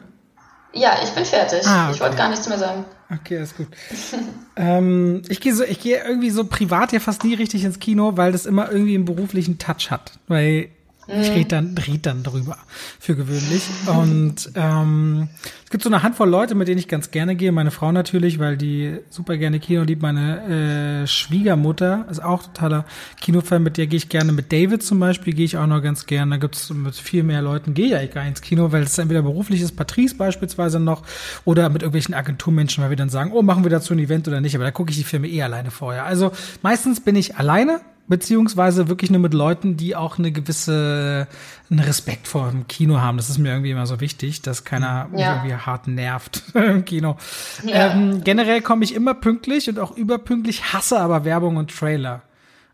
Ja, 0.73 0.99
ich 1.03 1.11
bin 1.11 1.25
fertig. 1.25 1.67
Ah, 1.67 1.85
okay. 1.85 1.95
Ich 1.95 2.01
wollte 2.01 2.17
gar 2.17 2.29
nichts 2.29 2.49
mehr 2.49 2.59
sagen. 2.59 2.85
Okay, 3.11 3.43
ist 3.43 3.57
gut. 3.57 3.69
ähm, 4.57 5.23
ich 5.29 5.41
gehe 5.41 5.55
so, 5.55 5.65
ich 5.65 5.81
gehe 5.81 6.03
irgendwie 6.05 6.31
so 6.31 6.45
privat 6.45 6.93
ja 6.93 7.01
fast 7.01 7.25
nie 7.25 7.35
richtig 7.35 7.65
ins 7.65 7.79
Kino, 7.79 8.17
weil 8.17 8.33
das 8.33 8.47
immer 8.47 8.71
irgendwie 8.71 8.95
einen 8.95 9.05
beruflichen 9.05 9.59
Touch 9.59 9.91
hat. 9.91 10.13
Weil 10.29 10.69
ich 11.09 11.31
rede 11.31 11.49
dann, 11.49 11.79
red 11.79 12.05
dann 12.05 12.23
drüber, 12.23 12.59
für 12.99 13.15
gewöhnlich. 13.15 13.63
Und 13.87 14.51
ähm, 14.55 15.29
es 15.65 15.71
gibt 15.71 15.85
so 15.85 15.89
eine 15.89 16.03
Handvoll 16.03 16.29
Leute, 16.29 16.55
mit 16.55 16.67
denen 16.67 16.79
ich 16.79 16.89
ganz 16.89 17.11
gerne 17.11 17.37
gehe. 17.37 17.53
Meine 17.53 17.71
Frau 17.71 17.93
natürlich, 17.93 18.39
weil 18.39 18.57
die 18.57 18.99
super 19.11 19.37
gerne 19.37 19.61
Kino 19.61 19.83
liebt. 19.83 20.03
Meine 20.03 21.03
äh, 21.03 21.07
Schwiegermutter 21.07 22.07
ist 22.11 22.23
auch 22.23 22.43
totaler 22.45 22.85
Kinofan, 23.21 23.63
mit 23.63 23.77
der 23.77 23.87
gehe 23.87 23.97
ich 23.99 24.09
gerne. 24.09 24.33
Mit 24.33 24.53
David 24.53 24.83
zum 24.83 24.99
Beispiel 24.99 25.33
gehe 25.33 25.45
ich 25.45 25.57
auch 25.57 25.67
noch 25.67 25.81
ganz 25.81 26.07
gerne. 26.07 26.33
Da 26.33 26.37
gibt's 26.39 26.71
mit 26.71 26.97
viel 26.97 27.23
mehr 27.23 27.43
Leuten 27.43 27.75
gehe 27.75 27.89
ja 27.89 28.03
ich 28.03 28.13
gar 28.13 28.27
ins 28.27 28.41
Kino, 28.41 28.73
weil 28.73 28.83
es 28.83 28.99
entweder 28.99 29.23
beruflich 29.23 29.61
ist, 29.61 29.77
Patrice 29.77 30.17
beispielsweise 30.17 30.81
noch, 30.81 31.03
oder 31.45 31.69
mit 31.69 31.83
irgendwelchen 31.83 32.15
Agenturmenschen, 32.15 32.83
weil 32.83 32.91
wir 32.91 32.97
dann 32.97 33.11
sagen, 33.11 33.31
oh, 33.33 33.43
machen 33.43 33.65
wir 33.65 33.71
dazu 33.71 33.93
ein 33.93 33.99
Event 34.01 34.27
oder 34.27 34.41
nicht. 34.41 34.57
Aber 34.57 34.65
da 34.65 34.73
gucke 34.73 34.91
ich 34.91 34.97
die 34.97 35.05
Filme 35.05 35.29
eh 35.29 35.43
alleine 35.43 35.71
vorher. 35.71 36.05
Also 36.05 36.33
meistens 36.63 37.01
bin 37.01 37.15
ich 37.15 37.37
alleine 37.37 37.81
beziehungsweise 38.09 38.89
wirklich 38.89 39.11
nur 39.11 39.21
mit 39.21 39.35
Leuten, 39.35 39.77
die 39.77 39.97
auch 39.97 40.19
eine 40.19 40.33
gewisse 40.33 41.27
einen 41.71 41.81
Respekt 41.81 42.29
vor 42.29 42.51
dem 42.51 42.69
Kino 42.69 43.01
haben. 43.01 43.17
Das 43.17 43.29
ist 43.29 43.39
mir 43.39 43.51
irgendwie 43.51 43.73
immer 43.73 43.87
so 43.87 44.01
wichtig, 44.01 44.43
dass 44.43 44.65
keiner 44.65 45.09
ja. 45.17 45.37
irgendwie 45.37 45.57
hart 45.57 45.89
nervt 45.89 46.43
im 46.55 46.85
Kino. 46.85 47.17
Ja. 47.65 47.93
Ähm, 47.93 48.23
generell 48.23 48.61
komme 48.61 48.85
ich 48.85 48.95
immer 48.95 49.15
pünktlich 49.15 49.69
und 49.69 49.79
auch 49.79 49.97
überpünktlich, 49.97 50.73
hasse 50.73 51.01
aber 51.01 51.25
Werbung 51.25 51.57
und 51.57 51.77
Trailer. 51.77 52.23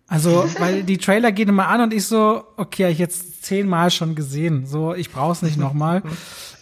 Also, 0.09 0.45
weil 0.59 0.83
die 0.83 0.99
Trailer 0.99 1.33
gehen 1.33 1.49
immer 1.49 1.69
an 1.69 1.81
und 1.81 1.95
ich 1.95 2.07
so, 2.07 2.45
okay, 2.57 2.91
ich 2.91 2.99
jetzt 2.99 3.45
zehnmal 3.45 3.91
schon 3.91 4.15
gesehen. 4.15 4.67
So, 4.67 4.95
ich 4.95 5.11
brauch's 5.11 5.43
nicht 5.43 5.57
nochmal. 5.57 6.03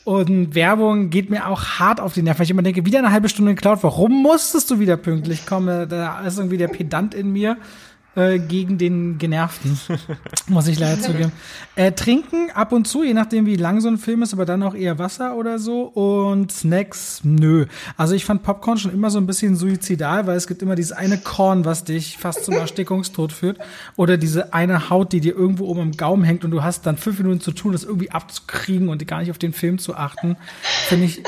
Und 0.05 0.55
Werbung 0.55 1.11
geht 1.11 1.31
mir 1.31 1.47
auch 1.47 1.63
hart 1.79 2.01
auf 2.01 2.15
die 2.15 2.23
Nerven, 2.23 2.39
weil 2.39 2.45
ich 2.45 2.51
immer 2.51 2.63
denke, 2.63 2.87
wieder 2.87 3.01
eine 3.01 3.13
halbe 3.13 3.29
Stunde 3.29 3.55
geklaut. 3.55 3.81
Warum 3.83 4.23
musstest 4.23 4.71
du 4.71 4.79
wieder 4.79 4.97
pünktlich 4.97 5.47
kommen? 5.47 5.89
Da 5.89 6.21
ist 6.21 6.39
irgendwie 6.39 6.57
der 6.57 6.69
Pedant 6.69 7.15
in 7.15 7.33
mir. 7.33 7.59
Äh, 8.17 8.41
gegen 8.41 8.77
den 8.77 9.19
Genervten, 9.19 9.79
muss 10.49 10.67
ich 10.67 10.81
leider 10.81 11.01
zugeben. 11.01 11.31
Äh, 11.77 11.93
trinken 11.93 12.51
ab 12.53 12.73
und 12.73 12.89
zu, 12.89 13.05
je 13.05 13.15
nachdem 13.15 13.47
wie 13.47 13.55
lang 13.55 13.81
so 13.81 13.87
ein 13.87 13.99
Film 13.99 14.23
ist, 14.23 14.33
aber 14.33 14.45
dann 14.45 14.65
auch 14.65 14.75
eher 14.75 14.99
Wasser 14.99 15.37
oder 15.37 15.61
so. 15.61 15.83
Und 15.83 16.51
Snacks, 16.51 17.21
nö. 17.23 17.67
Also 17.97 18.15
ich 18.17 18.25
fand 18.25 18.43
Popcorn 18.43 18.79
schon 18.79 18.93
immer 18.93 19.11
so 19.11 19.19
ein 19.19 19.29
bisschen 19.29 19.55
suizidal, 19.55 20.27
weil 20.27 20.37
es 20.37 20.49
gibt 20.49 20.61
immer 20.61 20.75
dieses 20.75 20.91
eine 20.91 21.19
Korn, 21.19 21.65
was 21.65 21.85
dich 21.85 22.19
fast 22.19 22.45
zum 22.45 22.55
Erstickungstod 22.57 23.33
führt. 23.33 23.59
Oder 23.95 24.17
diese 24.17 24.55
eine 24.55 24.91
Haut, 24.91 25.13
die 25.13 25.21
dir 25.21 25.37
irgendwo 25.37 25.67
oben 25.67 25.81
im 25.81 25.93
Gaumen 25.93 26.25
hängt 26.25 26.45
und 26.45 26.51
du 26.51 26.65
hast 26.65 26.87
dann 26.87 26.97
fünf 26.97 27.19
Minuten 27.19 27.41
zu 27.41 27.53
tun, 27.53 27.71
das 27.71 27.85
irgendwie 27.85 28.11
abzukriegen 28.11 28.89
und 28.89 29.07
gar 29.07 29.21
nicht 29.21 29.31
auf 29.31 29.39
den 29.39 29.53
Film 29.53 29.79
zu 29.79 29.95
achten. 29.95 30.37
Finde 30.89 31.05
ich 31.05 31.23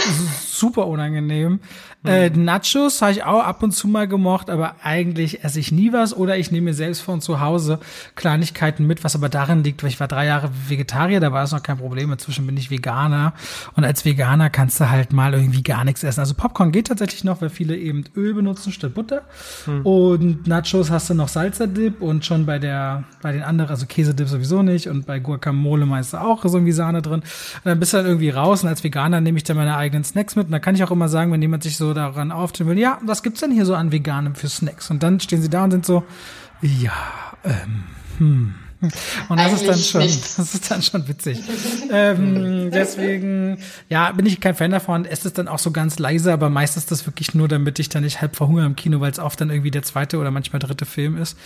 super 0.44 0.88
unangenehm. 0.88 1.60
Äh, 2.04 2.30
Nachos 2.30 3.00
habe 3.00 3.12
ich 3.12 3.22
auch 3.24 3.44
ab 3.44 3.62
und 3.62 3.72
zu 3.72 3.86
mal 3.86 4.08
gemocht, 4.08 4.50
aber 4.50 4.76
eigentlich 4.82 5.44
esse 5.44 5.60
ich 5.60 5.70
nie 5.70 5.92
was 5.92 6.16
oder 6.16 6.36
ich 6.36 6.50
nehme 6.50 6.66
mir 6.66 6.74
selbst 6.74 7.00
von 7.00 7.20
zu 7.20 7.40
Hause 7.40 7.78
Kleinigkeiten 8.16 8.86
mit, 8.86 9.04
was 9.04 9.14
aber 9.14 9.28
darin 9.28 9.62
liegt, 9.62 9.82
weil 9.82 9.90
ich 9.90 10.00
war 10.00 10.08
drei 10.08 10.26
Jahre 10.26 10.50
Vegetarier, 10.68 11.20
da 11.20 11.30
war 11.32 11.44
es 11.44 11.52
noch 11.52 11.62
kein 11.62 11.78
Problem. 11.78 12.10
Inzwischen 12.10 12.44
bin 12.44 12.56
ich 12.56 12.70
Veganer 12.70 13.34
und 13.76 13.84
als 13.84 14.04
Veganer 14.04 14.50
kannst 14.50 14.80
du 14.80 14.90
halt 14.90 15.12
mal 15.12 15.32
irgendwie 15.32 15.62
gar 15.62 15.84
nichts 15.84 16.02
essen. 16.02 16.20
Also 16.20 16.34
Popcorn 16.34 16.72
geht 16.72 16.88
tatsächlich 16.88 17.22
noch, 17.22 17.40
weil 17.40 17.50
viele 17.50 17.76
eben 17.76 18.04
Öl 18.16 18.34
benutzen 18.34 18.72
statt 18.72 18.94
Butter. 18.94 19.22
Mhm. 19.66 19.86
Und 19.86 20.46
Nachos 20.48 20.90
hast 20.90 21.08
du 21.08 21.14
noch 21.14 21.28
Salsa-Dip 21.28 22.02
und 22.02 22.24
schon 22.24 22.46
bei 22.46 22.58
der, 22.58 23.04
bei 23.22 23.32
den 23.32 23.42
anderen, 23.42 23.70
also 23.70 23.86
Käsedip 23.86 24.26
sowieso 24.26 24.62
nicht 24.62 24.88
und 24.88 25.06
bei 25.06 25.20
Guacamole 25.20 25.86
meist 25.86 26.16
auch 26.16 26.42
so 26.42 26.56
irgendwie 26.56 26.72
Sahne 26.72 27.00
drin. 27.00 27.20
Und 27.20 27.64
dann 27.64 27.78
bist 27.78 27.92
du 27.92 27.98
halt 27.98 28.08
irgendwie 28.08 28.30
raus 28.30 28.64
und 28.64 28.68
als 28.68 28.82
Veganer 28.82 29.20
nehme 29.20 29.38
ich 29.38 29.44
dann 29.44 29.56
meine 29.56 29.76
eigenen 29.76 30.02
Snacks 30.02 30.34
mit 30.34 30.46
und 30.46 30.52
da 30.52 30.58
kann 30.58 30.74
ich 30.74 30.82
auch 30.82 30.90
immer 30.90 31.08
sagen, 31.08 31.30
wenn 31.30 31.40
jemand 31.40 31.62
sich 31.62 31.76
so 31.76 31.91
daran 31.94 32.32
auftritt, 32.32 32.78
ja, 32.78 32.98
was 33.02 33.22
gibt's 33.22 33.40
denn 33.40 33.50
hier 33.50 33.66
so 33.66 33.74
an 33.74 33.92
Veganem 33.92 34.34
für 34.34 34.48
Snacks? 34.48 34.90
Und 34.90 35.02
dann 35.02 35.20
stehen 35.20 35.42
sie 35.42 35.50
da 35.50 35.64
und 35.64 35.70
sind 35.70 35.86
so, 35.86 36.04
ja, 36.60 36.92
ähm, 37.44 37.84
hm. 38.18 38.54
Und 39.28 39.38
das 39.38 39.52
ist 39.52 39.68
dann 39.68 39.78
schon, 39.78 40.00
das 40.00 40.54
ist 40.54 40.70
dann 40.70 40.82
schon 40.82 41.06
witzig. 41.06 41.40
ähm, 41.92 42.70
deswegen, 42.72 43.58
ja, 43.88 44.10
bin 44.10 44.26
ich 44.26 44.40
kein 44.40 44.56
Fan 44.56 44.72
davon. 44.72 45.04
Es 45.04 45.24
ist 45.24 45.38
dann 45.38 45.46
auch 45.46 45.60
so 45.60 45.70
ganz 45.70 46.00
leise, 46.00 46.32
aber 46.32 46.50
meistens 46.50 46.86
das 46.86 47.06
wirklich 47.06 47.32
nur, 47.34 47.46
damit 47.46 47.78
ich 47.78 47.88
dann 47.88 48.02
nicht 48.02 48.20
halb 48.20 48.34
verhungere 48.34 48.66
im 48.66 48.74
Kino, 48.74 49.00
weil 49.00 49.12
es 49.12 49.20
oft 49.20 49.40
dann 49.40 49.50
irgendwie 49.50 49.70
der 49.70 49.84
zweite 49.84 50.18
oder 50.18 50.32
manchmal 50.32 50.58
dritte 50.58 50.84
Film 50.84 51.16
ist. 51.16 51.38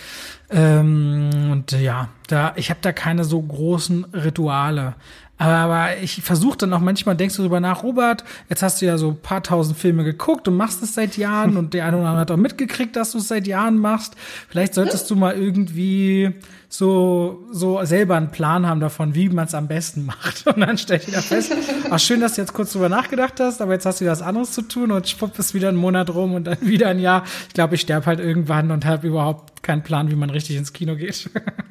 Ähm, 0.49 1.29
und 1.51 1.71
ja, 1.73 2.09
da, 2.27 2.53
ich 2.55 2.71
habe 2.71 2.79
da 2.81 2.91
keine 2.91 3.23
so 3.23 3.39
großen 3.39 4.05
Rituale. 4.05 4.95
Aber 5.37 5.97
ich 6.01 6.21
versuche 6.23 6.57
dann 6.57 6.73
auch 6.73 6.79
manchmal, 6.79 7.15
denkst 7.15 7.35
du 7.35 7.43
darüber 7.43 7.59
nach, 7.59 7.83
Robert, 7.83 8.23
jetzt 8.49 8.63
hast 8.63 8.81
du 8.81 8.87
ja 8.87 8.97
so 8.97 9.09
ein 9.09 9.19
paar 9.19 9.43
tausend 9.43 9.77
Filme 9.77 10.03
geguckt 10.03 10.47
und 10.47 10.57
machst 10.57 10.81
es 10.81 10.95
seit 10.95 11.17
Jahren 11.17 11.57
und 11.57 11.73
der 11.73 11.85
eine 11.85 11.97
oder 11.97 12.07
andere 12.07 12.21
hat 12.21 12.31
auch 12.31 12.37
mitgekriegt, 12.37 12.95
dass 12.95 13.11
du 13.11 13.19
es 13.19 13.27
seit 13.27 13.47
Jahren 13.47 13.77
machst. 13.77 14.15
Vielleicht 14.49 14.73
solltest 14.73 15.09
du 15.11 15.15
mal 15.15 15.35
irgendwie 15.35 16.33
so, 16.69 17.45
so 17.51 17.83
selber 17.85 18.15
einen 18.15 18.31
Plan 18.31 18.67
haben 18.67 18.81
davon, 18.81 19.15
wie 19.15 19.29
man 19.29 19.45
es 19.45 19.53
am 19.53 19.67
besten 19.67 20.05
macht. 20.05 20.45
Und 20.53 20.59
dann 20.59 20.77
stell 20.77 20.97
ich 20.97 21.07
wieder 21.07 21.21
fest, 21.21 21.53
ach 21.89 21.99
schön, 21.99 22.19
dass 22.19 22.35
du 22.35 22.41
jetzt 22.41 22.53
kurz 22.53 22.73
drüber 22.73 22.89
nachgedacht 22.89 23.39
hast, 23.39 23.61
aber 23.61 23.73
jetzt 23.73 23.85
hast 23.85 23.99
du 23.99 24.05
wieder 24.05 24.11
was 24.11 24.21
anderes 24.21 24.51
zu 24.51 24.61
tun 24.61 24.91
und 24.91 25.07
schwupp 25.07 25.37
ist 25.39 25.53
wieder 25.53 25.69
ein 25.69 25.75
Monat 25.75 26.09
rum 26.13 26.33
und 26.33 26.45
dann 26.45 26.57
wieder 26.61 26.89
ein 26.89 26.99
Jahr. 26.99 27.23
Ich 27.47 27.53
glaube, 27.53 27.75
ich 27.75 27.81
sterbe 27.81 28.05
halt 28.05 28.19
irgendwann 28.19 28.71
und 28.71 28.85
habe 28.85 29.07
überhaupt 29.07 29.63
keinen 29.63 29.83
Plan, 29.83 30.09
wie 30.11 30.15
man 30.15 30.29
richtig 30.29 30.55
ins 30.55 30.73
Kino 30.73 30.95
geht. 30.95 31.29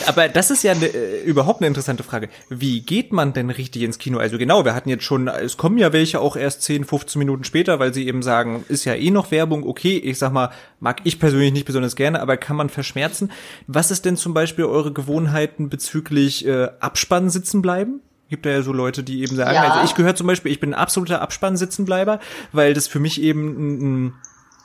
aber 0.06 0.28
das 0.28 0.50
ist 0.50 0.62
ja 0.62 0.74
ne, 0.74 0.86
überhaupt 1.24 1.60
eine 1.60 1.68
interessante 1.68 2.02
Frage. 2.02 2.28
Wie 2.48 2.80
geht 2.80 3.12
man 3.12 3.32
denn 3.32 3.50
richtig 3.50 3.82
ins 3.82 3.98
Kino? 3.98 4.18
Also 4.18 4.38
genau, 4.38 4.64
wir 4.64 4.74
hatten 4.74 4.88
jetzt 4.88 5.04
schon, 5.04 5.28
es 5.28 5.56
kommen 5.56 5.78
ja 5.78 5.92
welche 5.92 6.20
auch 6.20 6.36
erst 6.36 6.62
10, 6.62 6.84
15 6.84 7.18
Minuten 7.18 7.44
später, 7.44 7.78
weil 7.78 7.92
sie 7.92 8.06
eben 8.06 8.22
sagen, 8.22 8.64
ist 8.68 8.84
ja 8.84 8.94
eh 8.94 9.10
noch 9.10 9.30
Werbung, 9.30 9.66
okay, 9.66 9.96
ich 9.98 10.18
sag 10.18 10.32
mal, 10.32 10.50
mag 10.80 11.00
ich 11.04 11.18
persönlich 11.18 11.52
nicht 11.52 11.66
besonders 11.66 11.94
gerne, 11.94 12.20
aber 12.20 12.36
kann 12.36 12.56
man 12.56 12.70
verschmerzen. 12.70 13.29
Was 13.66 13.90
ist 13.90 14.04
denn 14.04 14.16
zum 14.16 14.34
Beispiel 14.34 14.64
eure 14.64 14.92
Gewohnheiten 14.92 15.68
bezüglich 15.68 16.46
äh, 16.46 16.68
Abspann 16.80 17.30
sitzen 17.30 17.62
bleiben? 17.62 18.00
Gibt 18.28 18.46
da 18.46 18.50
ja 18.50 18.62
so 18.62 18.72
Leute, 18.72 19.02
die 19.02 19.22
eben 19.22 19.34
sagen, 19.34 19.54
ja. 19.54 19.72
also 19.72 19.84
ich 19.84 19.96
gehöre 19.96 20.14
zum 20.14 20.28
Beispiel, 20.28 20.52
ich 20.52 20.60
bin 20.60 20.70
ein 20.70 20.80
absoluter 20.80 21.20
Abspann-Sitzenbleiber, 21.20 22.20
weil 22.52 22.74
das 22.74 22.86
für 22.86 23.00
mich 23.00 23.20
eben 23.20 23.48
ein, 23.48 24.06
ein 24.06 24.12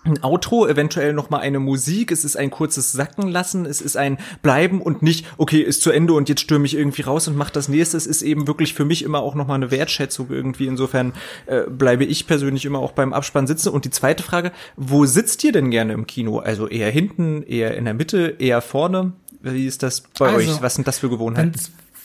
ein 0.05 0.23
Outro, 0.23 0.67
eventuell 0.67 1.13
noch 1.13 1.29
mal 1.29 1.39
eine 1.39 1.59
Musik, 1.59 2.11
es 2.11 2.23
ist 2.23 2.37
ein 2.37 2.51
kurzes 2.51 2.91
Sacken 2.91 3.27
lassen, 3.27 3.65
es 3.65 3.81
ist 3.81 3.97
ein 3.97 4.17
Bleiben 4.41 4.81
und 4.81 5.01
nicht, 5.01 5.25
okay, 5.37 5.61
ist 5.61 5.81
zu 5.81 5.91
Ende 5.91 6.13
und 6.13 6.29
jetzt 6.29 6.41
stürme 6.41 6.65
ich 6.65 6.75
irgendwie 6.75 7.01
raus 7.01 7.27
und 7.27 7.35
mach 7.35 7.49
das 7.49 7.67
nächste. 7.67 7.97
Es 7.97 8.07
ist 8.07 8.21
eben 8.21 8.47
wirklich 8.47 8.73
für 8.73 8.85
mich 8.85 9.03
immer 9.03 9.19
auch 9.19 9.35
noch 9.35 9.47
mal 9.47 9.55
eine 9.55 9.71
Wertschätzung 9.71 10.27
irgendwie. 10.29 10.67
Insofern 10.67 11.13
äh, 11.47 11.63
bleibe 11.69 12.05
ich 12.05 12.27
persönlich 12.27 12.65
immer 12.65 12.79
auch 12.79 12.91
beim 12.91 13.13
Abspann 13.13 13.47
sitzen. 13.47 13.69
Und 13.69 13.85
die 13.85 13.89
zweite 13.89 14.23
Frage, 14.23 14.51
wo 14.75 15.05
sitzt 15.05 15.43
ihr 15.43 15.51
denn 15.51 15.71
gerne 15.71 15.93
im 15.93 16.07
Kino? 16.07 16.39
Also 16.39 16.67
eher 16.67 16.91
hinten, 16.91 17.43
eher 17.43 17.75
in 17.75 17.85
der 17.85 17.93
Mitte, 17.93 18.35
eher 18.39 18.61
vorne? 18.61 19.13
Wie 19.41 19.67
ist 19.67 19.83
das 19.83 20.01
bei 20.01 20.27
also, 20.27 20.37
euch? 20.37 20.61
Was 20.61 20.75
sind 20.75 20.87
das 20.87 20.99
für 20.99 21.09
Gewohnheiten? 21.09 21.53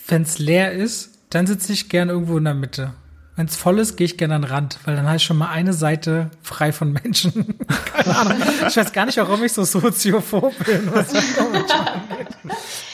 Wenn 0.08 0.22
es 0.22 0.38
leer 0.38 0.72
ist, 0.72 1.12
dann 1.30 1.46
sitze 1.46 1.72
ich 1.72 1.88
gerne 1.88 2.12
irgendwo 2.12 2.38
in 2.38 2.44
der 2.44 2.54
Mitte. 2.54 2.94
Wenn 3.40 3.46
es 3.46 3.56
voll 3.56 3.78
ist, 3.78 3.96
gehe 3.96 4.04
ich 4.04 4.18
gerne 4.18 4.34
an 4.34 4.42
den 4.42 4.50
Rand, 4.50 4.78
weil 4.84 4.96
dann 4.96 5.08
heißt 5.08 5.24
schon 5.24 5.38
mal 5.38 5.48
eine 5.48 5.72
Seite 5.72 6.28
frei 6.42 6.74
von 6.74 6.92
Menschen. 6.92 7.56
Keine 7.90 8.14
Ahnung. 8.14 8.42
Ich 8.68 8.76
weiß 8.76 8.92
gar 8.92 9.06
nicht, 9.06 9.16
warum 9.16 9.42
ich 9.42 9.54
so 9.54 9.64
soziophob 9.64 10.52
bin, 10.62 10.92
was 10.92 11.10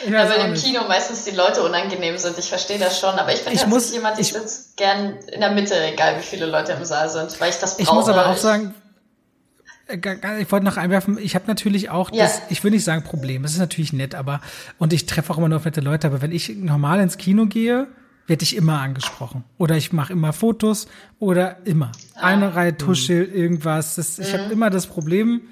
ja, 0.09 0.31
weil 0.31 0.49
im 0.49 0.55
Kino 0.55 0.83
meistens 0.87 1.25
die 1.25 1.33
Leute 1.33 1.65
unangenehm 1.65 2.17
sind. 2.17 2.39
Ich 2.39 2.49
verstehe 2.49 2.79
das 2.79 3.01
schon, 3.01 3.19
aber 3.19 3.33
ich 3.33 3.43
bin 3.43 3.55
ich 3.55 3.63
tatsächlich 3.63 3.67
muss, 3.67 3.93
jemand, 3.93 4.21
ich, 4.21 4.29
ich 4.29 4.35
sitze 4.35 4.67
gern 4.77 5.17
in 5.33 5.41
der 5.41 5.51
Mitte, 5.51 5.75
egal 5.85 6.17
wie 6.17 6.23
viele 6.23 6.47
Leute 6.47 6.75
im 6.75 6.85
Saal 6.85 7.11
sind, 7.11 7.41
weil 7.41 7.51
ich 7.51 7.59
das 7.59 7.77
brauche. 7.77 7.83
Ich 7.83 7.93
muss 7.93 8.09
aber 8.09 8.29
auch 8.29 8.37
sagen, 8.37 8.73
äh, 9.89 9.99
ich 10.41 10.53
wollte 10.53 10.65
noch 10.65 10.77
einwerfen, 10.77 11.19
ich 11.19 11.35
habe 11.35 11.49
natürlich 11.49 11.91
auch 11.91 12.13
ja. 12.13 12.23
das, 12.23 12.43
ich 12.51 12.63
will 12.63 12.71
nicht 12.71 12.85
sagen 12.85 13.03
Problem, 13.03 13.43
das 13.43 13.55
ist 13.55 13.59
natürlich 13.59 13.93
nett, 13.93 14.15
aber 14.15 14.41
und 14.79 14.93
ich 14.93 15.07
treffe 15.07 15.33
auch 15.33 15.39
immer 15.39 15.49
nur 15.49 15.59
auf 15.59 15.65
nette 15.65 15.81
Leute, 15.81 16.07
aber 16.07 16.23
wenn 16.23 16.31
ich 16.31 16.51
normal 16.51 17.01
ins 17.01 17.19
Kino 17.19 17.47
gehe, 17.47 17.89
werde 18.27 18.43
ich 18.43 18.57
immer 18.57 18.81
angesprochen. 18.81 19.45
Oder 19.59 19.77
ich 19.77 19.93
mache 19.93 20.13
immer 20.13 20.33
Fotos 20.33 20.89
oder 21.19 21.59
immer. 21.65 21.93
Eine 22.15 22.47
ah. 22.47 22.51
Reihe 22.51 22.77
Tuschel, 22.77 23.25
irgendwas. 23.25 23.97
Das, 23.97 24.19
ich 24.19 24.33
mhm. 24.33 24.39
habe 24.39 24.53
immer 24.53 24.71
das 24.71 24.87
Problem, 24.87 25.43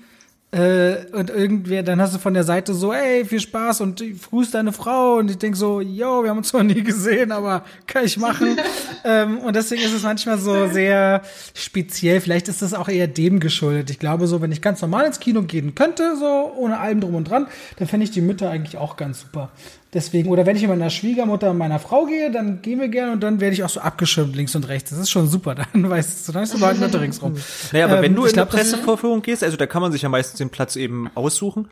äh, 0.55 1.07
und 1.11 1.31
irgendwer, 1.31 1.83
dann 1.83 2.01
hast 2.01 2.14
du 2.14 2.20
von 2.20 2.33
der 2.33 2.45
Seite 2.45 2.75
so, 2.75 2.93
ey, 2.93 3.25
viel 3.25 3.41
Spaß 3.41 3.81
und 3.81 4.05
grüß 4.31 4.53
deine 4.53 4.72
Frau 4.72 5.16
und 5.16 5.29
ich 5.29 5.39
denk 5.39 5.57
so, 5.57 5.81
yo, 5.81 6.22
wir 6.22 6.31
haben 6.31 6.39
uns 6.39 6.49
zwar 6.49 6.62
nie 6.62 6.85
gesehen, 6.85 7.33
aber 7.33 7.64
kann 7.89 8.05
ich 8.05 8.18
machen. 8.18 8.57
ähm, 9.05 9.39
und 9.39 9.57
deswegen 9.57 9.83
ist 9.83 9.93
es 9.93 10.05
manchmal 10.05 10.39
so 10.39 10.68
sehr 10.68 11.22
speziell. 11.55 12.20
Vielleicht 12.20 12.47
ist 12.47 12.62
das 12.62 12.72
auch 12.72 12.89
eher 12.89 13.09
dem 13.09 13.41
geschuldet. 13.41 13.91
Ich 13.91 13.99
glaube 13.99 14.29
so, 14.29 14.43
wenn 14.43 14.53
ich 14.53 14.62
ganz 14.62 14.81
normal 14.81 15.07
ins 15.07 15.18
Kino 15.18 15.43
gehen 15.43 15.75
könnte, 15.75 16.16
so 16.16 16.53
ohne 16.57 16.79
allem 16.79 17.01
drum 17.01 17.16
und 17.16 17.29
dran, 17.29 17.49
dann 17.79 17.89
fände 17.89 18.05
ich 18.05 18.12
die 18.12 18.20
Mütter 18.20 18.49
eigentlich 18.49 18.77
auch 18.77 18.97
ganz 18.97 19.22
super. 19.22 19.51
Deswegen, 19.95 20.28
oder 20.28 20.45
wenn 20.45 20.57
ich 20.57 20.62
mit 20.62 20.70
meiner 20.70 20.90
Schwiegermutter 20.90 21.53
und 21.53 21.59
meiner 21.59 21.78
Frau 21.78 22.07
gehe, 22.07 22.32
dann 22.32 22.61
gehen 22.62 22.80
wir 22.80 22.88
gerne 22.88 23.12
und 23.12 23.22
dann 23.22 23.40
werde 23.40 23.55
ich 23.55 23.62
auch 23.62 23.68
so 23.68 23.80
abgeschirmt 23.80 24.34
links 24.34 24.57
und 24.57 24.66
rechts. 24.66 24.90
Das 24.90 24.99
ist 24.99 25.11
schon 25.11 25.28
super. 25.28 25.55
Dann 25.72 25.88
weißt 25.88 26.28
du, 26.28 26.32
dann 26.32 26.42
hast 26.42 26.55
du 26.55 26.61
bald 26.61 26.80
Leute 26.80 27.01
ringsrum. 27.01 27.36
Naja, 27.72 27.86
aber 27.86 27.99
ähm, 27.99 28.03
wenn 28.03 28.14
du 28.16 28.24
in 28.24 28.32
glaub, 28.32 28.51
eine 28.51 28.59
Pressevorführung 28.59 29.22
gehst, 29.22 29.45
also 29.45 29.57
da 29.57 29.66
kann 29.66 29.80
man 29.80 29.92
sich 29.92 30.03
ja 30.03 30.09
meistens 30.09 30.38
den 30.38 30.51
Platz 30.51 30.74
eben 30.74 31.09
aussuchen. 31.14 31.68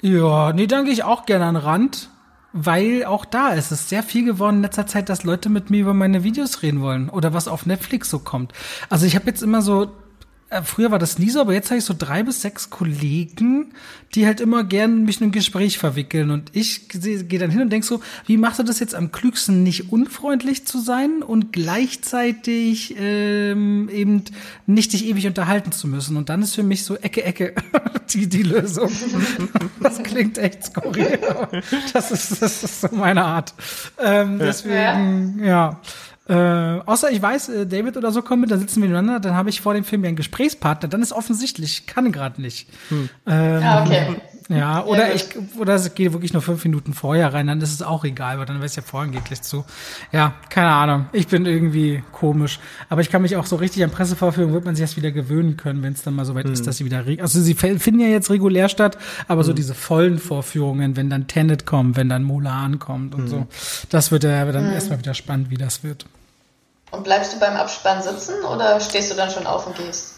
Ja, 0.00 0.52
nee, 0.54 0.66
dann 0.66 0.84
gehe 0.84 0.94
ich 0.94 1.04
auch 1.04 1.26
gerne 1.26 1.44
an 1.44 1.54
den 1.54 1.62
Rand, 1.62 2.08
weil 2.52 3.04
auch 3.04 3.24
da 3.26 3.50
ist 3.50 3.72
es 3.72 3.88
sehr 3.88 4.02
viel 4.02 4.24
geworden 4.24 4.56
in 4.56 4.62
letzter 4.62 4.86
Zeit, 4.86 5.08
dass 5.08 5.24
Leute 5.24 5.50
mit 5.50 5.70
mir 5.70 5.82
über 5.82 5.94
meine 5.94 6.24
Videos 6.24 6.62
reden 6.62 6.80
wollen 6.80 7.10
oder 7.10 7.34
was 7.34 7.46
auf 7.46 7.66
Netflix 7.66 8.08
so 8.08 8.20
kommt. 8.20 8.52
Also 8.88 9.04
ich 9.04 9.16
habe 9.16 9.26
jetzt 9.26 9.42
immer 9.42 9.60
so 9.60 9.90
früher 10.64 10.90
war 10.90 10.98
das 10.98 11.18
nie 11.18 11.28
so, 11.28 11.40
aber 11.40 11.52
jetzt 11.52 11.70
habe 11.70 11.78
ich 11.78 11.84
so 11.84 11.94
drei 11.96 12.22
bis 12.22 12.40
sechs 12.40 12.70
Kollegen, 12.70 13.72
die 14.14 14.24
halt 14.24 14.40
immer 14.40 14.64
gern 14.64 15.04
mich 15.04 15.20
in 15.20 15.28
ein 15.28 15.32
Gespräch 15.32 15.76
verwickeln. 15.76 16.30
Und 16.30 16.50
ich 16.54 16.88
gehe 16.88 17.38
dann 17.38 17.50
hin 17.50 17.60
und 17.60 17.70
denk 17.70 17.84
so, 17.84 18.00
wie 18.26 18.38
machst 18.38 18.58
du 18.58 18.62
das 18.62 18.80
jetzt 18.80 18.94
am 18.94 19.12
klügsten, 19.12 19.62
nicht 19.62 19.92
unfreundlich 19.92 20.66
zu 20.66 20.80
sein 20.80 21.22
und 21.22 21.52
gleichzeitig 21.52 22.94
ähm, 22.98 23.90
eben 23.92 24.24
nicht 24.66 24.94
dich 24.94 25.06
ewig 25.06 25.26
unterhalten 25.26 25.72
zu 25.72 25.86
müssen. 25.86 26.16
Und 26.16 26.30
dann 26.30 26.40
ist 26.40 26.54
für 26.54 26.62
mich 26.62 26.84
so 26.84 26.96
Ecke, 26.96 27.24
Ecke 27.24 27.54
die, 28.10 28.26
die 28.26 28.42
Lösung. 28.42 28.90
das 29.80 30.02
klingt 30.02 30.38
echt 30.38 30.64
skurril. 30.64 31.18
Das 31.92 32.10
ist, 32.10 32.40
das 32.40 32.64
ist 32.64 32.80
so 32.80 32.88
meine 32.92 33.24
Art. 33.24 33.52
Ähm, 34.02 34.38
deswegen, 34.38 35.40
ja. 35.40 35.46
ja. 35.46 35.80
Äh, 36.28 36.34
außer 36.34 37.10
ich 37.10 37.22
weiß, 37.22 37.48
äh, 37.48 37.66
David 37.66 37.96
oder 37.96 38.12
so 38.12 38.20
kommt 38.20 38.42
mit, 38.42 38.50
dann 38.50 38.60
sitzen 38.60 38.82
wir 38.82 38.88
miteinander, 38.88 39.18
dann 39.18 39.34
habe 39.34 39.48
ich 39.48 39.62
vor 39.62 39.72
dem 39.72 39.84
Film 39.84 40.04
ja 40.04 40.08
einen 40.08 40.16
Gesprächspartner, 40.16 40.88
dann 40.88 41.00
ist 41.00 41.12
offensichtlich, 41.12 41.86
kann 41.86 42.12
gerade 42.12 42.42
nicht. 42.42 42.68
Hm. 42.90 43.08
Ähm, 43.26 43.62
ah, 43.62 43.82
okay. 43.82 44.16
Ja, 44.50 44.82
oder 44.84 45.08
ja, 45.08 45.14
ich, 45.14 45.26
oder 45.58 45.74
es 45.74 45.94
geht 45.94 46.12
wirklich 46.12 46.32
nur 46.32 46.40
fünf 46.40 46.64
Minuten 46.64 46.94
vorher 46.94 47.34
rein, 47.34 47.46
dann 47.46 47.60
ist 47.60 47.72
es 47.72 47.82
auch 47.82 48.04
egal, 48.04 48.38
weil 48.38 48.46
dann 48.46 48.62
weiß 48.62 48.76
ja 48.76 48.82
vorhin 48.82 49.12
geht 49.12 49.26
gleich 49.26 49.42
zu. 49.42 49.64
Ja, 50.10 50.34
keine 50.48 50.70
Ahnung. 50.70 51.06
Ich 51.12 51.28
bin 51.28 51.44
irgendwie 51.44 52.02
komisch. 52.12 52.58
Aber 52.88 53.02
ich 53.02 53.10
kann 53.10 53.20
mich 53.20 53.36
auch 53.36 53.44
so 53.44 53.56
richtig 53.56 53.84
an 53.84 53.90
Pressevorführungen 53.90 54.54
wird 54.54 54.64
man 54.64 54.74
sich 54.74 54.82
erst 54.82 54.96
wieder 54.96 55.10
gewöhnen 55.10 55.58
können, 55.58 55.82
wenn 55.82 55.92
es 55.92 56.02
dann 56.02 56.14
mal 56.14 56.24
so 56.24 56.34
weit 56.34 56.46
hm. 56.46 56.54
ist, 56.54 56.66
dass 56.66 56.78
sie 56.78 56.86
wieder, 56.86 57.04
also 57.20 57.42
sie 57.42 57.54
finden 57.54 58.00
ja 58.00 58.08
jetzt 58.08 58.30
regulär 58.30 58.70
statt, 58.70 58.96
aber 59.28 59.40
hm. 59.40 59.46
so 59.46 59.52
diese 59.52 59.74
vollen 59.74 60.18
Vorführungen, 60.18 60.96
wenn 60.96 61.10
dann 61.10 61.26
Tenet 61.26 61.66
kommt, 61.66 61.96
wenn 61.96 62.08
dann 62.08 62.22
Mulan 62.22 62.78
kommt 62.78 63.14
und 63.14 63.24
hm. 63.24 63.28
so, 63.28 63.46
das 63.90 64.10
wird 64.12 64.24
ja 64.24 64.50
dann 64.50 64.68
hm. 64.68 64.72
erstmal 64.72 64.98
wieder 64.98 65.12
spannend, 65.12 65.50
wie 65.50 65.58
das 65.58 65.84
wird. 65.84 66.06
Und 66.90 67.04
bleibst 67.04 67.34
du 67.34 67.38
beim 67.38 67.56
Abspann 67.56 68.02
sitzen 68.02 68.44
oder 68.44 68.80
stehst 68.80 69.10
du 69.10 69.14
dann 69.14 69.30
schon 69.30 69.46
auf 69.46 69.66
und 69.66 69.76
gehst? 69.76 70.14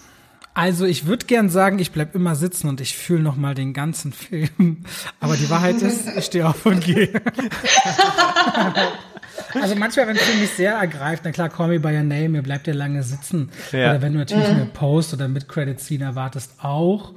Also 0.53 0.85
ich 0.85 1.07
würde 1.07 1.27
gern 1.27 1.49
sagen, 1.49 1.79
ich 1.79 1.93
bleib 1.93 2.15
immer 2.15 2.35
sitzen 2.35 2.69
und 2.69 2.81
ich 2.81 2.97
fühle 2.97 3.23
noch 3.23 3.37
mal 3.37 3.55
den 3.55 3.73
ganzen 3.73 4.13
Film. 4.13 4.85
Aber 5.21 5.37
die 5.37 5.49
Wahrheit 5.49 5.77
ist, 5.83 6.09
ich 6.17 6.25
stehe 6.25 6.47
auf 6.47 6.67
und 6.67 6.85
gehe. 6.85 7.11
also 9.55 9.77
manchmal, 9.77 10.09
wenn 10.09 10.19
ein 10.19 10.23
Film 10.23 10.41
mich 10.41 10.51
sehr 10.51 10.75
ergreift, 10.75 11.23
na 11.25 11.31
klar, 11.31 11.49
Call 11.49 11.69
Me 11.69 11.81
By 11.81 11.97
Your 11.97 12.03
Name, 12.03 12.31
mir 12.31 12.43
bleibt 12.43 12.67
ja 12.67 12.75
lange 12.75 13.03
sitzen. 13.05 13.51
Ja. 13.71 13.91
Oder 13.91 14.03
wenn 14.03 14.13
du 14.13 14.19
natürlich 14.19 14.49
mhm. 14.49 14.55
eine 14.55 14.67
Post- 14.67 15.15
oder 15.15 15.29
Mid-Credit-Scene 15.29 16.05
erwartest, 16.05 16.53
auch. 16.61 17.13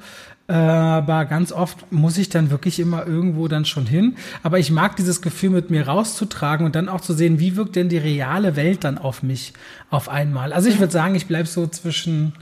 Aber 0.48 1.26
ganz 1.26 1.54
oft 1.54 1.92
muss 1.92 2.18
ich 2.18 2.28
dann 2.28 2.50
wirklich 2.50 2.80
immer 2.80 3.06
irgendwo 3.08 3.48
dann 3.48 3.64
schon 3.66 3.86
hin. 3.86 4.18
Aber 4.44 4.60
ich 4.60 4.72
mag 4.72 4.96
dieses 4.98 5.22
Gefühl 5.22 5.52
mit 5.52 5.70
mir 5.70 5.88
rauszutragen 5.88 6.66
und 6.66 6.76
dann 6.76 6.90
auch 6.90 7.02
zu 7.02 7.14
sehen, 7.14 7.40
wie 7.40 7.56
wirkt 7.56 7.76
denn 7.78 7.88
die 7.88 7.98
reale 7.98 8.56
Welt 8.56 8.84
dann 8.84 8.98
auf 8.98 9.24
mich 9.24 9.54
auf 9.90 10.10
einmal. 10.10 10.52
Also 10.52 10.70
ich 10.70 10.80
würde 10.80 10.92
sagen, 10.92 11.16
ich 11.16 11.28
bleib 11.28 11.48
so 11.48 11.68
zwischen, 11.68 12.34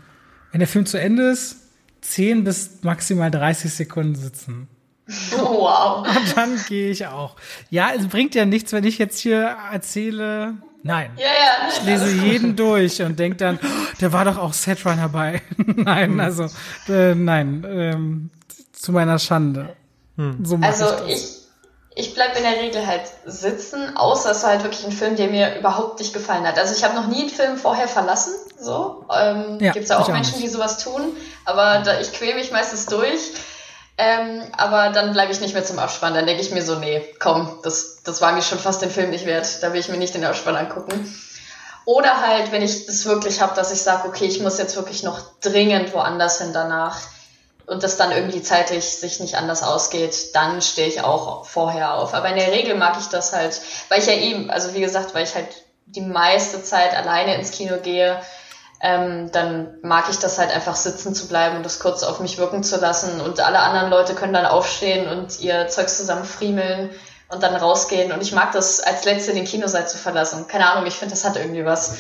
wenn 0.52 0.60
der 0.60 0.68
Film 0.68 0.88
zu 0.88 1.00
Ende 1.00 1.30
ist, 1.30 1.58
10 2.02 2.44
bis 2.44 2.80
maximal 2.82 3.30
30 3.30 3.72
Sekunden 3.72 4.16
sitzen. 4.16 4.68
Oh, 5.38 5.62
wow. 5.62 6.08
Und 6.08 6.36
dann 6.36 6.58
gehe 6.68 6.90
ich 6.90 7.06
auch. 7.06 7.36
Ja, 7.70 7.92
es 7.96 8.08
bringt 8.08 8.34
ja 8.34 8.46
nichts, 8.46 8.74
wenn 8.74 8.84
ich 8.84 8.98
jetzt 8.98 9.20
hier 9.20 9.56
erzähle, 9.72 10.56
Nein. 10.84 11.12
Ja, 11.18 11.26
ja. 11.26 11.70
Ich 11.70 11.84
lese 11.84 12.10
jeden 12.10 12.56
durch 12.56 13.02
und 13.02 13.20
denke 13.20 13.38
dann, 13.38 13.60
oh, 13.62 13.68
der 14.00 14.12
war 14.14 14.26
doch 14.26 14.38
auch 14.38 14.54
Setrunner 14.54 15.10
bei. 15.10 15.42
nein, 15.58 16.12
hm. 16.12 16.20
also 16.20 16.48
äh, 16.90 17.14
nein, 17.16 17.66
ähm, 17.70 18.30
zu 18.72 18.92
meiner 18.92 19.20
Schande. 19.20 19.76
Hm. 20.18 20.44
So 20.44 20.58
also 20.62 20.86
ich, 21.06 21.16
ich, 21.16 22.08
ich 22.08 22.14
bleibe 22.14 22.38
in 22.38 22.44
der 22.44 22.62
Regel 22.62 22.86
halt 22.86 23.04
sitzen, 23.26 23.96
außer 23.96 24.32
es 24.32 24.44
war 24.44 24.52
halt 24.52 24.64
wirklich 24.64 24.86
ein 24.86 24.92
Film, 24.92 25.16
der 25.16 25.30
mir 25.30 25.58
überhaupt 25.58 26.00
nicht 26.00 26.14
gefallen 26.14 26.46
hat. 26.48 26.58
Also 26.58 26.74
ich 26.76 26.84
habe 26.84 26.96
noch 26.96 27.08
nie 27.08 27.22
einen 27.22 27.30
Film 27.30 27.58
vorher 27.58 27.88
verlassen. 27.88 28.34
So 28.60 29.06
ähm, 29.16 29.58
ja, 29.60 29.72
gibt 29.72 29.84
es 29.84 29.90
ja 29.90 30.00
auch 30.00 30.08
Menschen, 30.08 30.36
auch 30.36 30.40
die 30.40 30.48
sowas 30.48 30.84
tun, 30.84 31.02
aber 31.46 31.82
da, 31.84 32.00
ich 32.00 32.12
quäle 32.14 32.36
mich 32.36 32.52
meistens 32.52 32.86
durch. 32.86 33.34
Ähm, 34.04 34.42
aber 34.58 34.90
dann 34.90 35.14
bleibe 35.14 35.32
ich 35.32 35.42
nicht 35.42 35.54
mehr 35.54 35.64
zum 35.64 35.78
Abspann. 35.78 36.16
Dann 36.16 36.26
denke 36.26 36.42
ich 36.42 36.50
mir 36.50 36.64
so, 36.64 36.80
nee, 36.80 37.04
komm, 37.20 37.60
das, 37.62 38.02
das 38.04 38.20
war 38.20 38.32
mir 38.32 38.42
schon 38.42 38.58
fast 38.58 38.82
den 38.82 38.90
Film 38.90 39.12
nicht 39.12 39.28
wert. 39.28 39.62
Da 39.62 39.74
will 39.74 39.80
ich 39.80 39.90
mir 39.90 39.98
nicht 39.98 40.16
den 40.16 40.26
Abspann 40.26 40.56
angucken. 40.56 41.16
Oder 41.86 42.26
halt, 42.26 42.52
wenn 42.52 42.64
ich 42.64 42.88
das 42.88 43.06
wirklich 43.06 43.42
habe, 43.42 43.56
dass 43.56 43.72
ich 43.72 43.84
sage, 43.84 44.08
okay, 44.08 44.26
ich 44.26 44.40
muss 44.40 44.58
jetzt 44.58 44.76
wirklich 44.76 45.04
noch 45.04 45.20
dringend 45.42 45.94
woanders 45.94 46.40
hin 46.40 46.52
danach 46.52 46.98
und 47.68 47.84
das 47.84 47.96
dann 47.96 48.12
irgendwie 48.12 48.42
zeitlich 48.42 48.86
sich 48.86 49.20
nicht 49.20 49.36
anders 49.36 49.62
ausgeht, 49.62 50.34
dann 50.34 50.64
stehe 50.64 50.88
ich 50.88 51.02
auch 51.02 51.46
vorher 51.46 51.94
auf. 51.94 52.16
Aber 52.16 52.30
in 52.30 52.38
der 52.38 52.52
Regel 52.52 52.76
mag 52.76 52.98
ich 53.00 53.08
das 53.08 53.34
halt, 53.34 53.62
weil 53.90 54.00
ich 54.00 54.08
ja 54.08 54.14
eben, 54.14 54.50
also 54.50 54.74
wie 54.74 54.82
gesagt, 54.82 55.14
weil 55.14 55.26
ich 55.26 55.36
halt 55.36 55.48
die 55.86 56.02
meiste 56.02 56.64
Zeit 56.64 56.96
alleine 56.96 57.36
ins 57.36 57.52
Kino 57.52 57.78
gehe, 57.78 58.20
ähm, 58.82 59.32
dann 59.32 59.76
mag 59.84 60.06
ich 60.10 60.18
das 60.18 60.40
halt 60.40 60.52
einfach 60.52 60.76
sitzen 60.76 61.14
zu 61.14 61.28
bleiben 61.28 61.58
und 61.58 61.66
das 61.66 61.80
kurz 61.80 62.02
auf 62.04 62.20
mich 62.20 62.38
wirken 62.38 62.64
zu 62.64 62.78
lassen. 62.78 63.22
Und 63.22 63.40
alle 63.40 63.60
anderen 63.60 63.92
Leute 63.92 64.16
können 64.16 64.34
dann 64.34 64.46
aufstehen 64.46 65.08
und 65.08 65.40
ihr 65.40 65.68
Zeugs 65.68 65.98
zusammen 65.98 66.26
friemeln 66.26 66.90
und 67.30 67.44
dann 67.44 67.56
rausgehen. 67.56 68.12
Und 68.12 68.22
ich 68.22 68.32
mag 68.32 68.52
das, 68.54 68.80
als 68.80 69.06
Letzte 69.06 69.34
den 69.34 69.46
Kinosaal 69.46 69.88
zu 69.88 69.98
verlassen. 69.98 70.48
Keine 70.48 70.70
Ahnung, 70.70 70.88
ich 70.88 70.96
finde, 70.96 71.14
das 71.14 71.24
hat 71.24 71.36
irgendwie 71.38 71.64
was. 71.66 71.98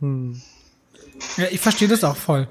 Hm. 0.00 0.42
Ja, 1.36 1.46
ich 1.50 1.60
verstehe 1.60 1.86
das 1.86 2.02
auch 2.02 2.16
voll. 2.16 2.48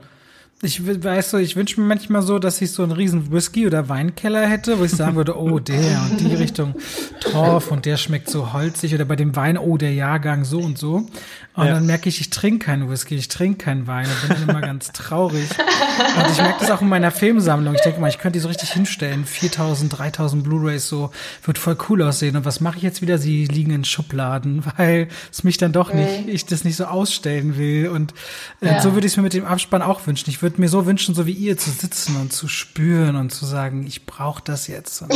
Ich 0.64 0.86
weiß 0.86 1.32
so, 1.32 1.38
ich 1.38 1.56
wünsche 1.56 1.82
mir 1.82 1.88
manchmal 1.88 2.22
so, 2.22 2.38
dass 2.38 2.62
ich 2.62 2.72
so 2.72 2.84
einen 2.84 2.92
riesen 2.92 3.32
Whisky 3.32 3.66
oder 3.66 3.90
Weinkeller 3.90 4.48
hätte, 4.48 4.78
wo 4.78 4.84
ich 4.84 4.92
sagen 4.92 5.16
würde, 5.16 5.36
oh, 5.36 5.58
der 5.58 6.02
und 6.12 6.20
die 6.20 6.36
Richtung 6.36 6.76
Torf 7.20 7.72
und 7.72 7.86
der 7.86 7.98
schmeckt 7.98 8.30
so 8.30 8.54
holzig 8.54 8.94
oder 8.94 9.06
bei 9.06 9.16
dem 9.16 9.36
Wein, 9.36 9.58
oh, 9.58 9.78
der 9.78 9.94
Jahrgang 9.94 10.44
so 10.44 10.60
und 10.60 10.78
so. 10.78 11.08
Und 11.54 11.66
ja. 11.66 11.74
dann 11.74 11.86
merke 11.86 12.10
ich, 12.10 12.22
ich 12.22 12.30
trinke 12.30 12.68
keinen 12.68 12.90
Whisky, 12.90 13.16
ich 13.16 13.28
trinke 13.28 13.66
keinen 13.66 13.86
Wein 13.86 14.08
und 14.08 14.30
bin 14.30 14.50
immer 14.50 14.62
ganz 14.62 14.92
traurig. 14.94 15.50
Und 15.50 16.32
ich 16.32 16.38
merke 16.38 16.60
das 16.60 16.72
auch 16.72 16.82
in 16.82 16.88
meiner 16.88 17.12
Filmsammlung. 17.12 17.76
Ich 17.76 17.82
denke 17.82 18.00
mal, 18.00 18.08
ich 18.08 18.20
könnte 18.20 18.38
die 18.38 18.42
so 18.42 18.48
richtig 18.48 18.72
hinstellen. 18.72 19.26
4000, 19.26 19.98
3000 19.98 20.44
Blu-rays 20.44 20.88
so, 20.88 21.12
wird 21.44 21.58
voll 21.58 21.78
cool 21.90 22.04
aussehen. 22.04 22.38
Und 22.38 22.46
was 22.46 22.62
mache 22.62 22.78
ich 22.78 22.84
jetzt 22.84 23.02
wieder? 23.02 23.18
Sie 23.18 23.46
liegen 23.46 23.72
in 23.72 23.84
Schubladen, 23.84 24.64
weil 24.78 25.10
es 25.32 25.44
mich 25.44 25.58
dann 25.58 25.74
doch 25.74 25.94
nicht, 25.94 26.28
ich 26.28 26.46
das 26.46 26.64
nicht 26.64 26.78
so 26.78 26.86
ausstellen 26.86 27.58
will. 27.58 27.90
Und 27.90 28.14
äh, 28.62 28.68
ja. 28.68 28.82
so 28.82 28.94
würde 28.94 29.08
ich 29.08 29.14
es 29.14 29.18
mir 29.18 29.24
mit 29.24 29.34
dem 29.34 29.46
Abspann 29.46 29.82
auch 29.82 30.08
wünschen. 30.08 30.30
Ich 30.30 30.42
würde 30.42 30.51
mir 30.60 30.70
so 30.70 30.86
wünschen, 30.86 31.16
so 31.16 31.26
wie 31.26 31.34
ihr 31.34 31.58
zu 31.58 31.70
sitzen 31.70 32.16
und 32.18 32.34
zu 32.34 32.48
spüren 32.48 33.16
und 33.16 33.32
zu 33.32 33.46
sagen, 33.46 33.86
ich 33.86 34.06
brauche 34.06 34.42
das 34.44 34.68
jetzt. 34.68 35.02
Und 35.02 35.14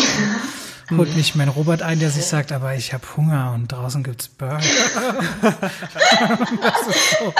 holt 0.91 1.15
mich 1.15 1.35
mein 1.35 1.49
Robert 1.49 1.81
ein, 1.81 1.99
der 1.99 2.09
sich 2.09 2.25
sagt, 2.25 2.51
aber 2.51 2.75
ich 2.75 2.93
habe 2.93 3.03
Hunger 3.17 3.53
und 3.55 3.71
draußen 3.71 4.03
gibt's 4.03 4.27
Burger. 4.27 4.59
das, 5.41 6.87
ist 6.87 7.17
so, 7.19 7.33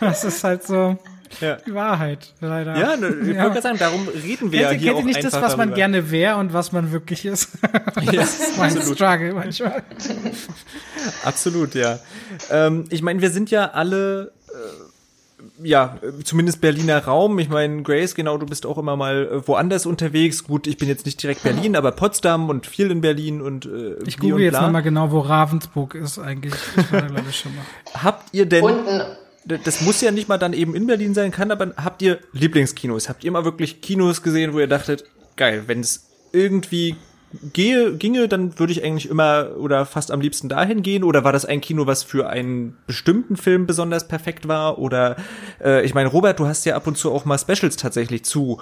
das 0.00 0.24
ist 0.24 0.44
halt 0.44 0.66
so 0.66 0.98
ja. 1.40 1.56
die 1.66 1.74
Wahrheit, 1.74 2.32
leider. 2.40 2.76
Ja, 2.76 2.96
ne, 2.96 3.08
ich 3.08 3.28
ja. 3.28 3.42
wollte 3.42 3.60
gerade 3.60 3.62
sagen, 3.62 3.78
darum 3.78 4.08
reden 4.08 4.52
wir 4.52 4.60
kennt, 4.60 4.72
ja 4.72 4.78
hier 4.78 4.92
kennt 4.92 4.96
auch 4.96 5.04
nicht 5.04 5.24
das, 5.24 5.32
was 5.32 5.40
darüber. 5.40 5.66
man 5.66 5.74
gerne 5.74 6.10
wäre 6.10 6.36
und 6.36 6.52
was 6.52 6.72
man 6.72 6.92
wirklich 6.92 7.24
ist. 7.24 7.50
das 7.94 8.12
ja, 8.12 8.22
ist 8.22 8.58
mein 8.58 8.76
absolut. 8.76 8.96
Struggle 8.96 9.34
manchmal. 9.34 9.82
absolut, 11.24 11.74
ja. 11.74 11.98
Ähm, 12.50 12.84
ich 12.90 13.02
meine, 13.02 13.20
wir 13.20 13.30
sind 13.30 13.50
ja 13.50 13.70
alle 13.70 14.32
ja, 15.62 15.98
zumindest 16.24 16.60
Berliner 16.60 17.04
Raum. 17.04 17.38
Ich 17.38 17.48
meine, 17.48 17.82
Grace, 17.82 18.14
genau, 18.14 18.38
du 18.38 18.46
bist 18.46 18.66
auch 18.66 18.78
immer 18.78 18.96
mal 18.96 19.26
äh, 19.26 19.48
woanders 19.48 19.86
unterwegs. 19.86 20.44
Gut, 20.44 20.66
ich 20.66 20.76
bin 20.76 20.88
jetzt 20.88 21.06
nicht 21.06 21.22
direkt 21.22 21.42
Berlin, 21.42 21.76
aber 21.76 21.92
Potsdam 21.92 22.48
und 22.48 22.66
viel 22.66 22.90
in 22.90 23.00
Berlin 23.00 23.40
und 23.40 23.66
äh, 23.66 23.96
Ich 24.06 24.18
google 24.18 24.40
jetzt 24.40 24.60
nochmal 24.60 24.82
genau, 24.82 25.10
wo 25.10 25.20
Ravensburg 25.20 25.94
ist 25.94 26.18
eigentlich. 26.18 26.54
Ich 26.76 26.92
war 26.92 27.02
da, 27.02 27.22
ich, 27.28 27.36
schon 27.36 27.54
mal. 27.54 27.64
Habt 28.02 28.32
ihr 28.32 28.46
denn... 28.46 28.64
Unten 28.64 29.02
das 29.44 29.80
muss 29.80 30.00
ja 30.00 30.12
nicht 30.12 30.28
mal 30.28 30.38
dann 30.38 30.52
eben 30.52 30.74
in 30.76 30.86
Berlin 30.86 31.14
sein, 31.14 31.32
kann 31.32 31.50
aber 31.50 31.72
habt 31.76 32.00
ihr 32.02 32.20
Lieblingskinos? 32.32 33.08
Habt 33.08 33.24
ihr 33.24 33.32
mal 33.32 33.44
wirklich 33.44 33.80
Kinos 33.80 34.22
gesehen, 34.22 34.52
wo 34.52 34.60
ihr 34.60 34.68
dachtet, 34.68 35.04
geil, 35.36 35.64
wenn 35.66 35.80
es 35.80 36.06
irgendwie 36.32 36.96
gehe, 37.52 37.96
ginge, 37.96 38.28
dann 38.28 38.58
würde 38.58 38.72
ich 38.72 38.84
eigentlich 38.84 39.08
immer 39.08 39.50
oder 39.58 39.86
fast 39.86 40.10
am 40.10 40.20
liebsten 40.20 40.48
dahin 40.48 40.82
gehen? 40.82 41.04
Oder 41.04 41.24
war 41.24 41.32
das 41.32 41.44
ein 41.44 41.60
Kino, 41.60 41.86
was 41.86 42.02
für 42.02 42.28
einen 42.28 42.76
bestimmten 42.86 43.36
Film 43.36 43.66
besonders 43.66 44.08
perfekt 44.08 44.48
war? 44.48 44.78
Oder 44.78 45.16
äh, 45.62 45.84
ich 45.84 45.94
meine, 45.94 46.08
Robert, 46.08 46.38
du 46.38 46.46
hast 46.46 46.64
ja 46.64 46.76
ab 46.76 46.86
und 46.86 46.96
zu 46.96 47.12
auch 47.12 47.24
mal 47.24 47.38
Specials 47.38 47.76
tatsächlich 47.76 48.24
zu 48.24 48.60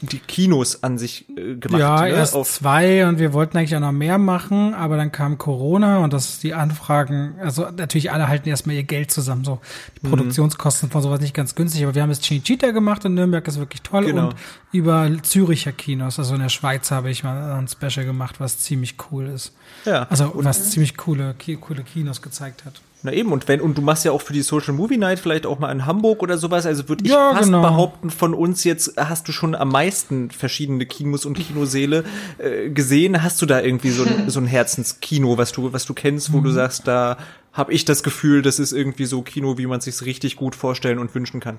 die 0.00 0.18
Kinos 0.18 0.82
an 0.82 0.98
sich 0.98 1.28
äh, 1.30 1.56
gemacht. 1.56 1.80
Ja, 1.80 2.02
ne? 2.02 2.10
erst 2.10 2.34
Auf 2.34 2.48
zwei 2.48 3.06
und 3.06 3.18
wir 3.18 3.32
wollten 3.32 3.56
eigentlich 3.56 3.74
auch 3.74 3.80
noch 3.80 3.92
mehr 3.92 4.18
machen, 4.18 4.74
aber 4.74 4.96
dann 4.96 5.12
kam 5.12 5.38
Corona 5.38 5.98
und 5.98 6.12
das 6.12 6.38
die 6.38 6.54
Anfragen, 6.54 7.34
also 7.40 7.68
natürlich 7.70 8.10
alle 8.12 8.28
halten 8.28 8.48
erstmal 8.48 8.76
ihr 8.76 8.82
Geld 8.82 9.10
zusammen, 9.10 9.44
so 9.44 9.60
die 10.00 10.06
mhm. 10.06 10.10
Produktionskosten 10.10 10.90
von 10.90 11.02
sowas 11.02 11.20
nicht 11.20 11.34
ganz 11.34 11.54
günstig, 11.54 11.84
aber 11.84 11.94
wir 11.94 12.02
haben 12.02 12.10
jetzt 12.10 12.24
Cinecittà 12.24 12.72
gemacht 12.72 13.04
in 13.04 13.14
Nürnberg, 13.14 13.46
ist 13.46 13.58
wirklich 13.58 13.82
toll 13.82 14.06
genau. 14.06 14.28
und 14.28 14.36
über 14.72 15.10
Züricher 15.22 15.72
Kinos, 15.72 16.18
also 16.18 16.34
in 16.34 16.40
der 16.40 16.48
Schweiz 16.48 16.90
habe 16.90 17.10
ich 17.10 17.24
mal 17.24 17.52
ein 17.52 17.68
Special 17.68 18.04
gemacht, 18.04 18.40
was 18.40 18.58
ziemlich 18.58 18.96
cool 19.10 19.26
ist. 19.26 19.52
Ja. 19.84 20.06
Also 20.08 20.32
was 20.34 20.70
ziemlich 20.70 20.96
coole, 20.96 21.34
coole 21.60 21.82
Kinos 21.82 22.22
gezeigt 22.22 22.64
hat. 22.64 22.80
Na 23.04 23.12
eben, 23.12 23.32
und 23.32 23.48
wenn, 23.48 23.60
und 23.60 23.76
du 23.76 23.82
machst 23.82 24.04
ja 24.04 24.12
auch 24.12 24.22
für 24.22 24.32
die 24.32 24.42
Social 24.42 24.74
Movie 24.74 24.96
Night 24.96 25.18
vielleicht 25.18 25.44
auch 25.44 25.58
mal 25.58 25.72
in 25.72 25.86
Hamburg 25.86 26.22
oder 26.22 26.38
sowas, 26.38 26.66
also 26.66 26.88
würde 26.88 27.04
ich 27.04 27.10
ja, 27.10 27.32
fast 27.32 27.46
genau. 27.46 27.60
behaupten, 27.60 28.10
von 28.10 28.32
uns 28.32 28.62
jetzt 28.62 28.94
hast 28.96 29.26
du 29.26 29.32
schon 29.32 29.56
am 29.56 29.70
meisten 29.70 30.30
verschiedene 30.30 30.86
Kinos 30.86 31.26
und 31.26 31.36
Kinoseele 31.36 32.04
äh, 32.38 32.70
gesehen. 32.70 33.22
Hast 33.22 33.42
du 33.42 33.46
da 33.46 33.60
irgendwie 33.60 33.90
so 33.90 34.04
ein, 34.04 34.30
so 34.30 34.38
ein 34.38 34.46
Herzenskino, 34.46 35.36
was 35.36 35.50
du, 35.50 35.72
was 35.72 35.84
du 35.84 35.94
kennst, 35.94 36.32
wo 36.32 36.38
mhm. 36.38 36.44
du 36.44 36.50
sagst, 36.50 36.86
da 36.86 37.18
habe 37.52 37.72
ich 37.72 37.84
das 37.84 38.02
Gefühl, 38.04 38.40
das 38.40 38.58
ist 38.58 38.72
irgendwie 38.72 39.04
so 39.04 39.22
Kino, 39.22 39.58
wie 39.58 39.66
man 39.66 39.80
sich's 39.80 40.04
richtig 40.04 40.36
gut 40.36 40.54
vorstellen 40.54 40.98
und 40.98 41.14
wünschen 41.14 41.40
kann? 41.40 41.58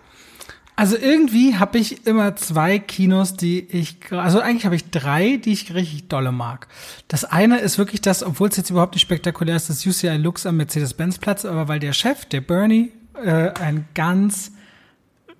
Also 0.83 0.97
irgendwie 0.97 1.55
habe 1.55 1.77
ich 1.77 2.05
immer 2.05 2.35
zwei 2.35 2.77
Kinos, 2.77 3.37
die 3.37 3.65
ich, 3.69 3.95
also 4.11 4.41
eigentlich 4.41 4.65
habe 4.65 4.75
ich 4.75 4.91
drei, 4.91 5.37
die 5.37 5.53
ich 5.53 5.73
richtig 5.73 6.09
dolle 6.09 6.33
mag. 6.33 6.67
Das 7.07 7.23
eine 7.23 7.59
ist 7.59 7.77
wirklich 7.77 8.01
das, 8.01 8.21
obwohl 8.21 8.49
es 8.49 8.57
jetzt 8.57 8.69
überhaupt 8.69 8.93
nicht 8.93 9.01
spektakulär 9.03 9.55
ist, 9.55 9.69
das 9.69 9.85
UCI 9.85 10.17
Lux 10.17 10.45
am 10.45 10.57
Mercedes-Benz-Platz, 10.57 11.45
aber 11.45 11.69
weil 11.69 11.79
der 11.79 11.93
Chef, 11.93 12.25
der 12.25 12.41
Bernie, 12.41 12.91
äh, 13.15 13.51
ein 13.61 13.85
ganz 13.93 14.51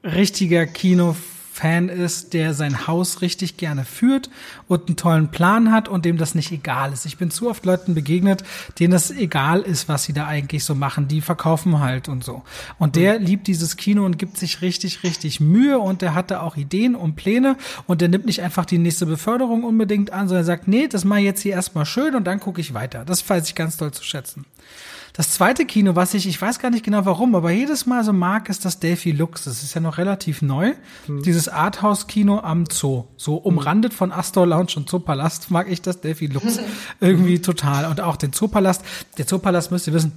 richtiger 0.01 0.65
Kino 0.65 1.13
Fan 1.53 1.87
ist, 1.87 2.33
der 2.33 2.55
sein 2.55 2.87
Haus 2.87 3.21
richtig 3.21 3.57
gerne 3.57 3.85
führt 3.85 4.31
und 4.67 4.87
einen 4.87 4.95
tollen 4.95 5.29
Plan 5.29 5.71
hat 5.71 5.87
und 5.87 6.03
dem 6.03 6.17
das 6.17 6.33
nicht 6.33 6.51
egal 6.51 6.91
ist. 6.91 7.05
Ich 7.05 7.17
bin 7.17 7.29
zu 7.29 7.47
oft 7.47 7.63
Leuten 7.63 7.93
begegnet, 7.93 8.43
denen 8.79 8.91
das 8.91 9.11
egal 9.11 9.61
ist, 9.61 9.87
was 9.87 10.03
sie 10.03 10.13
da 10.13 10.25
eigentlich 10.25 10.63
so 10.63 10.73
machen. 10.73 11.07
Die 11.07 11.21
verkaufen 11.21 11.79
halt 11.79 12.09
und 12.09 12.23
so. 12.23 12.41
Und 12.79 12.95
der 12.95 13.19
mhm. 13.19 13.25
liebt 13.27 13.45
dieses 13.45 13.77
Kino 13.77 14.03
und 14.03 14.17
gibt 14.17 14.39
sich 14.39 14.63
richtig, 14.63 15.03
richtig 15.03 15.41
Mühe 15.41 15.77
und 15.77 16.01
der 16.01 16.15
hatte 16.15 16.41
auch 16.41 16.57
Ideen 16.57 16.95
und 16.95 17.15
Pläne 17.15 17.55
und 17.85 18.01
der 18.01 18.09
nimmt 18.09 18.25
nicht 18.25 18.41
einfach 18.41 18.65
die 18.65 18.79
nächste 18.79 19.05
Beförderung 19.05 19.63
unbedingt 19.63 20.11
an, 20.11 20.27
sondern 20.27 20.45
sagt, 20.45 20.67
nee, 20.67 20.87
das 20.87 21.05
mache 21.05 21.19
ich 21.19 21.25
jetzt 21.25 21.41
hier 21.41 21.53
erstmal 21.53 21.85
schön 21.85 22.15
und 22.15 22.25
dann 22.25 22.39
gucke 22.39 22.61
ich 22.61 22.73
weiter. 22.73 23.05
Das 23.05 23.29
weiß 23.29 23.47
ich 23.47 23.53
ganz 23.53 23.77
toll 23.77 23.91
zu 23.91 24.03
schätzen. 24.03 24.45
Das 25.13 25.29
zweite 25.29 25.65
Kino, 25.65 25.95
was 25.95 26.15
ich, 26.15 26.27
ich 26.27 26.41
weiß 26.41 26.57
gar 26.57 26.71
nicht 26.71 26.83
genau 26.83 27.05
warum, 27.05 27.35
aber 27.35 27.51
jedes 27.51 27.85
Mal 27.85 28.03
so 28.03 28.13
mag, 28.13 28.49
ist 28.49 28.65
das 28.65 28.79
Delphi 28.79 29.11
Lux. 29.11 29.43
Das 29.43 29.61
ist 29.61 29.75
ja 29.75 29.79
noch 29.79 29.99
relativ 29.99 30.41
neu. 30.41 30.73
Mhm. 31.07 31.21
Dieses 31.21 31.47
Arthouse-Kino 31.47 32.39
am 32.39 32.65
Zoo. 32.65 33.05
So 33.15 33.35
umrandet 33.35 33.93
von 33.93 34.11
Astor 34.11 34.47
Lounge 34.47 34.73
und 34.75 34.89
Zoopalast 34.89 35.51
mag 35.51 35.69
ich 35.69 35.83
das 35.83 36.01
Delphi 36.01 36.25
Lux 36.25 36.59
irgendwie 36.99 37.39
total. 37.39 37.85
Und 37.85 38.01
auch 38.01 38.15
den 38.15 38.33
Zoopalast. 38.33 38.83
Der 39.19 39.27
Zoopalast 39.27 39.71
müsst 39.71 39.85
ihr 39.85 39.93
wissen, 39.93 40.13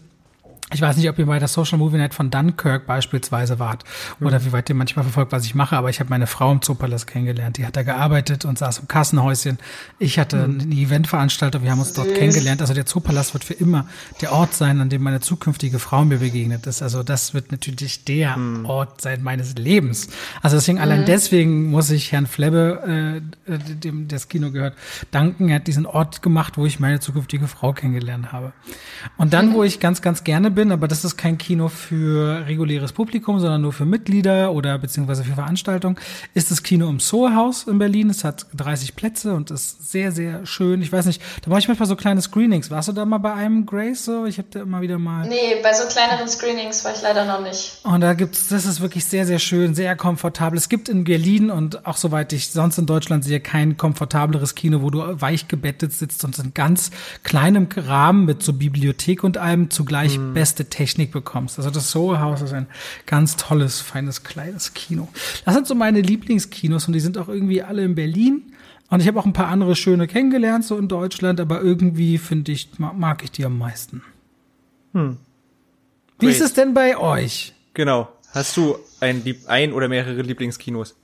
ich 0.73 0.81
weiß 0.81 0.97
nicht, 0.97 1.09
ob 1.09 1.17
ihr 1.19 1.27
bei 1.27 1.39
der 1.39 1.47
Social 1.47 1.79
Movie 1.79 1.97
Night 1.97 2.13
von 2.13 2.29
Dunkirk 2.29 2.87
beispielsweise 2.87 3.61
wart 3.61 3.85
oder 4.21 4.45
wie 4.45 4.51
weit 4.51 4.69
ihr 4.69 4.75
manchmal 4.75 5.05
verfolgt, 5.05 5.31
was 5.31 5.45
ich 5.45 5.55
mache, 5.55 5.77
aber 5.77 5.91
ich 5.91 6.01
habe 6.01 6.11
meine 6.11 6.27
Frau 6.27 6.51
im 6.51 6.61
Zoopalast 6.61 7.07
kennengelernt. 7.07 7.57
Die 7.57 7.65
hat 7.65 7.77
da 7.77 7.85
gearbeitet 7.85 8.45
und 8.45 8.59
saß 8.59 8.81
im 8.81 8.89
Kassenhäuschen. 8.89 9.59
Ich 10.01 10.19
hatte 10.19 10.49
mhm. 10.49 10.61
eine 10.63 10.75
Eventveranstaltung, 10.75 11.63
wir 11.63 11.71
haben 11.71 11.79
uns 11.79 11.93
dort 11.93 12.13
kennengelernt. 12.15 12.61
Also 12.63 12.75
der 12.75 12.85
Zoopalast 12.85 13.33
wird 13.33 13.45
für 13.45 13.55
immer 13.55 13.87
der 14.21 14.33
Ort 14.33 14.55
sein, 14.55 14.81
an 14.81 14.89
dem 14.89 15.05
meine 15.05 15.21
zukünftige 15.21 15.79
Frau 15.79 16.05
mir 16.05 16.19
begegnet 16.19 16.67
ist. 16.67 16.83
Also 16.83 17.05
das 17.05 17.33
wird 17.33 17.53
natürlich 17.53 18.05
der 18.05 18.37
mhm. 18.37 18.67
Ort 18.67 19.01
sein 19.01 19.23
meines 19.23 19.55
Lebens. 19.55 20.09
Also 20.43 20.57
deswegen, 20.57 20.79
mhm. 20.79 20.83
allein 20.83 21.05
deswegen 21.05 21.71
muss 21.71 21.91
ich 21.91 22.11
Herrn 22.11 22.27
Flebbe, 22.27 23.23
äh, 23.47 23.53
äh, 23.53 23.59
dem 23.59 24.09
das 24.09 24.29
Kino 24.29 24.51
gehört, 24.51 24.75
danken. 25.13 25.49
Er 25.49 25.57
hat 25.57 25.69
diesen 25.69 25.87
Ort 25.87 26.23
gemacht, 26.23 26.59
wo 26.59 26.67
ich 26.67 26.81
meine 26.81 26.99
zukünftige 26.99 27.47
Frau 27.47 27.73
kennengelernt 27.73 28.33
habe. 28.33 28.53
Und 29.17 29.33
dann, 29.33 29.55
wo 29.55 29.63
ich 29.63 29.79
ganz, 29.79 30.03
ganz 30.03 30.25
gerne 30.25 30.56
bin, 30.57 30.73
aber 30.73 30.89
das 30.89 31.05
ist 31.05 31.17
kein 31.17 31.39
Kino 31.39 31.69
für 31.69 32.45
reguläres 32.47 32.93
Publikum, 32.93 33.39
sondern 33.39 33.61
nur 33.61 33.73
für 33.73 33.85
Mitglieder 33.85 34.51
oder 34.51 34.77
beziehungsweise 34.79 35.23
für 35.23 35.35
Veranstaltungen, 35.35 35.97
ist 36.35 36.51
das 36.51 36.65
Kino 36.65 36.89
im 36.89 36.99
Soho-Haus 36.99 37.69
in 37.69 37.79
Berlin. 37.79 38.11
Es 38.11 38.25
hat 38.25 38.47
30 38.57 38.97
Plätze 38.97 39.35
und 39.35 39.53
ist 39.53 39.93
sehr, 39.93 40.11
sehr 40.11 40.45
schön. 40.47 40.83
Ich 40.83 40.91
weiß 40.91 41.07
nicht, 41.07 41.23
da 41.43 41.51
mache 41.51 41.61
ich 41.61 41.69
manchmal 41.69 41.87
so 41.87 41.95
kleine 41.95 42.21
Screenings. 42.21 42.71
Warst 42.73 42.89
du 42.89 42.93
da 42.93 43.05
mal 43.05 43.19
bei 43.19 43.35
einem 43.35 43.67
Grace 43.67 44.07
so? 44.07 44.25
Ich 44.25 44.39
habe 44.39 44.49
da 44.51 44.63
immer 44.63 44.81
wieder 44.81 44.99
mal. 44.99 45.29
Nee, 45.29 45.61
bei 45.63 45.73
so 45.73 45.87
kleineren 45.87 46.27
Screenings 46.27 46.85
war 46.85 46.93
ich 46.93 47.03
leider 47.03 47.25
noch 47.27 47.43
nicht. 47.43 47.79
Und 47.85 48.01
da 48.01 48.15
gibt's, 48.15 48.49
das 48.49 48.65
ist 48.65 48.81
wirklich 48.81 49.05
sehr, 49.05 49.27
sehr 49.27 49.39
schön, 49.39 49.75
sehr 49.75 49.95
komfortabel. 49.95 50.59
Es 50.59 50.69
gibt 50.69 50.89
in 50.89 51.05
Berlin 51.05 51.51
und 51.51 51.87
auch 51.87 51.99
soweit 51.99 52.33
ich 52.33 52.49
sonst 52.49 52.79
in 52.79 52.87
Deutschland 52.87 53.25
sehe, 53.25 53.41
kein 53.41 53.77
komfortableres 53.77 54.55
Kino, 54.55 54.81
wo 54.81 54.91
du 54.91 55.21
weich 55.21 55.47
gebettet 55.47 55.93
sitzt 55.93 56.25
und 56.25 56.39
in 56.39 56.55
ganz 56.55 56.91
kleinem 57.23 57.69
Rahmen 57.77 58.25
mit 58.25 58.43
so 58.43 58.55
Bibliothek 58.55 59.23
und 59.23 59.37
allem 59.37 59.71
zugleich 59.71 60.19
mm 60.19 60.46
beste 60.47 60.67
Technik 60.67 61.11
bekommst. 61.11 61.59
Also 61.59 61.71
das 61.71 61.91
Soho 61.91 62.21
House 62.21 62.41
ist 62.41 62.53
ein 62.53 62.69
ganz 63.05 63.35
tolles, 63.35 63.81
feines, 63.81 64.23
kleines 64.23 64.75
Kino. 64.75 65.09
Das 65.45 65.55
sind 65.55 65.67
so 65.67 65.75
meine 65.75 66.01
Lieblingskinos 66.01 66.87
und 66.87 66.93
die 66.93 67.01
sind 67.01 67.19
auch 67.19 67.27
irgendwie 67.29 67.63
alle 67.63 67.83
in 67.83 67.97
Berlin. 67.97 68.53
Und 68.89 69.01
ich 69.01 69.09
habe 69.09 69.19
auch 69.19 69.27
ein 69.27 69.33
paar 69.33 69.49
andere 69.49 69.75
schöne 69.75 70.07
kennengelernt, 70.07 70.65
so 70.65 70.79
in 70.79 70.87
Deutschland, 70.87 71.41
aber 71.41 71.61
irgendwie 71.61 72.19
finde 72.19 72.53
ich, 72.53 72.69
mag 72.79 73.25
ich 73.25 73.33
die 73.33 73.45
am 73.45 73.59
meisten. 73.59 74.05
Hm. 74.93 75.17
Wie 76.21 76.29
ist 76.29 76.41
es 76.41 76.53
denn 76.55 76.73
bei 76.73 76.97
euch? 76.97 77.53
Genau. 77.75 78.09
Hast 78.31 78.57
du 78.57 78.77
ein, 79.01 79.25
ein 79.49 79.73
oder 79.73 79.89
mehrere 79.89 80.23
Lieblingskinos? 80.23 80.95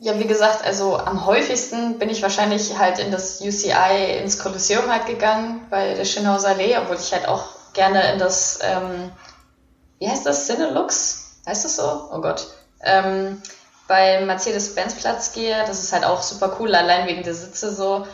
Ja, 0.00 0.18
wie 0.18 0.26
gesagt, 0.26 0.66
also 0.66 0.98
am 0.98 1.24
häufigsten 1.24 1.98
bin 1.98 2.10
ich 2.10 2.20
wahrscheinlich 2.20 2.78
halt 2.78 2.98
in 2.98 3.10
das 3.10 3.40
UCI, 3.40 4.20
ins 4.22 4.38
Kolosseum 4.38 4.86
halt 4.90 5.06
gegangen, 5.06 5.62
bei 5.70 5.94
der 5.94 6.04
Schönhauser 6.04 6.50
Allee, 6.50 6.76
obwohl 6.76 6.96
ich 6.96 7.10
halt 7.12 7.26
auch 7.26 7.57
gerne 7.78 8.12
in 8.12 8.18
das, 8.18 8.58
ähm, 8.62 9.12
wie 10.00 10.10
heißt 10.10 10.26
das, 10.26 10.46
Cinelux? 10.46 11.36
Heißt 11.46 11.64
das 11.64 11.76
so? 11.76 12.08
Oh 12.12 12.20
Gott. 12.20 12.48
Ähm, 12.82 13.40
bei 13.86 14.20
Mercedes-Benz-Platz 14.20 15.32
gehe. 15.32 15.64
Das 15.66 15.82
ist 15.82 15.92
halt 15.92 16.04
auch 16.04 16.22
super 16.22 16.56
cool, 16.58 16.74
allein 16.74 17.06
wegen 17.06 17.22
der 17.22 17.34
Sitze 17.34 17.72
so. 17.72 18.06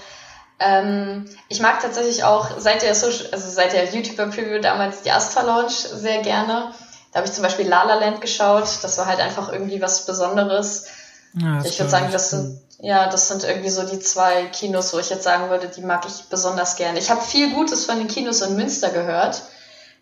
Ähm, 0.60 1.28
ich 1.48 1.60
mag 1.60 1.80
tatsächlich 1.80 2.24
auch 2.24 2.58
seit 2.58 2.82
der, 2.82 2.94
Social, 2.94 3.26
also 3.32 3.50
seit 3.50 3.72
der 3.72 3.92
YouTuber-Preview 3.92 4.60
damals 4.60 5.02
die 5.02 5.10
Astra 5.10 5.42
Lounge 5.42 5.72
sehr 5.72 6.22
gerne. 6.22 6.72
Da 7.12 7.18
habe 7.18 7.26
ich 7.26 7.34
zum 7.34 7.42
Beispiel 7.42 7.66
La 7.66 7.84
La 7.84 7.94
Land 7.94 8.20
geschaut. 8.20 8.68
Das 8.82 8.98
war 8.98 9.06
halt 9.06 9.20
einfach 9.20 9.50
irgendwie 9.50 9.80
was 9.80 10.06
Besonderes. 10.06 10.86
Ja, 11.32 11.64
ich 11.64 11.78
würde 11.78 11.90
sagen, 11.90 12.12
das 12.12 12.30
sind, 12.30 12.60
ja, 12.80 13.08
das 13.08 13.28
sind 13.28 13.42
irgendwie 13.42 13.70
so 13.70 13.82
die 13.82 13.98
zwei 13.98 14.44
Kinos, 14.46 14.92
wo 14.92 14.98
ich 14.98 15.10
jetzt 15.10 15.24
sagen 15.24 15.50
würde, 15.50 15.68
die 15.68 15.82
mag 15.82 16.04
ich 16.06 16.28
besonders 16.28 16.76
gerne. 16.76 16.98
Ich 16.98 17.10
habe 17.10 17.22
viel 17.22 17.52
Gutes 17.52 17.86
von 17.86 17.98
den 17.98 18.06
Kinos 18.06 18.40
in 18.42 18.54
Münster 18.54 18.90
gehört. 18.90 19.42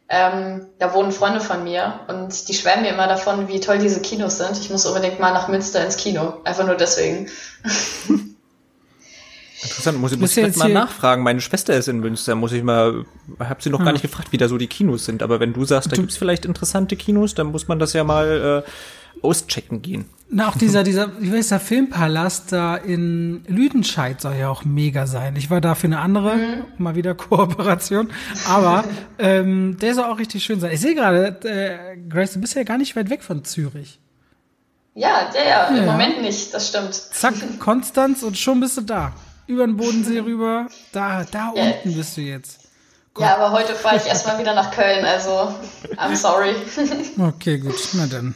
Ähm, 0.08 0.66
da 0.78 0.92
wohnen 0.92 1.10
Freunde 1.10 1.40
von 1.40 1.64
mir 1.64 2.00
und 2.08 2.48
die 2.48 2.54
schwärmen 2.54 2.82
mir 2.82 2.90
immer 2.90 3.06
davon, 3.06 3.48
wie 3.48 3.60
toll 3.60 3.78
diese 3.78 4.00
Kinos 4.00 4.36
sind. 4.38 4.58
Ich 4.58 4.68
muss 4.68 4.84
unbedingt 4.84 5.20
mal 5.20 5.32
nach 5.32 5.48
Münster 5.48 5.82
ins 5.84 5.96
Kino. 5.96 6.40
Einfach 6.44 6.66
nur 6.66 6.74
deswegen. 6.74 7.30
Interessant, 9.62 9.98
muss, 9.98 10.16
muss 10.16 10.36
ich 10.36 10.44
jetzt 10.44 10.56
mal 10.56 10.68
nachfragen. 10.68 11.22
Meine 11.22 11.40
Schwester 11.40 11.74
ist 11.74 11.88
in 11.88 12.00
Münster, 12.00 12.34
muss 12.34 12.52
ich 12.52 12.64
mal, 12.64 13.06
hab 13.38 13.62
sie 13.62 13.70
noch 13.70 13.78
hm. 13.78 13.86
gar 13.86 13.92
nicht 13.92 14.02
gefragt, 14.02 14.32
wie 14.32 14.36
da 14.36 14.48
so 14.48 14.58
die 14.58 14.66
Kinos 14.66 15.04
sind. 15.04 15.22
Aber 15.22 15.38
wenn 15.38 15.52
du 15.52 15.64
sagst, 15.64 15.92
da 15.92 15.96
du, 15.96 16.02
gibt's 16.02 16.16
vielleicht 16.16 16.44
interessante 16.44 16.96
Kinos, 16.96 17.34
dann 17.34 17.46
muss 17.46 17.68
man 17.68 17.78
das 17.78 17.92
ja 17.92 18.02
mal 18.02 18.64
äh, 18.66 19.24
auschecken 19.24 19.80
gehen. 19.80 20.06
Na, 20.34 20.48
auch 20.48 20.56
dieser, 20.56 20.82
dieser, 20.82 21.20
wie 21.20 21.30
heißt 21.30 21.50
der 21.50 21.60
Filmpalast 21.60 22.52
da 22.52 22.74
in 22.76 23.44
Lüdenscheid 23.46 24.18
soll 24.18 24.36
ja 24.36 24.48
auch 24.48 24.64
mega 24.64 25.06
sein. 25.06 25.36
Ich 25.36 25.50
war 25.50 25.60
da 25.60 25.74
für 25.74 25.88
eine 25.88 25.98
andere, 25.98 26.36
mhm. 26.36 26.64
mal 26.78 26.94
wieder 26.94 27.14
Kooperation. 27.14 28.10
Aber 28.48 28.82
ähm, 29.18 29.76
der 29.78 29.94
soll 29.94 30.04
auch 30.04 30.18
richtig 30.18 30.42
schön 30.42 30.59
sein. 30.59 30.72
Ich 30.72 30.80
sehe 30.80 30.94
gerade, 30.94 31.38
äh, 31.44 31.98
Grace, 32.09 32.32
du 32.32 32.40
bist 32.40 32.54
ja 32.54 32.62
gar 32.62 32.78
nicht 32.78 32.96
weit 32.96 33.10
weg 33.10 33.22
von 33.22 33.44
Zürich. 33.44 34.00
Ja, 34.94 35.28
ja, 35.34 35.44
ja, 35.46 35.66
im 35.66 35.76
ja. 35.76 35.92
Moment 35.92 36.22
nicht, 36.22 36.54
das 36.54 36.68
stimmt. 36.68 36.94
Zack, 36.94 37.34
Konstanz 37.59 38.22
und 38.22 38.38
schon 38.38 38.59
bist 38.60 38.78
du 38.78 38.80
da. 38.80 39.12
Über 39.46 39.66
den 39.66 39.76
Bodensee 39.76 40.20
rüber, 40.20 40.66
da, 40.92 41.24
da 41.30 41.52
ja. 41.54 41.62
unten 41.62 41.94
bist 41.94 42.16
du 42.16 42.22
jetzt. 42.22 42.60
Ja, 43.18 43.36
aber 43.36 43.52
heute 43.52 43.74
fahre 43.74 43.96
ich 43.96 44.06
erstmal 44.06 44.38
wieder 44.38 44.54
nach 44.54 44.70
Köln, 44.70 45.04
also 45.04 45.54
I'm 45.98 46.16
sorry. 46.16 46.54
Okay, 47.18 47.59
gut, 47.59 47.76
na 47.92 48.06
dann. 48.06 48.34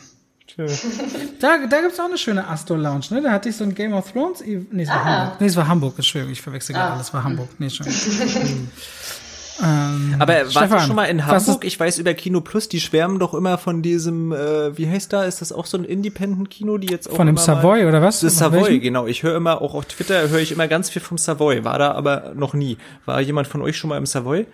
Da, 0.57 1.67
da 1.69 1.81
gibt's 1.83 2.01
auch 2.01 2.07
eine 2.07 2.17
schöne 2.19 2.47
Astor 2.49 2.79
Lounge, 2.79 3.05
ne? 3.11 3.21
Da 3.23 3.31
hatte 3.33 3.49
ich 3.51 3.57
so 3.57 3.65
ein 3.65 3.75
Game 3.75 3.93
of 3.93 4.11
Thrones. 4.13 4.43
Nee, 4.45 4.83
es 4.85 4.89
war 4.89 4.97
Ah. 4.97 5.05
Hamburg. 5.05 5.41
Nee, 5.41 5.47
es 5.49 5.57
war 5.57 5.69
Hamburg, 5.69 5.95
Entschuldigung, 5.97 6.33
ich 6.33 6.41
verwechsel 6.41 6.75
gerade 6.75 6.93
alles. 6.95 7.09
Es 7.09 7.15
war 7.15 7.25
Hamburg. 7.25 7.49
Nee, 7.59 7.69
schon. 7.69 7.87
ähm, 9.63 10.17
Aber 10.19 10.33
warst 10.35 10.47
du 10.47 10.59
Stefan, 10.61 10.87
schon 10.87 10.97
mal 10.97 11.05
in 11.05 11.27
Hamburg? 11.27 11.65
Ich 11.65 11.79
weiß 11.81 11.99
über 11.99 12.15
Kino 12.15 12.41
Plus, 12.41 12.69
die 12.69 12.81
schwärmen 12.81 13.19
doch 13.19 13.35
immer 13.35 13.59
von 13.59 13.83
diesem, 13.83 14.33
äh, 14.33 14.77
wie 14.77 14.89
heißt 14.89 15.13
da? 15.13 15.25
Ist 15.25 15.41
das 15.41 15.53
auch 15.53 15.67
so 15.67 15.79
ein 15.79 15.85
Independent-Kino, 15.85 16.79
die 16.79 16.89
jetzt 16.89 17.09
auch 17.11 17.17
Von 17.17 17.27
dem 17.27 17.37
immer 17.37 17.47
mal- 17.47 17.57
Savoy, 17.57 17.85
oder 17.87 18.03
was? 18.03 18.21
Das 18.21 18.37
Savoy, 18.39 18.63
welchem? 18.63 18.81
genau. 18.81 19.07
Ich 19.07 19.23
höre 19.23 19.37
immer, 19.37 19.61
auch 19.63 19.75
auf 19.75 19.85
Twitter 19.87 20.29
höre 20.29 20.41
ich 20.41 20.53
immer 20.53 20.69
ganz 20.69 20.91
viel 20.91 21.03
vom 21.03 21.19
Savoy. 21.19 21.65
War 21.65 21.79
da 21.79 21.93
aber 21.93 22.33
noch 22.35 22.55
nie. 22.55 22.79
War 23.05 23.21
jemand 23.21 23.47
von 23.49 23.63
euch 23.63 23.77
schon 23.77 23.89
mal 23.91 23.99
im 23.99 24.07
Savoy? 24.07 24.47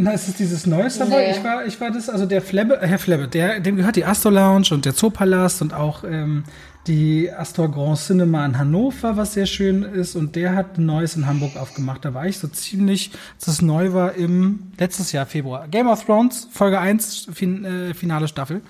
Na, 0.00 0.12
ist 0.12 0.28
es 0.28 0.34
dieses 0.34 0.64
neue 0.64 0.88
Savoy? 0.88 1.16
Nee. 1.18 1.30
Ich 1.32 1.42
war, 1.42 1.66
ich 1.66 1.80
war 1.80 1.90
das, 1.90 2.08
also 2.08 2.24
der 2.24 2.40
Flebbe, 2.40 2.80
äh, 2.80 2.86
Herr 2.86 3.00
Flebbe, 3.00 3.26
der, 3.26 3.58
dem 3.58 3.76
gehört 3.76 3.96
die 3.96 4.04
Astor 4.04 4.30
Lounge 4.30 4.68
und 4.70 4.84
der 4.84 4.94
Zoopalast 4.94 5.60
und 5.60 5.74
auch 5.74 6.04
ähm, 6.04 6.44
die 6.86 7.30
Astor 7.32 7.68
Grand 7.68 7.98
Cinema 7.98 8.46
in 8.46 8.56
Hannover, 8.56 9.16
was 9.16 9.34
sehr 9.34 9.46
schön 9.46 9.82
ist. 9.82 10.14
Und 10.14 10.36
der 10.36 10.54
hat 10.54 10.78
ein 10.78 10.86
neues 10.86 11.16
in 11.16 11.26
Hamburg 11.26 11.56
aufgemacht. 11.56 12.04
Da 12.04 12.14
war 12.14 12.26
ich 12.26 12.38
so 12.38 12.46
ziemlich, 12.46 13.10
als 13.34 13.46
das 13.46 13.60
neu 13.60 13.92
war, 13.92 14.14
im 14.14 14.72
letztes 14.78 15.10
Jahr 15.10 15.26
Februar. 15.26 15.66
Game 15.66 15.88
of 15.88 16.04
Thrones, 16.04 16.48
Folge 16.52 16.78
1, 16.78 17.28
fin, 17.32 17.64
äh, 17.64 17.92
finale 17.92 18.28
Staffel. 18.28 18.62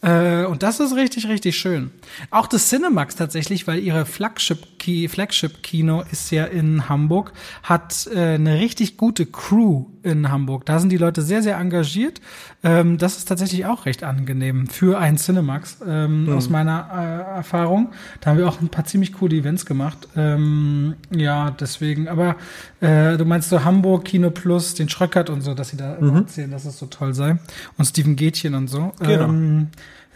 Äh, 0.00 0.44
und 0.44 0.62
das 0.62 0.78
ist 0.78 0.94
richtig, 0.94 1.28
richtig 1.28 1.58
schön. 1.58 1.90
Auch 2.30 2.46
das 2.46 2.68
Cinemax 2.68 3.16
tatsächlich, 3.16 3.66
weil 3.66 3.80
ihre 3.80 4.06
Flagship, 4.06 4.78
Ki 4.78 5.08
Flagship 5.08 5.62
Kino 5.62 6.04
ist 6.12 6.30
ja 6.30 6.44
in 6.44 6.88
Hamburg, 6.88 7.32
hat 7.64 8.08
äh, 8.14 8.34
eine 8.34 8.60
richtig 8.60 8.96
gute 8.96 9.26
Crew 9.26 9.86
in 10.02 10.30
Hamburg. 10.30 10.64
Da 10.66 10.78
sind 10.78 10.90
die 10.90 10.96
Leute 10.96 11.22
sehr, 11.22 11.42
sehr 11.42 11.56
engagiert. 11.56 12.20
Ähm, 12.62 12.98
das 12.98 13.18
ist 13.18 13.26
tatsächlich 13.26 13.66
auch 13.66 13.86
recht 13.86 14.04
angenehm 14.04 14.66
für 14.66 14.98
ein 14.98 15.16
Cinemax 15.16 15.78
ähm, 15.86 16.28
aus 16.30 16.48
meiner 16.48 16.88
äh, 16.92 17.36
Erfahrung. 17.36 17.90
Da 18.20 18.30
haben 18.30 18.38
wir 18.38 18.48
auch 18.48 18.60
ein 18.60 18.68
paar 18.68 18.84
ziemlich 18.84 19.12
coole 19.12 19.36
Events 19.36 19.66
gemacht. 19.66 20.08
Ähm, 20.16 20.94
ja, 21.10 21.50
deswegen. 21.50 22.08
Aber 22.08 22.36
äh, 22.80 23.16
du 23.16 23.24
meinst 23.24 23.50
so 23.50 23.64
Hamburg 23.64 24.04
Kino 24.04 24.30
Plus, 24.30 24.74
den 24.74 24.88
Schröckert 24.88 25.30
und 25.30 25.42
so, 25.42 25.54
dass 25.54 25.70
sie 25.70 25.76
da 25.76 25.96
immer 25.96 26.16
erzählen, 26.18 26.50
dass 26.50 26.64
es 26.64 26.78
so 26.78 26.86
toll 26.86 27.14
sei. 27.14 27.38
Und 27.76 27.84
Steven 27.84 28.16
Gätchen 28.16 28.54
und 28.54 28.68
so. 28.68 28.92
Genau. 29.00 29.66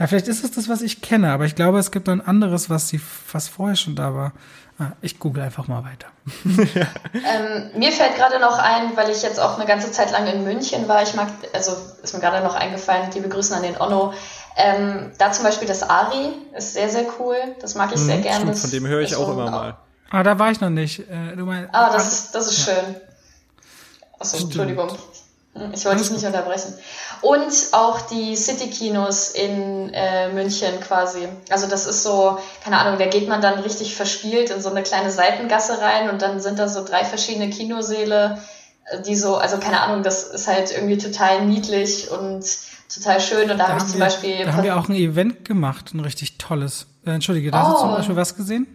Ja, 0.03 0.09
vielleicht 0.09 0.27
ist 0.27 0.43
es 0.43 0.51
das, 0.51 0.69
was 0.69 0.83
ich 0.83 1.01
kenne, 1.01 1.31
aber 1.31 1.45
ich 1.45 1.55
glaube, 1.55 1.79
es 1.79 1.93
gibt 1.93 2.09
noch 2.09 2.15
ein 2.15 2.27
anderes, 2.27 2.69
was 2.69 2.89
sie, 2.89 3.01
was 3.31 3.47
vorher 3.47 3.77
schon 3.77 3.95
da 3.95 4.12
war. 4.12 4.33
Ah, 4.77 4.91
ich 5.01 5.20
google 5.20 5.45
einfach 5.45 5.69
mal 5.69 5.85
weiter. 5.85 6.09
Ähm, 7.15 7.70
mir 7.79 7.93
fällt 7.93 8.16
gerade 8.16 8.41
noch 8.41 8.59
ein, 8.59 8.97
weil 8.97 9.11
ich 9.11 9.23
jetzt 9.23 9.39
auch 9.39 9.57
eine 9.57 9.66
ganze 9.66 9.93
Zeit 9.93 10.11
lang 10.11 10.27
in 10.27 10.43
München 10.43 10.89
war, 10.89 11.05
ich 11.05 11.15
mag, 11.15 11.29
also 11.53 11.77
ist 12.03 12.15
mir 12.15 12.20
gerade 12.20 12.43
noch 12.43 12.57
eingefallen, 12.57 13.12
liebe 13.15 13.29
Grüßen 13.29 13.55
an 13.55 13.62
den 13.62 13.81
Onno. 13.81 14.12
Ähm, 14.57 15.12
da 15.19 15.31
zum 15.31 15.45
Beispiel 15.45 15.69
das 15.69 15.89
Ari 15.89 16.33
ist 16.57 16.73
sehr, 16.74 16.89
sehr 16.89 17.05
cool. 17.20 17.37
Das 17.61 17.77
mag 17.77 17.93
ich 17.95 18.01
sehr 18.01 18.19
gerne. 18.19 18.47
Das 18.47 18.62
von 18.62 18.70
dem 18.73 18.89
höre 18.89 19.03
ich 19.03 19.15
auch 19.15 19.29
immer 19.29 19.51
mal. 19.53 19.77
Ah, 20.11 20.24
da 20.24 20.37
war 20.37 20.51
ich 20.51 20.61
noch 20.61 20.70
nicht. 20.70 20.99
Äh, 21.09 21.37
du 21.37 21.45
meinst, 21.47 21.70
Ah, 21.73 21.93
das 21.93 22.12
ist, 22.12 22.35
das 22.35 22.49
ist 22.49 22.65
schön. 22.65 22.97
Achso, 24.19 24.39
Entschuldigung. 24.39 24.89
Ich 25.74 25.85
wollte 25.85 25.99
dich 25.99 26.11
nicht 26.11 26.24
unterbrechen. 26.24 26.73
Und 27.20 27.53
auch 27.73 28.01
die 28.03 28.35
City-Kinos 28.37 29.31
in 29.31 29.91
äh, 29.93 30.33
München 30.33 30.81
quasi. 30.81 31.29
Also 31.51 31.66
das 31.66 31.87
ist 31.87 32.03
so, 32.03 32.39
keine 32.65 32.79
Ahnung, 32.79 32.99
da 32.99 33.07
geht 33.07 33.29
man 33.29 33.43
dann 33.43 33.59
richtig 33.59 33.95
verspielt 33.95 34.49
in 34.51 34.62
so 34.62 34.70
eine 34.70 34.83
kleine 34.83 35.11
Seitengasse 35.11 35.81
rein 35.81 36.09
und 36.09 36.23
dann 36.23 36.41
sind 36.41 36.59
da 36.59 36.69
so 36.69 36.83
drei 36.85 37.05
verschiedene 37.05 37.51
Kinosäle, 37.51 38.39
äh, 38.87 39.03
die 39.03 39.15
so, 39.15 39.37
also 39.37 39.59
keine 39.59 39.83
Ahnung, 39.83 40.03
das 40.03 40.24
ist 40.24 40.49
halt 40.49 40.73
irgendwie 40.73 40.97
total 40.97 41.45
niedlich 41.45 42.11
und 42.11 42.45
total 42.93 43.20
schön. 43.20 43.51
Und 43.51 43.59
da, 43.59 43.66
da, 43.66 43.69
habe 43.69 43.79
ich 43.79 43.85
zum 43.85 43.99
wir, 43.99 44.07
Beispiel... 44.07 44.45
da 44.45 44.55
haben 44.55 44.65
wir 44.65 44.77
auch 44.79 44.89
ein 44.89 44.97
Event 44.97 45.45
gemacht, 45.45 45.93
ein 45.93 46.01
richtig 46.01 46.39
tolles. 46.39 46.87
Äh, 47.05 47.11
Entschuldige, 47.11 47.51
da 47.51 47.59
hast 47.59 47.73
du 47.73 47.77
Oh. 47.77 47.81
zum 47.81 47.95
Beispiel 47.97 48.16
was 48.16 48.37
gesehen? 48.37 48.66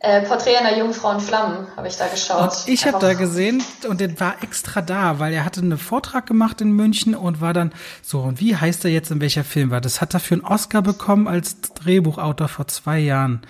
Äh, 0.00 0.22
Porträt 0.22 0.56
einer 0.56 0.76
Jungfrau 0.78 1.12
in 1.12 1.20
Flammen 1.20 1.66
habe 1.76 1.88
ich 1.88 1.96
da 1.96 2.06
geschaut. 2.06 2.52
Und 2.66 2.68
ich 2.68 2.86
habe 2.86 2.98
da 3.00 3.14
gesehen 3.14 3.62
und 3.88 4.00
der 4.00 4.18
war 4.20 4.42
extra 4.42 4.80
da, 4.80 5.18
weil 5.18 5.32
er 5.32 5.44
hatte 5.44 5.60
einen 5.60 5.78
Vortrag 5.78 6.26
gemacht 6.26 6.60
in 6.60 6.72
München 6.72 7.14
und 7.14 7.40
war 7.40 7.52
dann 7.52 7.72
so, 8.02 8.20
und 8.20 8.40
wie 8.40 8.54
heißt 8.56 8.84
er 8.84 8.90
jetzt, 8.92 9.10
in 9.10 9.20
welcher 9.20 9.44
Film 9.44 9.70
war? 9.70 9.80
Das 9.80 10.00
hat 10.00 10.14
er 10.14 10.20
für 10.20 10.34
einen 10.34 10.44
Oscar 10.44 10.82
bekommen 10.82 11.26
als 11.26 11.60
Drehbuchautor 11.60 12.48
vor 12.48 12.68
zwei 12.68 12.98
Jahren. 13.00 13.42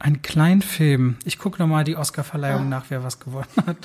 Ein 0.00 0.20
Kleinfilm. 0.22 1.16
Ich 1.24 1.38
gucke 1.38 1.62
nochmal 1.62 1.84
die 1.84 1.96
Oscarverleihung 1.96 2.68
nach, 2.68 2.86
wer 2.88 3.04
was 3.04 3.20
gewonnen 3.20 3.46
hat. 3.64 3.76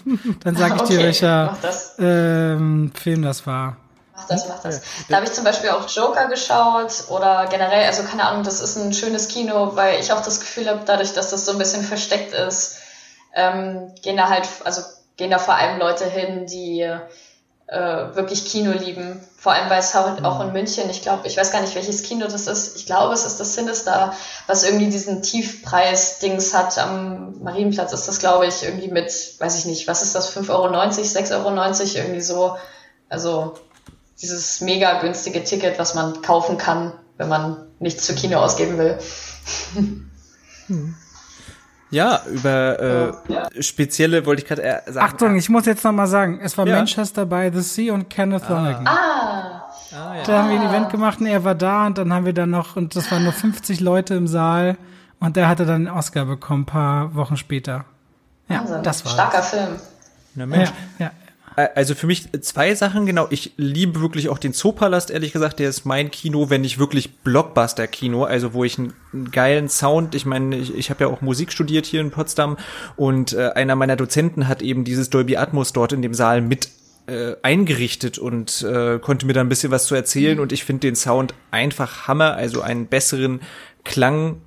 Dann 0.44 0.56
sage 0.57 0.76
ich 0.77 0.81
dir, 0.81 0.95
Okay, 0.95 1.03
welcher 1.03 1.45
mach 1.52 1.61
das. 1.61 1.95
ähm, 1.99 2.91
Film 2.95 3.22
das 3.22 3.45
war. 3.45 3.77
Mach 4.18 4.26
das, 4.26 4.48
mach 4.48 4.60
das. 4.64 4.81
Da 5.10 5.18
habe 5.18 5.27
ich 5.27 5.34
zum 5.34 5.44
Beispiel 5.44 5.69
auch 5.69 5.88
Joker 5.88 6.26
geschaut 6.26 7.03
oder 7.10 7.45
generell, 7.52 7.85
also 7.85 8.02
keine 8.02 8.26
Ahnung, 8.26 8.41
das 8.41 8.61
ist 8.61 8.76
ein 8.76 8.91
schönes 8.91 9.27
Kino, 9.27 9.76
weil 9.76 9.99
ich 9.99 10.11
auch 10.11 10.22
das 10.22 10.39
Gefühl 10.39 10.68
habe, 10.68 10.81
dadurch, 10.85 11.14
dass 11.14 11.30
das 11.30 11.45
so 11.45 11.52
ein 11.52 11.60
bisschen 11.60 11.84
versteckt 11.84 12.34
ist, 12.34 12.77
ähm, 13.35 13.94
gehen 14.02 14.18
da 14.18 14.27
halt, 14.27 14.48
also 14.64 14.81
gehen 15.18 15.30
da 15.30 15.38
vor 15.38 15.53
allem 15.53 15.77
Leute 15.77 16.06
hin, 16.06 16.48
die 16.48 16.81
äh, 17.68 18.15
wirklich 18.15 18.45
Kino 18.45 18.72
lieben. 18.72 19.23
Vor 19.38 19.52
allem, 19.52 19.69
weil 19.69 19.81
es 19.81 19.94
halt 19.94 20.26
auch 20.26 20.41
in 20.41 20.52
München, 20.52 20.89
ich 20.89 21.03
glaube, 21.03 21.27
ich 21.27 21.38
weiß 21.38 21.52
gar 21.52 21.61
nicht, 21.61 21.76
welches 21.76 22.02
Kino 22.02 22.26
das 22.26 22.48
ist. 22.48 22.76
Ich 22.76 22.88
glaube, 22.88 23.14
es 23.14 23.23
ist 23.23 23.39
das 23.39 23.53
Sinister, 23.53 24.14
was 24.48 24.64
irgendwie 24.64 24.89
diesen 24.89 25.22
Tiefpreis-Dings 25.22 26.56
hat. 26.56 26.80
Am 26.80 27.39
Marienplatz 27.44 27.94
ist 27.94 28.07
das, 28.07 28.18
glaube 28.18 28.48
ich, 28.48 28.64
irgendwie 28.64 28.88
mit, 28.88 29.11
weiß 29.39 29.60
ich 29.60 29.65
nicht, 29.65 29.88
was 29.88 30.02
ist 30.02 30.15
das, 30.15 30.35
5,90 30.35 30.49
Euro, 30.49 30.65
6,90 30.73 31.35
Euro, 31.35 31.81
irgendwie 31.94 32.22
so. 32.22 32.57
Also 33.10 33.56
dieses 34.22 34.61
mega 34.61 34.99
günstige 35.02 35.44
Ticket, 35.44 35.77
was 35.80 35.94
man 35.95 36.22
kaufen 36.22 36.57
kann, 36.57 36.94
wenn 37.18 37.30
man 37.30 37.68
nichts 37.80 38.07
für 38.07 38.15
Kino 38.15 38.39
ausgeben 38.39 38.77
will. 38.77 38.98
Ja, 41.89 42.22
über 42.27 43.14
äh, 43.56 43.64
spezielle 43.64 44.26
wollte 44.26 44.41
ich 44.41 44.48
gerade 44.48 44.64
äh, 44.64 44.91
sagen. 44.91 45.06
Achtung, 45.06 45.35
ich 45.38 45.49
muss 45.49 45.65
jetzt 45.65 45.84
nochmal 45.85 46.07
sagen, 46.07 46.39
es 46.44 46.57
war 46.57 46.68
Ja. 46.68 46.76
Manchester 46.76 47.26
by 47.26 47.49
the 47.53 47.61
Sea 47.61 47.94
und 47.94 48.10
Kenneth 48.10 48.49
Lonergan. 48.49 48.85
Ah, 48.88 49.64
Ah, 49.94 50.15
ja. 50.18 50.23
Da 50.23 50.44
haben 50.44 50.49
wir 50.49 50.60
ein 50.60 50.68
Event 50.68 50.89
gemacht 50.89 51.22
und 51.22 51.27
er 51.27 51.45
war 51.45 51.56
da 51.56 51.85
und 51.85 51.98
dann 51.98 52.11
haben 52.11 52.26
wir 52.26 52.34
dann 52.34 52.49
noch, 52.49 52.76
und 52.76 52.94
das 52.98 53.10
waren 53.10 53.23
nur 53.23 53.31
50 53.31 53.80
Leute 53.80 54.15
im 54.15 54.27
Saal 54.27 54.77
und 55.22 55.38
der 55.38 55.48
hatte 55.48 55.65
dann 55.65 55.85
den 55.85 55.94
Oscar 55.94 56.26
bekommen, 56.26 56.64
ein 56.64 56.65
paar 56.65 57.15
Wochen 57.15 57.38
später. 57.38 57.85
Ja, 58.49 58.60
Wahnsinn. 58.60 58.84
das 58.84 59.06
war 59.06 59.14
starker 59.14 59.41
Film. 59.41 59.69
Na 60.35 60.45
Mensch. 60.45 60.69
Ja, 60.99 61.06
ja. 61.06 61.11
Also 61.58 61.96
für 61.96 62.06
mich 62.06 62.32
zwei 62.42 62.76
Sachen, 62.76 63.08
genau. 63.08 63.26
Ich 63.32 63.54
liebe 63.58 64.00
wirklich 64.00 64.30
auch 64.30 64.38
den 64.38 64.54
Zoopalast, 64.54 65.10
ehrlich 65.10 65.34
gesagt. 65.34 65.58
Der 65.58 65.70
ist 65.70 65.86
mein 65.86 66.12
Kino, 66.12 66.52
wenn 66.52 66.62
nicht 66.62 66.78
wirklich 66.78 67.16
Blockbuster-Kino, 67.24 68.26
also 68.26 68.54
wo 68.54 68.64
ich 68.64 68.78
einen, 68.78 68.94
einen 69.12 69.32
geilen 69.32 69.68
Sound, 69.68 70.14
ich 70.14 70.28
meine, 70.28 70.56
ich, 70.56 70.76
ich 70.76 70.92
habe 70.92 71.06
ja 71.06 71.10
auch 71.10 71.22
Musik 71.22 71.52
studiert 71.52 71.88
hier 71.88 72.02
in 72.02 72.12
Potsdam 72.12 72.58
und 72.96 73.34
äh, 73.34 73.50
einer 73.56 73.76
meiner 73.76 73.96
Dozenten 73.96 74.48
hat 74.48 74.62
eben 74.62 74.84
dieses 74.84 75.10
Dolby 75.10 75.38
Atmos 75.38 75.74
dort 75.74 75.94
in 75.94 76.04
dem 76.04 76.14
Saal 76.14 76.42
mit 76.42 76.70
äh, 77.08 77.36
eingerichtet 77.42 78.20
und 78.20 78.62
äh, 78.62 79.00
konnte 79.00 79.26
mir 79.26 79.34
da 79.34 79.42
ein 79.42 79.50
bisschen 79.50 79.72
was 79.72 79.88
zu 79.88 79.96
erzählen 79.96 80.40
und 80.40 80.52
ich 80.52 80.64
finde 80.64 80.82
den 80.82 80.96
Sound 80.96 81.34
einfach 81.50 82.08
Hammer, 82.08 82.36
also 82.36 82.62
einen 82.62 82.86
besseren 82.86 83.42
Klang 83.84 84.42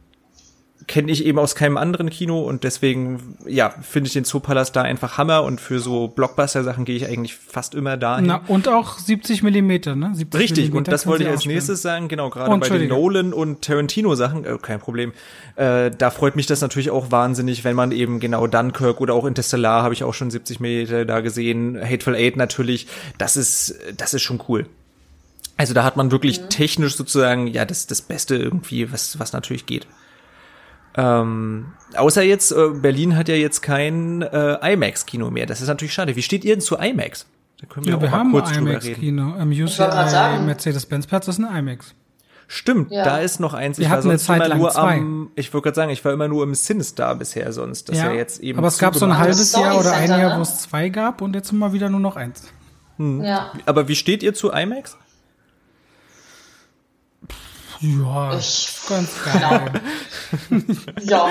kenne 0.91 1.13
ich 1.13 1.25
eben 1.25 1.39
aus 1.39 1.55
keinem 1.55 1.77
anderen 1.77 2.11
Kino 2.11 2.41
und 2.41 2.65
deswegen, 2.65 3.37
ja, 3.47 3.73
finde 3.81 4.09
ich 4.09 4.13
den 4.13 4.25
Zoopalast 4.25 4.75
da 4.75 4.83
einfach 4.83 5.19
Hammer 5.19 5.45
und 5.45 5.61
für 5.61 5.79
so 5.79 6.09
Blockbuster-Sachen 6.09 6.85
gehe 6.85 6.97
ich 6.97 7.07
eigentlich 7.07 7.37
fast 7.37 7.77
immer 7.77 7.97
dahin. 7.97 8.27
Na, 8.27 8.43
und 8.49 8.67
auch 8.67 8.99
70 8.99 9.45
Millimeter, 9.45 9.95
ne? 9.95 10.11
70 10.13 10.41
Richtig, 10.41 10.65
und 10.65 10.71
Millimeter 10.71 10.91
das 10.91 11.07
wollte 11.07 11.23
ich 11.23 11.31
als 11.31 11.47
nächstes 11.47 11.81
sagen, 11.81 12.09
genau, 12.09 12.27
Oh, 12.27 12.31
gerade 12.31 12.59
bei 12.59 12.69
den. 12.79 12.89
Nolan- 12.89 13.33
und 13.33 13.63
Tarantino-Sachen, 13.63 14.45
äh, 14.45 14.59
kein 14.61 14.81
Problem. 14.81 15.13
Äh, 15.55 15.93
da 15.97 16.11
freut 16.11 16.35
mich 16.35 16.47
das 16.47 16.61
natürlich 16.61 16.91
auch 16.91 17.13
wahnsinnig, 17.13 17.63
wenn 17.63 17.77
man 17.77 17.93
eben 17.93 18.19
genau 18.19 18.49
Dunkirk 18.49 19.01
oder 19.01 19.15
auch 19.15 19.27
Interstellar 19.27 19.85
habe 19.85 19.95
ich 19.95 20.03
auch 20.03 20.15
schon 20.15 20.33
70 20.33 20.59
Millimeter 20.59 21.05
da 21.05 21.21
gesehen, 21.21 21.79
Hateful 21.81 22.17
Eight 22.17 22.37
natürlich, 22.37 22.89
das 23.17 23.37
ist, 23.37 23.77
das 23.97 24.13
ist 24.13 24.23
schon 24.23 24.43
cool. 24.49 24.67
Also 25.57 25.73
da 25.73 25.85
hat 25.85 25.97
man 25.97 26.11
wirklich 26.11 26.41
technisch 26.49 26.97
sozusagen, 26.97 27.47
ja, 27.47 27.65
das, 27.65 27.87
das 27.87 28.03
Beste 28.03 28.35
irgendwie, 28.35 28.91
was, 28.91 29.21
was 29.21 29.33
natürlich 29.33 29.67
geht. 29.67 29.87
Ähm, 30.97 31.73
außer 31.97 32.23
jetzt, 32.23 32.53
äh, 32.53 32.69
Berlin 32.75 33.17
hat 33.17 33.29
ja 33.29 33.35
jetzt 33.37 33.63
kein 33.63 34.23
äh, 34.23 34.73
IMAX-Kino 34.75 35.31
mehr. 35.31 35.47
Das 35.47 35.61
ist 35.61 35.69
natürlich 35.69 35.93
schade. 35.95 36.17
Wie 36.17 36.23
steht 36.23 36.45
ihr 36.45 36.55
denn 36.57 36.61
zu 36.61 36.77
IMAX? 36.77 37.27
Da 37.61 37.67
können 37.67 37.87
wir 37.87 37.93
Ja, 37.93 37.99
auch 37.99 38.03
wir 38.03 38.11
mal 38.11 38.19
haben 38.19 38.33
kurz 38.33 38.49
ein 38.51 38.65
drüber 38.65 38.83
reden. 38.83 39.19
IMAX-Kino. 39.19 39.35
Am 39.39 39.51
grad 39.51 40.39
UCI. 40.39 40.43
Mercedes-Benz-Platz 40.45 41.29
ist 41.29 41.39
ein 41.39 41.57
IMAX. 41.57 41.95
Stimmt, 42.53 42.91
Ja. 42.91 43.05
da 43.05 43.19
ist 43.19 43.39
noch 43.39 43.55
eins. 43.55 43.79
Wir 43.79 43.85
ich 43.85 43.91
war 43.91 43.99
hatten 43.99 44.09
eine 44.11 44.19
sonst 44.19 44.27
Zeit 44.27 44.37
immer 44.39 44.49
lang 44.49 44.59
nur 44.59 44.71
zwei. 44.71 44.95
am, 44.99 45.31
ich 45.37 45.55
wollte 45.55 45.65
gerade 45.67 45.77
sagen, 45.77 45.91
ich 45.93 46.05
war 46.05 46.13
immer 46.13 46.27
nur 46.27 46.43
im 46.43 46.57
Sinstar 46.57 47.15
bisher 47.15 47.53
sonst. 47.53 47.89
Das 47.89 47.97
ist 47.97 48.03
ja, 48.03 48.13
jetzt 48.13 48.41
eben 48.41 48.59
aber 48.59 48.67
es 48.67 48.79
gab 48.79 48.97
so 48.97 49.05
ein 49.05 49.17
halbes 49.17 49.53
Jahr 49.53 49.79
oder 49.79 49.93
ein 49.93 50.09
Jahr, 50.11 50.31
ne? 50.33 50.39
wo 50.39 50.43
es 50.43 50.59
zwei 50.63 50.89
gab 50.89 51.23
und 51.23 51.37
jetzt 51.37 51.53
mal 51.53 51.73
wieder 51.73 51.89
nur 51.89 52.01
noch 52.01 52.17
eins. 52.17 52.49
Ja. 52.99 53.53
Aber 53.67 53.87
wie 53.87 53.95
steht 53.95 54.25
ihr 54.25 54.35
zu 54.35 54.51
IMAX? 54.51 54.99
Ja, 57.81 58.37
Ich, 58.37 58.69
ganz 58.89 59.11
geil. 59.25 59.81
ja. 61.03 61.31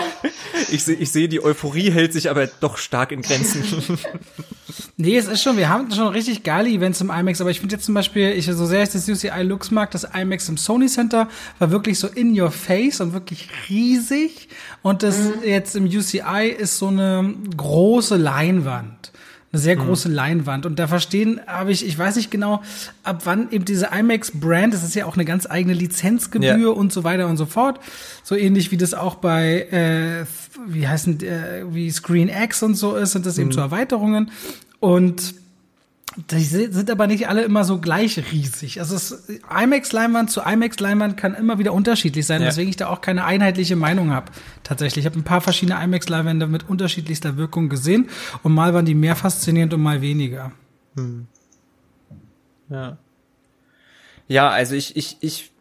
Ich 0.72 0.84
sehe, 0.84 0.96
ich 0.96 1.12
sehe, 1.12 1.30
die 1.30 1.44
Euphorie 1.44 1.92
hält 1.92 2.14
sich 2.14 2.30
aber 2.30 2.48
doch 2.48 2.78
stark 2.78 3.12
in 3.12 3.22
Grenzen. 3.22 3.64
Nee, 5.02 5.18
es 5.18 5.28
ist 5.28 5.42
schon, 5.42 5.56
wir 5.56 5.70
haben 5.70 5.90
schon 5.92 6.10
richtig 6.10 6.44
geile 6.44 6.70
Events 6.70 7.00
im 7.00 7.10
IMAX, 7.10 7.40
aber 7.40 7.50
ich 7.52 7.62
finde 7.62 7.76
jetzt 7.76 7.86
zum 7.86 7.96
Beispiel, 7.96 8.32
ich, 8.32 8.48
so 8.48 8.66
sehr 8.66 8.84
ich 8.84 8.90
das 8.90 9.08
UCI 9.08 9.44
Lux 9.44 9.72
mag, 9.72 9.92
das 9.92 10.04
IMAX 10.04 10.50
im 10.50 10.58
Sony 10.58 10.88
Center 10.88 11.30
war 11.58 11.72
wirklich 11.72 11.98
so 11.98 12.08
in 12.08 12.40
your 12.40 12.52
face 12.52 13.00
und 13.00 13.14
wirklich 13.14 13.48
riesig. 13.70 14.50
Und 14.82 15.02
das 15.02 15.18
mhm. 15.18 15.34
jetzt 15.46 15.78
im 15.78 15.86
UCI 15.86 16.50
ist 16.50 16.78
so 16.78 16.88
eine 16.88 17.34
große 17.56 18.18
Leinwand 18.18 19.09
eine 19.52 19.62
sehr 19.62 19.76
mhm. 19.78 19.86
große 19.86 20.10
Leinwand. 20.10 20.66
Und 20.66 20.78
da 20.78 20.88
verstehen 20.88 21.42
habe 21.48 21.72
ich, 21.72 21.86
ich 21.86 21.98
weiß 21.98 22.16
nicht 22.18 22.30
genau, 22.30 22.62
ab 23.04 23.22
wann 23.26 23.52
eben 23.52 23.66
diese 23.66 23.88
IMAX-Brand, 23.88 24.74
das 24.74 24.84
ist 24.84 24.96
ja 24.96 25.06
auch 25.06 25.16
eine 25.16 25.26
ganz 25.26 25.50
eigene 25.50 25.74
Lizenzgebühr 25.74 26.58
ja. 26.58 26.68
und 26.70 26.94
so 26.94 27.04
weiter 27.04 27.28
und 27.28 27.38
so 27.38 27.46
fort. 27.46 27.80
So 28.24 28.36
ähnlich 28.36 28.72
wie 28.72 28.78
das 28.78 28.94
auch 28.94 29.16
bei, 29.16 29.62
äh, 29.72 30.26
wie 30.68 30.88
heißen, 30.88 31.22
äh, 31.22 31.64
wie 31.72 31.90
Screen 31.90 32.30
X 32.30 32.62
und 32.62 32.76
so 32.76 32.96
ist, 32.96 33.14
sind 33.14 33.26
das 33.26 33.38
eben 33.38 33.50
mhm. 33.50 33.54
so 33.54 33.62
Erweiterungen. 33.62 34.32
Und 34.80 35.34
die 36.16 36.44
sind 36.44 36.90
aber 36.90 37.08
nicht 37.08 37.30
alle 37.30 37.44
immer 37.44 37.64
so 37.64 37.80
gleich 37.80 38.18
riesig. 38.32 38.80
Also 38.80 39.16
IMAX-Leinwand 39.50 40.32
zu 40.32 40.42
IMAX-Leinwand 40.42 41.18
kann 41.18 41.36
immer 41.36 41.60
wieder 41.60 41.72
unterschiedlich 41.72 42.26
sein, 42.26 42.42
ja. 42.42 42.48
weswegen 42.48 42.70
ich 42.70 42.78
da 42.78 42.88
auch 42.88 43.02
keine 43.02 43.26
einheitliche 43.26 43.76
Meinung 43.76 44.12
habe. 44.12 44.32
Tatsächlich, 44.64 45.04
ich 45.04 45.06
habe 45.06 45.20
ein 45.20 45.24
paar 45.24 45.42
verschiedene 45.42 45.82
IMAX-Leinwände 45.84 46.48
mit 46.48 46.68
unterschiedlichster 46.68 47.38
Wirkung 47.38 47.70
gesehen 47.70 48.10
und 48.44 48.54
mal 48.54 48.74
waren 48.74 48.86
die 48.86 48.96
mehr 48.96 49.16
faszinierend 49.16 49.74
und 49.74 49.82
mal 49.82 50.02
weniger. 50.02 50.52
Hm. 50.96 51.28
Ja. 52.70 52.98
Ja, 54.28 54.50
also 54.50 54.76
ich, 54.76 54.96
ich, 54.96 55.18
ich, 55.22 55.52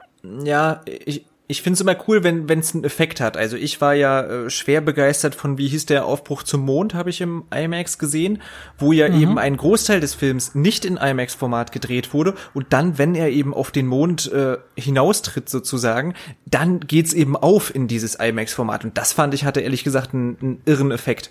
ja, 0.44 0.82
ich, 0.84 1.24
ich 1.50 1.62
finde 1.62 1.76
es 1.76 1.80
immer 1.80 1.96
cool, 2.06 2.22
wenn 2.24 2.58
es 2.58 2.74
einen 2.74 2.84
Effekt 2.84 3.22
hat. 3.22 3.38
Also 3.38 3.56
ich 3.56 3.80
war 3.80 3.94
ja 3.94 4.20
äh, 4.20 4.50
schwer 4.50 4.82
begeistert 4.82 5.34
von, 5.34 5.56
wie 5.56 5.68
hieß 5.68 5.86
der 5.86 6.04
Aufbruch 6.04 6.42
zum 6.42 6.60
Mond, 6.60 6.92
habe 6.92 7.08
ich 7.08 7.22
im 7.22 7.44
IMAX 7.50 7.98
gesehen, 7.98 8.42
wo 8.76 8.92
ja 8.92 9.08
mhm. 9.08 9.22
eben 9.22 9.38
ein 9.38 9.56
Großteil 9.56 10.00
des 10.00 10.14
Films 10.14 10.54
nicht 10.54 10.84
in 10.84 10.98
IMAX-Format 10.98 11.72
gedreht 11.72 12.12
wurde 12.12 12.34
und 12.52 12.66
dann, 12.74 12.98
wenn 12.98 13.14
er 13.14 13.30
eben 13.30 13.54
auf 13.54 13.70
den 13.70 13.86
Mond 13.86 14.30
äh, 14.30 14.58
hinaustritt 14.76 15.48
sozusagen, 15.48 16.12
dann 16.44 16.80
geht's 16.80 17.14
eben 17.14 17.34
auf 17.34 17.74
in 17.74 17.88
dieses 17.88 18.16
IMAX-Format 18.16 18.84
und 18.84 18.98
das 18.98 19.14
fand 19.14 19.32
ich 19.32 19.46
hatte 19.46 19.60
ehrlich 19.60 19.84
gesagt 19.84 20.12
einen, 20.12 20.36
einen 20.42 20.62
irren 20.66 20.90
Effekt. 20.90 21.30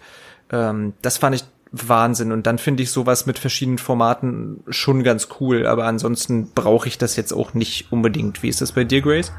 Ähm, 0.51 0.93
das 1.03 1.19
fand 1.19 1.35
ich 1.35 1.43
Wahnsinn 1.71 2.31
und 2.31 2.47
dann 2.47 2.57
finde 2.57 2.81
ich 2.81 2.89
sowas 2.89 3.27
mit 3.27 3.37
verschiedenen 3.37 3.77
Formaten 3.77 4.63
schon 4.69 5.03
ganz 5.03 5.27
cool, 5.39 5.67
aber 5.67 5.85
ansonsten 5.85 6.49
brauche 6.55 6.87
ich 6.87 6.97
das 6.97 7.17
jetzt 7.17 7.33
auch 7.33 7.53
nicht 7.53 7.91
unbedingt. 7.91 8.41
Wie 8.41 8.49
ist 8.49 8.61
das 8.61 8.71
bei 8.71 8.83
dir, 8.83 9.01
Grace? 9.01 9.31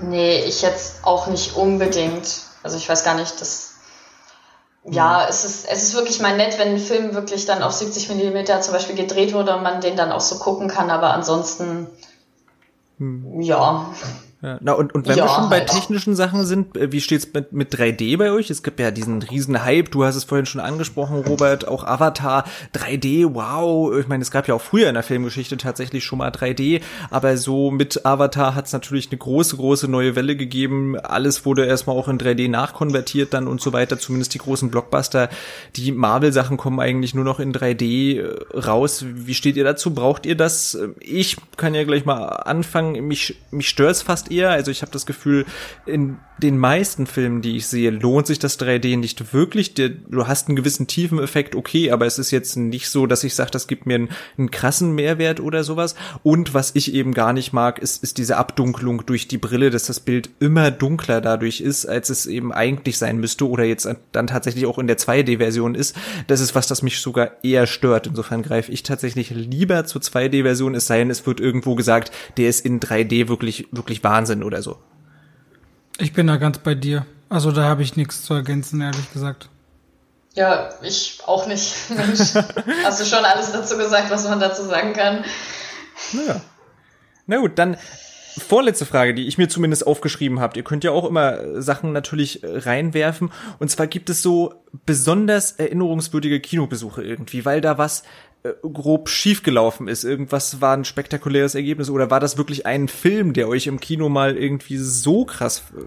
Nee, 0.00 0.44
ich 0.44 0.62
jetzt 0.62 1.04
auch 1.04 1.26
nicht 1.26 1.56
unbedingt. 1.56 2.42
Also 2.62 2.76
ich 2.76 2.88
weiß 2.88 3.04
gar 3.04 3.14
nicht, 3.14 3.40
dass. 3.40 3.74
Ja, 4.84 5.26
es 5.28 5.44
ist, 5.44 5.68
es 5.68 5.82
ist 5.82 5.94
wirklich 5.94 6.20
mal 6.20 6.36
nett, 6.36 6.58
wenn 6.58 6.68
ein 6.68 6.78
Film 6.78 7.12
wirklich 7.12 7.44
dann 7.44 7.62
auf 7.62 7.72
70 7.72 8.08
Millimeter 8.08 8.60
zum 8.62 8.72
Beispiel 8.72 8.94
gedreht 8.96 9.34
wurde 9.34 9.54
und 9.54 9.62
man 9.62 9.80
den 9.80 9.96
dann 9.96 10.12
auch 10.12 10.20
so 10.20 10.38
gucken 10.38 10.68
kann, 10.68 10.88
aber 10.88 11.12
ansonsten, 11.12 11.88
hm. 12.96 13.42
ja, 13.42 13.92
ja, 14.40 14.56
na 14.62 14.72
und, 14.72 14.94
und 14.94 15.08
wenn 15.08 15.18
ja, 15.18 15.24
wir 15.24 15.30
schon 15.30 15.50
bei 15.50 15.58
halt. 15.58 15.68
technischen 15.68 16.14
Sachen 16.14 16.46
sind, 16.46 16.76
äh, 16.76 16.92
wie 16.92 17.00
steht's 17.00 17.28
mit, 17.34 17.52
mit 17.52 17.74
3D 17.74 18.16
bei 18.18 18.30
euch? 18.30 18.50
Es 18.50 18.62
gibt 18.62 18.78
ja 18.78 18.92
diesen 18.92 19.20
riesen 19.20 19.64
Hype, 19.64 19.90
du 19.90 20.04
hast 20.04 20.14
es 20.14 20.22
vorhin 20.22 20.46
schon 20.46 20.60
angesprochen, 20.60 21.24
Robert, 21.26 21.66
auch 21.66 21.82
Avatar, 21.82 22.44
3D, 22.72 23.34
wow. 23.34 23.98
Ich 23.98 24.06
meine, 24.06 24.22
es 24.22 24.30
gab 24.30 24.46
ja 24.46 24.54
auch 24.54 24.60
früher 24.60 24.88
in 24.88 24.94
der 24.94 25.02
Filmgeschichte 25.02 25.56
tatsächlich 25.56 26.04
schon 26.04 26.20
mal 26.20 26.30
3D, 26.30 26.82
aber 27.10 27.36
so 27.36 27.72
mit 27.72 28.06
Avatar 28.06 28.54
hat 28.54 28.66
es 28.66 28.72
natürlich 28.72 29.10
eine 29.10 29.18
große, 29.18 29.56
große 29.56 29.88
neue 29.88 30.14
Welle 30.14 30.36
gegeben. 30.36 30.96
Alles 30.96 31.44
wurde 31.44 31.66
erstmal 31.66 31.96
auch 31.96 32.06
in 32.06 32.18
3D 32.18 32.48
nachkonvertiert 32.48 33.34
dann 33.34 33.48
und 33.48 33.60
so 33.60 33.72
weiter, 33.72 33.98
zumindest 33.98 34.34
die 34.34 34.38
großen 34.38 34.70
Blockbuster. 34.70 35.30
Die 35.74 35.90
Marvel-Sachen 35.90 36.58
kommen 36.58 36.78
eigentlich 36.78 37.12
nur 37.12 37.24
noch 37.24 37.40
in 37.40 37.52
3D 37.52 38.20
äh, 38.20 38.56
raus. 38.56 39.04
Wie 39.04 39.34
steht 39.34 39.56
ihr 39.56 39.64
dazu? 39.64 39.92
Braucht 39.92 40.26
ihr 40.26 40.36
das? 40.36 40.78
Ich 41.00 41.38
kann 41.56 41.74
ja 41.74 41.82
gleich 41.82 42.04
mal 42.04 42.24
anfangen. 42.24 43.08
Mich, 43.08 43.36
mich 43.50 43.68
stört's 43.68 44.02
fast 44.02 44.27
eher. 44.30 44.50
Also 44.50 44.70
ich 44.70 44.82
habe 44.82 44.92
das 44.92 45.06
Gefühl, 45.06 45.44
in 45.86 46.18
den 46.42 46.58
meisten 46.58 47.06
Filmen, 47.06 47.42
die 47.42 47.56
ich 47.56 47.66
sehe, 47.66 47.90
lohnt 47.90 48.26
sich 48.26 48.38
das 48.38 48.58
3D 48.60 48.96
nicht 48.96 49.32
wirklich. 49.32 49.74
Du 49.74 50.26
hast 50.26 50.48
einen 50.48 50.56
gewissen 50.56 50.86
tiefen 50.86 51.18
Effekt, 51.18 51.54
okay, 51.54 51.90
aber 51.90 52.06
es 52.06 52.18
ist 52.18 52.30
jetzt 52.30 52.56
nicht 52.56 52.88
so, 52.88 53.06
dass 53.06 53.24
ich 53.24 53.34
sage, 53.34 53.50
das 53.50 53.66
gibt 53.66 53.86
mir 53.86 53.96
einen, 53.96 54.08
einen, 54.36 54.50
krassen 54.50 54.94
Mehrwert 54.94 55.40
oder 55.40 55.64
sowas. 55.64 55.94
Und 56.22 56.54
was 56.54 56.74
ich 56.74 56.94
eben 56.94 57.12
gar 57.14 57.32
nicht 57.32 57.52
mag, 57.52 57.78
ist, 57.78 58.02
ist 58.02 58.18
diese 58.18 58.36
Abdunklung 58.36 59.04
durch 59.06 59.28
die 59.28 59.38
Brille, 59.38 59.70
dass 59.70 59.86
das 59.86 60.00
Bild 60.00 60.30
immer 60.40 60.70
dunkler 60.70 61.20
dadurch 61.20 61.60
ist, 61.60 61.86
als 61.86 62.10
es 62.10 62.26
eben 62.26 62.52
eigentlich 62.52 62.98
sein 62.98 63.18
müsste 63.18 63.48
oder 63.48 63.64
jetzt 63.64 63.88
dann 64.12 64.26
tatsächlich 64.26 64.66
auch 64.66 64.78
in 64.78 64.86
der 64.86 64.98
2D-Version 64.98 65.74
ist. 65.74 65.96
Das 66.26 66.40
ist 66.40 66.54
was, 66.54 66.66
das 66.66 66.82
mich 66.82 67.00
sogar 67.00 67.32
eher 67.42 67.66
stört. 67.66 68.06
Insofern 68.06 68.42
greife 68.42 68.70
ich 68.72 68.82
tatsächlich 68.82 69.30
lieber 69.30 69.84
zur 69.84 70.02
2D-Version, 70.02 70.74
es 70.74 70.86
sei 70.86 70.98
denn, 70.98 71.10
es 71.10 71.26
wird 71.26 71.40
irgendwo 71.40 71.74
gesagt, 71.74 72.12
der 72.36 72.48
ist 72.48 72.64
in 72.64 72.80
3D 72.80 73.28
wirklich, 73.28 73.68
wirklich 73.72 74.04
Wahnsinn 74.04 74.42
oder 74.42 74.62
so. 74.62 74.76
Ich 75.98 76.12
bin 76.12 76.26
da 76.26 76.36
ganz 76.36 76.58
bei 76.58 76.74
dir. 76.74 77.06
Also 77.28 77.52
da 77.52 77.64
habe 77.64 77.82
ich 77.82 77.96
nichts 77.96 78.22
zu 78.22 78.34
ergänzen, 78.34 78.80
ehrlich 78.80 79.12
gesagt. 79.12 79.48
Ja, 80.34 80.70
ich 80.82 81.20
auch 81.26 81.46
nicht. 81.46 81.74
Mensch, 81.90 82.34
hast 82.84 83.00
du 83.00 83.04
schon 83.04 83.24
alles 83.24 83.52
dazu 83.52 83.76
gesagt, 83.76 84.10
was 84.10 84.24
man 84.28 84.38
dazu 84.38 84.62
sagen 84.62 84.92
kann? 84.92 85.24
Naja. 86.12 86.40
Na 87.26 87.38
gut, 87.38 87.58
dann 87.58 87.76
vorletzte 88.38 88.86
Frage, 88.86 89.14
die 89.14 89.26
ich 89.26 89.36
mir 89.36 89.48
zumindest 89.48 89.86
aufgeschrieben 89.86 90.38
habe. 90.40 90.56
Ihr 90.56 90.62
könnt 90.62 90.84
ja 90.84 90.92
auch 90.92 91.04
immer 91.04 91.60
Sachen 91.60 91.92
natürlich 91.92 92.40
reinwerfen. 92.44 93.32
Und 93.58 93.70
zwar 93.70 93.88
gibt 93.88 94.10
es 94.10 94.22
so 94.22 94.54
besonders 94.86 95.52
erinnerungswürdige 95.52 96.40
Kinobesuche 96.40 97.02
irgendwie, 97.02 97.44
weil 97.44 97.60
da 97.60 97.78
was 97.78 98.04
äh, 98.44 98.50
grob 98.62 99.08
schiefgelaufen 99.08 99.88
ist. 99.88 100.04
Irgendwas 100.04 100.60
war 100.60 100.76
ein 100.76 100.84
spektakuläres 100.84 101.54
Ergebnis 101.54 101.90
oder 101.90 102.10
war 102.10 102.20
das 102.20 102.38
wirklich 102.38 102.66
ein 102.66 102.88
Film, 102.88 103.32
der 103.32 103.48
euch 103.48 103.66
im 103.66 103.80
Kino 103.80 104.08
mal 104.08 104.36
irgendwie 104.36 104.76
so 104.76 105.24
krass 105.24 105.64
äh, 105.76 105.82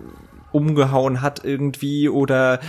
umgehauen 0.52 1.22
hat 1.22 1.46
irgendwie 1.46 2.10
oder 2.10 2.60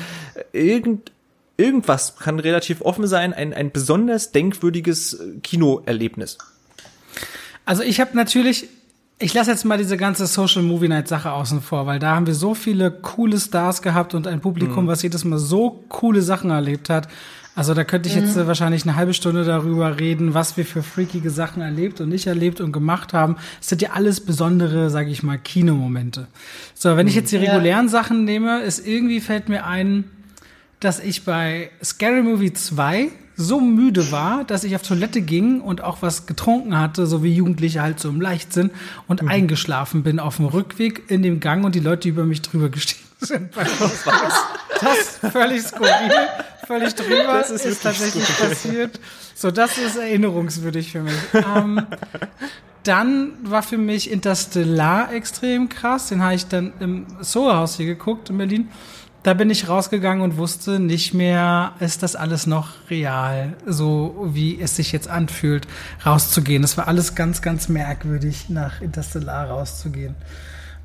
äh, 0.52 0.70
irgend 0.70 1.12
irgendwas 1.56 2.16
kann 2.16 2.38
relativ 2.38 2.80
offen 2.80 3.06
sein, 3.06 3.32
ein, 3.32 3.52
ein 3.52 3.70
besonders 3.70 4.32
denkwürdiges 4.32 5.20
Kinoerlebnis. 5.42 6.38
Also 7.64 7.82
ich 7.82 8.00
habe 8.00 8.16
natürlich, 8.16 8.68
ich 9.18 9.34
lasse 9.34 9.50
jetzt 9.50 9.64
mal 9.64 9.78
diese 9.78 9.96
ganze 9.96 10.26
Social 10.26 10.62
Movie 10.62 10.88
Night 10.88 11.09
Sache 11.09 11.30
außen 11.30 11.60
vor, 11.60 11.86
weil 11.86 11.98
da 11.98 12.14
haben 12.16 12.26
wir 12.26 12.34
so 12.34 12.54
viele 12.54 12.90
coole 12.90 13.38
Stars 13.38 13.82
gehabt 13.82 14.14
und 14.14 14.26
ein 14.26 14.40
Publikum, 14.40 14.84
mhm. 14.84 14.88
was 14.88 15.02
jedes 15.02 15.24
Mal 15.24 15.38
so 15.38 15.84
coole 15.88 16.22
Sachen 16.22 16.50
erlebt 16.50 16.88
hat. 16.88 17.09
Also 17.54 17.74
da 17.74 17.84
könnte 17.84 18.08
ich 18.08 18.14
jetzt 18.14 18.36
mhm. 18.36 18.46
wahrscheinlich 18.46 18.84
eine 18.84 18.96
halbe 18.96 19.12
Stunde 19.12 19.44
darüber 19.44 20.00
reden, 20.00 20.32
was 20.32 20.56
wir 20.56 20.64
für 20.64 20.82
freakige 20.82 21.30
Sachen 21.30 21.60
erlebt 21.60 22.00
und 22.00 22.08
nicht 22.08 22.26
erlebt 22.26 22.62
und 22.62 22.72
gemacht 22.72 23.12
haben. 23.12 23.36
Es 23.60 23.68
sind 23.68 23.82
ja 23.82 23.90
alles 23.90 24.20
besondere, 24.20 24.88
sage 24.88 25.10
ich 25.10 25.22
mal, 25.22 25.38
Kinomomente. 25.38 26.28
So, 26.74 26.96
wenn 26.96 27.06
ich 27.06 27.14
jetzt 27.14 27.30
die 27.30 27.36
regulären 27.36 27.86
ja. 27.86 27.90
Sachen 27.90 28.24
nehme, 28.24 28.62
ist 28.62 28.86
irgendwie 28.86 29.20
fällt 29.20 29.50
mir 29.50 29.66
ein, 29.66 30.04
dass 30.80 30.98
ich 30.98 31.24
bei 31.24 31.70
Scary 31.84 32.22
Movie 32.22 32.54
2 32.54 33.10
so 33.36 33.60
müde 33.60 34.10
war, 34.12 34.44
dass 34.44 34.64
ich 34.64 34.74
auf 34.74 34.82
Toilette 34.82 35.20
ging 35.20 35.60
und 35.60 35.82
auch 35.82 36.00
was 36.00 36.26
getrunken 36.26 36.78
hatte, 36.78 37.06
so 37.06 37.22
wie 37.22 37.34
Jugendliche 37.34 37.82
halt 37.82 38.00
so 38.00 38.08
im 38.08 38.20
Leichtsinn 38.20 38.70
und 39.08 39.22
mhm. 39.22 39.28
eingeschlafen 39.28 40.02
bin 40.02 40.20
auf 40.20 40.36
dem 40.36 40.46
Rückweg 40.46 41.10
in 41.10 41.22
dem 41.22 41.40
Gang 41.40 41.64
und 41.64 41.74
die 41.74 41.80
Leute 41.80 42.08
über 42.08 42.24
mich 42.24 42.40
drüber 42.40 42.68
gestiegen 42.70 43.11
sind. 43.26 43.56
Was 43.56 44.04
Das 44.80 45.32
völlig 45.32 45.62
skurril, 45.62 46.12
völlig 46.66 46.94
drüber. 46.94 47.38
Das 47.38 47.50
ist, 47.50 47.64
ist 47.64 47.82
tatsächlich 47.82 48.24
skurril. 48.24 48.50
passiert. 48.50 49.00
So, 49.34 49.50
das 49.50 49.78
ist 49.78 49.96
erinnerungswürdig 49.96 50.92
für 50.92 51.02
mich. 51.02 51.14
Ähm, 51.32 51.86
dann 52.82 53.32
war 53.42 53.62
für 53.62 53.78
mich 53.78 54.10
Interstellar 54.10 55.12
extrem 55.12 55.68
krass. 55.68 56.08
Den 56.08 56.22
habe 56.22 56.34
ich 56.34 56.46
dann 56.46 56.72
im 56.80 57.06
Soho-Haus 57.20 57.76
hier 57.76 57.86
geguckt 57.86 58.30
in 58.30 58.38
Berlin. 58.38 58.68
Da 59.22 59.34
bin 59.34 59.50
ich 59.50 59.68
rausgegangen 59.68 60.20
und 60.24 60.36
wusste 60.36 60.80
nicht 60.80 61.14
mehr, 61.14 61.74
ist 61.78 62.02
das 62.02 62.16
alles 62.16 62.48
noch 62.48 62.70
real, 62.90 63.54
so 63.66 64.28
wie 64.32 64.60
es 64.60 64.74
sich 64.74 64.90
jetzt 64.90 65.06
anfühlt, 65.06 65.68
rauszugehen. 66.04 66.62
Das 66.62 66.76
war 66.76 66.88
alles 66.88 67.14
ganz, 67.14 67.40
ganz 67.40 67.68
merkwürdig, 67.68 68.48
nach 68.48 68.80
Interstellar 68.80 69.48
rauszugehen. 69.48 70.16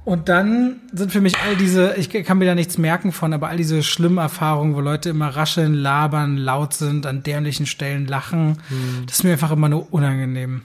Und 0.08 0.30
dann 0.30 0.78
sind 0.94 1.12
für 1.12 1.20
mich 1.20 1.38
all 1.38 1.58
diese, 1.58 1.96
ich 1.98 2.10
kann 2.10 2.38
mir 2.38 2.46
da 2.46 2.56
nichts 2.56 2.78
merken 2.78 3.12
von, 3.12 3.34
aber 3.34 3.50
all 3.50 3.58
diese 3.58 3.84
schlimmen 3.84 4.20
Erfahrungen, 4.20 4.74
wo 4.74 4.80
Leute 4.80 5.10
immer 5.10 5.28
rascheln, 5.28 5.74
labern, 5.74 6.38
laut 6.38 6.74
sind, 6.74 7.06
an 7.06 7.24
dämlichen 7.24 7.66
Stellen 7.66 8.08
lachen, 8.08 8.52
mhm. 8.70 9.06
das 9.06 9.18
ist 9.18 9.24
mir 9.26 9.34
einfach 9.34 9.52
immer 9.52 9.68
nur 9.68 9.92
unangenehm. 9.92 10.62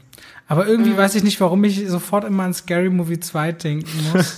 Aber 0.49 0.67
irgendwie 0.67 0.91
mhm. 0.91 0.97
weiß 0.97 1.15
ich 1.15 1.23
nicht, 1.23 1.41
warum 1.41 1.65
ich 1.65 1.89
sofort 1.89 2.25
immer 2.25 2.43
an 2.43 2.53
Scary 2.53 2.91
Movie 2.91 3.21
2 3.21 3.53
denken 3.53 3.91
muss. 4.13 4.37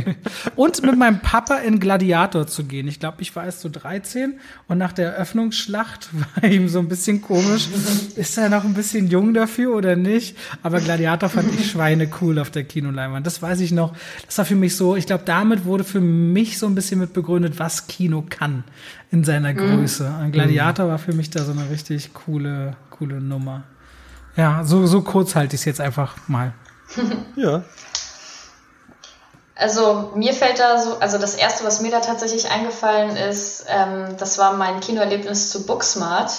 und 0.56 0.82
mit 0.82 0.98
meinem 0.98 1.20
Papa 1.20 1.56
in 1.56 1.78
Gladiator 1.78 2.46
zu 2.46 2.64
gehen. 2.64 2.88
Ich 2.88 2.98
glaube, 2.98 3.18
ich 3.20 3.36
war 3.36 3.44
erst 3.44 3.60
so 3.60 3.68
13 3.68 4.34
und 4.68 4.78
nach 4.78 4.92
der 4.92 5.12
Eröffnungsschlacht 5.12 6.08
war 6.42 6.50
ihm 6.50 6.68
so 6.68 6.78
ein 6.78 6.88
bisschen 6.88 7.22
komisch. 7.22 7.68
Ist 8.16 8.36
er 8.38 8.48
noch 8.48 8.64
ein 8.64 8.74
bisschen 8.74 9.08
jung 9.08 9.34
dafür 9.34 9.76
oder 9.76 9.96
nicht? 9.96 10.36
Aber 10.62 10.80
Gladiator 10.80 11.28
fand 11.28 11.54
ich 11.54 11.70
Schweine 11.70 12.08
cool 12.20 12.38
auf 12.38 12.50
der 12.50 12.64
Kinoleinwand. 12.64 13.26
Das 13.26 13.40
weiß 13.40 13.60
ich 13.60 13.70
noch. 13.70 13.94
Das 14.26 14.38
war 14.38 14.44
für 14.44 14.56
mich 14.56 14.74
so, 14.76 14.96
ich 14.96 15.06
glaube, 15.06 15.24
damit 15.24 15.64
wurde 15.64 15.84
für 15.84 16.00
mich 16.00 16.58
so 16.58 16.66
ein 16.66 16.74
bisschen 16.74 16.98
mit 17.00 17.12
begründet, 17.12 17.58
was 17.58 17.86
Kino 17.86 18.24
kann 18.28 18.64
in 19.10 19.24
seiner 19.24 19.52
mhm. 19.52 19.58
Größe. 19.58 20.12
Ein 20.20 20.32
Gladiator 20.32 20.88
war 20.88 20.98
für 20.98 21.12
mich 21.12 21.30
da 21.30 21.44
so 21.44 21.52
eine 21.52 21.70
richtig 21.70 22.12
coole, 22.14 22.76
coole 22.90 23.20
Nummer. 23.20 23.62
Ja, 24.36 24.62
so, 24.64 24.86
so 24.86 25.02
kurz 25.02 25.34
halte 25.34 25.54
ich 25.54 25.60
es 25.60 25.64
jetzt 25.64 25.80
einfach 25.80 26.16
mal. 26.26 26.52
ja. 27.36 27.62
Also 29.56 30.12
mir 30.16 30.32
fällt 30.32 30.58
da 30.58 30.78
so, 30.78 30.98
also 30.98 31.18
das 31.18 31.36
erste, 31.36 31.64
was 31.64 31.80
mir 31.80 31.90
da 31.90 32.00
tatsächlich 32.00 32.50
eingefallen 32.50 33.16
ist, 33.16 33.66
ähm, 33.68 34.16
das 34.18 34.36
war 34.38 34.54
mein 34.54 34.80
Kinoerlebnis 34.80 35.50
zu 35.50 35.64
Booksmart. 35.64 36.32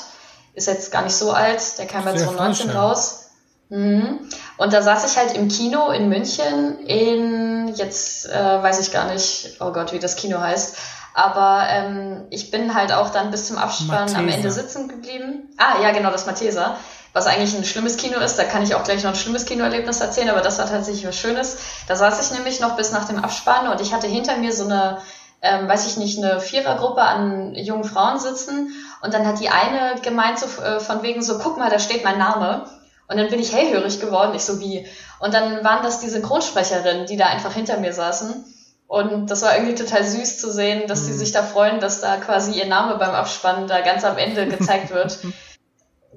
Ist 0.54 0.68
jetzt 0.68 0.92
gar 0.92 1.04
nicht 1.04 1.16
so 1.16 1.32
alt, 1.32 1.62
der 1.78 1.86
kam 1.86 2.06
ja 2.06 2.16
2019 2.16 2.70
raus. 2.72 3.30
Mhm. 3.70 4.20
Und 4.58 4.74
da 4.74 4.82
saß 4.82 5.10
ich 5.10 5.18
halt 5.18 5.34
im 5.36 5.48
Kino 5.48 5.90
in 5.92 6.10
München 6.10 6.80
in, 6.86 7.74
jetzt 7.76 8.30
äh, 8.30 8.64
weiß 8.64 8.80
ich 8.80 8.92
gar 8.92 9.12
nicht, 9.12 9.58
oh 9.60 9.72
Gott, 9.72 9.94
wie 9.94 10.00
das 10.00 10.18
Kino 10.18 10.40
heißt. 10.40 10.78
Aber 11.14 11.66
ähm, 11.70 12.26
ich 12.30 12.52
bin 12.52 12.76
halt 12.76 12.92
auch 12.92 13.10
dann 13.10 13.32
bis 13.32 13.48
zum 13.48 13.58
Abspann 13.58 14.02
Mathesa. 14.02 14.18
am 14.18 14.28
Ende 14.28 14.52
sitzen 14.52 14.90
geblieben. 14.90 15.50
Ah, 15.58 15.82
ja, 15.82 15.92
genau, 15.92 16.12
das 16.12 16.26
Mathesa 16.26 16.76
was 17.16 17.28
eigentlich 17.28 17.56
ein 17.56 17.64
schlimmes 17.64 17.96
Kino 17.96 18.20
ist. 18.20 18.38
Da 18.38 18.44
kann 18.44 18.62
ich 18.62 18.76
auch 18.76 18.84
gleich 18.84 19.02
noch 19.04 19.12
ein 19.12 19.16
schlimmes 19.16 19.46
Kinoerlebnis 19.46 20.02
erzählen, 20.02 20.30
aber 20.30 20.42
das 20.42 20.60
war 20.60 20.68
tatsächlich 20.68 21.08
was 21.08 21.16
Schönes. 21.16 21.58
Da 21.88 21.96
saß 21.96 22.22
ich 22.22 22.38
nämlich 22.38 22.60
noch 22.60 22.76
bis 22.76 22.92
nach 22.92 23.08
dem 23.08 23.24
Abspann 23.24 23.70
und 23.70 23.80
ich 23.80 23.94
hatte 23.94 24.06
hinter 24.06 24.36
mir 24.36 24.52
so 24.52 24.66
eine, 24.66 24.98
ähm, 25.42 25.70
weiß 25.70 25.88
ich 25.88 25.96
nicht, 25.96 26.22
eine 26.22 26.42
Vierergruppe 26.42 27.02
an 27.02 27.56
jungen 27.56 27.86
Frauen 27.86 28.20
sitzen 28.20 28.74
und 29.02 29.14
dann 29.14 29.26
hat 29.26 29.40
die 29.40 29.48
eine 29.48 30.02
gemeint 30.02 30.40
so 30.40 30.62
äh, 30.62 30.82
von 30.82 31.04
wegen 31.04 31.24
so, 31.24 31.40
guck 31.40 31.58
mal, 31.58 31.70
da 31.70 31.80
steht 31.80 32.04
mein 32.04 32.18
Name. 32.18 32.66
Und 33.08 33.18
dann 33.18 33.30
bin 33.30 33.40
ich 33.40 33.54
hellhörig 33.54 34.02
geworden, 34.02 34.36
ich 34.36 34.44
so 34.44 34.60
wie. 34.60 34.86
Und 35.20 35.34
dann 35.34 35.64
waren 35.64 35.84
das 35.84 36.02
die 36.02 36.10
Synchronsprecherinnen, 36.10 37.06
die 37.06 37.16
da 37.16 37.28
einfach 37.28 37.54
hinter 37.54 37.78
mir 37.78 37.94
saßen. 37.94 38.44
Und 38.88 39.32
das 39.32 39.42
war 39.42 39.56
irgendwie 39.56 39.76
total 39.76 40.04
süß 40.04 40.40
zu 40.40 40.52
sehen, 40.52 40.88
dass 40.88 41.06
die 41.06 41.14
mhm. 41.14 41.18
sich 41.18 41.32
da 41.32 41.44
freuen, 41.44 41.80
dass 41.80 42.02
da 42.02 42.18
quasi 42.18 42.60
ihr 42.60 42.66
Name 42.66 42.98
beim 42.98 43.12
Abspann 43.12 43.68
da 43.68 43.80
ganz 43.82 44.04
am 44.04 44.18
Ende 44.18 44.48
gezeigt 44.48 44.90
wird. 44.90 45.20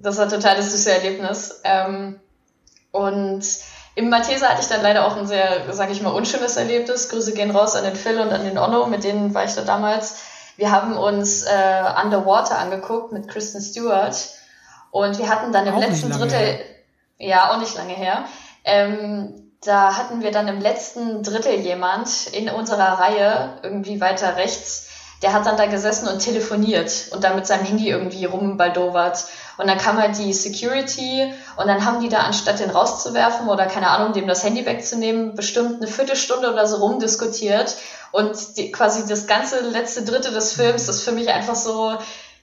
das 0.03 0.19
war 0.19 0.29
total 0.29 0.57
das 0.57 0.73
süße 0.73 0.91
Erlebnis. 0.93 1.61
Ähm, 1.65 2.21
und 2.93 3.45
im 3.95 4.11
Malteser 4.11 4.49
hatte 4.49 4.63
ich 4.63 4.69
dann 4.69 4.83
leider 4.83 5.07
auch 5.07 5.17
ein 5.17 5.27
sehr, 5.27 5.73
sage 5.73 5.93
ich 5.93 6.03
mal, 6.03 6.11
unschönes 6.11 6.57
Erlebnis. 6.57 7.09
Grüße 7.09 7.33
gehen 7.33 7.51
raus 7.51 7.75
an 7.75 7.85
den 7.85 7.97
Phil 7.97 8.21
und 8.21 8.33
an 8.33 8.45
den 8.45 8.59
Onno, 8.59 8.87
mit 8.87 9.05
denen 9.05 9.35
war 9.35 9.45
ich 9.45 9.55
da 9.55 9.63
damals. 9.63 10.21
Wir 10.57 10.73
haben 10.73 10.97
uns 10.97 11.43
äh, 11.43 11.85
Underwater 12.03 12.59
angeguckt 12.59 13.13
mit 13.13 13.29
Kristen 13.29 13.61
Stewart 13.61 14.17
und 14.91 15.19
wir 15.19 15.29
hatten 15.29 15.53
dann 15.53 15.67
im 15.67 15.75
auch 15.75 15.81
letzten 15.81 16.11
Drittel, 16.11 16.39
her. 16.39 16.59
ja, 17.19 17.51
auch 17.53 17.59
nicht 17.59 17.77
lange 17.77 17.95
her, 17.95 18.25
ähm, 18.65 19.53
da 19.65 19.97
hatten 19.97 20.23
wir 20.23 20.31
dann 20.31 20.49
im 20.49 20.61
letzten 20.61 21.23
Drittel 21.23 21.55
jemand 21.55 22.29
in 22.33 22.49
unserer 22.49 23.01
Reihe, 23.01 23.59
irgendwie 23.63 24.01
weiter 24.01 24.37
rechts, 24.37 24.89
der 25.23 25.33
hat 25.33 25.47
dann 25.47 25.57
da 25.57 25.67
gesessen 25.67 26.07
und 26.09 26.21
telefoniert 26.21 27.09
und 27.13 27.25
dann 27.25 27.35
mit 27.35 27.47
seinem 27.47 27.65
Handy 27.65 27.89
irgendwie 27.89 28.25
rumbaldowert. 28.25 29.25
Und 29.59 29.67
dann 29.67 29.79
kam 29.79 30.01
halt 30.01 30.17
die 30.19 30.33
Security 30.33 31.33
und 31.57 31.67
dann 31.67 31.85
haben 31.85 32.01
die 32.01 32.09
da, 32.09 32.19
anstatt 32.21 32.61
den 32.61 32.71
rauszuwerfen 32.71 33.49
oder 33.49 33.67
keine 33.67 33.89
Ahnung, 33.91 34.13
dem 34.13 34.29
das 34.29 34.45
Handy 34.45 34.65
wegzunehmen, 34.65 35.35
bestimmt 35.35 35.83
eine 35.83 35.91
Viertelstunde 35.91 36.53
oder 36.53 36.67
so 36.67 36.77
rumdiskutiert. 36.77 37.77
Und 38.13 38.57
die, 38.57 38.71
quasi 38.71 39.07
das 39.07 39.27
ganze 39.27 39.61
letzte 39.61 40.05
Drittel 40.05 40.33
des 40.33 40.53
Films 40.53 40.89
ist 40.89 41.03
für 41.03 41.13
mich 41.13 41.29
einfach 41.29 41.57
so 41.57 41.99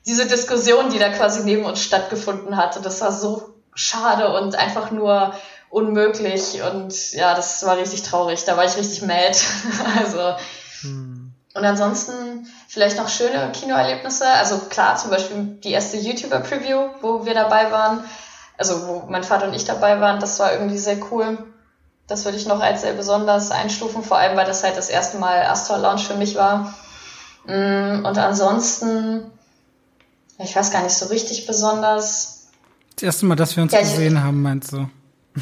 diese 0.05 0.27
Diskussion, 0.27 0.89
die 0.89 0.99
da 0.99 1.09
quasi 1.09 1.43
neben 1.43 1.65
uns 1.65 1.81
stattgefunden 1.81 2.57
hat. 2.57 2.77
Und 2.77 2.85
das 2.85 2.99
war 3.01 3.11
so 3.11 3.55
schade 3.73 4.37
und 4.37 4.55
einfach 4.55 4.91
nur 4.91 5.33
unmöglich. 5.69 6.61
Und 6.63 7.13
ja, 7.13 7.33
das 7.33 7.65
war 7.65 7.77
richtig 7.77 8.03
traurig. 8.03 8.43
Da 8.43 8.57
war 8.57 8.65
ich 8.65 8.77
richtig 8.77 9.01
mad. 9.01 9.37
also. 9.97 10.35
Hm. 10.81 11.14
Und 11.55 11.63
ansonsten 11.63 12.45
vielleicht 12.67 12.97
noch 12.97 13.07
schöne 13.07 13.51
Kinoerlebnisse. 13.53 14.27
Also 14.27 14.59
klar, 14.69 14.97
zum 14.97 15.09
Beispiel 15.09 15.57
die 15.63 15.71
erste 15.71 15.97
YouTuber-Preview, 15.97 16.89
wo 17.01 17.25
wir 17.25 17.33
dabei 17.33 17.71
waren. 17.71 18.03
Also 18.57 18.87
wo 18.87 19.03
mein 19.09 19.23
Vater 19.23 19.47
und 19.47 19.53
ich 19.53 19.63
dabei 19.63 20.01
waren. 20.01 20.19
Das 20.19 20.37
war 20.39 20.51
irgendwie 20.51 20.77
sehr 20.77 20.97
cool. 21.11 21.37
Das 22.07 22.25
würde 22.25 22.37
ich 22.37 22.45
noch 22.45 22.59
als 22.59 22.81
sehr 22.81 22.93
besonders 22.93 23.51
einstufen, 23.51 24.03
vor 24.03 24.17
allem 24.17 24.37
weil 24.37 24.45
das 24.45 24.63
halt 24.63 24.77
das 24.77 24.89
erste 24.89 25.17
Mal 25.17 25.43
Astor 25.43 25.77
Lounge 25.77 26.01
für 26.01 26.15
mich 26.15 26.35
war. 26.35 26.75
Mm, 27.45 28.05
und 28.05 28.17
ansonsten, 28.17 29.31
ich 30.37 30.55
weiß 30.55 30.71
gar 30.71 30.83
nicht 30.83 30.93
so 30.93 31.07
richtig 31.07 31.47
besonders. 31.47 32.49
Das 32.95 33.03
erste 33.03 33.25
Mal, 33.25 33.35
dass 33.35 33.55
wir 33.55 33.63
uns 33.63 33.71
ja, 33.71 33.79
gesehen 33.79 34.21
haben, 34.21 34.41
meinst 34.41 34.73
du? 34.73 34.89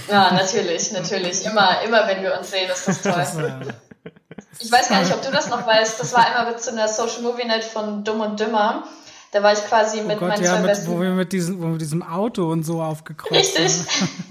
Ja, 0.09 0.31
natürlich, 0.31 0.91
natürlich. 0.91 1.45
Immer, 1.45 1.81
immer 1.81 2.07
wenn 2.07 2.21
wir 2.21 2.37
uns 2.37 2.51
sehen, 2.51 2.69
ist 2.69 2.87
das 2.87 3.01
toll. 3.33 3.73
Ich 4.59 4.71
weiß 4.71 4.89
gar 4.89 5.01
nicht, 5.01 5.13
ob 5.13 5.21
du 5.21 5.31
das 5.31 5.49
noch 5.49 5.65
weißt. 5.65 5.99
Das 5.99 6.13
war 6.13 6.25
einmal 6.25 6.57
zu 6.59 6.71
einer 6.71 6.87
Social 6.87 7.21
Movie 7.21 7.45
Night 7.45 7.63
von 7.63 8.03
Dumm 8.03 8.21
und 8.21 8.39
Dümmer. 8.39 8.83
Da 9.31 9.41
war 9.41 9.51
ich 9.51 9.65
quasi 9.65 10.01
oh 10.01 10.03
mit 10.03 10.17
oh 10.17 10.19
Gott, 10.19 10.29
meinen 10.29 10.43
ja, 10.43 10.51
zwei 10.51 10.59
mit, 10.59 10.67
besten... 10.67 10.91
Wo 10.91 11.01
wir 11.01 11.09
mit 11.09 11.33
diesem, 11.33 11.57
wo 11.57 11.63
wir 11.63 11.69
mit 11.69 11.81
diesem 11.81 12.03
Auto 12.03 12.51
und 12.51 12.63
so 12.63 12.83
aufgekreuzt 12.83 13.57
Richtig. 13.57 13.87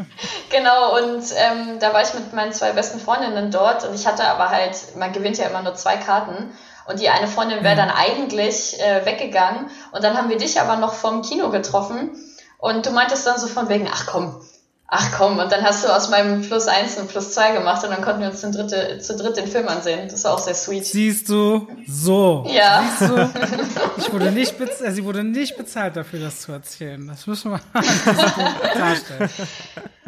genau, 0.51 0.97
und 0.97 1.25
ähm, 1.35 1.79
da 1.81 1.93
war 1.93 2.03
ich 2.03 2.15
mit 2.15 2.33
meinen 2.33 2.53
zwei 2.53 2.71
besten 2.71 3.01
Freundinnen 3.01 3.51
dort 3.51 3.85
und 3.85 3.95
ich 3.95 4.07
hatte 4.07 4.25
aber 4.25 4.51
halt, 4.51 4.77
man 4.97 5.13
gewinnt 5.13 5.39
ja 5.39 5.49
immer 5.49 5.63
nur 5.63 5.75
zwei 5.75 5.97
Karten. 5.97 6.53
Und 6.87 7.01
die 7.01 7.09
eine 7.09 7.29
Freundin 7.29 7.63
wäre 7.63 7.77
dann 7.77 7.91
eigentlich 7.91 8.81
äh, 8.81 9.05
weggegangen. 9.05 9.71
Und 9.93 10.03
dann 10.03 10.17
haben 10.17 10.29
wir 10.29 10.37
dich 10.37 10.61
aber 10.61 10.77
noch 10.77 10.95
vom 10.95 11.23
Kino 11.23 11.51
getroffen. 11.51 12.11
Und 12.59 12.87
du 12.87 12.91
meintest 12.91 13.27
dann 13.27 13.39
so 13.39 13.47
von 13.47 13.69
wegen, 13.69 13.89
ach 13.93 14.07
komm, 14.07 14.41
ach 14.95 15.11
komm, 15.17 15.39
und 15.39 15.51
dann 15.51 15.63
hast 15.63 15.85
du 15.85 15.89
aus 15.89 16.11
meinem 16.11 16.43
Plus 16.43 16.69
eins 16.69 16.99
ein 16.99 17.09
Plus 17.09 17.33
zwei 17.33 17.53
gemacht 17.53 17.83
und 17.83 17.91
dann 17.91 18.03
konnten 18.03 18.21
wir 18.21 18.29
uns 18.29 18.43
den 18.43 18.53
dritte, 18.53 18.99
zu 18.99 19.17
dritt 19.17 19.39
den 19.39 19.49
Film 19.49 19.67
ansehen. 19.67 20.07
Das 20.11 20.23
war 20.25 20.35
auch 20.35 20.39
sehr 20.39 20.55
sweet. 20.55 20.85
Siehst 20.85 21.31
du? 21.31 21.67
So. 21.89 22.47
Ja. 22.49 22.85
Siehst 22.99 23.11
du? 23.11 23.17
Ich 23.97 24.13
wurde 24.13 24.33
nicht 24.33 24.59
bezahlt, 24.59 24.91
äh, 24.91 24.93
sie 24.93 25.05
wurde 25.05 25.25
nicht 25.25 25.57
bezahlt 25.57 25.97
dafür, 25.97 26.21
das 26.21 26.41
zu 26.41 26.53
erzählen. 26.53 27.07
Das 27.07 27.27
müssen 27.27 27.53
wir 27.53 27.61
klarstellen. 28.73 29.31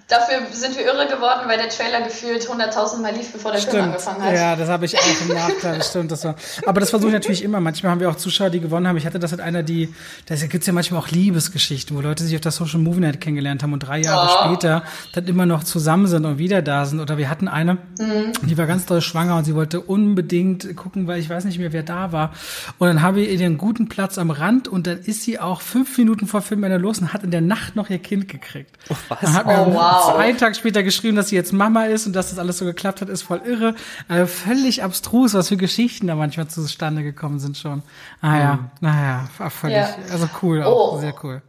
Dafür 0.07 0.47
sind 0.53 0.77
wir 0.77 0.85
irre 0.85 1.07
geworden, 1.07 1.45
weil 1.47 1.57
der 1.57 1.71
Trailer 1.71 2.03
gefühlt 2.03 2.43
100.000 2.43 3.01
Mal 3.01 3.15
lief, 3.15 3.33
bevor 3.33 3.53
der 3.53 3.59
stimmt. 3.59 3.73
Film 3.73 3.85
angefangen 3.87 4.23
hat. 4.23 4.35
Ja, 4.35 4.55
das 4.55 4.69
habe 4.69 4.85
ich 4.85 4.99
auch 4.99 5.21
im 5.23 5.29
Nachteil. 5.29 5.83
Stimmt, 5.83 6.13
das 6.13 6.25
war. 6.25 6.35
Aber 6.67 6.81
das 6.81 6.91
versuche 6.91 7.09
ich 7.09 7.15
natürlich 7.15 7.43
immer. 7.43 7.59
Manchmal 7.59 7.93
haben 7.93 8.01
wir 8.01 8.11
auch 8.11 8.17
Zuschauer, 8.17 8.51
die 8.51 8.61
gewonnen 8.61 8.87
haben. 8.87 8.99
Ich 8.99 9.07
hatte 9.07 9.19
das 9.19 9.31
mit 9.31 9.41
einer, 9.41 9.63
die, 9.63 9.95
da 10.27 10.35
gibt's 10.35 10.67
ja 10.67 10.75
manchmal 10.75 11.01
auch 11.01 11.09
Liebesgeschichten, 11.09 11.97
wo 11.97 12.03
Leute 12.03 12.23
sich 12.23 12.35
auf 12.35 12.43
der 12.43 12.53
Social 12.53 12.81
Movie 12.81 13.01
Night 13.01 13.23
kennengelernt 13.23 13.63
haben 13.63 13.73
und 13.73 13.81
drei 13.81 14.01
Jahre 14.01 14.29
oh. 14.31 14.45
später 14.45 14.83
dann 15.15 15.27
immer 15.27 15.47
noch 15.47 15.65
zusammen 15.65 16.07
sind 16.07 16.27
und 16.27 16.37
wieder 16.37 16.61
da 16.61 16.85
sind. 16.85 17.01
Oder 17.01 17.17
wir 17.17 17.31
hatten 17.31 17.49
eine, 17.49 17.79
mhm. 17.99 18.33
die 18.43 18.59
war 18.59 18.67
ganz 18.67 18.85
doll 18.85 19.01
schwanger 19.01 19.39
und 19.39 19.45
sie 19.45 19.55
wollte 19.55 19.81
unbedingt 19.81 20.77
gucken, 20.77 21.07
weil 21.07 21.19
ich 21.19 21.31
weiß 21.31 21.47
nicht 21.47 21.59
mehr, 21.59 21.73
wer 21.73 21.83
da 21.83 22.13
war. 22.13 22.35
Und 22.77 22.89
dann 22.89 23.01
habe 23.01 23.23
ich 23.23 23.41
ihr 23.41 23.47
einen 23.47 23.57
guten 23.57 23.89
Platz 23.89 24.19
am 24.19 24.31
Rand 24.31 24.69
und 24.69 24.87
dann 24.87 24.99
ist 24.99 25.23
sie 25.23 25.41
auch 25.41 25.63
fünf 25.63 25.97
Minuten 25.97 26.27
vor 26.27 26.43
Filmende 26.43 26.77
los 26.77 26.99
und 26.99 27.15
hat 27.15 27.23
in 27.23 27.31
der 27.31 27.41
Nacht 27.41 27.75
noch 27.75 27.89
ihr 27.89 28.01
Kind 28.01 28.29
gekriegt. 28.29 28.77
Oh, 28.91 28.97
was? 29.09 29.19
oh, 29.23 29.73
wow. 29.73 29.94
Einen 30.17 30.37
Tag 30.37 30.57
später 30.57 30.75
später 30.75 30.83
geschrieben, 30.83 31.17
dass 31.17 31.29
sie 31.29 31.37
jetzt 31.37 31.53
Mama 31.53 31.85
ist 31.85 32.07
und 32.07 32.15
dass 32.15 32.31
das 32.31 32.39
alles 32.39 32.59
so 32.59 32.65
geklappt 32.65 33.01
hat, 33.01 33.09
ist 33.09 33.23
voll 33.23 33.41
irre. 33.45 33.75
Also 34.09 34.27
völlig 34.27 34.83
abstrus, 34.83 35.35
was 35.35 35.49
für 35.49 35.57
Geschichten 35.57 36.09
da 36.09 36.17
manchmal 36.17 36.49
zustande 36.49 37.05
gekommen 37.05 37.39
sind 37.39 37.57
schon. 37.57 37.83
Ah 38.21 38.39
ja, 38.39 38.53
mhm. 38.55 38.71
naja, 38.81 39.29
völlig, 39.51 39.77
ja. 39.77 39.95
also 40.11 40.29
cool, 40.43 40.63
auch 40.65 40.95
oh. 40.95 40.99
sehr 40.99 41.15
cool. 41.23 41.43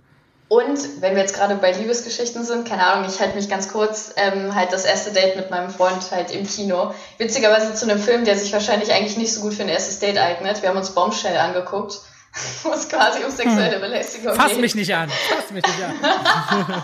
Und 0.47 0.77
wenn 1.01 1.15
wir 1.15 1.23
jetzt 1.23 1.35
gerade 1.35 1.55
bei 1.55 1.71
Liebesgeschichten 1.71 2.45
sind, 2.45 2.67
keine 2.67 2.85
Ahnung, 2.85 3.09
ich 3.09 3.19
halte 3.19 3.35
mich 3.35 3.49
ganz 3.49 3.67
kurz, 3.67 4.13
ähm, 4.15 4.53
halt 4.53 4.71
das 4.71 4.85
erste 4.85 5.11
Date 5.11 5.35
mit 5.35 5.49
meinem 5.49 5.71
Freund 5.71 6.11
halt 6.11 6.29
im 6.29 6.45
Kino. 6.45 6.93
Witzigerweise 7.17 7.73
zu 7.73 7.89
einem 7.89 7.99
Film, 7.99 8.25
der 8.25 8.37
sich 8.37 8.53
wahrscheinlich 8.53 8.93
eigentlich 8.93 9.17
nicht 9.17 9.33
so 9.33 9.41
gut 9.41 9.55
für 9.55 9.63
ein 9.63 9.69
erstes 9.69 9.97
Date 9.97 10.19
eignet. 10.19 10.61
Wir 10.61 10.69
haben 10.69 10.77
uns 10.77 10.91
Bombshell 10.91 11.37
angeguckt, 11.37 12.01
wo 12.63 12.73
es 12.73 12.89
quasi 12.89 13.23
um 13.23 13.31
sexuelle 13.31 13.75
hm. 13.75 13.81
Belästigung 13.81 14.35
Fass 14.35 14.47
geht. 14.47 14.51
Fass 14.53 14.61
mich 14.61 14.75
nicht 14.75 14.93
an, 14.93 15.09
fass 15.09 15.51
mich 15.51 15.65
nicht 15.65 15.83
an. 15.83 16.83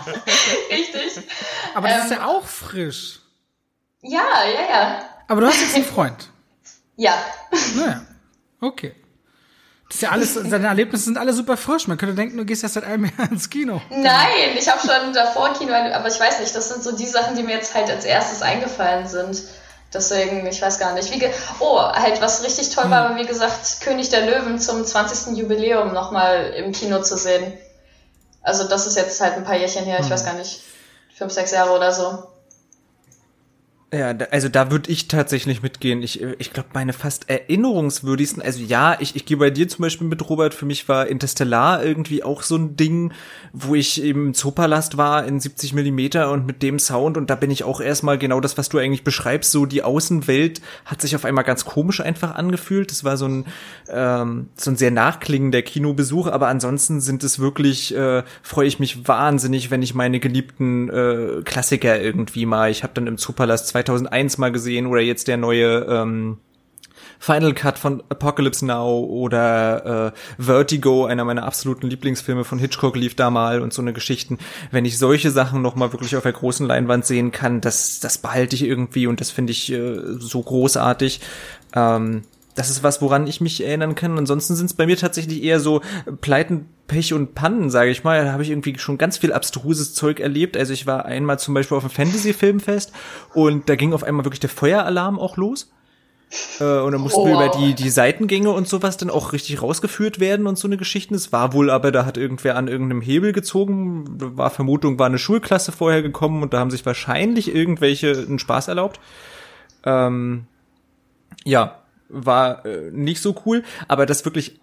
Richtig. 0.70 1.24
Aber 1.74 1.88
das 1.88 1.98
ähm, 1.98 2.04
ist 2.04 2.10
ja 2.12 2.26
auch 2.26 2.46
frisch. 2.46 3.20
Ja, 4.00 4.44
ja, 4.44 4.70
ja. 4.70 5.04
Aber 5.28 5.42
du 5.42 5.46
hast 5.46 5.60
jetzt 5.60 5.74
einen 5.74 5.84
Freund. 5.84 6.30
ja. 6.96 7.14
Naja, 7.74 8.02
okay. 8.60 8.94
Das 9.88 9.96
ist 9.96 10.02
ja 10.02 10.10
alles, 10.10 10.34
deine 10.34 10.68
Erlebnisse 10.68 11.04
sind 11.04 11.18
alle 11.18 11.34
super 11.34 11.58
frisch. 11.58 11.86
Man 11.86 11.98
könnte 11.98 12.14
denken, 12.14 12.38
du 12.38 12.46
gehst 12.46 12.62
erst 12.62 12.74
seit 12.74 12.84
einem 12.84 13.04
Jahr 13.04 13.30
ins 13.30 13.50
Kino. 13.50 13.82
Nein, 13.90 14.56
ich 14.58 14.66
habe 14.66 14.80
schon 14.80 15.12
davor 15.12 15.52
Kino, 15.52 15.74
aber 15.74 16.08
ich 16.08 16.18
weiß 16.18 16.40
nicht, 16.40 16.56
das 16.56 16.70
sind 16.70 16.82
so 16.82 16.96
die 16.96 17.06
Sachen, 17.06 17.36
die 17.36 17.42
mir 17.42 17.56
jetzt 17.56 17.74
halt 17.74 17.90
als 17.90 18.06
erstes 18.06 18.40
eingefallen 18.40 19.06
sind. 19.06 19.42
Deswegen, 19.92 20.46
ich 20.46 20.62
weiß 20.62 20.78
gar 20.78 20.94
nicht. 20.94 21.12
Wie 21.12 21.22
oh, 21.60 21.78
halt, 21.80 22.20
was 22.22 22.42
richtig 22.42 22.70
toll 22.70 22.90
war, 22.90 23.10
hm. 23.10 23.16
war, 23.16 23.22
wie 23.22 23.26
gesagt, 23.26 23.80
König 23.80 24.08
der 24.08 24.26
Löwen 24.26 24.58
zum 24.58 24.84
20. 24.84 25.36
Jubiläum 25.36 25.92
nochmal 25.92 26.54
im 26.56 26.72
Kino 26.72 27.02
zu 27.02 27.16
sehen. 27.16 27.52
Also 28.42 28.64
das 28.64 28.86
ist 28.86 28.96
jetzt 28.96 29.20
halt 29.20 29.34
ein 29.34 29.44
paar 29.44 29.56
Jährchen 29.56 29.84
her, 29.84 29.98
ich 29.98 30.06
hm. 30.06 30.12
weiß 30.12 30.24
gar 30.24 30.34
nicht. 30.34 30.62
fünf, 31.14 31.32
sechs 31.32 31.50
Jahre 31.50 31.72
oder 31.72 31.92
so. 31.92 32.24
Ja, 33.94 34.16
also 34.30 34.48
da 34.48 34.70
würde 34.70 34.90
ich 34.90 35.06
tatsächlich 35.06 35.60
mitgehen. 35.60 36.02
Ich, 36.02 36.22
ich 36.22 36.54
glaube, 36.54 36.70
meine 36.72 36.94
fast 36.94 37.28
erinnerungswürdigsten, 37.28 38.42
also 38.42 38.62
ja, 38.62 38.96
ich, 38.98 39.16
ich 39.16 39.26
gehe 39.26 39.36
bei 39.36 39.50
dir 39.50 39.68
zum 39.68 39.82
Beispiel 39.82 40.06
mit, 40.06 40.30
Robert, 40.30 40.54
für 40.54 40.64
mich 40.64 40.88
war 40.88 41.08
Interstellar 41.08 41.84
irgendwie 41.84 42.22
auch 42.22 42.40
so 42.40 42.56
ein 42.56 42.74
Ding, 42.74 43.12
wo 43.52 43.74
ich 43.74 44.02
im 44.02 44.32
Zoopalast 44.32 44.96
war 44.96 45.26
in 45.26 45.40
70 45.40 45.74
Millimeter 45.74 46.30
und 46.30 46.46
mit 46.46 46.62
dem 46.62 46.78
Sound. 46.78 47.18
Und 47.18 47.28
da 47.28 47.34
bin 47.34 47.50
ich 47.50 47.64
auch 47.64 47.82
erstmal 47.82 48.16
genau 48.16 48.40
das, 48.40 48.56
was 48.56 48.70
du 48.70 48.78
eigentlich 48.78 49.04
beschreibst, 49.04 49.52
so 49.52 49.66
die 49.66 49.82
Außenwelt 49.82 50.62
hat 50.86 51.02
sich 51.02 51.14
auf 51.14 51.26
einmal 51.26 51.44
ganz 51.44 51.66
komisch 51.66 52.00
einfach 52.00 52.34
angefühlt. 52.34 52.90
Das 52.90 53.04
war 53.04 53.18
so 53.18 53.26
ein, 53.26 53.44
ähm, 53.90 54.48
so 54.54 54.70
ein 54.70 54.76
sehr 54.76 54.90
nachklingender 54.90 55.60
Kinobesuch, 55.60 56.28
aber 56.28 56.48
ansonsten 56.48 57.02
sind 57.02 57.22
es 57.24 57.40
wirklich, 57.40 57.94
äh, 57.94 58.22
freue 58.42 58.68
ich 58.68 58.78
mich 58.78 59.06
wahnsinnig, 59.06 59.70
wenn 59.70 59.82
ich 59.82 59.94
meine 59.94 60.18
geliebten 60.18 60.88
äh, 60.88 61.42
Klassiker 61.44 62.00
irgendwie 62.00 62.46
mal, 62.46 62.70
ich 62.70 62.82
habe 62.84 62.94
dann 62.94 63.06
im 63.06 63.18
Zoopalast 63.18 63.68
2001 63.84 64.38
mal 64.38 64.52
gesehen 64.52 64.86
oder 64.86 65.00
jetzt 65.00 65.28
der 65.28 65.36
neue 65.36 65.86
ähm, 65.88 66.38
Final 67.18 67.54
Cut 67.54 67.78
von 67.78 68.02
Apocalypse 68.08 68.66
Now 68.66 69.04
oder 69.04 70.12
äh, 70.38 70.42
Vertigo, 70.42 71.06
einer 71.06 71.24
meiner 71.24 71.44
absoluten 71.44 71.88
Lieblingsfilme 71.88 72.42
von 72.42 72.58
Hitchcock 72.58 72.96
lief 72.96 73.14
da 73.14 73.30
mal 73.30 73.60
und 73.60 73.72
so 73.72 73.80
eine 73.80 73.92
Geschichten. 73.92 74.38
Wenn 74.72 74.84
ich 74.84 74.98
solche 74.98 75.30
Sachen 75.30 75.62
noch 75.62 75.76
mal 75.76 75.92
wirklich 75.92 76.16
auf 76.16 76.24
der 76.24 76.32
großen 76.32 76.66
Leinwand 76.66 77.06
sehen 77.06 77.30
kann, 77.30 77.60
das 77.60 78.00
das 78.00 78.18
behalte 78.18 78.56
ich 78.56 78.64
irgendwie 78.64 79.06
und 79.06 79.20
das 79.20 79.30
finde 79.30 79.52
ich 79.52 79.70
äh, 79.72 80.00
so 80.18 80.42
großartig. 80.42 81.20
Ähm, 81.74 82.24
das 82.54 82.70
ist 82.70 82.82
was, 82.82 83.00
woran 83.00 83.26
ich 83.26 83.40
mich 83.40 83.64
erinnern 83.64 83.94
kann. 83.94 84.18
Ansonsten 84.18 84.54
sind 84.54 84.66
es 84.66 84.74
bei 84.74 84.86
mir 84.86 84.96
tatsächlich 84.96 85.42
eher 85.42 85.60
so 85.60 85.80
Pleiten, 86.20 86.66
Pech 86.86 87.14
und 87.14 87.34
Pannen, 87.34 87.70
sage 87.70 87.90
ich 87.90 88.04
mal. 88.04 88.24
Da 88.24 88.32
habe 88.32 88.42
ich 88.42 88.50
irgendwie 88.50 88.78
schon 88.78 88.98
ganz 88.98 89.18
viel 89.18 89.32
abstruses 89.32 89.94
Zeug 89.94 90.20
erlebt. 90.20 90.56
Also 90.56 90.72
ich 90.72 90.86
war 90.86 91.06
einmal 91.06 91.38
zum 91.38 91.54
Beispiel 91.54 91.76
auf 91.76 91.84
einem 91.84 91.90
Fantasy-Filmfest 91.90 92.92
und 93.34 93.68
da 93.68 93.76
ging 93.76 93.92
auf 93.94 94.04
einmal 94.04 94.24
wirklich 94.24 94.40
der 94.40 94.50
Feueralarm 94.50 95.18
auch 95.18 95.36
los. 95.36 95.72
Äh, 96.60 96.80
und 96.80 96.92
dann 96.92 97.00
mussten 97.00 97.20
oh, 97.20 97.26
wir 97.26 97.34
über 97.34 97.48
die, 97.48 97.74
die 97.74 97.90
Seitengänge 97.90 98.50
und 98.50 98.68
sowas 98.68 98.96
dann 98.96 99.10
auch 99.10 99.32
richtig 99.32 99.60
rausgeführt 99.60 100.20
werden 100.20 100.46
und 100.46 100.58
so 100.58 100.68
eine 100.68 100.76
Geschichten. 100.76 101.14
Es 101.14 101.32
war 101.32 101.52
wohl 101.52 101.70
aber, 101.70 101.92
da 101.92 102.04
hat 102.06 102.16
irgendwer 102.16 102.56
an 102.56 102.68
irgendeinem 102.68 103.02
Hebel 103.02 103.32
gezogen. 103.32 104.04
War 104.36 104.50
Vermutung, 104.50 104.98
war 104.98 105.06
eine 105.06 105.18
Schulklasse 105.18 105.72
vorher 105.72 106.02
gekommen 106.02 106.42
und 106.42 106.54
da 106.54 106.58
haben 106.58 106.70
sich 106.70 106.84
wahrscheinlich 106.86 107.54
irgendwelche 107.54 108.12
einen 108.12 108.38
Spaß 108.38 108.68
erlaubt. 108.68 109.00
Ähm, 109.84 110.46
ja, 111.44 111.81
war 112.12 112.64
äh, 112.64 112.90
nicht 112.92 113.20
so 113.20 113.34
cool, 113.44 113.62
aber 113.88 114.06
das 114.06 114.24
wirklich 114.24 114.60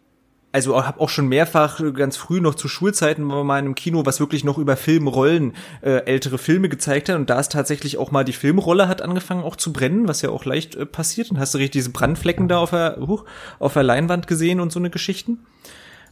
also 0.51 0.83
habe 0.83 0.99
auch 0.99 1.09
schon 1.09 1.27
mehrfach 1.27 1.79
ganz 1.93 2.17
früh 2.17 2.41
noch 2.41 2.55
zu 2.55 2.67
Schulzeiten 2.67 3.29
war 3.29 3.43
mal 3.43 3.59
in 3.59 3.65
einem 3.65 3.75
Kino, 3.75 4.05
was 4.05 4.19
wirklich 4.19 4.43
noch 4.43 4.57
über 4.57 4.75
Filmrollen 4.75 5.53
äh, 5.81 6.05
ältere 6.05 6.37
Filme 6.37 6.69
gezeigt 6.69 7.09
hat 7.09 7.15
und 7.17 7.29
da 7.29 7.39
ist 7.39 7.51
tatsächlich 7.51 7.97
auch 7.97 8.11
mal 8.11 8.23
die 8.23 8.33
Filmrolle 8.33 8.87
hat 8.87 9.01
angefangen 9.01 9.43
auch 9.43 9.55
zu 9.55 9.71
brennen, 9.71 10.07
was 10.07 10.21
ja 10.21 10.29
auch 10.29 10.45
leicht 10.45 10.75
äh, 10.75 10.85
passiert 10.85 11.29
und 11.29 11.39
hast 11.39 11.53
du 11.53 11.59
richtig 11.59 11.79
diese 11.79 11.91
Brandflecken 11.91 12.47
da 12.47 12.59
auf 12.59 12.71
der 12.71 12.97
huch, 12.99 13.25
auf 13.59 13.73
der 13.73 13.83
Leinwand 13.83 14.27
gesehen 14.27 14.59
und 14.59 14.71
so 14.71 14.79
eine 14.79 14.89
Geschichten. 14.89 15.45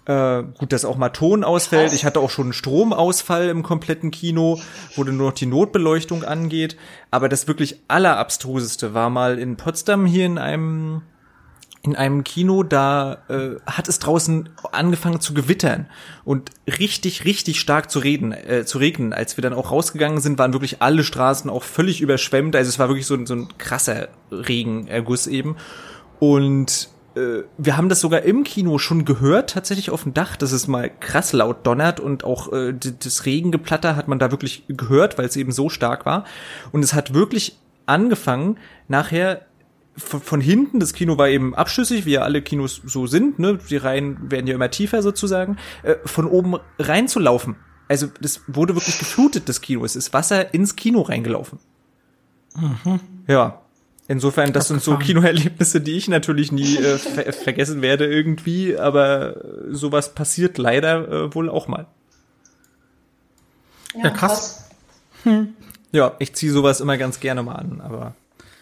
Äh, 0.05 0.43
gut, 0.57 0.71
dass 0.71 0.85
auch 0.85 0.95
mal 0.95 1.09
Ton 1.09 1.43
ausfällt. 1.43 1.91
Ich 1.91 2.05
hatte 2.05 2.21
auch 2.21 2.29
schon 2.29 2.45
einen 2.45 2.53
Stromausfall 2.53 3.49
im 3.49 3.61
kompletten 3.61 4.09
Kino, 4.11 4.61
wo 4.95 5.03
dann 5.03 5.17
nur 5.17 5.31
noch 5.31 5.35
die 5.35 5.47
Notbeleuchtung 5.47 6.23
angeht. 6.23 6.77
Aber 7.11 7.27
das 7.27 7.47
wirklich 7.47 7.81
allerabstruseste 7.89 8.93
war 8.93 9.09
mal 9.09 9.37
in 9.37 9.57
Potsdam 9.57 10.05
hier 10.05 10.25
in 10.25 10.37
einem 10.37 11.01
in 11.87 11.95
einem 11.95 12.23
Kino, 12.23 12.63
da 12.63 13.19
äh, 13.29 13.55
hat 13.65 13.87
es 13.87 13.99
draußen 13.99 14.49
angefangen 14.71 15.21
zu 15.21 15.33
gewittern 15.33 15.87
und 16.25 16.51
richtig, 16.67 17.23
richtig 17.23 17.59
stark 17.59 17.89
zu 17.89 17.99
reden, 17.99 18.33
äh, 18.33 18.65
zu 18.65 18.77
regnen. 18.77 19.13
Als 19.13 19.37
wir 19.37 19.41
dann 19.41 19.53
auch 19.53 19.71
rausgegangen 19.71 20.19
sind, 20.19 20.37
waren 20.37 20.53
wirklich 20.53 20.81
alle 20.81 21.03
Straßen 21.03 21.49
auch 21.49 21.63
völlig 21.63 22.01
überschwemmt. 22.01 22.55
Also 22.55 22.67
es 22.67 22.77
war 22.77 22.89
wirklich 22.89 23.05
so, 23.05 23.25
so 23.25 23.35
ein 23.35 23.47
krasser 23.57 24.09
Regenerguss 24.31 25.27
eben. 25.27 25.55
Und 26.19 26.89
äh, 27.15 27.43
wir 27.57 27.77
haben 27.77 27.87
das 27.87 28.01
sogar 28.01 28.23
im 28.23 28.43
Kino 28.43 28.77
schon 28.79 29.05
gehört, 29.05 29.51
tatsächlich 29.51 29.89
auf 29.89 30.03
dem 30.03 30.13
Dach, 30.13 30.35
dass 30.35 30.51
es 30.51 30.67
mal 30.67 30.91
krass 30.99 31.31
laut 31.31 31.65
donnert 31.65 32.01
und 32.01 32.25
auch 32.25 32.51
äh, 32.51 32.73
das 32.73 33.25
Regengeplatter 33.25 33.95
hat 33.95 34.09
man 34.09 34.19
da 34.19 34.31
wirklich 34.31 34.63
gehört, 34.67 35.17
weil 35.17 35.25
es 35.25 35.37
eben 35.37 35.53
so 35.53 35.69
stark 35.69 36.05
war. 36.05 36.25
Und 36.73 36.83
es 36.83 36.93
hat 36.93 37.13
wirklich 37.13 37.57
angefangen, 37.85 38.57
nachher 38.89 39.45
von, 39.97 40.21
von 40.21 40.41
hinten, 40.41 40.79
das 40.79 40.93
Kino 40.93 41.17
war 41.17 41.27
eben 41.29 41.55
abschüssig, 41.55 42.05
wie 42.05 42.11
ja 42.11 42.21
alle 42.21 42.41
Kinos 42.41 42.81
so 42.85 43.07
sind, 43.07 43.39
ne? 43.39 43.57
Die 43.69 43.77
Reihen 43.77 44.31
werden 44.31 44.47
ja 44.47 44.55
immer 44.55 44.69
tiefer 44.69 45.01
sozusagen, 45.01 45.57
äh, 45.83 45.95
von 46.05 46.27
oben 46.27 46.57
reinzulaufen. 46.79 47.55
Also 47.87 48.07
das 48.21 48.41
wurde 48.47 48.75
wirklich 48.75 48.99
geflutet, 48.99 49.49
das 49.49 49.61
Kino. 49.61 49.85
Es 49.85 49.95
ist 49.95 50.13
Wasser 50.13 50.53
ins 50.53 50.75
Kino 50.75 51.01
reingelaufen. 51.01 51.59
Mhm. 52.55 52.99
Ja. 53.27 53.61
Insofern, 54.09 54.53
das 54.53 54.69
sind 54.69 54.81
so 54.81 54.95
Kinoerlebnisse, 54.97 55.81
die 55.81 55.97
ich 55.97 56.07
natürlich 56.07 56.51
nie 56.53 56.77
äh, 56.77 56.97
ver 56.97 57.33
vergessen 57.33 57.81
werde 57.81 58.05
irgendwie, 58.05 58.77
aber 58.77 59.41
sowas 59.69 60.15
passiert 60.15 60.57
leider 60.57 61.25
äh, 61.25 61.35
wohl 61.35 61.49
auch 61.49 61.67
mal. 61.67 61.87
Ja, 64.01 64.11
krass. 64.11 64.69
Hm. 65.23 65.55
Ja, 65.91 66.15
ich 66.19 66.33
ziehe 66.35 66.51
sowas 66.51 66.79
immer 66.79 66.97
ganz 66.97 67.19
gerne 67.19 67.43
mal 67.43 67.55
an, 67.55 67.81
aber 67.81 68.15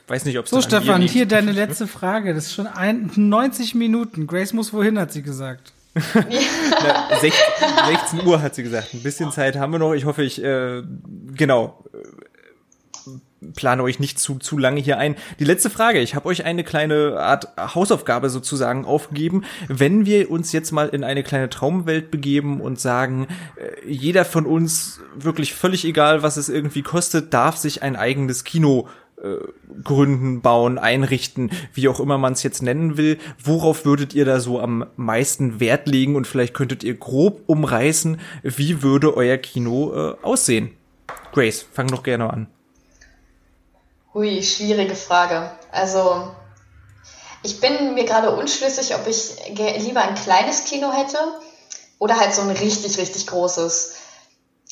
Weiß 0.08 0.26
nicht, 0.26 0.38
ob 0.38 0.46
es 0.46 0.52
So, 0.52 0.62
Stefan, 0.62 1.02
hier 1.02 1.26
deine 1.26 1.52
letzte 1.52 1.88
Frage. 1.88 2.34
Das 2.34 2.48
ist 2.48 2.54
schon 2.54 2.68
ein, 2.68 3.12
90 3.16 3.76
Minuten. 3.76 4.28
Grace 4.28 4.54
muss 4.54 4.72
wohin, 4.72 5.00
hat 5.00 5.12
sie 5.12 5.24
gesagt. 5.24 5.74
Na, 5.96 7.20
16, 7.22 7.32
16, 7.88 8.28
Uhr 8.28 8.42
hat 8.42 8.54
sie 8.54 8.64
gesagt. 8.64 8.94
Ein 8.94 9.02
bisschen 9.02 9.32
Zeit 9.32 9.56
haben 9.56 9.72
wir 9.72 9.80
noch. 9.80 9.94
Ich 9.94 10.06
hoffe, 10.06 10.24
ich, 10.24 10.44
äh, 10.44 10.84
genau, 11.36 11.84
äh, 11.94 13.52
plane 13.54 13.82
euch 13.82 14.00
nicht 14.00 14.20
zu, 14.20 14.38
zu 14.38 14.58
lange 14.58 14.82
hier 14.82 14.98
ein. 14.98 15.16
Die 15.40 15.46
letzte 15.46 15.70
Frage. 15.70 16.00
Ich 16.00 16.14
habe 16.14 16.28
euch 16.28 16.46
eine 16.46 16.64
kleine 16.64 17.20
Art 17.20 17.48
Hausaufgabe 17.58 18.30
sozusagen 18.30 18.86
aufgegeben. 18.86 19.46
Wenn 19.68 20.06
wir 20.06 20.30
uns 20.30 20.52
jetzt 20.52 20.72
mal 20.72 20.90
in 20.90 21.04
eine 21.04 21.24
kleine 21.24 21.50
Traumwelt 21.50 22.12
begeben 22.12 22.62
und 22.62 22.80
sagen, 22.80 23.28
äh, 23.56 23.90
jeder 23.90 24.26
von 24.26 24.46
uns, 24.46 25.00
wirklich 25.16 25.54
völlig 25.54 25.86
egal, 25.86 26.24
was 26.24 26.38
es 26.38 26.50
irgendwie 26.50 26.82
kostet, 26.84 27.34
darf 27.34 27.58
sich 27.58 27.84
ein 27.84 27.96
eigenes 27.96 28.44
Kino 28.44 28.88
äh, 29.22 29.38
gründen, 29.84 30.42
bauen, 30.42 30.78
einrichten, 30.78 31.52
wie 31.74 31.88
auch 31.88 32.00
immer 32.00 32.18
man 32.18 32.34
es 32.34 32.44
jetzt 32.44 32.62
nennen 32.62 32.98
will. 32.98 33.18
Worauf 33.44 33.86
würdet 33.86 34.14
ihr 34.14 34.26
da 34.26 34.40
so 34.40 34.60
am 34.60 34.86
meisten 34.96 35.60
Wert 35.60 35.88
legen 35.88 36.16
und 36.16 36.28
vielleicht 36.28 36.54
könntet 36.54 36.84
ihr 36.84 36.96
grob 36.96 37.42
umreißen, 37.48 38.20
wie 38.44 38.84
würde 38.84 39.16
euer 39.16 39.38
Kino 39.38 39.94
äh, 39.94 40.16
aussehen? 40.22 40.76
Grace, 41.32 41.66
fang 41.72 41.88
doch 41.88 42.04
gerne 42.04 42.32
an. 42.32 42.48
Hui, 44.14 44.42
schwierige 44.44 44.96
Frage. 44.96 45.52
Also 45.72 46.32
ich 47.44 47.60
bin 47.60 47.94
mir 47.94 48.06
gerade 48.06 48.32
unschlüssig, 48.32 48.96
ob 48.96 49.08
ich 49.08 49.36
lieber 49.80 50.02
ein 50.02 50.16
kleines 50.16 50.66
Kino 50.66 50.92
hätte 50.92 51.18
oder 52.00 52.18
halt 52.18 52.34
so 52.34 52.42
ein 52.42 52.50
richtig, 52.50 52.98
richtig 52.98 53.28
großes 53.28 53.96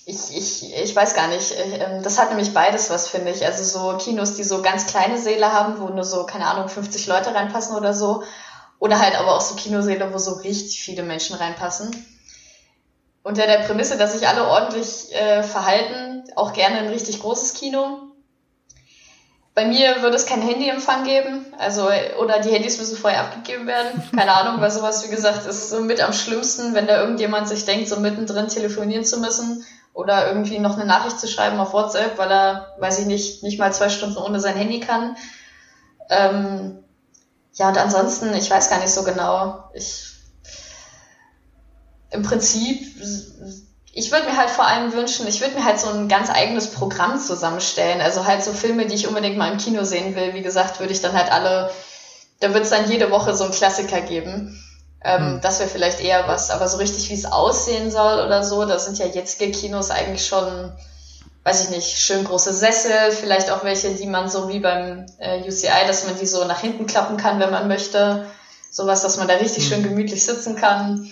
ich, 0.05 0.35
ich, 0.35 0.75
ich 0.75 0.95
weiß 0.95 1.15
gar 1.15 1.27
nicht. 1.27 1.53
Ähm, 1.57 2.03
das 2.03 2.19
hat 2.19 2.29
nämlich 2.29 2.53
beides 2.53 2.89
was, 2.89 3.07
finde 3.07 3.31
ich. 3.31 3.45
Also 3.45 3.63
so 3.63 3.97
Kinos, 3.97 4.35
die 4.35 4.43
so 4.43 4.61
ganz 4.61 4.85
kleine 4.85 5.17
Säle 5.17 5.53
haben, 5.53 5.79
wo 5.79 5.87
nur 5.87 6.03
so, 6.03 6.25
keine 6.25 6.47
Ahnung, 6.47 6.67
50 6.67 7.07
Leute 7.07 7.33
reinpassen 7.33 7.75
oder 7.75 7.93
so. 7.93 8.23
Oder 8.79 8.99
halt 8.99 9.17
aber 9.17 9.35
auch 9.35 9.41
so 9.41 9.55
Kinosäle, 9.55 10.13
wo 10.13 10.17
so 10.17 10.33
richtig 10.33 10.83
viele 10.83 11.03
Menschen 11.03 11.35
reinpassen. 11.37 12.05
Unter 13.23 13.47
der 13.47 13.59
Prämisse, 13.59 13.97
dass 13.97 14.11
sich 14.11 14.27
alle 14.27 14.47
ordentlich 14.47 15.13
äh, 15.13 15.43
verhalten, 15.43 16.25
auch 16.35 16.51
gerne 16.51 16.79
ein 16.79 16.89
richtig 16.89 17.21
großes 17.21 17.53
Kino. 17.53 17.99
Bei 19.55 19.65
mir 19.65 20.01
würde 20.01 20.17
es 20.17 20.25
keinen 20.25 20.41
Handyempfang 20.41 21.05
geben, 21.05 21.45
also 21.59 21.87
oder 22.19 22.39
die 22.39 22.49
Handys 22.49 22.79
müssen 22.79 22.97
vorher 22.97 23.21
abgegeben 23.21 23.67
werden. 23.67 24.03
Keine 24.15 24.33
Ahnung, 24.33 24.59
weil 24.59 24.71
sowas, 24.71 25.05
wie 25.05 25.15
gesagt, 25.15 25.45
ist 25.45 25.69
so 25.69 25.79
mit 25.79 26.01
am 26.01 26.11
schlimmsten, 26.11 26.73
wenn 26.73 26.87
da 26.87 26.99
irgendjemand 26.99 27.47
sich 27.47 27.63
denkt, 27.63 27.87
so 27.87 27.99
mittendrin 27.99 28.47
telefonieren 28.47 29.05
zu 29.05 29.19
müssen 29.19 29.63
oder 29.93 30.27
irgendwie 30.27 30.59
noch 30.59 30.75
eine 30.75 30.85
Nachricht 30.85 31.19
zu 31.19 31.27
schreiben 31.27 31.59
auf 31.59 31.73
WhatsApp, 31.73 32.17
weil 32.17 32.31
er, 32.31 32.75
weiß 32.79 32.99
ich 32.99 33.05
nicht, 33.05 33.43
nicht 33.43 33.59
mal 33.59 33.73
zwei 33.73 33.89
Stunden 33.89 34.17
ohne 34.17 34.39
sein 34.39 34.55
Handy 34.55 34.79
kann. 34.79 35.15
Ähm, 36.09 36.83
ja, 37.53 37.69
und 37.69 37.77
ansonsten, 37.77 38.33
ich 38.33 38.49
weiß 38.49 38.69
gar 38.69 38.79
nicht 38.79 38.93
so 38.93 39.03
genau. 39.03 39.69
Ich 39.73 40.13
im 42.09 42.21
Prinzip, 42.21 42.79
ich 43.91 44.11
würde 44.11 44.25
mir 44.25 44.37
halt 44.37 44.49
vor 44.49 44.65
allem 44.65 44.93
wünschen, 44.93 45.27
ich 45.27 45.41
würde 45.41 45.55
mir 45.55 45.65
halt 45.65 45.79
so 45.79 45.89
ein 45.89 46.07
ganz 46.07 46.29
eigenes 46.29 46.71
Programm 46.71 47.19
zusammenstellen. 47.19 48.01
Also 48.01 48.25
halt 48.25 48.43
so 48.43 48.53
Filme, 48.53 48.85
die 48.85 48.95
ich 48.95 49.07
unbedingt 49.07 49.37
mal 49.37 49.51
im 49.51 49.57
Kino 49.57 49.83
sehen 49.83 50.15
will. 50.15 50.33
Wie 50.33 50.41
gesagt, 50.41 50.79
würde 50.79 50.93
ich 50.93 51.01
dann 51.01 51.13
halt 51.13 51.31
alle, 51.31 51.71
da 52.39 52.53
wird 52.53 52.63
es 52.63 52.69
dann 52.69 52.89
jede 52.89 53.11
Woche 53.11 53.35
so 53.35 53.43
einen 53.43 53.53
Klassiker 53.53 54.01
geben. 54.01 54.59
Ähm, 55.03 55.33
hm. 55.33 55.41
Das 55.41 55.59
wäre 55.59 55.69
vielleicht 55.69 55.99
eher 55.99 56.27
was, 56.27 56.49
aber 56.49 56.67
so 56.67 56.77
richtig, 56.77 57.09
wie 57.09 57.13
es 57.13 57.25
aussehen 57.25 57.91
soll 57.91 58.25
oder 58.25 58.43
so, 58.43 58.65
da 58.65 58.79
sind 58.79 58.97
ja 58.97 59.05
jetzige 59.05 59.51
Kinos 59.51 59.91
eigentlich 59.91 60.25
schon, 60.25 60.71
weiß 61.43 61.65
ich 61.65 61.69
nicht, 61.71 61.97
schön 61.97 62.23
große 62.23 62.53
Sessel, 62.53 63.11
vielleicht 63.11 63.51
auch 63.51 63.63
welche, 63.63 63.93
die 63.93 64.07
man 64.07 64.29
so 64.29 64.47
wie 64.47 64.59
beim 64.59 65.05
äh, 65.17 65.41
UCI, 65.41 65.87
dass 65.87 66.05
man 66.05 66.17
die 66.17 66.25
so 66.25 66.45
nach 66.45 66.61
hinten 66.61 66.85
klappen 66.85 67.17
kann, 67.17 67.39
wenn 67.39 67.51
man 67.51 67.67
möchte. 67.67 68.27
Sowas, 68.71 69.01
dass 69.01 69.17
man 69.17 69.27
da 69.27 69.35
richtig 69.35 69.65
hm. 69.65 69.69
schön 69.69 69.83
gemütlich 69.83 70.25
sitzen 70.25 70.55
kann. 70.55 71.11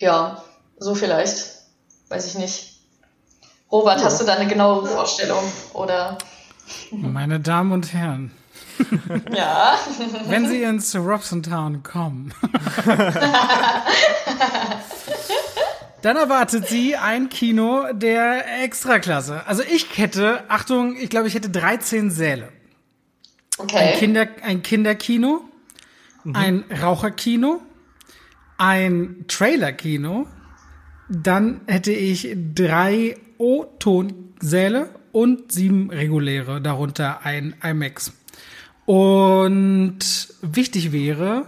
Ja, 0.00 0.42
so 0.78 0.94
vielleicht. 0.94 1.58
Weiß 2.08 2.26
ich 2.26 2.36
nicht. 2.36 2.80
Robert, 3.70 4.02
hast 4.02 4.20
du 4.20 4.24
da 4.24 4.34
eine 4.34 4.48
genauere 4.48 4.86
Vorstellung? 4.86 5.42
Oder? 5.74 6.16
Meine 6.90 7.38
Damen 7.38 7.72
und 7.72 7.92
Herren, 7.92 8.32
Ja. 9.34 9.78
wenn 10.28 10.48
Sie 10.48 10.62
ins 10.62 10.94
Robson 10.94 11.42
Town 11.42 11.82
kommen, 11.82 12.32
dann 16.02 16.16
erwartet 16.16 16.68
Sie 16.68 16.96
ein 16.96 17.28
Kino 17.28 17.92
der 17.92 18.62
Extraklasse. 18.62 19.46
Also 19.46 19.62
ich 19.62 19.98
hätte, 19.98 20.44
Achtung, 20.48 20.96
ich 20.96 21.10
glaube, 21.10 21.28
ich 21.28 21.34
hätte 21.34 21.50
13 21.50 22.10
Säle. 22.10 22.44
Ein, 22.44 22.52
Okay. 23.60 23.94
Kinder, 23.98 24.28
ein 24.42 24.62
Kinderkino, 24.62 25.40
ein 26.32 26.64
Raucherkino, 26.70 27.60
ein 28.56 29.24
Trailerkino, 29.26 30.28
dann 31.08 31.62
hätte 31.66 31.90
ich 31.90 32.36
drei 32.54 33.16
O-Tonsäle 33.38 34.90
und 35.10 35.50
sieben 35.50 35.90
reguläre, 35.90 36.60
darunter 36.60 37.24
ein 37.24 37.56
IMAX. 37.64 38.12
Und 38.88 39.98
wichtig 40.40 40.92
wäre, 40.92 41.44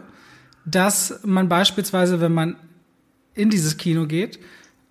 dass 0.67 1.21
man 1.25 1.49
beispielsweise, 1.49 2.21
wenn 2.21 2.35
man 2.35 2.57
in 3.33 3.49
dieses 3.49 3.79
Kino 3.79 4.07
geht, 4.07 4.39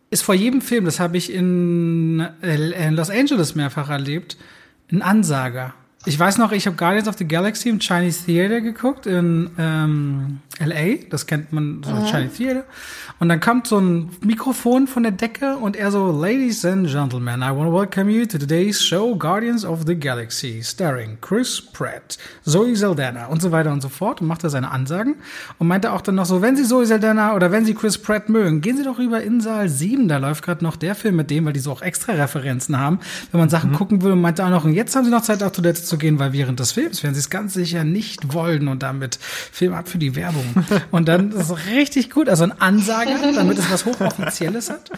ist 0.10 0.24
vor 0.24 0.34
jedem 0.34 0.62
Film, 0.62 0.86
das 0.86 1.00
habe 1.00 1.16
ich 1.18 1.32
in, 1.32 2.22
äh, 2.42 2.90
Los 2.90 3.12
Angeles 3.12 3.54
mehrfach 3.54 3.92
erlebt, 3.92 4.36
ein 4.92 5.04
Ansager. 5.04 5.76
Ich 6.10 6.18
weiß 6.18 6.40
noch, 6.40 6.52
ich 6.52 6.66
habe 6.66 6.76
Guardians 6.76 7.08
of 7.08 7.20
the 7.20 7.28
Galaxy 7.28 7.70
im 7.70 7.78
Chinese 7.78 8.26
Theater 8.26 8.62
geguckt 8.62 9.06
in 9.06 9.52
ähm, 9.60 10.40
LA. 10.60 11.06
Das 11.08 11.28
kennt 11.28 11.54
man, 11.54 11.84
so 11.84 11.92
Chinese 12.12 12.36
Theater. 12.36 12.64
Und 13.20 13.30
dann 13.30 13.40
kommt 13.40 13.68
so 13.68 13.80
ein 13.80 14.10
Mikrofon 14.22 14.88
von 14.88 15.04
der 15.04 15.12
Decke 15.12 15.58
und 15.58 15.76
er 15.76 15.92
so, 15.92 16.12
Ladies 16.12 16.66
and 16.66 16.88
Gentlemen, 16.88 17.42
I 17.42 17.50
want 17.56 17.70
to 17.70 17.74
welcome 17.74 18.10
you 18.10 18.26
to 18.26 18.40
today's 18.40 18.82
show 18.82 19.16
Guardians 19.16 19.64
of 19.64 19.84
the 19.86 19.94
Galaxy, 19.94 20.64
starring 20.64 21.20
Chris 21.22 21.62
Pratt, 21.62 22.18
Zoe 22.44 22.76
Saldana 22.76 23.28
und 23.28 23.44
so 23.44 23.52
weiter 23.52 23.72
und 23.72 23.82
so 23.82 23.90
fort. 23.90 24.20
Und 24.20 24.28
macht 24.28 24.44
er 24.44 24.50
seine 24.50 24.72
Ansagen 24.72 25.16
und 25.60 25.68
meinte 25.68 25.92
auch 25.92 26.02
dann 26.02 26.16
noch 26.16 26.26
so, 26.26 26.42
wenn 26.42 26.56
Sie 26.56 26.64
Zoe 26.64 26.88
Saldana 26.88 27.36
oder 27.36 27.52
wenn 27.52 27.66
Sie 27.66 27.76
Chris 27.76 28.00
Pratt 28.00 28.30
mögen, 28.30 28.62
gehen 28.62 28.78
Sie 28.78 28.84
doch 28.84 28.98
rüber 28.98 29.22
in 29.22 29.42
Saal 29.42 29.70
7. 29.70 30.08
Da 30.08 30.18
läuft 30.18 30.44
gerade 30.44 30.64
noch 30.64 30.76
der 30.76 30.96
Film 30.96 31.18
mit 31.18 31.30
dem, 31.30 31.46
weil 31.46 31.54
die 31.54 31.60
so 31.60 31.72
auch 31.72 31.84
extra 31.84 32.14
Referenzen 32.14 32.80
haben. 32.80 33.00
Wenn 33.32 33.40
man 33.40 33.50
Sachen 33.50 33.74
gucken 33.74 34.02
will, 34.02 34.14
und 34.14 34.22
meinte 34.22 34.44
auch 34.44 34.50
noch, 34.50 34.66
und 34.66 34.74
jetzt 34.74 34.96
haben 34.96 35.06
Sie 35.06 35.12
noch 35.12 35.22
Zeit, 35.22 35.44
auf 35.44 35.52
Toilette 35.52 35.84
zu 35.84 35.99
gehen, 36.00 36.20
weil 36.20 36.34
während 36.34 36.60
des 36.60 36.72
Films 36.72 37.04
werden 37.04 37.14
Sie 37.14 37.20
es 37.20 37.30
ganz 37.30 37.54
sicher 37.54 37.84
nicht 37.84 38.34
wollen 38.34 38.68
und 38.68 38.82
damit 38.84 39.20
Film 39.22 39.74
ab 39.74 39.90
für 39.90 39.98
die 39.98 40.16
Werbung. 40.16 40.46
Und 40.92 41.08
dann 41.08 41.32
ist 41.32 41.50
es 41.50 41.68
richtig 41.68 42.10
gut, 42.10 42.30
also 42.30 42.44
ein 42.44 42.60
Ansager, 42.60 43.18
damit 43.34 43.58
es 43.58 43.70
was 43.72 43.86
Hochoffizielles 43.86 44.70
hat. 44.70 44.90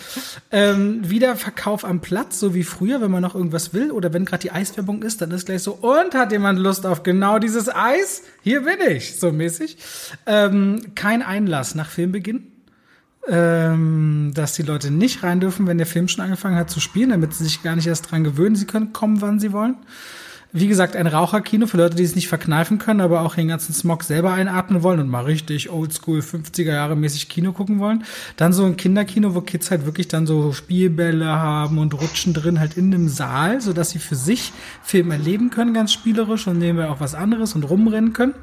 Ähm, 0.52 1.10
Wiederverkauf 1.10 1.84
am 1.84 2.00
Platz, 2.02 2.40
so 2.40 2.54
wie 2.54 2.64
früher, 2.64 3.02
wenn 3.02 3.12
man 3.12 3.22
noch 3.22 3.36
irgendwas 3.36 3.74
will 3.74 3.92
oder 3.92 4.14
wenn 4.14 4.26
gerade 4.26 4.42
die 4.42 4.52
Eiswerbung 4.52 5.02
ist, 5.04 5.22
dann 5.22 5.32
ist 5.32 5.48
gleich 5.48 5.64
so, 5.64 5.74
und 5.74 6.14
hat 6.14 6.32
jemand 6.32 6.60
Lust 6.60 6.86
auf 6.86 7.04
genau 7.04 7.40
dieses 7.40 7.68
Eis? 7.74 8.24
Hier 8.42 8.62
bin 8.62 8.78
ich, 8.90 9.20
so 9.20 9.32
mäßig. 9.32 9.78
Ähm, 10.26 10.82
kein 10.96 11.22
Einlass 11.22 11.76
nach 11.76 11.90
Filmbeginn 11.90 12.52
ähm, 13.28 14.32
dass 14.34 14.54
die 14.54 14.64
Leute 14.64 14.92
nicht 14.92 15.24
rein 15.24 15.40
dürfen, 15.40 15.68
wenn 15.68 15.78
der 15.78 15.88
Film 15.88 16.08
schon 16.08 16.24
angefangen 16.24 16.56
hat 16.56 16.70
zu 16.70 16.80
spielen, 16.80 17.10
damit 17.10 17.34
sie 17.34 17.44
sich 17.44 17.64
gar 17.64 17.76
nicht 17.76 17.88
erst 17.88 18.12
dran 18.12 18.24
gewöhnen. 18.24 18.56
Sie 18.56 18.66
können 18.66 18.94
kommen, 18.94 19.22
wann 19.22 19.40
sie 19.40 19.52
wollen. 19.52 19.76
Wie 20.54 20.68
gesagt, 20.68 20.98
ein 20.98 21.08
Raucherkino 21.08 21.66
für 21.66 21.78
Leute, 21.78 21.96
die 21.96 22.04
es 22.04 22.16
nicht 22.16 22.28
verkneifen 22.28 22.78
können, 22.78 23.00
aber 23.00 23.22
auch 23.22 23.36
den 23.36 23.48
ganzen 23.48 23.74
Smog 23.74 24.04
selber 24.04 24.34
einatmen 24.34 24.84
wollen 24.84 25.00
und 25.00 25.08
mal 25.08 25.24
richtig 25.24 25.70
oldschool 25.70 26.20
50er 26.20 26.74
Jahre 26.74 26.98
mäßig 26.98 27.30
Kino 27.30 27.54
gucken 27.54 27.80
wollen. 27.80 28.04
Dann 28.36 28.52
so 28.52 28.66
ein 28.66 28.76
Kinderkino, 28.76 29.34
wo 29.34 29.40
Kids 29.40 29.72
halt 29.72 29.86
wirklich 29.86 30.10
dann 30.10 30.28
so 30.28 30.52
Spielbälle 30.52 31.26
haben 31.26 31.78
und 31.78 31.94
rutschen 31.94 32.34
drin 32.34 32.60
halt 32.60 32.76
in 32.76 32.92
dem 32.92 33.08
Saal, 33.08 33.62
sodass 33.62 33.92
sie 33.92 34.00
für 34.00 34.16
sich 34.16 34.52
Film 34.84 35.12
erleben 35.12 35.52
können, 35.52 35.74
ganz 35.74 35.94
spielerisch 35.94 36.48
und 36.48 36.60
nebenbei 36.60 36.90
auch 36.90 37.00
was 37.00 37.16
anderes 37.16 37.56
und 37.56 37.64
rumrennen 37.64 38.12
können. 38.12 38.34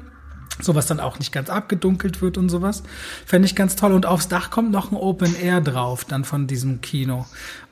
Sowas 0.61 0.87
dann 0.87 0.99
auch 0.99 1.19
nicht 1.19 1.31
ganz 1.31 1.49
abgedunkelt 1.49 2.21
wird 2.21 2.37
und 2.37 2.49
sowas. 2.49 2.83
Fände 3.25 3.45
ich 3.45 3.55
ganz 3.55 3.77
toll. 3.77 3.93
Und 3.93 4.05
aufs 4.05 4.27
Dach 4.27 4.49
kommt 4.49 4.71
noch 4.71 4.91
ein 4.91 4.97
Open 4.97 5.35
Air 5.35 5.61
drauf, 5.61 6.03
dann 6.03 6.25
von 6.25 6.47
diesem 6.47 6.81
Kino. 6.81 7.25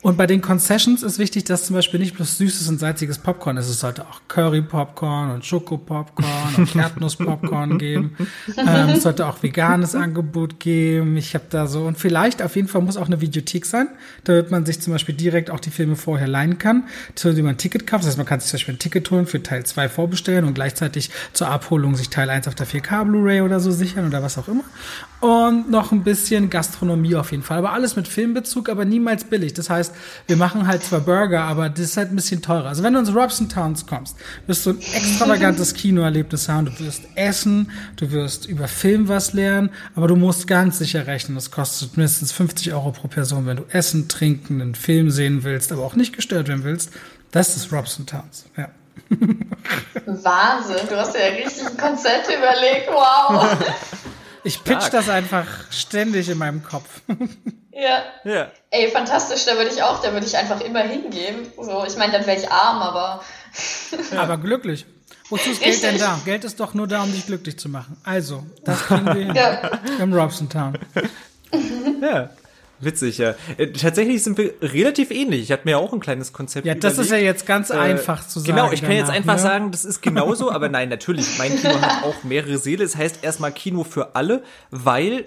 Und 0.03 0.15
bei 0.15 0.27
den 0.27 0.41
Concessions 0.41 1.01
ist 1.01 1.17
wichtig, 1.17 1.45
dass 1.45 1.65
zum 1.65 1.75
Beispiel 1.75 1.99
nicht 1.99 2.15
bloß 2.15 2.37
süßes 2.37 2.69
und 2.69 2.79
salziges 2.79 3.17
Popcorn 3.17 3.57
ist. 3.57 3.67
Es 3.67 3.79
sollte 3.79 4.03
auch 4.03 4.21
Curry-Popcorn 4.27 5.31
und 5.31 5.43
Schoko-Popcorn 5.43 6.55
und 6.55 6.75
Erdnuss-Popcorn 6.75 7.77
geben. 7.79 8.15
Ähm, 8.55 8.89
es 8.89 9.03
sollte 9.03 9.25
auch 9.25 9.41
veganes 9.41 9.95
Angebot 9.95 10.59
geben. 10.59 11.17
Ich 11.17 11.33
habe 11.33 11.45
da 11.49 11.65
so, 11.65 11.81
und 11.85 11.97
vielleicht 11.97 12.43
auf 12.43 12.55
jeden 12.55 12.67
Fall 12.67 12.83
muss 12.83 12.95
auch 12.95 13.07
eine 13.07 13.21
Videothek 13.21 13.65
sein, 13.65 13.87
damit 14.23 14.51
man 14.51 14.67
sich 14.67 14.79
zum 14.79 14.93
Beispiel 14.93 15.15
direkt 15.15 15.49
auch 15.49 15.59
die 15.59 15.71
Filme 15.71 15.95
vorher 15.95 16.27
leihen 16.27 16.59
kann, 16.59 16.83
zu 17.15 17.33
denen 17.33 17.45
man 17.45 17.55
ein 17.55 17.57
Ticket 17.57 17.87
kauft. 17.87 18.03
Das 18.03 18.09
heißt, 18.09 18.17
man 18.17 18.27
kann 18.27 18.39
sich 18.39 18.49
zum 18.49 18.57
Beispiel 18.57 18.75
ein 18.75 18.79
Ticket 18.79 19.09
holen 19.09 19.25
für 19.25 19.41
Teil 19.41 19.65
2 19.65 19.89
vorbestellen 19.89 20.45
und 20.45 20.53
gleichzeitig 20.53 21.09
zur 21.33 21.49
Abholung 21.49 21.95
sich 21.95 22.09
Teil 22.09 22.29
1 22.29 22.47
auf 22.47 22.55
der 22.55 22.67
4K 22.67 23.03
Blu-ray 23.03 23.41
oder 23.41 23.59
so 23.59 23.71
sichern 23.71 24.05
oder 24.05 24.21
was 24.21 24.37
auch 24.37 24.47
immer. 24.47 24.63
Und 25.19 25.71
noch 25.71 25.91
ein 25.91 26.03
bisschen 26.03 26.51
Gastronomie 26.51 27.15
auf 27.15 27.31
jeden 27.31 27.41
Fall. 27.41 27.57
Aber 27.57 27.73
alles 27.73 27.95
mit 27.95 28.07
Filmbezug, 28.07 28.69
aber 28.69 28.85
niemals 28.85 29.23
billig. 29.23 29.53
Das 29.53 29.71
heißt, 29.71 29.86
wir 30.27 30.37
machen 30.37 30.67
halt 30.67 30.83
zwar 30.83 31.01
Burger, 31.01 31.43
aber 31.43 31.69
das 31.69 31.81
ist 31.81 31.97
halt 31.97 32.11
ein 32.11 32.15
bisschen 32.15 32.41
teurer. 32.41 32.67
Also 32.67 32.83
wenn 32.83 32.93
du 32.93 32.99
ins 32.99 33.13
Robson 33.13 33.49
Towns 33.49 33.85
kommst, 33.85 34.15
wirst 34.45 34.65
du 34.65 34.71
ein 34.71 34.79
extravagantes 34.79 35.73
Kinoerlebnis 35.73 36.49
haben. 36.49 36.65
Du 36.65 36.79
wirst 36.79 37.03
essen, 37.15 37.71
du 37.95 38.11
wirst 38.11 38.45
über 38.45 38.67
Film 38.67 39.07
was 39.07 39.33
lernen, 39.33 39.69
aber 39.95 40.07
du 40.07 40.15
musst 40.15 40.47
ganz 40.47 40.79
sicher 40.79 41.07
rechnen. 41.07 41.35
Das 41.35 41.51
kostet 41.51 41.97
mindestens 41.97 42.31
50 42.31 42.73
Euro 42.73 42.91
pro 42.91 43.07
Person, 43.07 43.45
wenn 43.45 43.57
du 43.57 43.65
essen, 43.69 44.07
trinken, 44.07 44.61
einen 44.61 44.75
Film 44.75 45.11
sehen 45.11 45.43
willst, 45.43 45.71
aber 45.71 45.83
auch 45.83 45.95
nicht 45.95 46.15
gestört 46.15 46.47
werden 46.47 46.63
willst. 46.63 46.91
Das 47.31 47.55
ist 47.55 47.71
Robson 47.71 48.05
Towns, 48.05 48.45
ja. 48.57 48.69
Wahnsinn, 50.05 50.87
du 50.89 50.97
hast 50.97 51.15
ja 51.15 51.27
richtig 51.27 51.65
ein 51.67 51.77
Konzept 51.77 52.27
überlegt. 52.27 52.87
Wow. 52.89 53.57
Ich 54.47 54.63
pitch 54.63 54.89
das 54.91 55.09
einfach 55.09 55.45
ständig 55.71 56.29
in 56.29 56.37
meinem 56.37 56.63
Kopf. 56.63 57.01
Ja. 57.79 58.01
Ja. 58.23 58.51
Ey, 58.71 58.89
fantastisch, 58.89 59.45
da 59.45 59.55
würde 59.55 59.69
ich 59.69 59.83
auch, 59.83 60.01
da 60.01 60.11
würde 60.11 60.25
ich 60.25 60.35
einfach 60.35 60.61
immer 60.61 60.79
hingehen. 60.81 61.45
So, 61.61 61.85
ich 61.85 61.95
meine, 61.95 62.11
dann 62.13 62.25
wäre 62.25 62.35
ich 62.39 62.49
arm, 62.51 62.81
aber 62.81 63.21
Aber 64.17 64.37
glücklich. 64.39 64.87
Wozu 65.29 65.51
ist 65.51 65.61
Geld 65.61 65.83
denn 65.83 65.91
Richtig. 65.91 66.07
da? 66.09 66.19
Geld 66.25 66.43
ist 66.43 66.59
doch 66.59 66.73
nur 66.73 66.87
da, 66.87 67.03
um 67.03 67.11
dich 67.11 67.27
glücklich 67.27 67.59
zu 67.59 67.69
machen. 67.69 67.95
Also, 68.03 68.43
das 68.65 68.81
kriegen 68.81 69.05
wir 69.05 69.13
hin. 69.25 69.35
ja. 69.35 69.69
Im 69.99 70.11
Robson 70.11 70.49
Town. 70.49 70.75
Ja. 72.01 72.31
Witzig, 72.79 73.17
ja. 73.17 73.35
Äh, 73.57 73.67
Tatsächlich 73.71 74.23
sind 74.23 74.37
wir 74.37 74.53
relativ 74.61 75.11
ähnlich. 75.11 75.41
Ich 75.41 75.51
hatte 75.51 75.63
mir 75.65 75.71
ja 75.71 75.77
auch 75.77 75.93
ein 75.93 75.99
kleines 75.99 76.31
Konzept 76.33 76.65
Ja, 76.67 76.75
das 76.75 76.93
ist 76.93 77.09
ja 77.09 77.17
überlegt. 77.17 77.25
jetzt 77.25 77.45
ganz 77.47 77.69
Äh, 77.69 77.73
einfach 77.73 78.27
zu 78.27 78.39
sagen. 78.39 78.51
Genau, 78.55 78.71
ich 78.71 78.81
kann 78.81 78.91
jetzt 78.91 79.09
einfach 79.09 79.35
ne? 79.35 79.39
sagen, 79.41 79.71
das 79.71 79.83
ist 79.85 80.01
genauso, 80.01 80.51
aber 80.51 80.69
nein, 80.69 80.89
natürlich, 80.89 81.37
mein 81.37 81.55
Kino 81.59 81.81
hat 81.81 82.03
auch 82.03 82.23
mehrere 82.23 82.57
Seele. 82.57 82.83
Es 82.83 82.95
heißt 82.95 83.23
erstmal 83.23 83.51
Kino 83.51 83.83
für 83.83 84.15
alle, 84.15 84.43
weil 84.69 85.25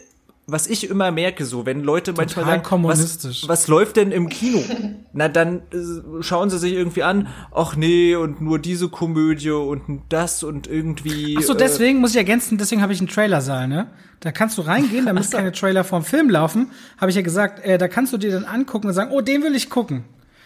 was 0.53 0.67
ich 0.67 0.89
immer 0.89 1.11
merke, 1.11 1.45
so, 1.45 1.67
wenn 1.67 1.83
Leute 1.83 2.13
manchmal 2.13 2.45
sagen, 2.45 2.63
kommunistisch. 2.63 3.43
Was, 3.43 3.49
was 3.49 3.69
läuft 3.69 3.97
denn 3.97 4.13
im 4.13 4.29
Kino? 4.29 4.63
Na, 5.13 5.29
dann 5.29 5.63
äh, 5.73 6.23
schauen 6.23 6.51
sie 6.51 6.59
sich 6.59 6.73
irgendwie 6.73 7.03
an, 7.03 7.29
ach 7.55 7.77
nee, 7.77 8.15
und 8.15 8.41
nur 8.41 8.59
diese 8.59 8.89
Komödie 8.89 9.51
und 9.51 10.03
das 10.09 10.43
und 10.43 10.67
irgendwie. 10.67 11.37
Ach 11.39 11.43
so, 11.43 11.55
äh, 11.55 11.57
deswegen 11.57 11.99
muss 12.01 12.11
ich 12.13 12.17
ergänzen, 12.17 12.59
deswegen 12.59 12.83
habe 12.83 12.93
ich 12.93 13.01
einen 13.01 13.09
Trailersaal, 13.09 13.69
ne? 13.69 13.89
Da 14.21 14.33
kannst 14.33 14.59
du 14.59 14.63
reingehen, 14.63 15.07
da 15.07 15.13
müssen 15.15 15.33
keine 15.33 15.53
Trailer 15.53 15.83
vom 15.85 16.05
Film 16.05 16.31
laufen. 16.31 16.71
Habe 16.99 17.11
ich 17.11 17.17
ja 17.17 17.23
gesagt, 17.23 17.65
äh, 17.65 17.79
da 17.79 17.89
kannst 17.89 18.13
du 18.13 18.19
dir 18.19 18.31
dann 18.31 18.45
angucken 18.45 18.87
und 18.89 18.93
sagen, 18.95 19.11
oh, 19.13 19.21
den 19.21 19.43
will 19.43 19.55
ich 19.55 19.71
gucken. 19.71 20.05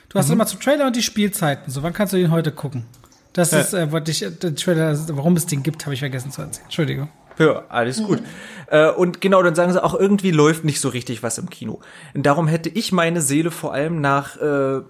Du 0.08 0.16
Mhm. 0.18 0.22
hast 0.22 0.30
immer 0.30 0.46
zum 0.46 0.60
Trailer 0.60 0.86
und 0.86 0.94
die 0.96 1.02
Spielzeiten. 1.02 1.72
So, 1.72 1.82
wann 1.82 1.92
kannst 1.92 2.12
du 2.12 2.16
den 2.16 2.30
heute 2.30 2.52
gucken? 2.52 2.84
Das 3.32 3.50
Ja. 3.50 3.60
ist, 3.60 3.74
äh, 3.74 3.90
wollte 3.90 4.12
ich, 4.12 4.22
äh, 4.22 4.30
der 4.30 4.54
Trailer, 4.54 4.96
warum 5.16 5.34
es 5.36 5.46
den 5.46 5.62
gibt, 5.64 5.84
habe 5.86 5.94
ich 5.94 6.00
vergessen 6.00 6.30
zu 6.30 6.40
erzählen. 6.42 6.64
Entschuldigung. 6.66 7.08
Ja, 7.38 7.64
alles 7.68 8.02
gut. 8.02 8.20
Äh, 8.68 8.90
und 8.90 9.20
genau, 9.20 9.42
dann 9.42 9.54
sagen 9.54 9.72
sie 9.72 9.82
auch, 9.82 9.94
irgendwie 9.94 10.30
läuft 10.30 10.64
nicht 10.64 10.80
so 10.80 10.88
richtig 10.88 11.22
was 11.22 11.38
im 11.38 11.50
Kino. 11.50 11.80
Und 12.14 12.24
darum 12.26 12.46
hätte 12.46 12.68
ich 12.68 12.92
meine 12.92 13.20
Seele 13.20 13.50
vor 13.50 13.72
allem 13.72 14.00
nach, 14.00 14.36
äh, 14.36 14.80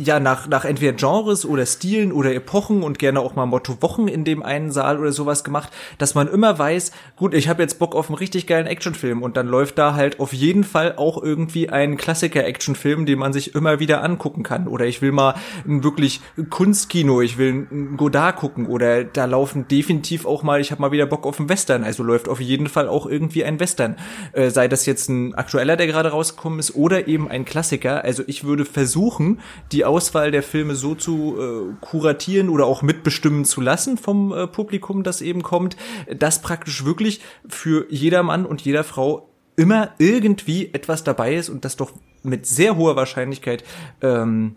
ja, 0.00 0.18
nach, 0.18 0.48
nach 0.48 0.64
entweder 0.64 0.92
Genres 0.92 1.44
oder 1.44 1.66
Stilen 1.66 2.12
oder 2.12 2.34
Epochen 2.34 2.82
und 2.82 2.98
gerne 2.98 3.20
auch 3.20 3.34
mal 3.34 3.46
Motto 3.46 3.82
Wochen 3.82 4.08
in 4.08 4.24
dem 4.24 4.42
einen 4.42 4.70
Saal 4.70 4.98
oder 4.98 5.12
sowas 5.12 5.44
gemacht, 5.44 5.70
dass 5.98 6.14
man 6.14 6.26
immer 6.26 6.58
weiß, 6.58 6.92
gut, 7.16 7.34
ich 7.34 7.48
habe 7.48 7.62
jetzt 7.62 7.78
Bock 7.78 7.94
auf 7.94 8.08
einen 8.08 8.16
richtig 8.16 8.46
geilen 8.46 8.66
Actionfilm 8.66 9.22
und 9.22 9.36
dann 9.36 9.46
läuft 9.46 9.78
da 9.78 9.94
halt 9.94 10.18
auf 10.18 10.32
jeden 10.32 10.64
Fall 10.64 10.94
auch 10.96 11.22
irgendwie 11.22 11.68
ein 11.68 11.96
Klassiker-Actionfilm, 11.96 13.04
den 13.04 13.18
man 13.18 13.32
sich 13.32 13.54
immer 13.54 13.78
wieder 13.78 14.02
angucken 14.02 14.42
kann. 14.42 14.68
Oder 14.68 14.86
ich 14.86 15.02
will 15.02 15.12
mal 15.12 15.34
ein 15.66 15.84
wirklich 15.84 16.20
Kunstkino, 16.48 17.20
ich 17.20 17.36
will 17.36 17.66
ein 17.70 17.96
Godard 17.96 18.36
gucken 18.36 18.66
oder 18.66 19.04
da 19.04 19.26
laufen 19.26 19.68
definitiv 19.68 20.24
auch 20.24 20.42
mal, 20.42 20.60
ich 20.60 20.70
habe 20.70 20.80
mal 20.80 20.92
wieder 20.92 21.06
Bock 21.06 21.26
auf 21.26 21.38
einen 21.38 21.48
Western, 21.48 21.84
also 21.84 22.02
läuft 22.02 22.28
auf 22.28 22.40
jeden 22.40 22.68
Fall 22.68 22.88
auch 22.88 23.06
irgendwie 23.06 23.44
ein 23.44 23.60
Western. 23.60 23.96
Äh, 24.32 24.50
sei 24.50 24.68
das 24.68 24.86
jetzt 24.86 25.08
ein 25.08 25.34
aktueller, 25.34 25.76
der 25.76 25.86
gerade 25.86 26.10
rausgekommen 26.10 26.58
ist, 26.58 26.74
oder 26.74 27.06
eben 27.06 27.28
ein 27.28 27.44
Klassiker. 27.44 28.02
Also 28.02 28.22
ich 28.26 28.44
würde 28.44 28.64
versuchen, 28.64 29.40
die 29.72 29.84
Auswahl 29.90 30.30
der 30.30 30.42
Filme 30.42 30.74
so 30.74 30.94
zu 30.94 31.36
äh, 31.38 31.74
kuratieren 31.84 32.48
oder 32.48 32.64
auch 32.64 32.80
mitbestimmen 32.80 33.44
zu 33.44 33.60
lassen 33.60 33.98
vom 33.98 34.32
äh, 34.32 34.46
Publikum, 34.46 35.02
das 35.02 35.20
eben 35.20 35.42
kommt, 35.42 35.76
dass 36.16 36.40
praktisch 36.40 36.84
wirklich 36.84 37.20
für 37.48 37.86
jeder 37.90 38.22
Mann 38.22 38.46
und 38.46 38.62
jeder 38.62 38.84
Frau 38.84 39.28
immer 39.56 39.90
irgendwie 39.98 40.70
etwas 40.72 41.04
dabei 41.04 41.34
ist 41.34 41.50
und 41.50 41.64
das 41.64 41.76
doch 41.76 41.92
mit 42.22 42.46
sehr 42.46 42.76
hoher 42.76 42.96
Wahrscheinlichkeit 42.96 43.64
ähm, 44.00 44.56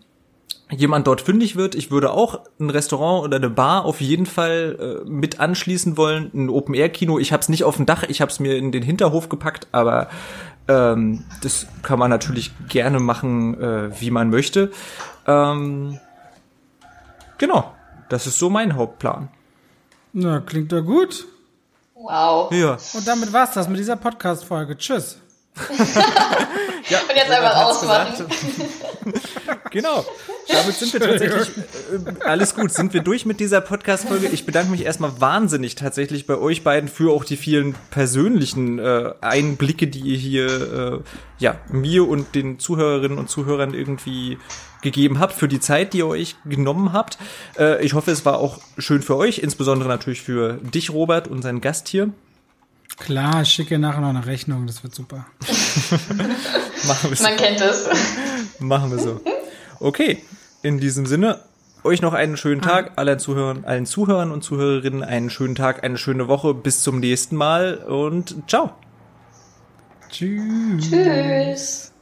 jemand 0.70 1.06
dort 1.06 1.20
fündig 1.20 1.56
wird. 1.56 1.74
Ich 1.74 1.90
würde 1.90 2.12
auch 2.12 2.40
ein 2.58 2.70
Restaurant 2.70 3.24
oder 3.24 3.36
eine 3.36 3.50
Bar 3.50 3.84
auf 3.84 4.00
jeden 4.00 4.26
Fall 4.26 5.02
äh, 5.04 5.08
mit 5.08 5.40
anschließen 5.40 5.96
wollen. 5.96 6.30
Ein 6.32 6.48
Open-Air-Kino. 6.48 7.18
Ich 7.18 7.32
habe 7.32 7.42
es 7.42 7.48
nicht 7.48 7.64
auf 7.64 7.76
dem 7.76 7.86
Dach, 7.86 8.04
ich 8.04 8.20
habe 8.20 8.30
es 8.30 8.40
mir 8.40 8.56
in 8.56 8.72
den 8.72 8.82
Hinterhof 8.82 9.28
gepackt, 9.28 9.68
aber 9.72 10.08
ähm, 10.68 11.24
das 11.42 11.66
kann 11.82 11.98
man 11.98 12.10
natürlich 12.10 12.52
gerne 12.68 13.00
machen, 13.00 13.60
äh, 13.60 14.00
wie 14.00 14.10
man 14.10 14.30
möchte. 14.30 14.70
Ähm, 15.26 15.98
genau, 17.38 17.72
das 18.08 18.26
ist 18.26 18.38
so 18.38 18.50
mein 18.50 18.76
Hauptplan. 18.76 19.28
Na, 20.12 20.40
klingt 20.40 20.72
doch 20.72 20.82
gut. 20.82 21.26
Wow. 21.94 22.52
Ja. 22.52 22.78
Und 22.92 23.06
damit 23.06 23.32
war's 23.32 23.52
das 23.52 23.68
mit 23.68 23.78
dieser 23.78 23.96
Podcast-Folge. 23.96 24.76
Tschüss. 24.76 25.18
ja 26.88 26.98
Und 26.98 27.16
jetzt 27.16 27.30
einfach 27.30 27.56
ausmachen. 27.64 28.26
genau. 29.70 30.04
Damit 30.48 30.74
sind 30.74 30.92
wir 30.92 31.00
tatsächlich 31.00 31.48
äh, 31.48 32.24
alles 32.24 32.54
gut. 32.54 32.72
Sind 32.72 32.92
wir 32.92 33.02
durch 33.02 33.24
mit 33.24 33.38
dieser 33.38 33.60
Podcast-Folge? 33.60 34.28
Ich 34.28 34.46
bedanke 34.46 34.72
mich 34.72 34.84
erstmal 34.84 35.20
wahnsinnig 35.20 35.76
tatsächlich 35.76 36.26
bei 36.26 36.36
euch 36.36 36.64
beiden 36.64 36.88
für 36.88 37.12
auch 37.12 37.24
die 37.24 37.36
vielen 37.36 37.74
persönlichen 37.90 38.78
äh, 38.78 39.12
Einblicke, 39.20 39.86
die 39.86 40.00
ihr 40.00 40.16
hier 40.16 40.46
äh, 40.46 40.98
ja 41.38 41.56
mir 41.70 42.08
und 42.08 42.34
den 42.34 42.58
Zuhörerinnen 42.58 43.18
und 43.18 43.30
Zuhörern 43.30 43.74
irgendwie 43.74 44.38
gegeben 44.82 45.18
habt, 45.18 45.34
für 45.34 45.48
die 45.48 45.60
Zeit, 45.60 45.92
die 45.92 45.98
ihr 45.98 46.06
euch 46.06 46.36
genommen 46.44 46.92
habt. 46.92 47.18
Äh, 47.58 47.84
ich 47.84 47.94
hoffe, 47.94 48.10
es 48.10 48.24
war 48.24 48.38
auch 48.38 48.58
schön 48.76 49.02
für 49.02 49.16
euch, 49.16 49.38
insbesondere 49.38 49.88
natürlich 49.88 50.22
für 50.22 50.54
dich, 50.54 50.90
Robert, 50.90 51.28
unseren 51.28 51.60
Gast 51.60 51.88
hier. 51.88 52.10
Klar, 52.98 53.42
ich 53.42 53.50
schicke 53.50 53.78
nachher 53.78 54.00
noch 54.00 54.08
eine 54.08 54.26
Rechnung, 54.26 54.66
das 54.66 54.82
wird 54.82 54.94
super. 54.94 55.26
Machen 56.86 57.10
wir 57.10 57.16
so. 57.16 57.24
Man 57.24 57.36
kennt 57.36 57.60
es. 57.60 57.88
Machen 58.60 58.90
wir 58.90 58.98
so. 58.98 59.20
Okay, 59.80 60.22
in 60.62 60.78
diesem 60.78 61.06
Sinne, 61.06 61.40
euch 61.82 62.00
noch 62.00 62.14
einen 62.14 62.36
schönen 62.36 62.62
Tag, 62.62 62.92
allen 62.96 63.18
Zuhörern, 63.18 63.64
allen 63.64 63.86
Zuhörern 63.86 64.30
und 64.30 64.42
Zuhörerinnen 64.42 65.02
einen 65.02 65.28
schönen 65.28 65.54
Tag, 65.54 65.84
eine 65.84 65.98
schöne 65.98 66.28
Woche, 66.28 66.54
bis 66.54 66.82
zum 66.82 67.00
nächsten 67.00 67.36
Mal 67.36 67.78
und 67.78 68.36
ciao. 68.48 68.70
Tschüss. 70.08 70.90
Tschüss. 70.90 71.93